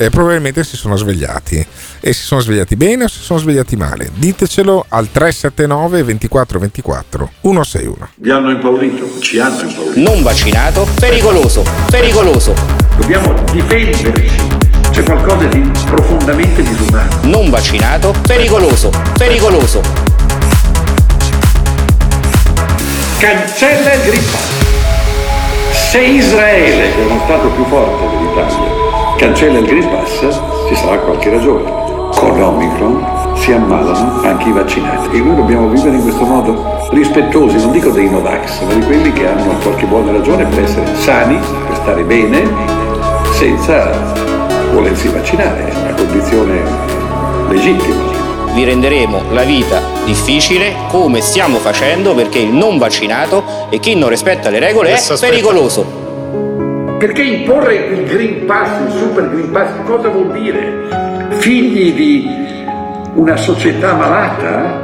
eh, 0.00 0.08
probabilmente 0.08 0.64
si 0.64 0.76
sono 0.76 0.96
svegliati 0.96 1.64
e 2.00 2.12
si 2.14 2.22
sono 2.22 2.40
svegliati 2.40 2.74
bene 2.74 3.04
o 3.04 3.08
si 3.08 3.20
sono 3.20 3.38
svegliati 3.38 3.76
male. 3.76 4.10
Ditecelo 4.14 4.86
al 4.88 5.10
379 5.10 6.02
24 6.02 6.58
24 6.58 7.30
161. 7.42 8.08
Vi 8.16 8.30
hanno 8.30 8.50
impaurito, 8.50 9.20
ci 9.20 9.38
hanno 9.38 9.60
impaurito. 9.60 10.00
Non 10.00 10.22
vaccinato, 10.22 10.86
pericoloso, 10.98 11.64
pericoloso. 11.90 12.54
Dobbiamo 12.96 13.34
difenderci. 13.52 14.69
C'è 14.90 15.04
qualcosa 15.04 15.46
di 15.46 15.70
profondamente 15.86 16.62
disumano. 16.62 17.08
Non 17.22 17.48
vaccinato, 17.48 18.12
pericoloso, 18.26 18.90
pericoloso. 19.16 19.80
Cancella 23.18 23.94
il 23.94 24.00
Green 24.02 24.24
Pass. 24.30 24.48
Se 25.90 26.00
Israele, 26.00 26.92
che 26.92 27.02
è 27.02 27.04
uno 27.04 27.20
Stato 27.24 27.48
più 27.48 27.64
forte 27.66 28.16
dell'Italia, 28.16 28.68
cancella 29.16 29.58
il 29.58 29.66
Green 29.66 29.88
Pass, 29.90 30.40
ci 30.68 30.74
sarà 30.74 30.98
qualche 30.98 31.30
ragione. 31.30 31.70
Con 32.14 32.42
Omicron 32.42 33.34
si 33.36 33.52
ammalano 33.52 34.22
anche 34.22 34.48
i 34.48 34.52
vaccinati 34.52 35.16
e 35.16 35.20
noi 35.20 35.36
dobbiamo 35.36 35.68
vivere 35.68 35.96
in 35.96 36.02
questo 36.02 36.24
modo 36.24 36.88
rispettosi, 36.90 37.56
non 37.56 37.70
dico 37.70 37.90
dei 37.90 38.10
Novax, 38.10 38.60
ma 38.62 38.74
di 38.74 38.84
quelli 38.84 39.12
che 39.12 39.28
hanno 39.28 39.54
qualche 39.62 39.86
buona 39.86 40.12
ragione 40.12 40.44
per 40.46 40.64
essere 40.64 40.94
sani, 40.96 41.38
per 41.66 41.76
stare 41.76 42.02
bene, 42.02 42.42
senza 43.32 44.28
volersi 44.72 45.08
vaccinare. 45.08 45.68
È 45.68 45.74
una 45.82 45.94
condizione 45.94 46.62
legittima. 47.48 48.08
Vi 48.52 48.64
renderemo 48.64 49.22
la 49.32 49.42
vita 49.42 49.80
difficile 50.04 50.74
come 50.88 51.20
stiamo 51.20 51.58
facendo 51.58 52.14
perché 52.14 52.38
il 52.40 52.52
non 52.52 52.78
vaccinato 52.78 53.68
e 53.70 53.78
chi 53.78 53.94
non 53.94 54.08
rispetta 54.08 54.50
le 54.50 54.58
regole 54.58 54.88
è 54.88 54.92
Adesso 54.92 55.12
aspetta. 55.12 55.32
pericoloso. 55.32 55.98
Perché 56.98 57.22
imporre 57.22 57.74
il 57.76 58.04
Green 58.04 58.44
Pass, 58.46 58.80
il 58.86 58.92
Super 58.98 59.30
Green 59.30 59.50
Pass, 59.52 59.70
cosa 59.86 60.08
vuol 60.08 60.32
dire? 60.32 61.28
Figli 61.38 61.94
di 61.94 62.28
una 63.14 63.36
società 63.36 63.94
malata 63.94 64.82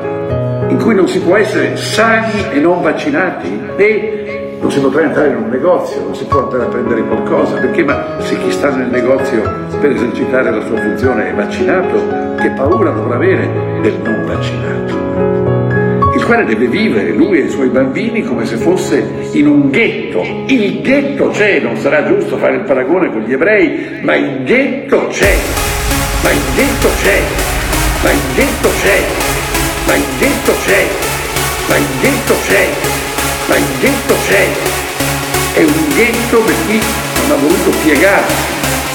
in 0.68 0.78
cui 0.80 0.94
non 0.94 1.08
si 1.08 1.18
può 1.20 1.36
essere 1.36 1.76
sani 1.76 2.44
e 2.52 2.58
non 2.58 2.82
vaccinati 2.82 3.60
e 3.76 4.25
non 4.60 4.70
si 4.70 4.80
potrà 4.80 5.02
entrare 5.02 5.28
in 5.28 5.36
un 5.36 5.48
negozio, 5.48 6.02
non 6.02 6.14
si 6.14 6.24
può 6.24 6.44
andare 6.44 6.64
a 6.64 6.66
prendere 6.66 7.02
qualcosa, 7.02 7.56
perché 7.56 7.84
ma 7.84 8.16
se 8.18 8.36
chi 8.38 8.50
sta 8.50 8.70
nel 8.70 8.88
negozio 8.88 9.42
per 9.80 9.90
esercitare 9.90 10.50
la 10.50 10.60
sua 10.62 10.76
funzione 10.76 11.30
è 11.30 11.34
vaccinato, 11.34 12.34
che 12.36 12.50
paura 12.50 12.90
dovrà 12.90 13.16
avere 13.16 13.80
del 13.82 13.98
non 14.02 14.24
vaccinato? 14.26 15.06
il 16.16 16.24
quale 16.24 16.46
deve 16.46 16.66
vivere 16.66 17.12
lui 17.12 17.40
e 17.40 17.44
i 17.44 17.50
suoi 17.50 17.68
bambini 17.68 18.22
come 18.22 18.46
se 18.46 18.56
fosse 18.56 19.28
in 19.32 19.46
un 19.46 19.68
ghetto. 19.68 20.22
Il 20.46 20.80
ghetto 20.80 21.28
c'è, 21.28 21.60
non 21.60 21.76
sarà 21.76 22.06
giusto 22.06 22.38
fare 22.38 22.56
il 22.56 22.62
paragone 22.62 23.10
con 23.10 23.20
gli 23.20 23.32
ebrei, 23.32 24.00
ma 24.00 24.14
il 24.16 24.42
ghetto 24.44 25.08
c'è, 25.08 25.34
ma 26.22 26.30
il 26.30 26.40
ghetto 26.54 26.88
c'è, 27.02 27.20
ma 28.02 28.10
il 28.10 28.20
ghetto 28.34 28.68
c'è, 28.80 29.04
ma 29.86 29.94
il 29.94 30.04
ghetto 30.18 30.52
c'è, 30.64 30.86
ma 31.68 31.76
il 31.76 31.86
ghetto 32.00 32.34
c'è, 32.46 33.05
ma 33.46 33.56
il 33.56 33.66
ghetto 33.80 34.14
c'è. 34.26 34.48
è 35.52 35.62
un 35.62 35.88
ghetto 35.94 36.38
per 36.40 36.54
chi 36.66 36.80
non 37.22 37.30
ha 37.30 37.40
voluto 37.40 37.70
piegarsi. 37.82 38.34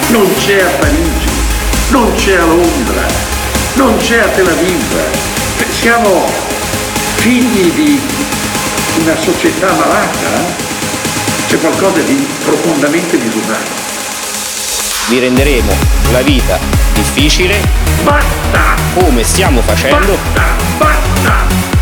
Non 0.08 0.30
c'è 0.38 0.62
a 0.62 0.70
Parigi, 0.80 1.30
non 1.90 2.14
c'è 2.16 2.36
a 2.36 2.46
Londra, 2.46 3.06
non 3.76 3.98
c'è 3.98 4.20
a 4.20 4.28
Tel 4.28 4.48
Aviv. 4.48 5.00
Siamo 5.70 6.30
figli 7.16 7.72
di 7.72 8.00
una 9.02 9.16
società 9.16 9.72
malata, 9.72 10.44
c'è 11.48 11.58
qualcosa 11.60 12.02
di 12.02 12.28
profondamente 12.44 13.18
disumano. 13.18 13.80
Vi 15.08 15.20
renderemo 15.20 15.74
la 16.12 16.22
vita 16.22 16.60
difficile. 16.94 17.60
Basta! 18.04 18.76
Come 18.94 19.24
stiamo 19.24 19.62
facendo. 19.62 20.18
Basta! 20.34 21.81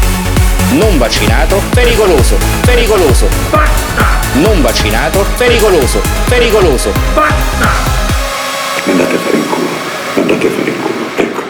Non 0.71 0.99
vaccinato, 0.99 1.59
pericoloso, 1.73 2.37
pericoloso. 2.63 3.27
Basta! 3.49 4.05
Non 4.33 4.61
vaccinato, 4.61 5.25
pericoloso, 5.35 5.99
pericoloso. 6.27 6.91
Basta! 7.15 7.69
Andate 8.85 9.15
a 9.15 9.17
fare 9.17 9.37
in 9.37 9.49
culo, 9.49 9.67
andate 10.15 10.47
a 10.47 10.49
fare 10.51 10.69
in 10.69 10.81
culo. 10.81 11.05
Ecco, 11.15 11.41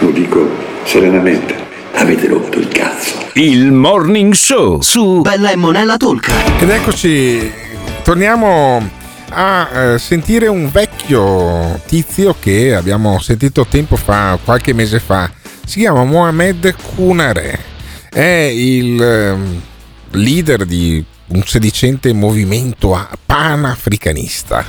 lo 0.00 0.10
dico 0.10 0.50
serenamente. 0.84 1.56
Avete 1.94 2.26
rotto 2.28 2.58
il 2.58 2.68
cazzo. 2.68 3.14
Il 3.32 3.72
Morning 3.72 4.34
Show 4.34 4.82
su 4.82 5.22
Bella 5.22 5.50
e 5.50 5.56
Monella 5.56 5.96
Tolca. 5.96 6.34
Ed 6.58 6.68
eccoci, 6.68 7.50
torniamo 8.02 8.86
a 9.30 9.68
eh, 9.72 9.98
sentire 9.98 10.46
un 10.46 10.70
vecchio 10.70 11.80
tizio 11.86 12.36
che 12.38 12.74
abbiamo 12.74 13.18
sentito 13.18 13.64
tempo 13.64 13.96
fa, 13.96 14.38
qualche 14.44 14.74
mese 14.74 15.00
fa. 15.00 15.30
Si 15.64 15.78
chiama 15.78 16.04
Mohamed 16.04 16.74
Kunare. 16.94 17.76
È 18.10 18.20
il 18.20 19.02
eh, 19.02 19.36
leader 20.12 20.64
di 20.64 21.04
un 21.26 21.42
sedicente 21.44 22.12
movimento 22.12 22.98
panafricanista. 23.26 24.64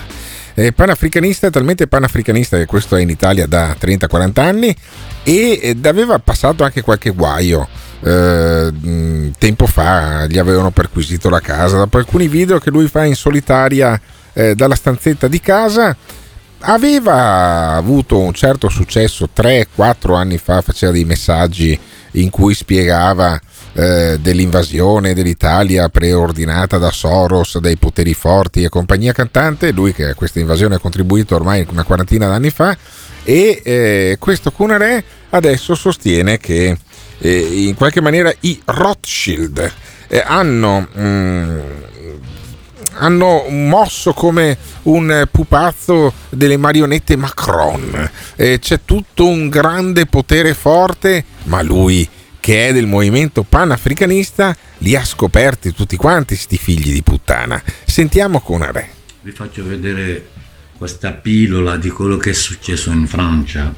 Panafricanista 0.75 1.49
talmente 1.49 1.87
panafricanista 1.87 2.57
che 2.57 2.65
questo 2.65 2.97
è 2.97 3.01
in 3.01 3.09
Italia 3.09 3.47
da 3.47 3.77
30-40 3.79 4.39
anni 4.41 4.75
ed 5.23 5.85
aveva 5.85 6.19
passato 6.19 6.65
anche 6.65 6.81
qualche 6.81 7.11
guaio. 7.11 7.65
Eh, 8.01 9.31
tempo 9.37 9.65
fa 9.67 10.25
gli 10.25 10.37
avevano 10.37 10.71
perquisito 10.71 11.29
la 11.29 11.39
casa 11.39 11.77
dopo 11.77 11.97
alcuni 11.97 12.27
video 12.27 12.59
che 12.59 12.71
lui 12.71 12.87
fa 12.87 13.05
in 13.05 13.15
solitaria 13.15 13.99
eh, 14.33 14.55
dalla 14.55 14.75
stanzetta 14.75 15.27
di 15.27 15.39
casa 15.39 15.95
aveva 16.61 17.73
avuto 17.73 18.19
un 18.19 18.34
certo 18.34 18.69
successo 18.69 19.30
3-4 19.36 20.15
anni 20.15 20.38
fa 20.38 20.61
faceva 20.61 20.91
dei 20.91 21.06
messaggi 21.06 21.80
in 22.14 22.30
cui 22.30 22.53
spiegava 22.53 23.40
eh, 23.73 24.18
dell'invasione 24.19 25.14
dell'Italia 25.14 25.90
preordinata 25.90 26.77
da 26.77 26.91
Soros, 26.91 27.60
dai 27.60 27.77
poteri 27.77 28.14
forti 28.14 28.64
e 28.64 28.69
compagnia 28.69 29.14
cantante, 29.14 29.72
lui 29.72 29.94
che 29.94 30.10
a 30.10 30.15
questa 30.15 30.40
invasione 30.40 30.76
ha 30.76 30.80
contribuito 30.80 31.36
ormai 31.36 31.65
una 31.69 31.84
quarantina 31.84 32.27
d'anni 32.27 32.49
fa 32.49 32.76
e 33.23 33.61
eh, 33.64 34.18
questo 34.19 34.52
Cunare 34.52 35.03
adesso 35.30 35.76
sostiene 35.76 36.38
che 36.40 36.77
eh, 37.19 37.65
in 37.68 37.76
qualche 37.76 38.02
maniera 38.02 38.34
i 38.41 38.60
Rothschild 38.65 39.72
eh, 40.07 40.23
hanno... 40.26 40.88
Mm, 40.98 41.60
hanno 42.99 43.45
mosso 43.49 44.13
come 44.13 44.57
un 44.84 45.27
pupazzo 45.31 46.13
delle 46.30 46.57
marionette 46.57 47.15
Macron. 47.15 48.09
Eh, 48.35 48.59
c'è 48.59 48.81
tutto 48.85 49.27
un 49.27 49.49
grande 49.49 50.05
potere 50.05 50.53
forte, 50.53 51.23
ma 51.43 51.61
lui 51.61 52.07
che 52.39 52.69
è 52.69 52.73
del 52.73 52.88
movimento 52.88 53.43
panafricanista 53.43 54.55
li 54.80 54.95
ha 54.95 55.03
scoperti 55.03 55.73
tutti 55.73 55.95
quanti 55.97 56.35
sti 56.35 56.57
figli 56.57 56.93
di 56.93 57.03
puttana. 57.03 57.61
Sentiamo 57.85 58.39
con 58.39 58.69
Re. 58.71 58.89
Vi 59.21 59.31
faccio 59.31 59.65
vedere 59.65 60.30
questa 60.77 61.11
pillola 61.11 61.76
di 61.77 61.89
quello 61.89 62.17
che 62.17 62.30
è 62.30 62.34
successo 62.34 62.91
in 62.91 63.05
Francia. 63.07 63.73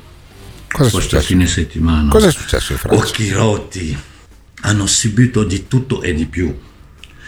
Cosa 0.71 0.87
è 0.97 1.01
successo? 1.01 1.25
fine 1.25 1.47
settimana. 1.47 2.09
Cosa 2.09 2.27
è 2.27 2.31
successo 2.31 2.71
in 2.73 2.77
Francia? 2.77 3.03
Occhi 3.03 3.31
rotti. 3.31 3.97
Hanno 4.63 4.85
subito 4.85 5.43
di 5.43 5.67
tutto 5.67 6.03
e 6.03 6.13
di 6.13 6.27
più. 6.27 6.55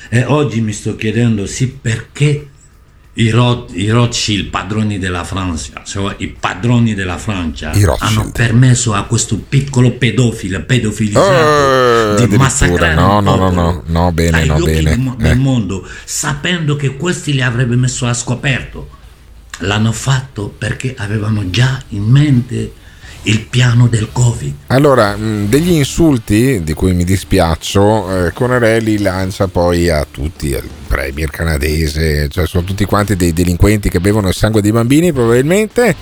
E 0.10 0.24
oggi 0.26 0.62
mi 0.62 0.74
sto 0.74 0.96
chiedendo 0.96 1.46
sì 1.46 1.68
perché 1.68 2.48
i, 3.16 3.30
Roth, 3.30 3.72
i 3.76 3.90
Rothschild, 3.90 4.50
padroni 4.50 4.98
della 4.98 5.24
Francia, 5.24 5.84
cioè 5.86 6.16
i 6.18 6.28
padroni 6.30 6.96
della 6.96 7.18
Francia, 7.18 7.72
hanno 8.00 8.32
permesso 8.32 8.94
a 8.94 9.04
questo 9.04 9.38
piccolo 9.38 9.92
pedofilo, 9.92 10.64
pedofilizzato, 10.64 12.24
Eh, 12.24 12.28
di 12.28 12.38
massacrare 12.38 12.96
no, 12.96 13.20
no, 13.20 13.36
no, 13.36 13.52
no, 13.52 13.84
no, 13.86 14.12
bene, 14.12 14.46
no, 14.46 14.58
bene. 14.58 15.16
del, 15.18 15.32
Eh. 15.32 15.36
mondo, 15.36 15.88
sapendo 16.06 16.76
che 16.76 16.96
questi 16.98 17.34
li 17.34 17.42
avrebbe 17.42 17.76
messo 17.76 18.08
a 18.08 18.14
scoperto. 18.14 18.90
L'hanno 19.60 19.92
fatto 19.92 20.54
perché 20.58 20.96
avevano 20.98 21.52
già 21.52 21.80
in 21.90 22.04
mente 22.04 22.74
il 23.24 23.46
piano 23.46 23.88
del 23.88 24.10
Covid. 24.12 24.54
Allora, 24.68 25.16
mh, 25.16 25.48
degli 25.48 25.72
insulti 25.72 26.64
di 26.64 26.74
cui 26.74 26.94
mi 26.94 27.04
dispiaccio, 27.04 28.26
eh, 28.26 28.34
Conarelli 28.34 29.00
lancia 29.00 29.48
poi 29.48 29.90
a 29.90 30.06
tutti, 30.10 30.54
al 30.54 30.68
premier 30.88 31.30
canadese, 31.30 32.28
cioè 32.30 32.46
sono 32.48 32.64
tutti 32.64 32.86
quanti 32.86 33.16
dei 33.16 33.34
delinquenti 33.34 33.90
che 33.90 34.00
bevono 34.00 34.28
il 34.28 34.34
sangue 34.34 34.62
dei 34.62 34.72
bambini 34.72 35.14
probabilmente, 35.14 35.96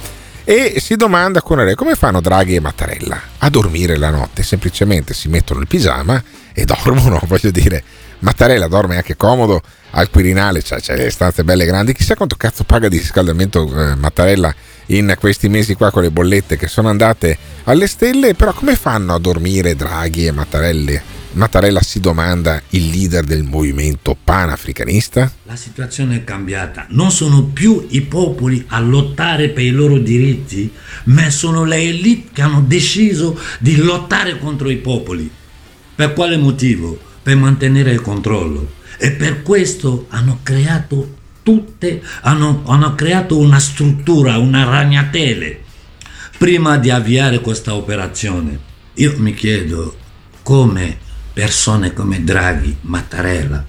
e 0.43 0.79
si 0.79 0.95
domanda 0.95 1.41
Conarelli 1.41 1.75
come 1.75 1.95
fanno 1.95 2.19
Draghi 2.19 2.55
e 2.55 2.59
Mattarella 2.59 3.21
a 3.37 3.49
dormire 3.49 3.97
la 3.97 4.09
notte, 4.09 4.41
semplicemente 4.43 5.13
si 5.13 5.29
mettono 5.29 5.59
il 5.59 5.67
pigiama 5.67 6.21
e 6.53 6.65
dormono, 6.65 7.21
voglio 7.25 7.51
dire. 7.51 7.83
Mattarella 8.21 8.67
dorme 8.67 8.97
anche 8.97 9.15
comodo 9.15 9.61
al 9.91 10.09
Quirinale, 10.11 10.61
cioè 10.61 10.79
c'è 10.79 10.95
le 10.95 11.09
stanze 11.09 11.43
belle 11.43 11.65
grandi. 11.65 11.93
Chissà 11.93 12.15
quanto 12.15 12.35
cazzo 12.35 12.63
paga 12.63 12.87
di 12.87 12.97
riscaldamento 12.97 13.67
eh, 13.75 13.95
Mattarella 13.95 14.53
in 14.97 15.15
questi 15.17 15.49
mesi 15.49 15.75
qua 15.75 15.91
con 15.91 16.03
le 16.03 16.11
bollette 16.11 16.57
che 16.57 16.67
sono 16.67 16.89
andate 16.89 17.37
alle 17.63 17.87
stelle. 17.87 18.33
Però 18.33 18.53
come 18.53 18.75
fanno 18.75 19.13
a 19.13 19.19
dormire 19.19 19.75
Draghi 19.75 20.25
e 20.25 20.31
Mattarelli? 20.31 21.01
Mattarella 21.33 21.81
si 21.81 22.01
domanda 22.01 22.61
il 22.69 22.89
leader 22.89 23.23
del 23.23 23.43
movimento 23.43 24.17
panafricanista? 24.21 25.31
La 25.43 25.55
situazione 25.55 26.17
è 26.17 26.23
cambiata, 26.25 26.87
non 26.89 27.09
sono 27.09 27.43
più 27.43 27.87
i 27.91 28.01
popoli 28.01 28.65
a 28.67 28.81
lottare 28.81 29.49
per 29.49 29.63
i 29.63 29.69
loro 29.69 29.97
diritti, 29.97 30.69
ma 31.05 31.29
sono 31.29 31.63
le 31.63 31.77
elite 31.77 32.31
che 32.33 32.41
hanno 32.41 32.61
deciso 32.61 33.39
di 33.59 33.77
lottare 33.77 34.37
contro 34.39 34.69
i 34.69 34.77
popoli. 34.77 35.31
Per 35.95 36.11
quale 36.11 36.35
motivo? 36.35 36.99
Per 37.23 37.35
mantenere 37.37 37.91
il 37.91 38.01
controllo. 38.01 38.79
E 38.97 39.11
per 39.11 39.41
questo 39.41 40.07
hanno 40.09 40.39
creato 40.43 41.19
tutte, 41.43 42.01
hanno, 42.21 42.63
hanno 42.67 42.95
creato 42.95 43.37
una 43.37 43.59
struttura, 43.59 44.37
una 44.37 44.63
ragnatele. 44.63 45.63
Prima 46.37 46.77
di 46.77 46.89
avviare 46.89 47.39
questa 47.39 47.75
operazione, 47.75 48.59
io 48.95 49.13
mi 49.17 49.33
chiedo 49.33 49.95
come 50.41 50.97
persone 51.33 51.93
come 51.93 52.23
Draghi, 52.23 52.75
Mattarella, 52.81 53.65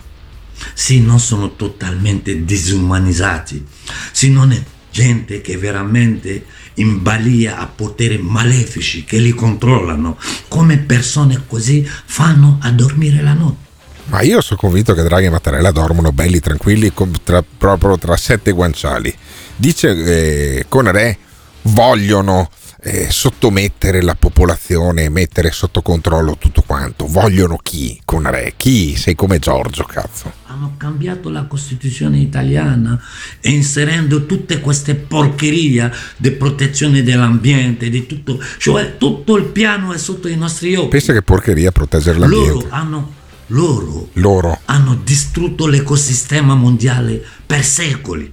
sì, 0.75 1.01
non 1.01 1.21
sono 1.21 1.55
totalmente 1.55 2.45
disumanizzati, 2.45 3.65
sì, 4.13 4.31
non 4.31 4.53
è 4.53 4.63
gente 4.91 5.41
che 5.41 5.57
veramente 5.57 6.45
in 6.75 7.03
balia 7.03 7.59
a 7.59 7.67
poteri 7.67 8.19
malefici 8.19 9.05
che 9.05 9.19
li 9.19 9.33
controllano, 9.33 10.19
come 10.49 10.79
persone 10.79 11.43
così 11.47 11.87
fanno 11.87 12.59
a 12.61 12.71
dormire 12.71 13.23
la 13.23 13.35
notte. 13.35 13.62
Ma 14.13 14.21
io 14.21 14.43
sono 14.43 14.61
convinto 14.61 14.93
che 14.93 15.03
Draghi 15.03 15.25
e 15.25 15.31
Mattarella 15.31 15.71
dormono 15.71 16.13
belli 16.13 16.39
tranquilli 16.39 16.93
tra- 17.25 17.43
proprio 17.43 17.97
tra 17.97 18.15
sette 18.15 18.53
guanciali. 18.53 19.13
Dice 19.57 19.89
eh, 19.89 20.67
Re 20.69 21.17
vogliono 21.63 22.51
eh, 22.83 23.11
sottomettere 23.11 24.03
la 24.03 24.15
popolazione, 24.15 25.09
mettere 25.09 25.51
sotto 25.51 25.81
controllo 25.81 26.37
tutto 26.37 26.63
quanto. 26.67 27.07
Vogliono 27.07 27.57
chi 27.63 27.99
con 28.05 28.29
Re? 28.31 28.53
Chi? 28.59 28.97
Sei 28.97 29.15
come 29.15 29.39
Giorgio, 29.39 29.85
cazzo. 29.85 30.31
Hanno 30.47 30.75
cambiato 30.77 31.31
la 31.31 31.45
Costituzione 31.45 32.19
italiana 32.19 33.01
e 33.41 33.51
inserendo 33.51 34.27
tutte 34.27 34.61
queste 34.61 34.95
porcherie 34.95 35.91
di 36.19 36.33
protezione 36.33 37.03
dell'ambiente, 37.03 37.89
di 37.89 38.07
tutto, 38.07 38.39
cioè 38.59 38.99
tutto 38.99 39.39
il 39.39 39.45
piano 39.45 39.95
è 39.95 39.97
sotto 39.97 40.29
i 40.29 40.37
nostri 40.37 40.75
occhi. 40.75 40.89
Pensa 40.89 41.15
che 41.15 41.23
porcheria 41.23 41.73
proteggere 41.73 42.19
l'ambiente. 42.19 42.53
Loro 42.53 42.67
hanno, 42.69 43.13
loro 43.53 44.09
Loro. 44.15 44.61
hanno 44.65 44.99
distrutto 45.03 45.67
l'ecosistema 45.67 46.55
mondiale 46.55 47.23
per 47.47 47.65
secoli. 47.65 48.33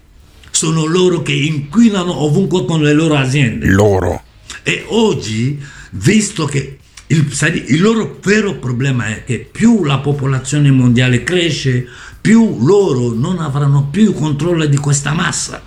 Sono 0.50 0.86
loro 0.86 1.22
che 1.22 1.34
inquinano 1.34 2.22
ovunque 2.22 2.66
con 2.66 2.82
le 2.82 2.94
loro 2.94 3.16
aziende. 3.16 3.68
Loro. 3.68 4.22
E 4.64 4.86
oggi, 4.88 5.62
visto 5.92 6.46
che 6.46 6.80
il, 7.08 7.28
il 7.68 7.82
loro 7.82 8.18
vero 8.22 8.56
problema 8.56 9.08
è 9.08 9.24
che 9.24 9.40
più 9.40 9.84
la 9.84 10.00
popolazione 10.00 10.72
mondiale 10.72 11.24
cresce, 11.24 11.86
più 12.20 12.58
loro 12.60 13.14
non 13.14 13.40
avranno 13.40 13.88
più 13.90 14.14
controllo 14.14 14.66
di 14.66 14.78
questa 14.78 15.14
massa. 15.14 15.62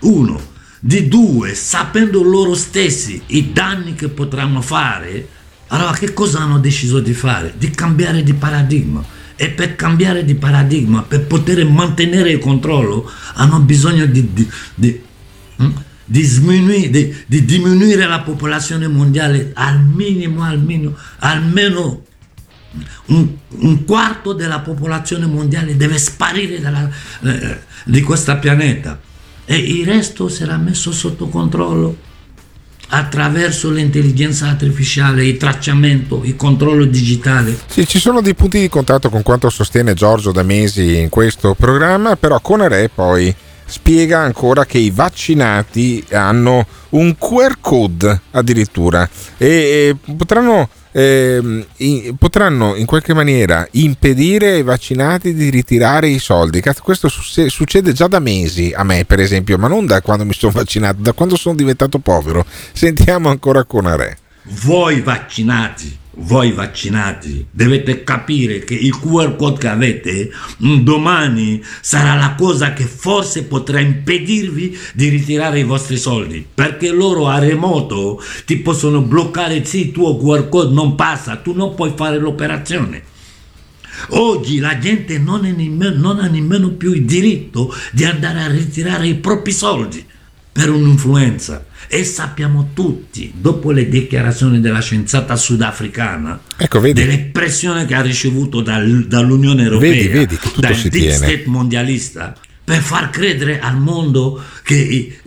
Uno. 0.00 0.56
Di 0.80 1.08
due, 1.08 1.54
sapendo 1.54 2.22
loro 2.22 2.54
stessi 2.54 3.20
i 3.26 3.52
danni 3.52 3.94
che 3.94 4.08
potranno 4.08 4.60
fare, 4.60 5.28
allora 5.68 5.92
che 5.92 6.12
cosa 6.12 6.40
hanno 6.40 6.58
deciso 6.58 7.00
di 7.00 7.12
fare? 7.12 7.54
Di 7.56 7.70
cambiare 7.70 8.22
di 8.22 8.34
paradigma 8.34 9.04
E 9.36 9.50
per 9.50 9.76
cambiare 9.76 10.24
di 10.24 10.34
paradigma, 10.34 11.02
per 11.02 11.26
poter 11.26 11.64
mantenere 11.66 12.30
il 12.30 12.38
controllo, 12.38 13.08
hanno 13.34 13.60
bisogno 13.60 14.06
di, 14.06 14.32
di, 14.32 14.50
di, 14.74 15.00
hm? 15.56 15.70
di 16.04 17.24
di 17.26 17.44
diminuire 17.44 18.06
la 18.06 18.20
popolazione 18.20 18.88
mondiale 18.88 19.52
al 19.54 19.80
minimo, 19.80 20.42
al 20.42 20.60
minimo, 20.60 20.96
almeno 21.18 22.02
un, 23.06 23.28
un 23.48 23.84
quarto 23.84 24.32
della 24.32 24.60
popolazione 24.60 25.26
mondiale 25.26 25.76
deve 25.76 25.98
sparire 25.98 26.60
dalla, 26.60 26.90
eh, 27.22 27.60
di 27.84 28.02
questo 28.02 28.36
pianeta 28.38 29.00
e 29.44 29.56
il 29.56 29.86
resto 29.86 30.28
sarà 30.28 30.56
messo 30.56 30.92
sotto 30.92 31.28
controllo 31.28 32.06
attraverso 32.88 33.70
l'intelligenza 33.70 34.46
artificiale, 34.46 35.24
il 35.24 35.36
tracciamento, 35.36 36.22
il 36.24 36.36
controllo 36.36 36.84
digitale. 36.84 37.58
Sì, 37.66 37.86
ci 37.86 37.98
sono 37.98 38.20
dei 38.20 38.34
punti 38.34 38.60
di 38.60 38.68
contatto 38.68 39.10
con 39.10 39.22
quanto 39.22 39.50
sostiene 39.50 39.94
Giorgio 39.94 40.32
da 40.32 40.42
mesi 40.42 40.98
in 40.98 41.08
questo 41.08 41.54
programma, 41.54 42.16
però 42.16 42.40
Conare 42.40 42.88
poi 42.92 43.34
spiega 43.64 44.20
ancora 44.20 44.64
che 44.64 44.78
i 44.78 44.90
vaccinati 44.90 46.02
hanno 46.12 46.66
un 46.90 47.16
QR 47.18 47.56
code 47.60 48.22
addirittura 48.30 49.08
e, 49.36 49.46
e 49.46 50.14
potranno 50.16 50.68
eh, 50.92 51.66
potranno 52.18 52.74
in 52.74 52.86
qualche 52.86 53.14
maniera 53.14 53.66
impedire 53.72 54.52
ai 54.52 54.62
vaccinati 54.62 55.34
di 55.34 55.50
ritirare 55.50 56.08
i 56.08 56.18
soldi. 56.18 56.62
Questo 56.82 57.08
su- 57.08 57.48
succede 57.48 57.92
già 57.92 58.06
da 58.06 58.18
mesi 58.18 58.72
a 58.74 58.84
me, 58.84 59.04
per 59.04 59.20
esempio, 59.20 59.58
ma 59.58 59.68
non 59.68 59.86
da 59.86 60.00
quando 60.00 60.24
mi 60.24 60.32
sono 60.32 60.52
vaccinato, 60.52 60.96
da 61.00 61.12
quando 61.12 61.36
sono 61.36 61.54
diventato 61.54 61.98
povero. 61.98 62.44
Sentiamo 62.72 63.28
ancora 63.28 63.64
con 63.64 63.86
Are. 63.86 64.18
Voi 64.42 65.00
vaccinati 65.02 65.98
voi 66.20 66.52
vaccinati 66.52 67.46
dovete 67.50 68.02
capire 68.02 68.60
che 68.60 68.74
il 68.74 68.98
QR 68.98 69.36
code 69.36 69.58
che 69.58 69.68
avete 69.68 70.30
mm, 70.64 70.78
domani 70.78 71.62
sarà 71.80 72.14
la 72.14 72.34
cosa 72.34 72.72
che 72.72 72.84
forse 72.84 73.44
potrà 73.44 73.80
impedirvi 73.80 74.76
di 74.94 75.08
ritirare 75.08 75.60
i 75.60 75.64
vostri 75.64 75.96
soldi 75.96 76.44
perché 76.52 76.90
loro 76.90 77.28
a 77.28 77.38
remoto 77.38 78.20
ti 78.44 78.56
possono 78.58 79.02
bloccare 79.02 79.64
sì 79.64 79.86
il 79.86 79.92
tuo 79.92 80.16
QR 80.16 80.48
code 80.48 80.74
non 80.74 80.94
passa 80.94 81.36
tu 81.36 81.52
non 81.52 81.74
puoi 81.74 81.92
fare 81.94 82.18
l'operazione 82.18 83.16
Oggi 84.10 84.58
la 84.58 84.78
gente 84.78 85.18
non, 85.18 85.40
nemmeno, 85.40 85.96
non, 85.96 86.20
ha 86.20 86.28
nemmeno 86.28 86.70
più 86.70 86.92
il 86.92 87.04
diritto 87.04 87.74
di 87.92 88.04
andare 88.04 88.42
a 88.42 88.48
ritirare 88.48 89.08
i 89.08 89.16
propri 89.16 89.52
soldi 89.52 90.04
per 90.52 90.70
un'influenza. 90.70 91.66
E 91.90 92.04
sappiamo 92.04 92.70
tutti, 92.74 93.32
dopo 93.34 93.70
le 93.70 93.88
dichiarazioni 93.88 94.60
della 94.60 94.80
scienziata 94.80 95.36
sudafricana, 95.36 96.38
ecco, 96.56 96.80
delle 96.80 97.30
pressioni 97.32 97.86
che 97.86 97.94
ha 97.94 98.02
ricevuto 98.02 98.60
dal, 98.60 99.06
dall'Unione 99.06 99.62
Europea, 99.62 99.90
vedi, 99.90 100.08
vedi 100.08 100.38
dal 100.56 100.74
deep 100.74 100.90
tiene. 100.90 101.14
state 101.14 101.44
mondialista, 101.46 102.34
per 102.62 102.82
far 102.82 103.08
credere 103.08 103.60
al 103.60 103.78
mondo 103.78 104.42
che 104.62 105.18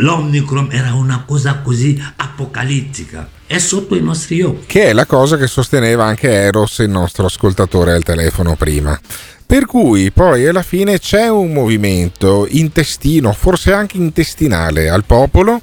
l'Omicron 0.00 0.68
era 0.70 0.92
una 0.92 1.24
cosa 1.26 1.60
così 1.60 1.98
apocalittica. 2.16 3.26
È 3.46 3.56
sotto 3.56 3.96
i 3.96 4.02
nostri 4.02 4.42
occhi. 4.42 4.66
Che 4.66 4.84
è 4.88 4.92
la 4.92 5.06
cosa 5.06 5.38
che 5.38 5.46
sosteneva 5.46 6.04
anche 6.04 6.30
Eros, 6.30 6.80
il 6.80 6.90
nostro 6.90 7.24
ascoltatore 7.24 7.94
al 7.94 8.02
telefono 8.02 8.54
prima. 8.56 9.00
Per 9.48 9.64
cui 9.64 10.10
poi 10.10 10.46
alla 10.46 10.60
fine 10.60 10.98
c'è 10.98 11.28
un 11.28 11.54
movimento 11.54 12.46
intestino, 12.50 13.32
forse 13.32 13.72
anche 13.72 13.96
intestinale 13.96 14.90
al 14.90 15.04
popolo, 15.04 15.62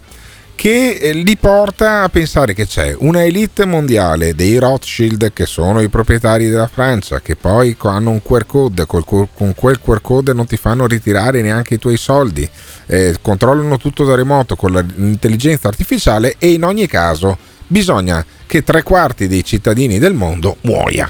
che 0.56 0.94
eh, 0.94 1.14
li 1.14 1.38
porta 1.38 2.02
a 2.02 2.10
pensare 2.10 2.56
che 2.56 2.66
c'è 2.66 2.96
una 2.98 3.24
elite 3.24 3.64
mondiale 3.64 4.34
dei 4.34 4.58
Rothschild 4.58 5.32
che 5.34 5.46
sono 5.46 5.82
i 5.82 5.90
proprietari 5.90 6.50
della 6.50 6.66
Francia, 6.66 7.22
che 7.22 7.36
poi 7.36 7.78
hanno 7.82 8.10
un 8.10 8.24
QR 8.24 8.48
code, 8.48 8.88
con 8.88 9.54
quel 9.56 9.80
QR 9.80 10.02
code 10.02 10.34
non 10.34 10.48
ti 10.48 10.58
fanno 10.58 10.88
ritirare 10.88 11.44
neanche 11.44 11.76
i 11.76 11.80
tuoi 11.80 11.98
soldi, 11.98 12.50
eh, 12.88 13.18
controllano 13.22 13.78
tutto 13.78 14.04
da 14.04 14.16
remoto 14.16 14.56
con 14.56 14.72
l'intelligenza 14.72 15.68
artificiale 15.68 16.38
e 16.40 16.54
in 16.54 16.64
ogni 16.64 16.88
caso 16.88 17.38
bisogna 17.68 18.26
che 18.48 18.64
tre 18.64 18.82
quarti 18.82 19.28
dei 19.28 19.44
cittadini 19.44 20.00
del 20.00 20.16
mondo 20.16 20.58
muoia. 20.62 21.08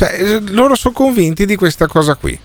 Cioè, 0.00 0.14
eh, 0.18 0.40
loro 0.52 0.74
sono 0.76 0.94
convinti 0.94 1.44
di 1.44 1.56
questa 1.56 1.86
cosa 1.86 2.14
qui. 2.14 2.38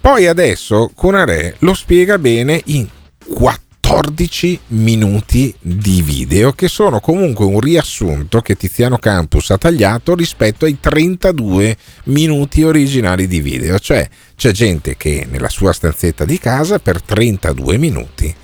Poi 0.00 0.26
adesso 0.26 0.90
Conare 0.96 1.54
lo 1.60 1.72
spiega 1.72 2.18
bene 2.18 2.60
in 2.64 2.88
14 3.24 4.58
minuti 4.68 5.54
di 5.60 6.02
video 6.02 6.50
che 6.50 6.66
sono 6.66 6.98
comunque 6.98 7.44
un 7.44 7.60
riassunto 7.60 8.40
che 8.40 8.56
Tiziano 8.56 8.98
Campus 8.98 9.50
ha 9.50 9.58
tagliato 9.58 10.16
rispetto 10.16 10.64
ai 10.64 10.78
32 10.80 11.76
minuti 12.06 12.64
originali 12.64 13.28
di 13.28 13.40
video. 13.40 13.78
Cioè 13.78 14.08
c'è 14.34 14.50
gente 14.50 14.96
che 14.96 15.24
nella 15.30 15.50
sua 15.50 15.72
stanzetta 15.72 16.24
di 16.24 16.40
casa 16.40 16.80
per 16.80 17.00
32 17.00 17.78
minuti 17.78 18.34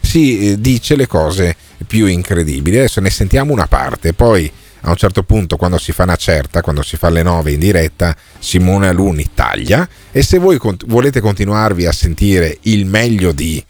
si 0.00 0.52
eh, 0.52 0.60
dice 0.60 0.94
le 0.94 1.08
cose 1.08 1.56
più 1.84 2.06
incredibili. 2.06 2.76
Adesso 2.76 3.00
ne 3.00 3.10
sentiamo 3.10 3.52
una 3.52 3.66
parte, 3.66 4.12
poi 4.12 4.48
a 4.84 4.90
un 4.90 4.96
certo 4.96 5.22
punto 5.22 5.56
quando 5.56 5.78
si 5.78 5.92
fa 5.92 6.02
una 6.04 6.16
certa, 6.16 6.60
quando 6.60 6.82
si 6.82 6.96
fa 6.96 7.08
alle 7.08 7.22
9 7.22 7.52
in 7.52 7.58
diretta, 7.58 8.14
Simone 8.38 8.88
Aluni 8.88 9.30
taglia 9.34 9.88
e 10.12 10.22
se 10.22 10.38
voi 10.38 10.58
cont- 10.58 10.84
volete 10.86 11.20
continuarvi 11.20 11.86
a 11.86 11.92
sentire 11.92 12.58
il 12.62 12.84
meglio 12.84 13.32
di 13.32 13.64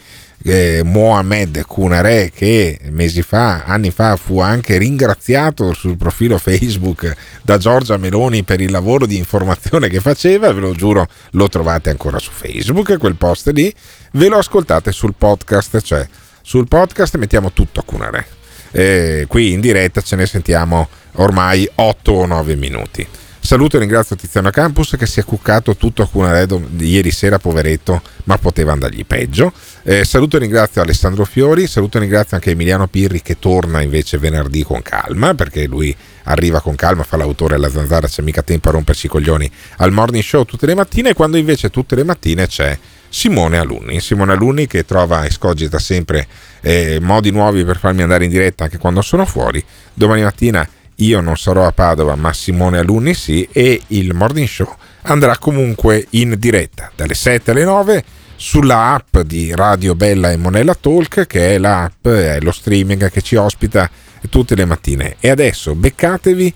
eh, 0.46 0.82
Mohamed 0.84 1.64
Kunare 1.66 2.30
che 2.34 2.78
mesi 2.90 3.22
fa, 3.22 3.64
anni 3.64 3.90
fa 3.90 4.16
fu 4.16 4.40
anche 4.40 4.76
ringraziato 4.76 5.72
sul 5.72 5.96
profilo 5.96 6.36
Facebook 6.36 7.14
da 7.42 7.58
Giorgia 7.58 7.96
Meloni 7.96 8.42
per 8.42 8.60
il 8.60 8.70
lavoro 8.70 9.06
di 9.06 9.16
informazione 9.16 9.88
che 9.88 10.00
faceva, 10.00 10.52
ve 10.52 10.60
lo 10.60 10.72
giuro 10.72 11.06
lo 11.30 11.48
trovate 11.48 11.90
ancora 11.90 12.18
su 12.18 12.30
Facebook 12.32 12.98
quel 12.98 13.16
post 13.16 13.48
lì, 13.52 13.72
ve 14.12 14.28
lo 14.28 14.38
ascoltate 14.38 14.90
sul 14.90 15.14
podcast, 15.16 15.80
cioè 15.80 16.06
sul 16.42 16.66
podcast 16.66 17.16
mettiamo 17.16 17.52
tutto 17.52 17.80
a 17.80 17.84
Kunare. 17.84 18.33
Eh, 18.76 19.26
qui 19.28 19.52
in 19.52 19.60
diretta 19.60 20.00
ce 20.00 20.16
ne 20.16 20.26
sentiamo 20.26 20.88
ormai 21.12 21.68
8 21.76 22.10
o 22.10 22.26
9 22.26 22.56
minuti. 22.56 23.06
Saluto 23.38 23.76
e 23.76 23.80
ringrazio 23.80 24.16
Tiziano 24.16 24.50
Campus 24.50 24.96
che 24.98 25.06
si 25.06 25.20
è 25.20 25.24
cuccato 25.24 25.76
tutto 25.76 26.02
a 26.02 26.08
Cunaredo 26.08 26.60
ieri 26.78 27.12
sera, 27.12 27.38
poveretto, 27.38 28.02
ma 28.24 28.36
poteva 28.36 28.72
andargli 28.72 29.06
peggio. 29.06 29.52
Eh, 29.84 30.04
saluto 30.04 30.36
e 30.36 30.40
ringrazio 30.40 30.80
Alessandro 30.82 31.24
Fiori, 31.24 31.68
saluto 31.68 31.98
e 31.98 32.00
ringrazio 32.00 32.36
anche 32.36 32.50
Emiliano 32.50 32.88
Pirri 32.88 33.22
che 33.22 33.38
torna 33.38 33.80
invece 33.80 34.18
venerdì 34.18 34.64
con 34.64 34.82
calma, 34.82 35.34
perché 35.34 35.66
lui 35.66 35.94
arriva 36.24 36.60
con 36.60 36.74
calma, 36.74 37.04
fa 37.04 37.16
l'autore 37.16 37.54
alla 37.54 37.70
zanzara, 37.70 38.08
c'è 38.08 38.22
mica 38.22 38.42
tempo 38.42 38.70
a 38.70 38.72
rompersi 38.72 39.06
i 39.06 39.10
coglioni 39.10 39.48
al 39.76 39.92
morning 39.92 40.24
show 40.24 40.44
tutte 40.44 40.66
le 40.66 40.74
mattine, 40.74 41.12
quando 41.12 41.36
invece 41.36 41.70
tutte 41.70 41.94
le 41.94 42.02
mattine 42.02 42.48
c'è 42.48 42.76
Simone 43.14 43.58
Alunni. 43.58 44.00
Simone 44.00 44.32
Alunni 44.32 44.66
che 44.66 44.84
trova 44.84 45.22
e 45.22 45.30
scogita 45.30 45.78
sempre 45.78 46.26
eh, 46.64 46.98
modi 46.98 47.30
nuovi 47.30 47.62
per 47.62 47.76
farmi 47.76 48.00
andare 48.00 48.24
in 48.24 48.30
diretta 48.30 48.64
anche 48.64 48.78
quando 48.78 49.02
sono 49.02 49.26
fuori. 49.26 49.62
Domani 49.92 50.22
mattina 50.22 50.66
io 50.96 51.20
non 51.20 51.36
sarò 51.36 51.66
a 51.66 51.72
Padova, 51.72 52.14
ma 52.14 52.32
Simone 52.32 52.78
Alunni 52.78 53.12
sì, 53.12 53.46
e 53.52 53.82
il 53.88 54.14
morning 54.14 54.48
show 54.48 54.74
andrà 55.02 55.36
comunque 55.36 56.06
in 56.10 56.36
diretta 56.38 56.90
dalle 56.94 57.14
7 57.14 57.50
alle 57.50 57.64
9 57.64 58.04
sulla 58.36 58.94
app 58.94 59.18
di 59.18 59.54
Radio 59.54 59.94
Bella 59.94 60.30
e 60.30 60.36
Monella 60.36 60.74
Talk, 60.74 61.26
che 61.26 61.54
è 61.54 61.58
l'app, 61.58 62.06
è 62.06 62.40
lo 62.40 62.52
streaming 62.52 63.10
che 63.10 63.20
ci 63.20 63.36
ospita 63.36 63.90
tutte 64.30 64.54
le 64.54 64.64
mattine. 64.64 65.16
E 65.20 65.28
adesso 65.28 65.74
beccatevi 65.74 66.54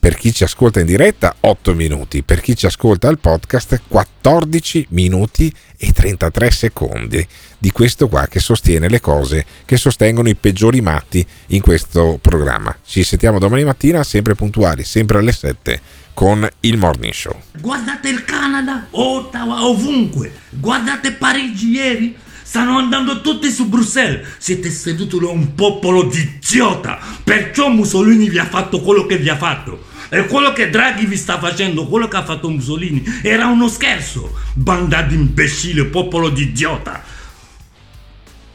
per 0.00 0.16
chi 0.16 0.32
ci 0.32 0.44
ascolta 0.44 0.80
in 0.80 0.86
diretta 0.86 1.36
8 1.40 1.74
minuti, 1.74 2.22
per 2.22 2.40
chi 2.40 2.56
ci 2.56 2.64
ascolta 2.64 3.08
al 3.08 3.18
podcast 3.18 3.82
14 3.86 4.86
minuti 4.90 5.52
e 5.76 5.92
33 5.92 6.50
secondi 6.50 7.26
di 7.60 7.70
questo 7.72 8.08
qua 8.08 8.26
che 8.26 8.40
sostiene 8.40 8.88
le 8.88 9.00
cose 9.00 9.44
che 9.66 9.76
sostengono 9.76 10.30
i 10.30 10.34
peggiori 10.34 10.80
matti 10.80 11.24
in 11.48 11.60
questo 11.60 12.18
programma. 12.20 12.74
Ci 12.84 13.04
sentiamo 13.04 13.38
domani 13.38 13.64
mattina, 13.64 14.02
sempre 14.02 14.34
puntuali, 14.34 14.82
sempre 14.82 15.18
alle 15.18 15.32
7 15.32 15.80
con 16.14 16.48
il 16.60 16.78
Morning 16.78 17.12
Show. 17.12 17.38
Guardate 17.60 18.08
il 18.08 18.24
Canada, 18.24 18.86
Ottawa, 18.90 19.64
ovunque. 19.66 20.32
Guardate 20.48 21.12
Parigi 21.12 21.70
ieri. 21.70 22.16
Stanno 22.42 22.78
andando 22.78 23.20
tutti 23.20 23.50
su 23.50 23.68
Bruxelles. 23.68 24.26
Siete 24.38 24.70
seduti 24.70 25.18
da 25.18 25.28
un 25.28 25.54
popolo 25.54 26.04
di 26.04 26.18
idiota. 26.18 26.98
Perciò 27.22 27.68
Mussolini 27.68 28.28
vi 28.28 28.38
ha 28.38 28.46
fatto 28.46 28.80
quello 28.80 29.04
che 29.04 29.18
vi 29.18 29.28
ha 29.28 29.36
fatto. 29.36 29.84
E 30.08 30.26
quello 30.26 30.52
che 30.52 30.70
Draghi 30.70 31.06
vi 31.06 31.16
sta 31.16 31.38
facendo, 31.38 31.86
quello 31.86 32.08
che 32.08 32.16
ha 32.16 32.24
fatto 32.24 32.50
Mussolini, 32.50 33.04
era 33.22 33.46
uno 33.46 33.68
scherzo. 33.68 34.34
Banda 34.54 35.02
di 35.02 35.14
imbecille, 35.14 35.84
popolo 35.84 36.30
di 36.30 36.42
idiota. 36.42 37.09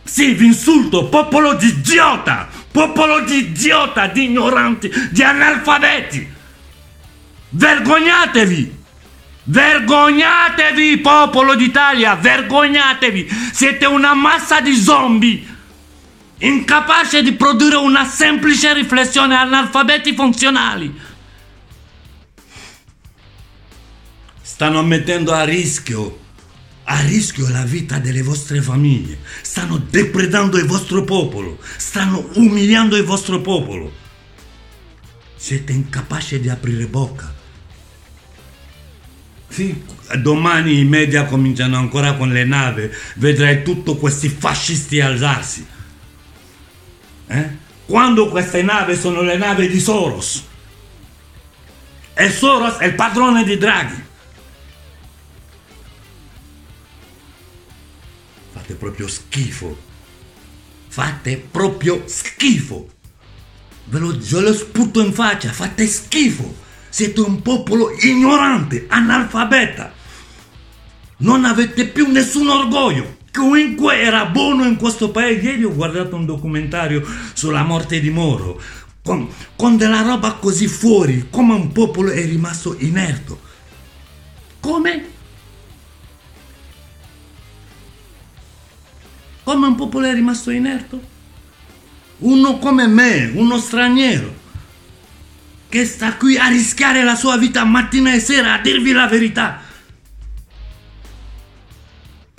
Sì, 0.05 0.33
vi 0.33 0.45
insulto, 0.45 1.09
popolo 1.09 1.55
di 1.55 1.67
idiota. 1.67 2.47
Popolo 2.71 3.21
di 3.21 3.37
idiota, 3.37 4.07
di 4.07 4.25
ignoranti, 4.25 4.91
di 5.11 5.23
analfabeti. 5.23 6.33
Vergognatevi! 7.49 8.83
Vergognatevi, 9.43 10.97
popolo 10.97 11.55
d'Italia! 11.55 12.15
Vergognatevi! 12.15 13.27
Siete 13.51 13.85
una 13.85 14.13
massa 14.13 14.61
di 14.61 14.75
zombie! 14.75 15.53
Incapace 16.37 17.23
di 17.23 17.31
produrre 17.33 17.77
una 17.77 18.05
semplice 18.05 18.73
riflessione 18.73 19.35
analfabeti 19.35 20.13
funzionali! 20.13 21.13
stanno 24.55 24.83
mettendo 24.83 25.33
a 25.33 25.43
rischio, 25.43 26.19
a 26.85 27.01
rischio 27.01 27.49
la 27.49 27.63
vita 27.63 27.97
delle 27.97 28.21
vostre 28.21 28.61
famiglie, 28.61 29.19
stanno 29.41 29.77
depredando 29.77 30.57
il 30.57 30.65
vostro 30.65 31.03
popolo, 31.03 31.59
stanno 31.77 32.29
umiliando 32.33 32.95
il 32.95 33.03
vostro 33.03 33.41
popolo. 33.41 33.91
Siete 35.35 35.71
incapaci 35.71 36.39
di 36.39 36.49
aprire 36.49 36.85
bocca. 36.87 37.33
Sì, 39.47 39.83
domani 40.19 40.79
i 40.79 40.85
media 40.85 41.25
cominciano 41.25 41.77
ancora 41.77 42.13
con 42.13 42.29
le 42.31 42.43
navi, 42.43 42.89
vedrai 43.15 43.63
tutti 43.63 43.95
questi 43.95 44.29
fascisti 44.29 44.99
alzarsi. 44.99 45.65
Eh? 47.27 47.63
Quando 47.85 48.29
queste 48.29 48.61
navi 48.61 48.95
sono 48.95 49.21
le 49.21 49.37
navi 49.37 49.67
di 49.67 49.79
Soros. 49.79 50.43
E 52.13 52.29
Soros 52.29 52.77
è 52.77 52.85
il 52.85 52.95
padrone 52.95 53.43
di 53.43 53.57
Draghi. 53.57 54.03
Fate 58.65 58.73
proprio 58.79 59.07
schifo. 59.07 59.77
Fate 60.87 61.37
proprio 61.51 62.01
schifo. 62.07 62.89
Ve 63.83 63.99
lo, 63.99 64.17
ve 64.17 64.41
lo 64.41 64.53
sputo 64.55 65.01
in 65.01 65.13
faccia, 65.13 65.51
fate 65.51 65.85
schifo. 65.85 66.55
Siete 66.89 67.21
un 67.21 67.43
popolo 67.43 67.91
ignorante, 67.91 68.87
analfabeta. 68.89 69.93
Non 71.17 71.45
avete 71.45 71.85
più 71.85 72.09
nessun 72.09 72.49
orgoglio. 72.49 73.17
Chiunque 73.29 73.99
era 73.99 74.25
buono 74.25 74.65
in 74.65 74.77
questo 74.77 75.11
paese. 75.11 75.41
Ieri 75.41 75.63
ho 75.65 75.73
guardato 75.75 76.15
un 76.15 76.25
documentario 76.25 77.05
sulla 77.33 77.61
morte 77.61 77.99
di 77.99 78.09
Moro. 78.09 78.59
Con, 79.03 79.29
con 79.55 79.77
della 79.77 80.01
roba 80.01 80.33
così 80.33 80.67
fuori, 80.67 81.27
come 81.29 81.53
un 81.53 81.71
popolo 81.71 82.09
è 82.09 82.25
rimasto 82.25 82.75
inerto. 82.79 83.39
Come? 84.59 85.13
Come 89.45 89.67
un 89.67 89.75
popolo 89.75 90.07
è 90.07 90.13
rimasto 90.13 90.49
inerto? 90.49 90.99
Uno 92.17 92.57
come 92.57 92.87
me, 92.87 93.29
uno 93.35 93.59
straniero, 93.59 94.33
che 95.69 95.85
sta 95.85 96.15
qui 96.15 96.35
a 96.35 96.47
rischiare 96.47 97.03
la 97.03 97.13
sua 97.13 97.37
vita 97.37 97.63
mattina 97.63 98.11
e 98.11 98.19
sera 98.19 98.53
a 98.53 98.57
dirvi 98.59 98.91
la 98.91 99.05
verità. 99.05 99.61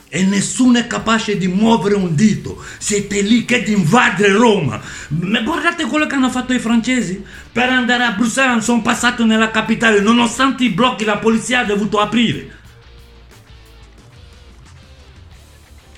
E 0.08 0.24
nessuno 0.24 0.78
è 0.78 0.88
capace 0.88 1.38
di 1.38 1.46
muovere 1.46 1.94
un 1.94 2.12
dito. 2.16 2.60
Siete 2.78 3.20
lì 3.20 3.44
che 3.44 3.62
di 3.62 3.70
invadere 3.70 4.32
Roma. 4.32 4.80
Ma 5.10 5.40
guardate 5.42 5.84
quello 5.84 6.06
che 6.06 6.16
hanno 6.16 6.30
fatto 6.30 6.54
i 6.54 6.58
francesi. 6.58 7.22
Per 7.52 7.68
andare 7.68 8.02
a 8.02 8.12
Bruxelles 8.12 8.64
sono 8.64 8.82
passati 8.82 9.24
nella 9.24 9.52
capitale, 9.52 10.00
nonostante 10.00 10.64
i 10.64 10.70
blocchi 10.70 11.04
la 11.04 11.18
polizia 11.18 11.60
ha 11.60 11.64
dovuto 11.64 12.00
aprire. 12.00 12.55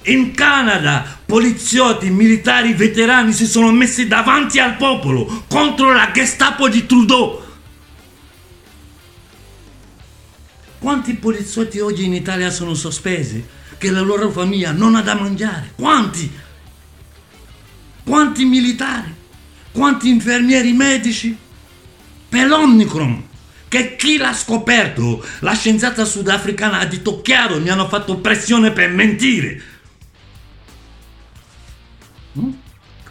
In 0.03 0.33
Canada, 0.35 1.19
poliziotti, 1.27 2.09
militari, 2.11 2.73
veterani 2.73 3.33
si 3.33 3.47
sono 3.47 3.71
messi 3.73 4.07
davanti 4.07 4.59
al 4.59 4.77
popolo 4.77 5.45
contro 5.49 5.93
la 5.93 6.11
Gestapo 6.13 6.69
di 6.69 6.87
Trudeau. 6.87 7.43
Quanti 10.79 11.15
poliziotti 11.15 11.81
oggi 11.81 12.05
in 12.05 12.15
Italia 12.15 12.51
sono 12.51 12.75
sospesi? 12.75 13.45
Che 13.77 13.91
la 13.91 14.01
loro 14.01 14.31
famiglia 14.31 14.71
non 14.71 14.95
ha 14.95 15.03
da 15.03 15.15
mangiare? 15.15 15.73
Quanti? 15.75 16.31
Quanti 18.05 18.45
militari? 18.45 19.13
Quanti 19.73 20.09
infermieri 20.09 20.73
medici? 20.73 21.37
Per 22.29 22.47
l'Omicron, 22.47 23.27
che 23.69 23.97
chi 23.97 24.17
l'ha 24.17 24.33
scoperto? 24.33 25.25
La 25.41 25.55
scienziata 25.55 26.05
sudafricana 26.05 26.79
ha 26.79 26.87
detto 26.87 27.21
chiaro, 27.21 27.61
mi 27.61 27.69
hanno 27.69 27.89
fatto 27.89 28.17
pressione 28.19 28.71
per 28.71 28.91
mentire. 28.91 29.63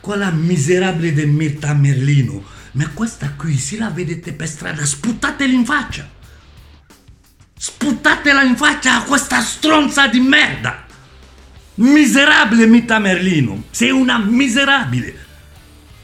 Quella 0.08 0.32
miserabile 0.32 1.12
di 1.12 1.26
Mirta 1.26 1.74
Merlino, 1.74 2.42
ma 2.72 2.88
questa 2.94 3.34
qui, 3.36 3.58
se 3.58 3.78
la 3.78 3.90
vedete 3.90 4.32
per 4.32 4.48
strada, 4.48 4.86
sputatela 4.86 5.52
in 5.52 5.66
faccia. 5.66 6.10
Sputatela 7.58 8.42
in 8.44 8.56
faccia 8.56 8.96
a 8.96 9.04
questa 9.04 9.42
stronza 9.42 10.08
di 10.08 10.22
merda. 10.22 10.86
Miserabile 11.76 12.68
Mirta 12.68 13.00
Merlino, 13.00 13.66
sei 13.70 13.90
una 13.90 14.18
miserabile. 14.18 15.14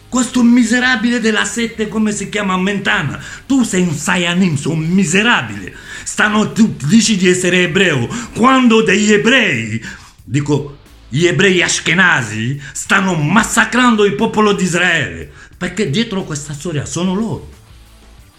Questo 0.09 0.43
miserabile 0.43 1.21
della 1.21 1.45
sette, 1.45 1.87
come 1.87 2.11
si 2.11 2.27
chiama 2.27 2.57
Mentana, 2.57 3.23
tu 3.45 3.63
sei 3.63 3.83
un 3.83 3.95
Sayanim, 3.95 4.57
sei 4.57 4.73
un 4.73 4.79
miserabile. 4.79 5.73
Stanno, 6.03 6.51
tu 6.51 6.75
dici 6.87 7.15
di 7.15 7.29
essere 7.29 7.63
ebreo, 7.63 8.09
quando 8.35 8.81
degli 8.81 9.13
ebrei, 9.13 9.81
dico, 10.25 10.79
gli 11.13 11.27
ebrei 11.27 11.61
ashkenazi 11.61 12.59
stanno 12.71 13.13
massacrando 13.13 14.03
il 14.03 14.15
popolo 14.15 14.51
di 14.51 14.63
Israele 14.63 15.31
perché 15.55 15.91
dietro 15.91 16.23
questa 16.23 16.53
storia 16.53 16.85
sono 16.85 17.13
loro 17.13 17.49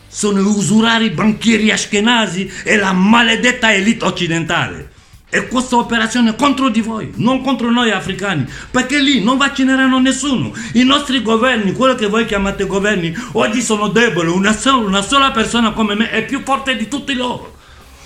sono 0.08 0.40
i 0.40 0.44
usurari 0.44 1.10
banchieri 1.10 1.70
ashkenazi 1.70 2.50
e 2.64 2.76
la 2.76 2.92
maledetta 2.92 3.72
elite 3.72 4.04
occidentale 4.04 4.90
e 5.30 5.46
questa 5.46 5.76
operazione 5.76 6.34
contro 6.34 6.68
di 6.68 6.80
voi, 6.80 7.12
non 7.16 7.42
contro 7.42 7.70
noi 7.70 7.90
africani, 7.90 8.46
perché 8.70 9.00
lì 9.00 9.20
non 9.20 9.36
vaccineranno 9.36 9.98
nessuno. 9.98 10.52
I 10.74 10.84
nostri 10.84 11.22
governi, 11.22 11.72
quello 11.72 11.96
che 11.96 12.06
voi 12.06 12.24
chiamate 12.24 12.66
governi, 12.66 13.12
oggi 13.32 13.60
sono 13.60 13.88
deboli, 13.88 14.28
una 14.28 14.56
sola, 14.56 14.86
una 14.86 15.02
sola 15.02 15.32
persona 15.32 15.72
come 15.72 15.96
me 15.96 16.08
è 16.10 16.24
più 16.24 16.42
forte 16.44 16.76
di 16.76 16.86
tutti 16.86 17.14
loro. 17.14 17.56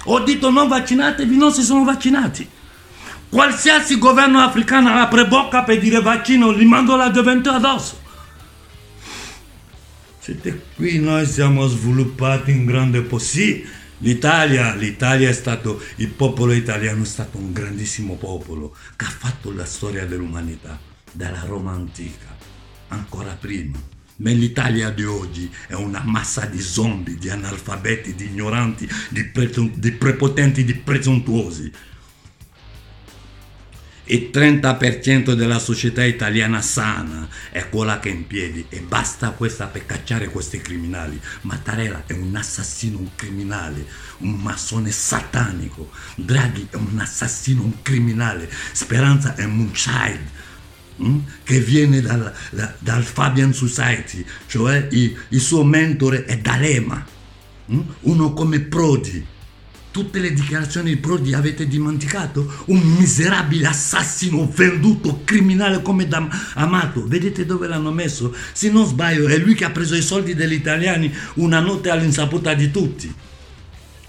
Ho 0.05 0.21
detto 0.21 0.49
non 0.49 0.69
vaccinatevi, 0.69 1.37
non 1.37 1.53
si 1.53 1.63
sono 1.63 1.85
vaccinati. 1.85 2.49
Qualsiasi 3.31 3.99
governo 3.99 4.41
africano 4.41 4.89
apre 4.89 5.27
bocca 5.27 5.63
per 5.63 5.79
dire 5.79 6.01
vaccino, 6.01 6.51
li 6.51 6.65
mando 6.65 6.97
la 6.97 7.11
gioventù 7.11 7.51
addosso. 7.51 8.01
Siete 10.19 10.63
qui, 10.75 10.99
noi 10.99 11.27
siamo 11.27 11.67
sviluppati 11.67 12.53
in 12.53 12.65
grande 12.65 13.03
possibile. 13.03 13.77
L'Italia, 13.99 14.75
l'Italia 14.75 15.29
è 15.29 15.33
stato, 15.33 15.83
il 15.97 16.09
popolo 16.09 16.53
italiano 16.53 17.03
è 17.03 17.07
stato 17.07 17.37
un 17.37 17.53
grandissimo 17.53 18.15
popolo 18.15 18.75
che 18.97 19.05
ha 19.05 19.11
fatto 19.11 19.53
la 19.53 19.65
storia 19.67 20.07
dell'umanità, 20.07 20.79
dalla 21.13 21.43
Roma 21.45 21.73
antica, 21.73 22.35
ancora 22.89 23.37
prima. 23.39 23.79
Ma 24.17 24.31
l'Italia 24.31 24.91
di 24.91 25.05
oggi 25.05 25.51
è 25.67 25.75
una 25.75 26.03
massa 26.05 26.47
di 26.47 26.61
zombie, 26.61 27.17
di 27.17 27.29
analfabeti, 27.29 28.15
di 28.15 28.27
ignoranti, 28.27 28.89
di, 29.11 29.25
pre- 29.25 29.51
di 29.75 29.93
prepotenti, 29.93 30.65
di 30.65 30.75
presuntuosi 30.75 31.71
il 34.11 34.31
30% 34.33 35.33
della 35.33 35.59
società 35.59 36.03
italiana 36.03 36.63
sana 36.63 37.29
è 37.51 37.69
quella 37.69 37.99
che 37.99 38.09
è 38.09 38.13
in 38.13 38.27
piedi 38.27 38.65
e 38.71 38.81
basta 38.81 39.31
questa 39.31 39.67
per 39.67 39.85
cacciare 39.85 40.29
questi 40.29 40.61
criminali. 40.61 41.21
Mattarella 41.43 42.05
è 42.07 42.15
un 42.15 42.35
assassino, 42.35 42.99
un 42.99 43.11
criminale, 43.15 43.85
un 44.19 44.31
massone 44.31 44.91
satanico. 44.91 45.91
Draghi 46.15 46.69
è 46.71 46.77
un 46.77 46.99
assassino, 46.99 47.63
un 47.63 47.83
criminale. 47.83 48.51
Speranza 48.73 49.35
è 49.35 49.45
un 49.45 49.71
child 49.73 50.27
mm, 51.03 51.19
che 51.43 51.61
viene 51.61 52.01
dal, 52.01 52.33
da, 52.51 52.75
dal, 52.79 53.03
Fabian 53.03 53.53
Society, 53.53 54.25
cioè 54.47 54.89
il, 54.91 55.17
il 55.29 55.41
suo 55.41 55.65
mentore 55.65 56.25
è 56.25 56.39
D'Alema, 56.39 57.05
mm, 57.71 57.81
uno 58.01 58.33
come 58.33 58.61
Prodi 58.61 59.37
tutte 59.99 60.21
le 60.21 60.33
dichiarazioni 60.33 60.91
di 60.91 60.97
Prodi 60.99 61.35
avete 61.35 61.67
dimenticato? 61.67 62.63
Un 62.67 62.79
miserabile 62.79 63.67
assassino, 63.67 64.49
venduto, 64.55 65.23
criminale 65.25 65.83
come 65.83 66.07
da 66.07 66.25
Amato. 66.55 67.05
Vedete 67.05 67.45
dove 67.45 67.67
l'hanno 67.67 67.91
messo? 67.91 68.33
Se 68.53 68.71
non 68.71 68.87
sbaglio, 68.87 69.27
è 69.27 69.37
lui 69.39 69.55
che 69.55 69.65
ha 69.65 69.71
preso 69.71 69.97
i 69.97 70.03
soldi 70.03 70.37
degli 70.37 70.53
italiani 70.53 71.13
una 71.35 71.59
notte 71.59 71.91
all'insaputa 71.91 72.55
di 72.55 72.71
tutti. 72.71 73.13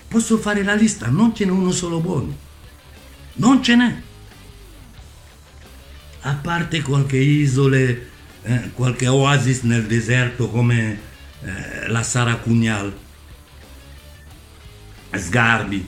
Posso 0.08 0.38
fare 0.38 0.62
la 0.62 0.76
lista, 0.76 1.08
non 1.08 1.34
ce 1.34 1.46
n'è 1.46 1.52
uno 1.52 1.72
solo 1.72 2.00
buono. 2.00 2.38
Non 3.34 3.64
ce 3.64 3.76
n'è. 3.76 4.02
A 6.22 6.34
parte 6.36 6.84
qualche 6.84 7.18
isole, 7.18 8.10
eh, 8.44 8.70
qualche 8.76 9.08
oasis 9.08 9.62
nel 9.62 9.86
deserto 9.86 10.50
come 10.50 11.00
eh, 11.42 11.88
la 11.88 12.04
Saracugnal 12.04 12.94
Sgarbi. 15.16 15.88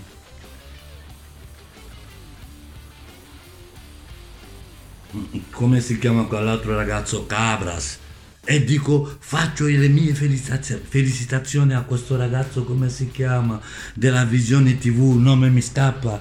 Come 5.52 5.82
si 5.82 5.98
chiama 6.00 6.24
quell'altro 6.24 6.76
ragazzo? 6.76 7.26
Cabras. 7.26 8.00
E 8.44 8.64
dico, 8.64 9.18
faccio 9.20 9.66
le 9.66 9.88
mie 9.88 10.16
felicitazioni 10.16 11.74
a 11.74 11.82
questo 11.82 12.16
ragazzo, 12.16 12.64
come 12.64 12.90
si 12.90 13.12
chiama? 13.12 13.62
Della 13.94 14.26
Visione 14.26 14.78
TV, 14.78 15.16
il 15.16 15.22
nome 15.22 15.50
mi 15.50 15.62
scappa. 15.62 16.20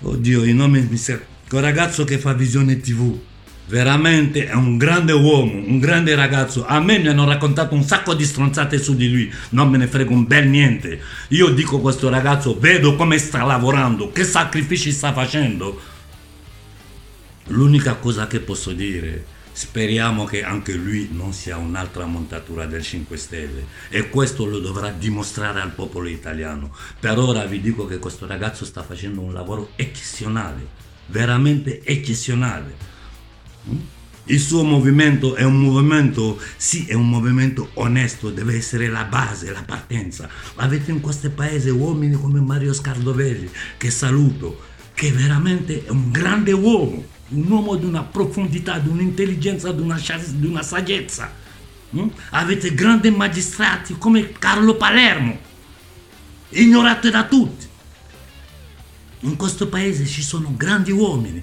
Oddio, 0.00 0.44
il 0.44 0.54
nome 0.54 0.80
mi 0.80 0.96
scappa. 0.96 1.24
Quel 1.48 1.62
ragazzo 1.62 2.04
che 2.04 2.18
fa 2.18 2.32
Visione 2.32 2.80
TV. 2.80 3.18
Veramente 3.66 4.46
è 4.46 4.54
un 4.54 4.76
grande 4.76 5.12
uomo, 5.12 5.52
un 5.52 5.78
grande 5.78 6.14
ragazzo. 6.14 6.66
A 6.66 6.80
me 6.80 6.98
mi 6.98 7.08
hanno 7.08 7.24
raccontato 7.24 7.74
un 7.74 7.82
sacco 7.82 8.14
di 8.14 8.24
stronzate 8.24 8.78
su 8.78 8.94
di 8.94 9.10
lui, 9.10 9.32
non 9.50 9.68
me 9.70 9.78
ne 9.78 9.86
frega 9.86 10.10
un 10.10 10.26
bel 10.26 10.48
niente. 10.48 11.00
Io 11.28 11.48
dico 11.50 11.80
questo 11.80 12.08
ragazzo, 12.08 12.58
vedo 12.58 12.94
come 12.96 13.18
sta 13.18 13.44
lavorando, 13.44 14.12
che 14.12 14.24
sacrifici 14.24 14.92
sta 14.92 15.12
facendo. 15.12 15.80
L'unica 17.48 17.94
cosa 17.94 18.26
che 18.26 18.40
posso 18.40 18.72
dire, 18.72 19.24
speriamo 19.52 20.24
che 20.24 20.42
anche 20.42 20.72
lui 20.74 21.10
non 21.12 21.32
sia 21.32 21.56
un'altra 21.56 22.06
montatura 22.06 22.66
del 22.66 22.82
5 22.82 23.16
Stelle 23.16 23.66
e 23.88 24.08
questo 24.08 24.46
lo 24.46 24.58
dovrà 24.58 24.90
dimostrare 24.90 25.60
al 25.60 25.72
popolo 25.72 26.08
italiano. 26.08 26.74
Per 26.98 27.18
ora 27.18 27.44
vi 27.44 27.60
dico 27.60 27.86
che 27.86 27.98
questo 27.98 28.26
ragazzo 28.26 28.64
sta 28.64 28.82
facendo 28.82 29.20
un 29.20 29.32
lavoro 29.32 29.70
eccezionale, 29.76 30.66
veramente 31.06 31.82
eccezionale. 31.84 32.92
Il 34.26 34.40
suo 34.40 34.62
movimento 34.62 35.34
è 35.34 35.42
un 35.42 35.60
movimento, 35.60 36.40
sì, 36.56 36.86
è 36.86 36.94
un 36.94 37.08
movimento 37.08 37.70
onesto, 37.74 38.30
deve 38.30 38.56
essere 38.56 38.88
la 38.88 39.04
base, 39.04 39.52
la 39.52 39.62
partenza. 39.62 40.28
Avete 40.56 40.90
in 40.90 41.00
questo 41.00 41.30
paese 41.30 41.68
uomini 41.68 42.14
come 42.14 42.40
Mario 42.40 42.72
Scardovelli, 42.72 43.50
che 43.76 43.90
saluto, 43.90 44.72
che 44.94 45.12
veramente 45.12 45.84
è 45.84 45.90
un 45.90 46.10
grande 46.10 46.52
uomo, 46.52 47.04
un 47.28 47.50
uomo 47.50 47.76
di 47.76 47.84
una 47.84 48.02
profondità, 48.02 48.78
di 48.78 48.88
un'intelligenza, 48.88 49.72
di 49.72 49.82
una, 49.82 50.00
di 50.28 50.46
una 50.46 50.62
saggezza. 50.62 51.30
Mm? 51.94 52.08
Avete 52.30 52.72
grandi 52.72 53.10
magistrati 53.10 53.96
come 53.98 54.32
Carlo 54.32 54.76
Palermo, 54.76 55.38
ignorato 56.48 57.10
da 57.10 57.24
tutti. 57.24 57.66
In 59.20 59.36
questo 59.36 59.68
paese 59.68 60.06
ci 60.06 60.22
sono 60.22 60.54
grandi 60.56 60.92
uomini 60.92 61.42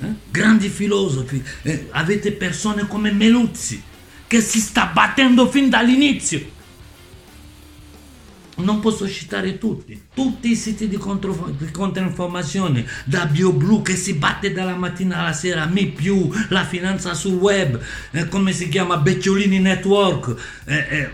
eh? 0.00 0.06
grandi 0.30 0.68
filosofi, 0.68 1.42
eh, 1.62 1.88
avete 1.90 2.32
persone 2.32 2.86
come 2.86 3.12
Meluzzi 3.12 3.82
che 4.26 4.40
si 4.40 4.60
sta 4.60 4.86
battendo 4.86 5.48
fin 5.48 5.68
dall'inizio. 5.68 6.54
Non 8.58 8.80
posso 8.80 9.06
citare 9.06 9.58
tutti, 9.58 10.04
tutti 10.14 10.50
i 10.50 10.56
siti 10.56 10.88
di, 10.88 10.96
contro, 10.96 11.54
di 11.58 11.70
controinformazione, 11.70 12.86
da 13.04 13.26
BioBlu 13.26 13.82
che 13.82 13.94
si 13.96 14.14
batte 14.14 14.50
dalla 14.50 14.74
mattina 14.74 15.18
alla 15.18 15.34
sera, 15.34 15.66
Me 15.66 15.86
più, 15.88 16.30
la 16.48 16.64
finanza 16.64 17.12
sul 17.12 17.34
web, 17.34 17.78
eh, 18.12 18.28
come 18.28 18.52
si 18.52 18.70
chiama, 18.70 18.96
Becciolini 18.96 19.58
Network, 19.58 20.34
eh, 20.64 21.10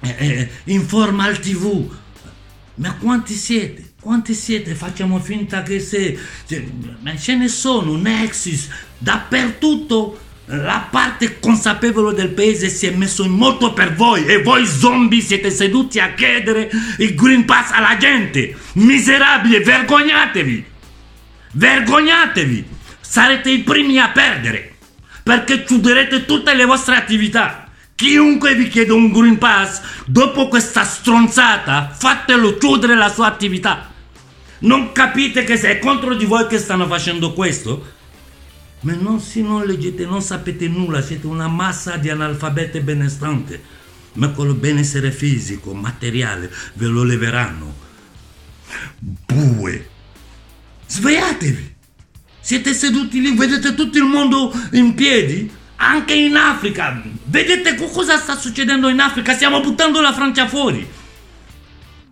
eh 0.00 0.50
Informal 0.64 1.38
TV. 1.40 1.90
Ma 2.74 2.94
quanti 2.96 3.32
siete? 3.32 3.85
Quanti 4.06 4.34
siete? 4.34 4.76
Facciamo 4.76 5.18
finta 5.18 5.64
che 5.64 5.80
se... 5.80 6.16
Ce 6.46 7.34
ne 7.34 7.48
sono, 7.48 7.96
Nexus, 7.96 8.68
dappertutto 8.98 10.20
la 10.44 10.86
parte 10.88 11.40
consapevole 11.40 12.14
del 12.14 12.28
paese 12.28 12.68
si 12.68 12.86
è 12.86 12.92
messo 12.92 13.24
in 13.24 13.32
moto 13.32 13.72
per 13.72 13.96
voi 13.96 14.24
e 14.24 14.42
voi 14.42 14.64
zombie 14.64 15.20
siete 15.20 15.50
seduti 15.50 15.98
a 15.98 16.14
chiedere 16.14 16.70
il 16.98 17.16
Green 17.16 17.44
Pass 17.44 17.72
alla 17.72 17.96
gente. 17.96 18.54
Miserabili, 18.74 19.58
vergognatevi! 19.64 20.64
Vergognatevi! 21.54 22.64
Sarete 23.00 23.50
i 23.50 23.58
primi 23.58 23.98
a 23.98 24.10
perdere 24.10 24.76
perché 25.24 25.64
chiuderete 25.64 26.26
tutte 26.26 26.54
le 26.54 26.64
vostre 26.64 26.94
attività. 26.94 27.68
Chiunque 27.96 28.54
vi 28.54 28.68
chiede 28.68 28.92
un 28.92 29.10
Green 29.10 29.38
Pass, 29.38 29.80
dopo 30.06 30.46
questa 30.46 30.84
stronzata, 30.84 31.90
fatelo 31.92 32.56
chiudere 32.56 32.94
la 32.94 33.08
sua 33.08 33.26
attività. 33.26 33.94
Non 34.58 34.92
capite 34.92 35.44
che 35.44 35.60
è 35.60 35.78
contro 35.78 36.14
di 36.14 36.24
voi 36.24 36.46
che 36.46 36.58
stanno 36.58 36.86
facendo 36.86 37.32
questo? 37.32 37.94
Ma 38.80 38.94
non, 38.94 39.20
se 39.20 39.40
non 39.42 39.64
leggete, 39.64 40.06
non 40.06 40.22
sapete 40.22 40.68
nulla, 40.68 41.02
siete 41.02 41.26
una 41.26 41.48
massa 41.48 41.96
di 41.96 42.08
analfabete 42.08 42.80
benestante. 42.80 43.74
Ma 44.14 44.30
con 44.30 44.58
benessere 44.58 45.10
fisico, 45.10 45.74
materiale, 45.74 46.50
ve 46.74 46.86
lo 46.86 47.02
leveranno. 47.02 47.74
Bue! 48.98 49.88
Svegliatevi! 50.86 51.74
Siete 52.40 52.72
seduti 52.72 53.20
lì, 53.20 53.34
vedete 53.34 53.74
tutto 53.74 53.98
il 53.98 54.04
mondo 54.04 54.52
in 54.72 54.94
piedi? 54.94 55.50
Anche 55.76 56.14
in 56.14 56.36
Africa! 56.36 57.02
Vedete 57.24 57.74
cosa 57.74 58.16
sta 58.18 58.38
succedendo 58.38 58.88
in 58.88 59.00
Africa? 59.00 59.34
Stiamo 59.34 59.60
buttando 59.60 60.00
la 60.00 60.14
Francia 60.14 60.48
fuori! 60.48 60.95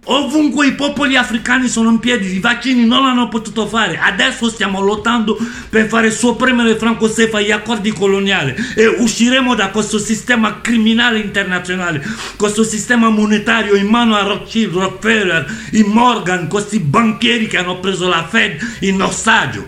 Ovunque 0.07 0.67
i 0.67 0.75
popoli 0.75 1.17
africani 1.17 1.67
sono 1.67 1.89
in 1.89 1.99
piedi, 1.99 2.35
i 2.35 2.39
vaccini 2.39 2.85
non 2.85 3.05
l'hanno 3.05 3.29
potuto 3.29 3.67
fare. 3.67 3.99
Adesso 3.99 4.51
stiamo 4.51 4.81
lottando 4.81 5.39
per 5.71 5.89
fare 5.89 6.11
sopprimere 6.11 6.77
Franco 6.77 7.09
Sefa 7.09 7.41
gli 7.41 7.51
accordi 7.51 7.91
coloniali 7.91 8.55
e 8.75 8.87
usciremo 8.87 9.55
da 9.55 9.71
questo 9.71 9.99
sistema 9.99 10.61
criminale 10.61 11.21
internazionale, 11.21 12.05
questo 12.37 12.65
sistema 12.65 13.09
monetario 13.09 13.77
in 13.77 13.87
mano 13.87 14.15
a 14.15 14.23
Rothschild, 14.23 14.75
Rockefeller, 14.75 15.47
i 15.73 15.83
Morgan, 15.83 16.49
questi 16.49 16.81
banchieri 16.81 17.47
che 17.47 17.57
hanno 17.57 17.81
preso 17.81 18.07
la 18.07 18.27
Fed 18.27 18.61
in 18.81 19.01
ostaggio. 19.01 19.67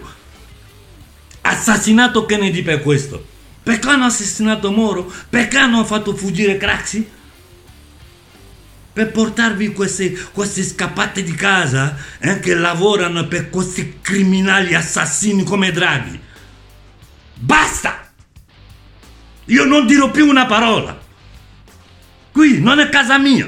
Assassinato 1.40 2.26
Kennedy 2.26 2.62
per 2.62 2.82
questo. 2.82 3.24
Perché 3.62 3.88
hanno 3.88 4.04
assassinato 4.04 4.70
Moro? 4.70 5.10
Perché 5.30 5.56
hanno 5.56 5.82
fatto 5.84 6.14
fuggire 6.14 6.58
Craxi? 6.58 7.14
Per 8.96 9.10
portarvi 9.10 9.74
queste, 9.74 10.10
queste 10.32 10.62
scappate 10.62 11.22
di 11.22 11.34
casa 11.34 11.94
eh, 12.18 12.40
che 12.40 12.54
lavorano 12.54 13.28
per 13.28 13.50
questi 13.50 13.98
criminali 14.00 14.74
assassini 14.74 15.44
come 15.44 15.70
Draghi. 15.70 16.18
Basta! 17.34 18.10
Io 19.44 19.64
non 19.66 19.86
dirò 19.86 20.10
più 20.10 20.26
una 20.26 20.46
parola. 20.46 20.98
Qui 22.32 22.58
non 22.62 22.78
è 22.78 22.88
casa 22.88 23.18
mia. 23.18 23.46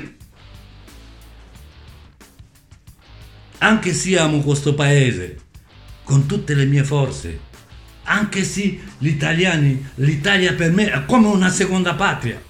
Anche 3.56 3.94
se 3.94 4.18
amo 4.18 4.40
questo 4.40 4.74
paese 4.74 5.38
con 6.04 6.26
tutte 6.26 6.52
le 6.52 6.66
mie 6.66 6.84
forze, 6.84 7.40
anche 8.02 8.44
se 8.44 8.78
gli 8.98 9.08
italiani, 9.08 9.82
l'Italia 9.94 10.52
per 10.52 10.72
me 10.72 10.90
è 10.90 11.06
come 11.06 11.28
una 11.28 11.48
seconda 11.48 11.94
patria. 11.94 12.47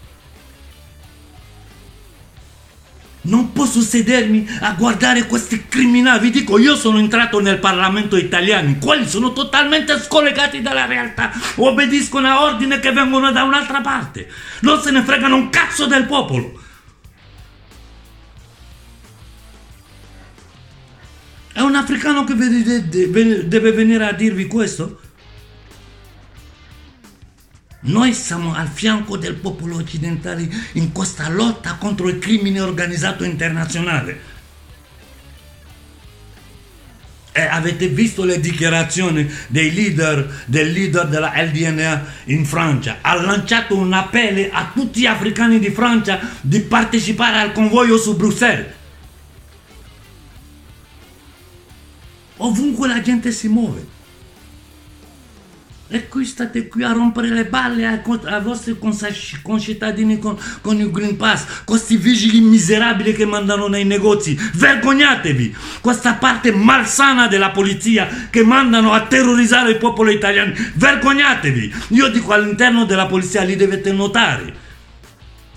Non 3.29 3.53
posso 3.53 3.83
sedermi 3.83 4.49
a 4.61 4.73
guardare 4.73 5.27
questi 5.27 5.67
criminali. 5.69 6.31
Vi 6.31 6.31
dico, 6.31 6.59
io 6.59 6.75
sono 6.77 6.99
entrato 6.99 7.41
nel 7.41 7.59
Parlamento 7.59 8.17
italiano, 8.17 8.77
quelli 8.81 9.07
sono 9.07 9.35
totalmente 9.35 10.01
scollegati 10.01 10.63
dalla 10.63 10.87
realtà, 10.87 11.31
obbediscono 11.57 12.27
a 12.27 12.43
ordini 12.45 12.81
che 12.81 12.91
vengono 12.91 13.31
da 13.31 13.43
un'altra 13.43 13.83
parte. 13.83 14.31
Non 14.61 14.81
se 14.81 14.91
ne 14.91 15.03
fregano 15.03 15.37
un 15.37 15.51
cazzo 15.51 15.87
del 15.87 16.05
popolo. 16.05 16.59
È 21.53 21.61
un 21.61 21.75
africano 21.75 22.25
che 22.25 22.35
deve 22.35 23.73
venire 23.73 24.07
a 24.07 24.13
dirvi 24.13 24.47
questo? 24.47 25.01
Noi 27.89 28.13
siamo 28.13 28.55
al 28.55 28.69
fianco 28.69 29.17
del 29.17 29.35
popolo 29.35 29.77
occidentale 29.77 30.47
in 30.73 30.93
questa 30.93 31.29
lotta 31.31 31.77
contro 31.77 32.09
il 32.09 32.19
crimine 32.19 32.61
organizzato 32.61 33.25
internazionale. 33.25 34.37
E 37.33 37.41
avete 37.41 37.89
visto 37.89 38.25
le 38.25 38.41
dichiarazioni 38.41 39.31
dei 39.47 39.73
leader, 39.73 40.45
del 40.47 40.71
leader 40.71 41.07
della 41.09 41.33
LDNA 41.35 42.05
in 42.25 42.45
Francia? 42.45 42.99
Ha 43.01 43.15
lanciato 43.23 43.77
un 43.77 43.93
appello 43.93 44.49
a 44.51 44.71
tutti 44.75 45.01
gli 45.01 45.07
africani 45.07 45.59
di 45.59 45.71
Francia 45.71 46.21
di 46.43 46.61
partecipare 46.61 47.39
al 47.39 47.53
convoglio 47.53 47.97
su 47.97 48.17
Bruxelles. 48.17 48.67
Ovunque 52.37 52.87
la 52.87 53.01
gente 53.01 53.33
si 53.33 53.49
muove. 53.49 53.97
E 55.91 56.07
qui 56.07 56.27
state 56.27 56.69
qui 56.69 56.83
a 56.83 56.93
rompere 56.93 57.31
le 57.31 57.47
balle 57.47 57.87
ai, 57.87 58.01
ai 58.05 58.43
vostri 58.43 58.77
concittadini 59.41 60.19
con, 60.19 60.37
con, 60.61 60.79
il 60.79 60.91
Green 60.91 61.17
Pass, 61.17 61.63
questi 61.65 61.97
vigili 61.97 62.41
miserabili 62.41 63.15
che 63.15 63.25
mandano 63.25 63.69
nei 63.69 63.87
negozi. 63.87 64.39
Vergognatevi! 64.53 65.57
Questa 65.81 66.13
parte 66.15 66.53
malsana 66.53 67.27
della 67.27 67.53
polizia 67.53 68.07
che 68.29 68.45
mandano 68.45 68.93
a 68.93 69.07
terrorizzare 69.07 69.71
il 69.71 69.79
popolo 69.79 70.11
italiano. 70.11 70.53
Vergognatevi! 70.75 71.75
Io 71.89 72.09
dico 72.09 72.35
all'interno 72.35 72.85
della 72.85 73.07
polizia 73.07 73.43
li 73.43 73.57
dovete 73.57 73.91
notare. 73.91 74.55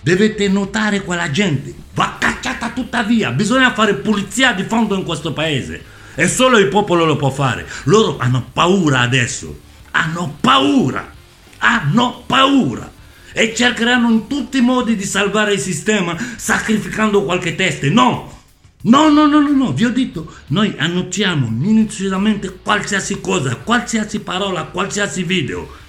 Dovete 0.01 0.47
notare 0.47 1.01
quella 1.01 1.29
gente. 1.29 1.73
Va 1.93 2.15
cacciata 2.17 2.69
tutta 2.69 3.03
via. 3.03 3.31
Bisogna 3.31 3.73
fare 3.73 3.95
pulizia 3.95 4.53
di 4.53 4.63
fondo 4.63 4.95
in 4.95 5.03
questo 5.03 5.33
paese. 5.33 5.83
E 6.15 6.29
solo 6.29 6.57
il 6.57 6.69
popolo 6.69 7.03
lo 7.03 7.17
può 7.17 7.31
fare. 7.31 7.67
Loro 7.83 8.15
hanno 8.17 8.47
paura 8.53 9.01
adesso 9.01 9.69
hanno 9.91 10.37
paura, 10.39 11.13
hanno 11.59 12.23
paura 12.25 12.91
e 13.33 13.53
cercheranno 13.55 14.09
in 14.09 14.27
tutti 14.27 14.57
i 14.57 14.61
modi 14.61 14.95
di 14.95 15.05
salvare 15.05 15.53
il 15.53 15.59
sistema 15.59 16.17
sacrificando 16.35 17.23
qualche 17.23 17.55
teste. 17.55 17.89
No, 17.89 18.39
no, 18.83 19.09
no, 19.09 19.27
no, 19.27 19.39
no, 19.39 19.51
no, 19.51 19.73
vi 19.73 19.85
ho 19.85 19.91
detto, 19.91 20.33
noi 20.47 20.73
annunciamo 20.77 21.47
minuziosamente 21.49 22.59
qualsiasi 22.61 23.21
cosa, 23.21 23.55
qualsiasi 23.55 24.19
parola, 24.19 24.63
qualsiasi 24.63 25.23
video. 25.23 25.79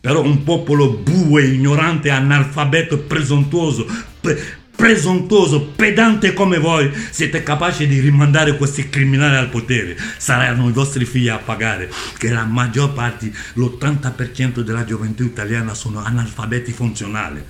Però 0.00 0.22
un 0.22 0.42
popolo 0.44 0.90
bue, 0.90 1.44
ignorante, 1.44 2.10
analfabeto, 2.10 2.98
presuntuoso, 2.98 3.86
pre- 4.20 4.56
presuntuoso, 4.78 5.72
pedante 5.74 6.32
come 6.32 6.58
voi, 6.58 6.88
siete 7.10 7.42
capaci 7.42 7.88
di 7.88 7.98
rimandare 7.98 8.56
questi 8.56 8.88
criminali 8.88 9.34
al 9.34 9.48
potere. 9.48 9.96
Saranno 10.18 10.68
i 10.68 10.72
vostri 10.72 11.04
figli 11.04 11.26
a 11.26 11.38
pagare, 11.38 11.90
che 12.16 12.30
la 12.30 12.44
maggior 12.44 12.92
parte, 12.92 13.32
l'80% 13.54 14.60
della 14.60 14.84
gioventù 14.84 15.24
italiana 15.24 15.74
sono 15.74 15.98
analfabeti 15.98 16.70
funzionali. 16.70 17.42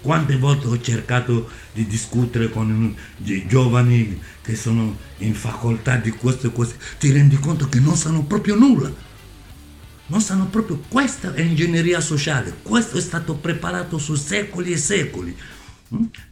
Quante 0.00 0.36
volte 0.36 0.68
ho 0.68 0.80
cercato 0.80 1.50
di 1.72 1.88
discutere 1.88 2.48
con 2.50 2.94
i 3.24 3.44
giovani 3.48 4.22
che 4.42 4.54
sono 4.54 4.96
in 5.18 5.34
facoltà 5.34 5.96
di 5.96 6.10
questo 6.10 6.46
e 6.46 6.50
questo, 6.50 6.76
ti 7.00 7.10
rendi 7.10 7.36
conto 7.40 7.68
che 7.68 7.80
non 7.80 7.96
sanno 7.96 8.22
proprio 8.22 8.54
nulla. 8.54 8.92
Non 10.06 10.20
sanno 10.20 10.46
proprio, 10.46 10.80
questa 10.86 11.34
è 11.34 11.40
ingegneria 11.40 12.00
sociale, 12.00 12.58
questo 12.62 12.96
è 12.96 13.00
stato 13.00 13.34
preparato 13.34 13.98
su 13.98 14.14
secoli 14.14 14.70
e 14.70 14.76
secoli. 14.76 15.36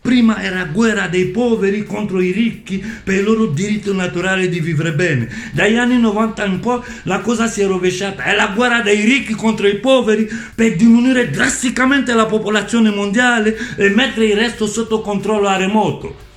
Prima 0.01 0.43
era 0.43 0.65
guerra 0.65 1.07
dei 1.07 1.27
poveri 1.27 1.85
contro 1.85 2.21
i 2.21 2.31
ricchi 2.31 2.79
per 2.79 3.17
il 3.17 3.25
loro 3.25 3.47
diritto 3.47 3.93
naturale 3.93 4.49
di 4.49 4.59
vivere 4.59 4.95
bene. 4.95 5.29
Dagli 5.53 5.77
anni 5.77 5.99
90 5.99 6.45
in 6.47 6.61
poi 6.61 6.81
la 7.03 7.21
cosa 7.21 7.47
si 7.47 7.61
è 7.61 7.67
rovesciata. 7.67 8.23
È 8.23 8.35
la 8.35 8.49
guerra 8.49 8.81
dei 8.81 9.05
ricchi 9.05 9.35
contro 9.35 9.67
i 9.67 9.77
poveri 9.77 10.27
per 10.55 10.77
diminuire 10.77 11.29
drasticamente 11.29 12.15
la 12.15 12.25
popolazione 12.25 12.91
mondiale 12.91 13.57
e 13.77 13.91
mettere 13.91 14.27
il 14.27 14.37
resto 14.37 14.67
sotto 14.67 15.03
controllo 15.03 15.49
a 15.49 15.57
remoto. 15.57 16.29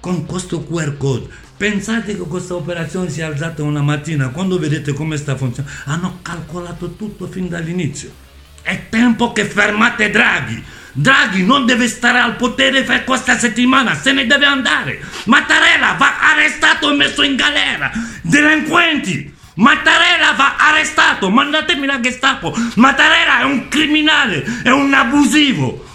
Con 0.00 0.24
questo 0.24 0.64
QR 0.64 0.96
code. 0.96 1.28
Pensate 1.56 2.16
che 2.16 2.22
questa 2.22 2.54
operazione 2.54 3.10
si 3.10 3.20
è 3.20 3.24
alzata 3.24 3.62
una 3.62 3.80
mattina, 3.80 4.30
quando 4.30 4.58
vedete 4.58 4.92
come 4.92 5.16
sta 5.16 5.36
funzionando, 5.36 5.78
hanno 5.84 6.18
calcolato 6.22 6.94
tutto 6.94 7.26
fin 7.26 7.48
dall'inizio. 7.48 8.23
È 8.64 8.86
tempo 8.88 9.30
che 9.34 9.44
fermate 9.44 10.08
Draghi. 10.08 10.64
Draghi 10.90 11.44
non 11.44 11.66
deve 11.66 11.86
stare 11.86 12.18
al 12.18 12.36
potere 12.36 12.82
per 12.82 13.04
questa 13.04 13.38
settimana, 13.38 13.94
se 13.94 14.12
ne 14.12 14.24
deve 14.24 14.46
andare. 14.46 15.02
Mattarella 15.24 15.96
va 15.98 16.14
arrestato 16.32 16.90
e 16.90 16.94
messo 16.94 17.22
in 17.22 17.36
galera. 17.36 17.92
Delinquenti. 18.22 19.34
Mattarella 19.56 20.32
va 20.32 20.56
arrestato, 20.56 21.28
mandatemi 21.28 21.84
la 21.84 22.00
Gestapo. 22.00 22.56
Mattarella 22.76 23.40
è 23.40 23.44
un 23.44 23.68
criminale, 23.68 24.42
è 24.62 24.70
un 24.70 24.94
abusivo. 24.94 25.86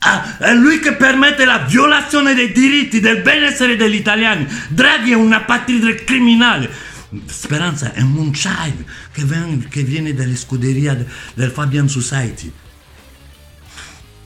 Ah, 0.00 0.38
è 0.38 0.52
lui 0.54 0.80
che 0.80 0.94
permette 0.94 1.44
la 1.44 1.58
violazione 1.58 2.34
dei 2.34 2.50
diritti, 2.50 2.98
del 2.98 3.22
benessere 3.22 3.76
degli 3.76 3.94
italiani. 3.94 4.44
Draghi 4.70 5.12
è 5.12 5.14
una 5.14 5.42
patria 5.42 5.94
criminale. 6.04 6.68
Speranza 7.26 7.92
è 7.92 8.00
un 8.00 8.30
child 8.30 8.84
che, 9.12 9.24
che 9.68 9.82
viene 9.82 10.14
dalle 10.14 10.36
scuderie 10.36 10.96
de- 10.96 11.06
del 11.34 11.50
Fabian 11.50 11.88
Society. 11.88 12.50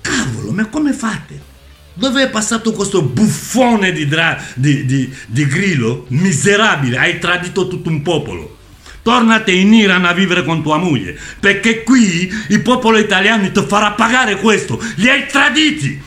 Cavolo, 0.00 0.52
ma 0.52 0.66
come 0.66 0.92
fate? 0.92 1.56
Dove 1.94 2.22
è 2.22 2.30
passato 2.30 2.72
questo 2.72 3.02
buffone 3.02 3.90
di, 3.92 4.06
dra- 4.06 4.40
di, 4.54 4.84
di, 4.84 5.12
di 5.26 5.46
Grillo? 5.46 6.06
Miserabile, 6.08 6.98
hai 6.98 7.18
tradito 7.18 7.66
tutto 7.66 7.88
un 7.88 8.02
popolo. 8.02 8.56
Tornate 9.02 9.52
in 9.52 9.72
Iran 9.72 10.04
a 10.04 10.12
vivere 10.12 10.44
con 10.44 10.62
tua 10.62 10.76
moglie, 10.76 11.18
perché 11.40 11.82
qui 11.82 12.30
il 12.48 12.60
popolo 12.60 12.98
italiano 12.98 13.50
ti 13.50 13.64
farà 13.66 13.92
pagare 13.92 14.36
questo. 14.36 14.80
Li 14.96 15.08
hai 15.08 15.26
traditi. 15.26 16.00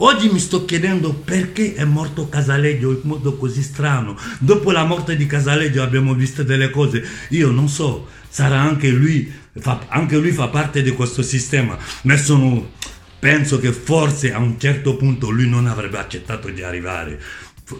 Oggi 0.00 0.28
mi 0.30 0.38
sto 0.38 0.64
chiedendo 0.64 1.12
perché 1.12 1.74
è 1.74 1.84
morto 1.84 2.28
Casaleggio 2.28 2.92
in 2.92 3.00
modo 3.02 3.36
così 3.36 3.62
strano. 3.62 4.16
Dopo 4.38 4.70
la 4.70 4.84
morte 4.84 5.16
di 5.16 5.26
Casaleggio 5.26 5.82
abbiamo 5.82 6.14
visto 6.14 6.44
delle 6.44 6.70
cose, 6.70 7.04
io 7.30 7.50
non 7.50 7.68
so, 7.68 8.06
sarà 8.28 8.60
anche 8.60 8.90
lui, 8.90 9.32
fa, 9.58 9.86
anche 9.88 10.16
lui 10.16 10.30
fa 10.30 10.46
parte 10.48 10.82
di 10.82 10.92
questo 10.92 11.22
sistema, 11.22 11.76
ma 12.02 12.16
sono, 12.16 12.70
penso 13.18 13.58
che 13.58 13.72
forse 13.72 14.32
a 14.32 14.38
un 14.38 14.54
certo 14.60 14.94
punto 14.96 15.30
lui 15.30 15.48
non 15.48 15.66
avrebbe 15.66 15.98
accettato 15.98 16.48
di 16.48 16.62
arrivare. 16.62 17.20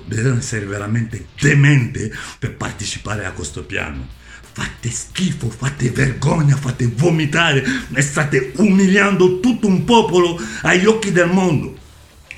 Bisogna 0.07 0.39
essere 0.39 0.66
veramente 0.66 1.27
demente 1.40 2.12
per 2.40 2.57
partecipare 2.57 3.27
a 3.27 3.31
questo 3.31 3.62
piano. 3.62 4.09
Fate 4.53 4.90
schifo, 4.90 5.49
fate 5.51 5.90
vergogna, 5.90 6.57
fate 6.57 6.90
vomitare 6.93 7.65
e 7.95 8.03
state 8.03 8.55
umiliando 8.57 9.39
tutto 9.39 9.69
un 9.69 9.85
popolo 9.85 10.36
agli 10.62 10.85
occhi 10.85 11.12
del 11.12 11.28
mondo. 11.28 11.77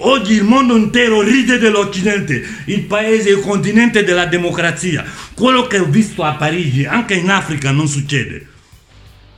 Oggi 0.02 0.32
il 0.32 0.44
mondo 0.44 0.76
intero 0.76 1.20
ride 1.20 1.58
dell'Occidente, 1.58 2.42
il 2.66 2.84
paese, 2.84 3.30
il 3.30 3.40
continente 3.40 4.02
della 4.02 4.24
democrazia. 4.24 5.04
Quello 5.34 5.66
che 5.66 5.78
ho 5.78 5.84
visto 5.84 6.22
a 6.22 6.36
Parigi, 6.36 6.86
anche 6.86 7.14
in 7.14 7.28
Africa, 7.28 7.70
non 7.70 7.86
succede. 7.86 8.46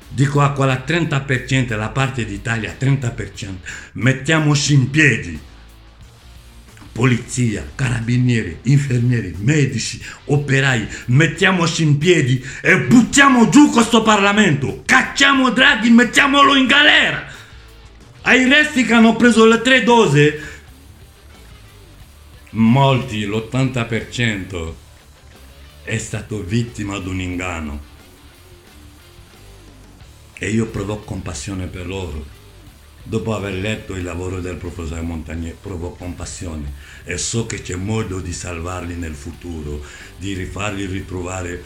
Dico 0.08 0.40
a 0.40 0.52
quella 0.52 0.84
30%, 0.86 1.76
la 1.76 1.88
parte 1.88 2.24
d'Italia 2.24 2.76
30%, 2.78 3.48
mettiamoci 3.94 4.74
in 4.74 4.90
piedi. 4.90 5.40
Polizia, 6.92 7.68
carabinieri, 7.74 8.58
infermieri, 8.64 9.34
medici, 9.38 10.00
operai, 10.26 10.86
mettiamoci 11.06 11.82
in 11.82 11.98
piedi 11.98 12.44
e 12.60 12.82
buttiamo 12.82 13.48
giù 13.48 13.70
questo 13.70 14.02
Parlamento. 14.02 14.82
Cacciamo 14.84 15.50
Draghi, 15.50 15.90
mettiamolo 15.90 16.54
in 16.54 16.66
galera. 16.66 17.26
Ai 18.24 18.48
resti 18.48 18.84
che 18.84 18.92
hanno 18.92 19.16
preso 19.16 19.46
le 19.46 19.62
tre 19.62 19.82
dosi, 19.82 20.50
molti, 22.52 23.24
l'80%, 23.24 24.74
è 25.84 25.98
stato 25.98 26.42
vittima 26.42 26.98
di 26.98 27.08
un 27.08 27.20
inganno. 27.20 27.90
E 30.38 30.50
io 30.50 30.66
provo 30.66 30.98
compassione 30.98 31.66
per 31.66 31.86
loro. 31.86 32.40
Dopo 33.04 33.34
aver 33.34 33.54
letto 33.54 33.94
il 33.94 34.04
lavoro 34.04 34.40
del 34.40 34.56
professore 34.56 35.00
Montagnier, 35.00 35.56
provo 35.56 35.90
compassione 35.90 36.72
e 37.04 37.18
so 37.18 37.46
che 37.46 37.60
c'è 37.60 37.74
modo 37.74 38.20
di 38.20 38.32
salvarli 38.32 38.94
nel 38.94 39.14
futuro, 39.14 39.84
di 40.16 40.34
rifarli 40.34 40.86
ritrovare 40.86 41.64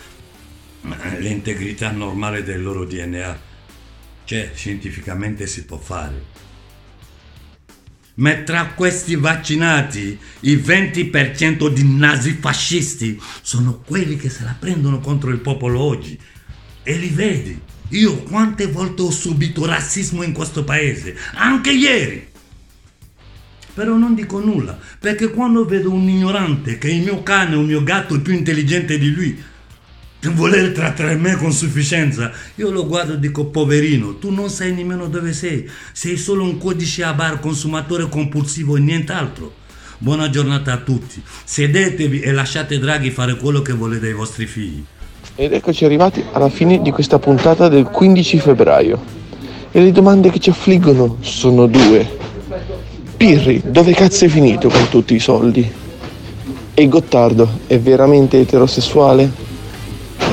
l'integrità 1.18 1.90
normale 1.90 2.42
del 2.42 2.62
loro 2.62 2.84
DNA. 2.84 3.54
Cioè, 4.24 4.50
scientificamente 4.54 5.46
si 5.46 5.64
può 5.64 5.78
fare. 5.78 6.35
Ma 8.18 8.34
tra 8.36 8.72
questi 8.74 9.14
vaccinati, 9.14 10.18
il 10.40 10.59
20% 10.59 11.68
di 11.68 11.84
nazifascisti 11.84 13.20
sono 13.43 13.82
quelli 13.84 14.16
che 14.16 14.30
se 14.30 14.43
la 14.44 14.56
prendono 14.59 15.01
contro 15.01 15.30
il 15.30 15.40
popolo 15.40 15.80
oggi. 15.80 16.18
E 16.82 16.97
li 16.97 17.09
vedi. 17.09 17.60
Io 17.90 18.22
quante 18.22 18.66
volte 18.68 19.02
ho 19.02 19.10
subito 19.10 19.66
razzismo 19.66 20.22
in 20.22 20.32
questo 20.32 20.64
paese, 20.64 21.14
anche 21.34 21.72
ieri. 21.72 22.26
Però 23.74 23.94
non 23.97 24.14
dico 24.14 24.40
nulla, 24.40 24.78
perché 24.98 25.30
quando 25.30 25.66
vedo 25.66 25.93
un 25.93 26.09
ignorante 26.09 26.78
che 26.78 26.88
il 26.88 27.02
mio 27.02 27.22
cane 27.22 27.55
o 27.55 27.60
il 27.60 27.66
mio 27.66 27.82
gatto 27.82 28.14
è 28.14 28.20
più 28.20 28.32
intelligente 28.32 28.98
di 28.98 29.12
lui, 29.12 29.38
voler 30.32 30.72
trattare 30.72 31.14
me 31.16 31.36
con 31.36 31.52
sufficienza, 31.52 32.32
io 32.56 32.70
lo 32.70 32.86
guardo 32.86 33.14
e 33.14 33.18
dico 33.18 33.47
poverino, 33.47 34.16
tu 34.16 34.30
non 34.30 34.48
sai 34.48 34.72
nemmeno 34.72 35.06
dove 35.09 35.32
sei, 35.32 35.68
sei 35.93 36.16
solo 36.16 36.43
un 36.43 36.59
codice 36.59 37.05
a 37.05 37.12
bar, 37.12 37.38
consumatore 37.40 38.09
compulsivo 38.09 38.76
e 38.76 38.80
nient'altro. 38.80 39.64
Buona 39.98 40.28
giornata 40.28 40.72
a 40.72 40.78
tutti, 40.78 41.22
sedetevi 41.44 42.20
e 42.20 42.32
lasciate 42.32 42.78
Draghi 42.78 43.10
fare 43.10 43.36
quello 43.36 43.62
che 43.62 43.72
volete 43.72 44.06
ai 44.06 44.12
vostri 44.12 44.47
figli. 44.47 44.84
Ed 45.34 45.52
eccoci 45.52 45.84
arrivati 45.84 46.24
alla 46.32 46.48
fine 46.48 46.80
di 46.80 46.90
questa 46.90 47.18
puntata 47.18 47.68
del 47.68 47.84
15 47.84 48.38
febbraio. 48.40 49.02
E 49.70 49.80
le 49.82 49.93
domande 49.93 50.30
che 50.30 50.38
ci 50.38 50.51
affliggono 50.51 51.18
sono 51.20 51.66
due. 51.66 52.09
Pirri, 53.16 53.62
dove 53.66 53.93
cazzo 53.93 54.24
è 54.24 54.28
finito 54.28 54.68
con 54.68 54.88
tutti 54.88 55.14
i 55.14 55.18
soldi? 55.18 55.70
E 56.72 56.88
Gottardo 56.88 57.60
è 57.66 57.78
veramente 57.78 58.40
eterosessuale? 58.40 59.45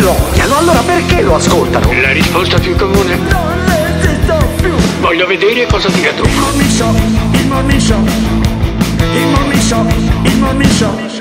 lo 0.00 0.16
odiano, 0.28 0.56
allora 0.56 0.80
perché 0.80 1.22
lo 1.22 1.34
ascoltano? 1.36 1.92
La 2.00 2.12
risposta 2.12 2.58
più 2.58 2.74
comune? 2.76 3.16
Non 3.16 3.64
esisto 3.68 4.36
più. 4.60 4.72
Voglio 5.00 5.26
vedere 5.26 5.66
cosa 5.66 5.88
dirà 5.88 6.12
tu. 6.12 6.24
Il 6.24 6.38
morning 6.38 6.70
show, 6.70 6.94
il 7.32 7.46
morning 7.46 7.80
show. 7.80 8.04
Il 9.12 9.26
morning 9.26 9.60
show, 9.60 9.86
il 10.22 10.36
morning 10.38 10.70
show. 10.70 11.19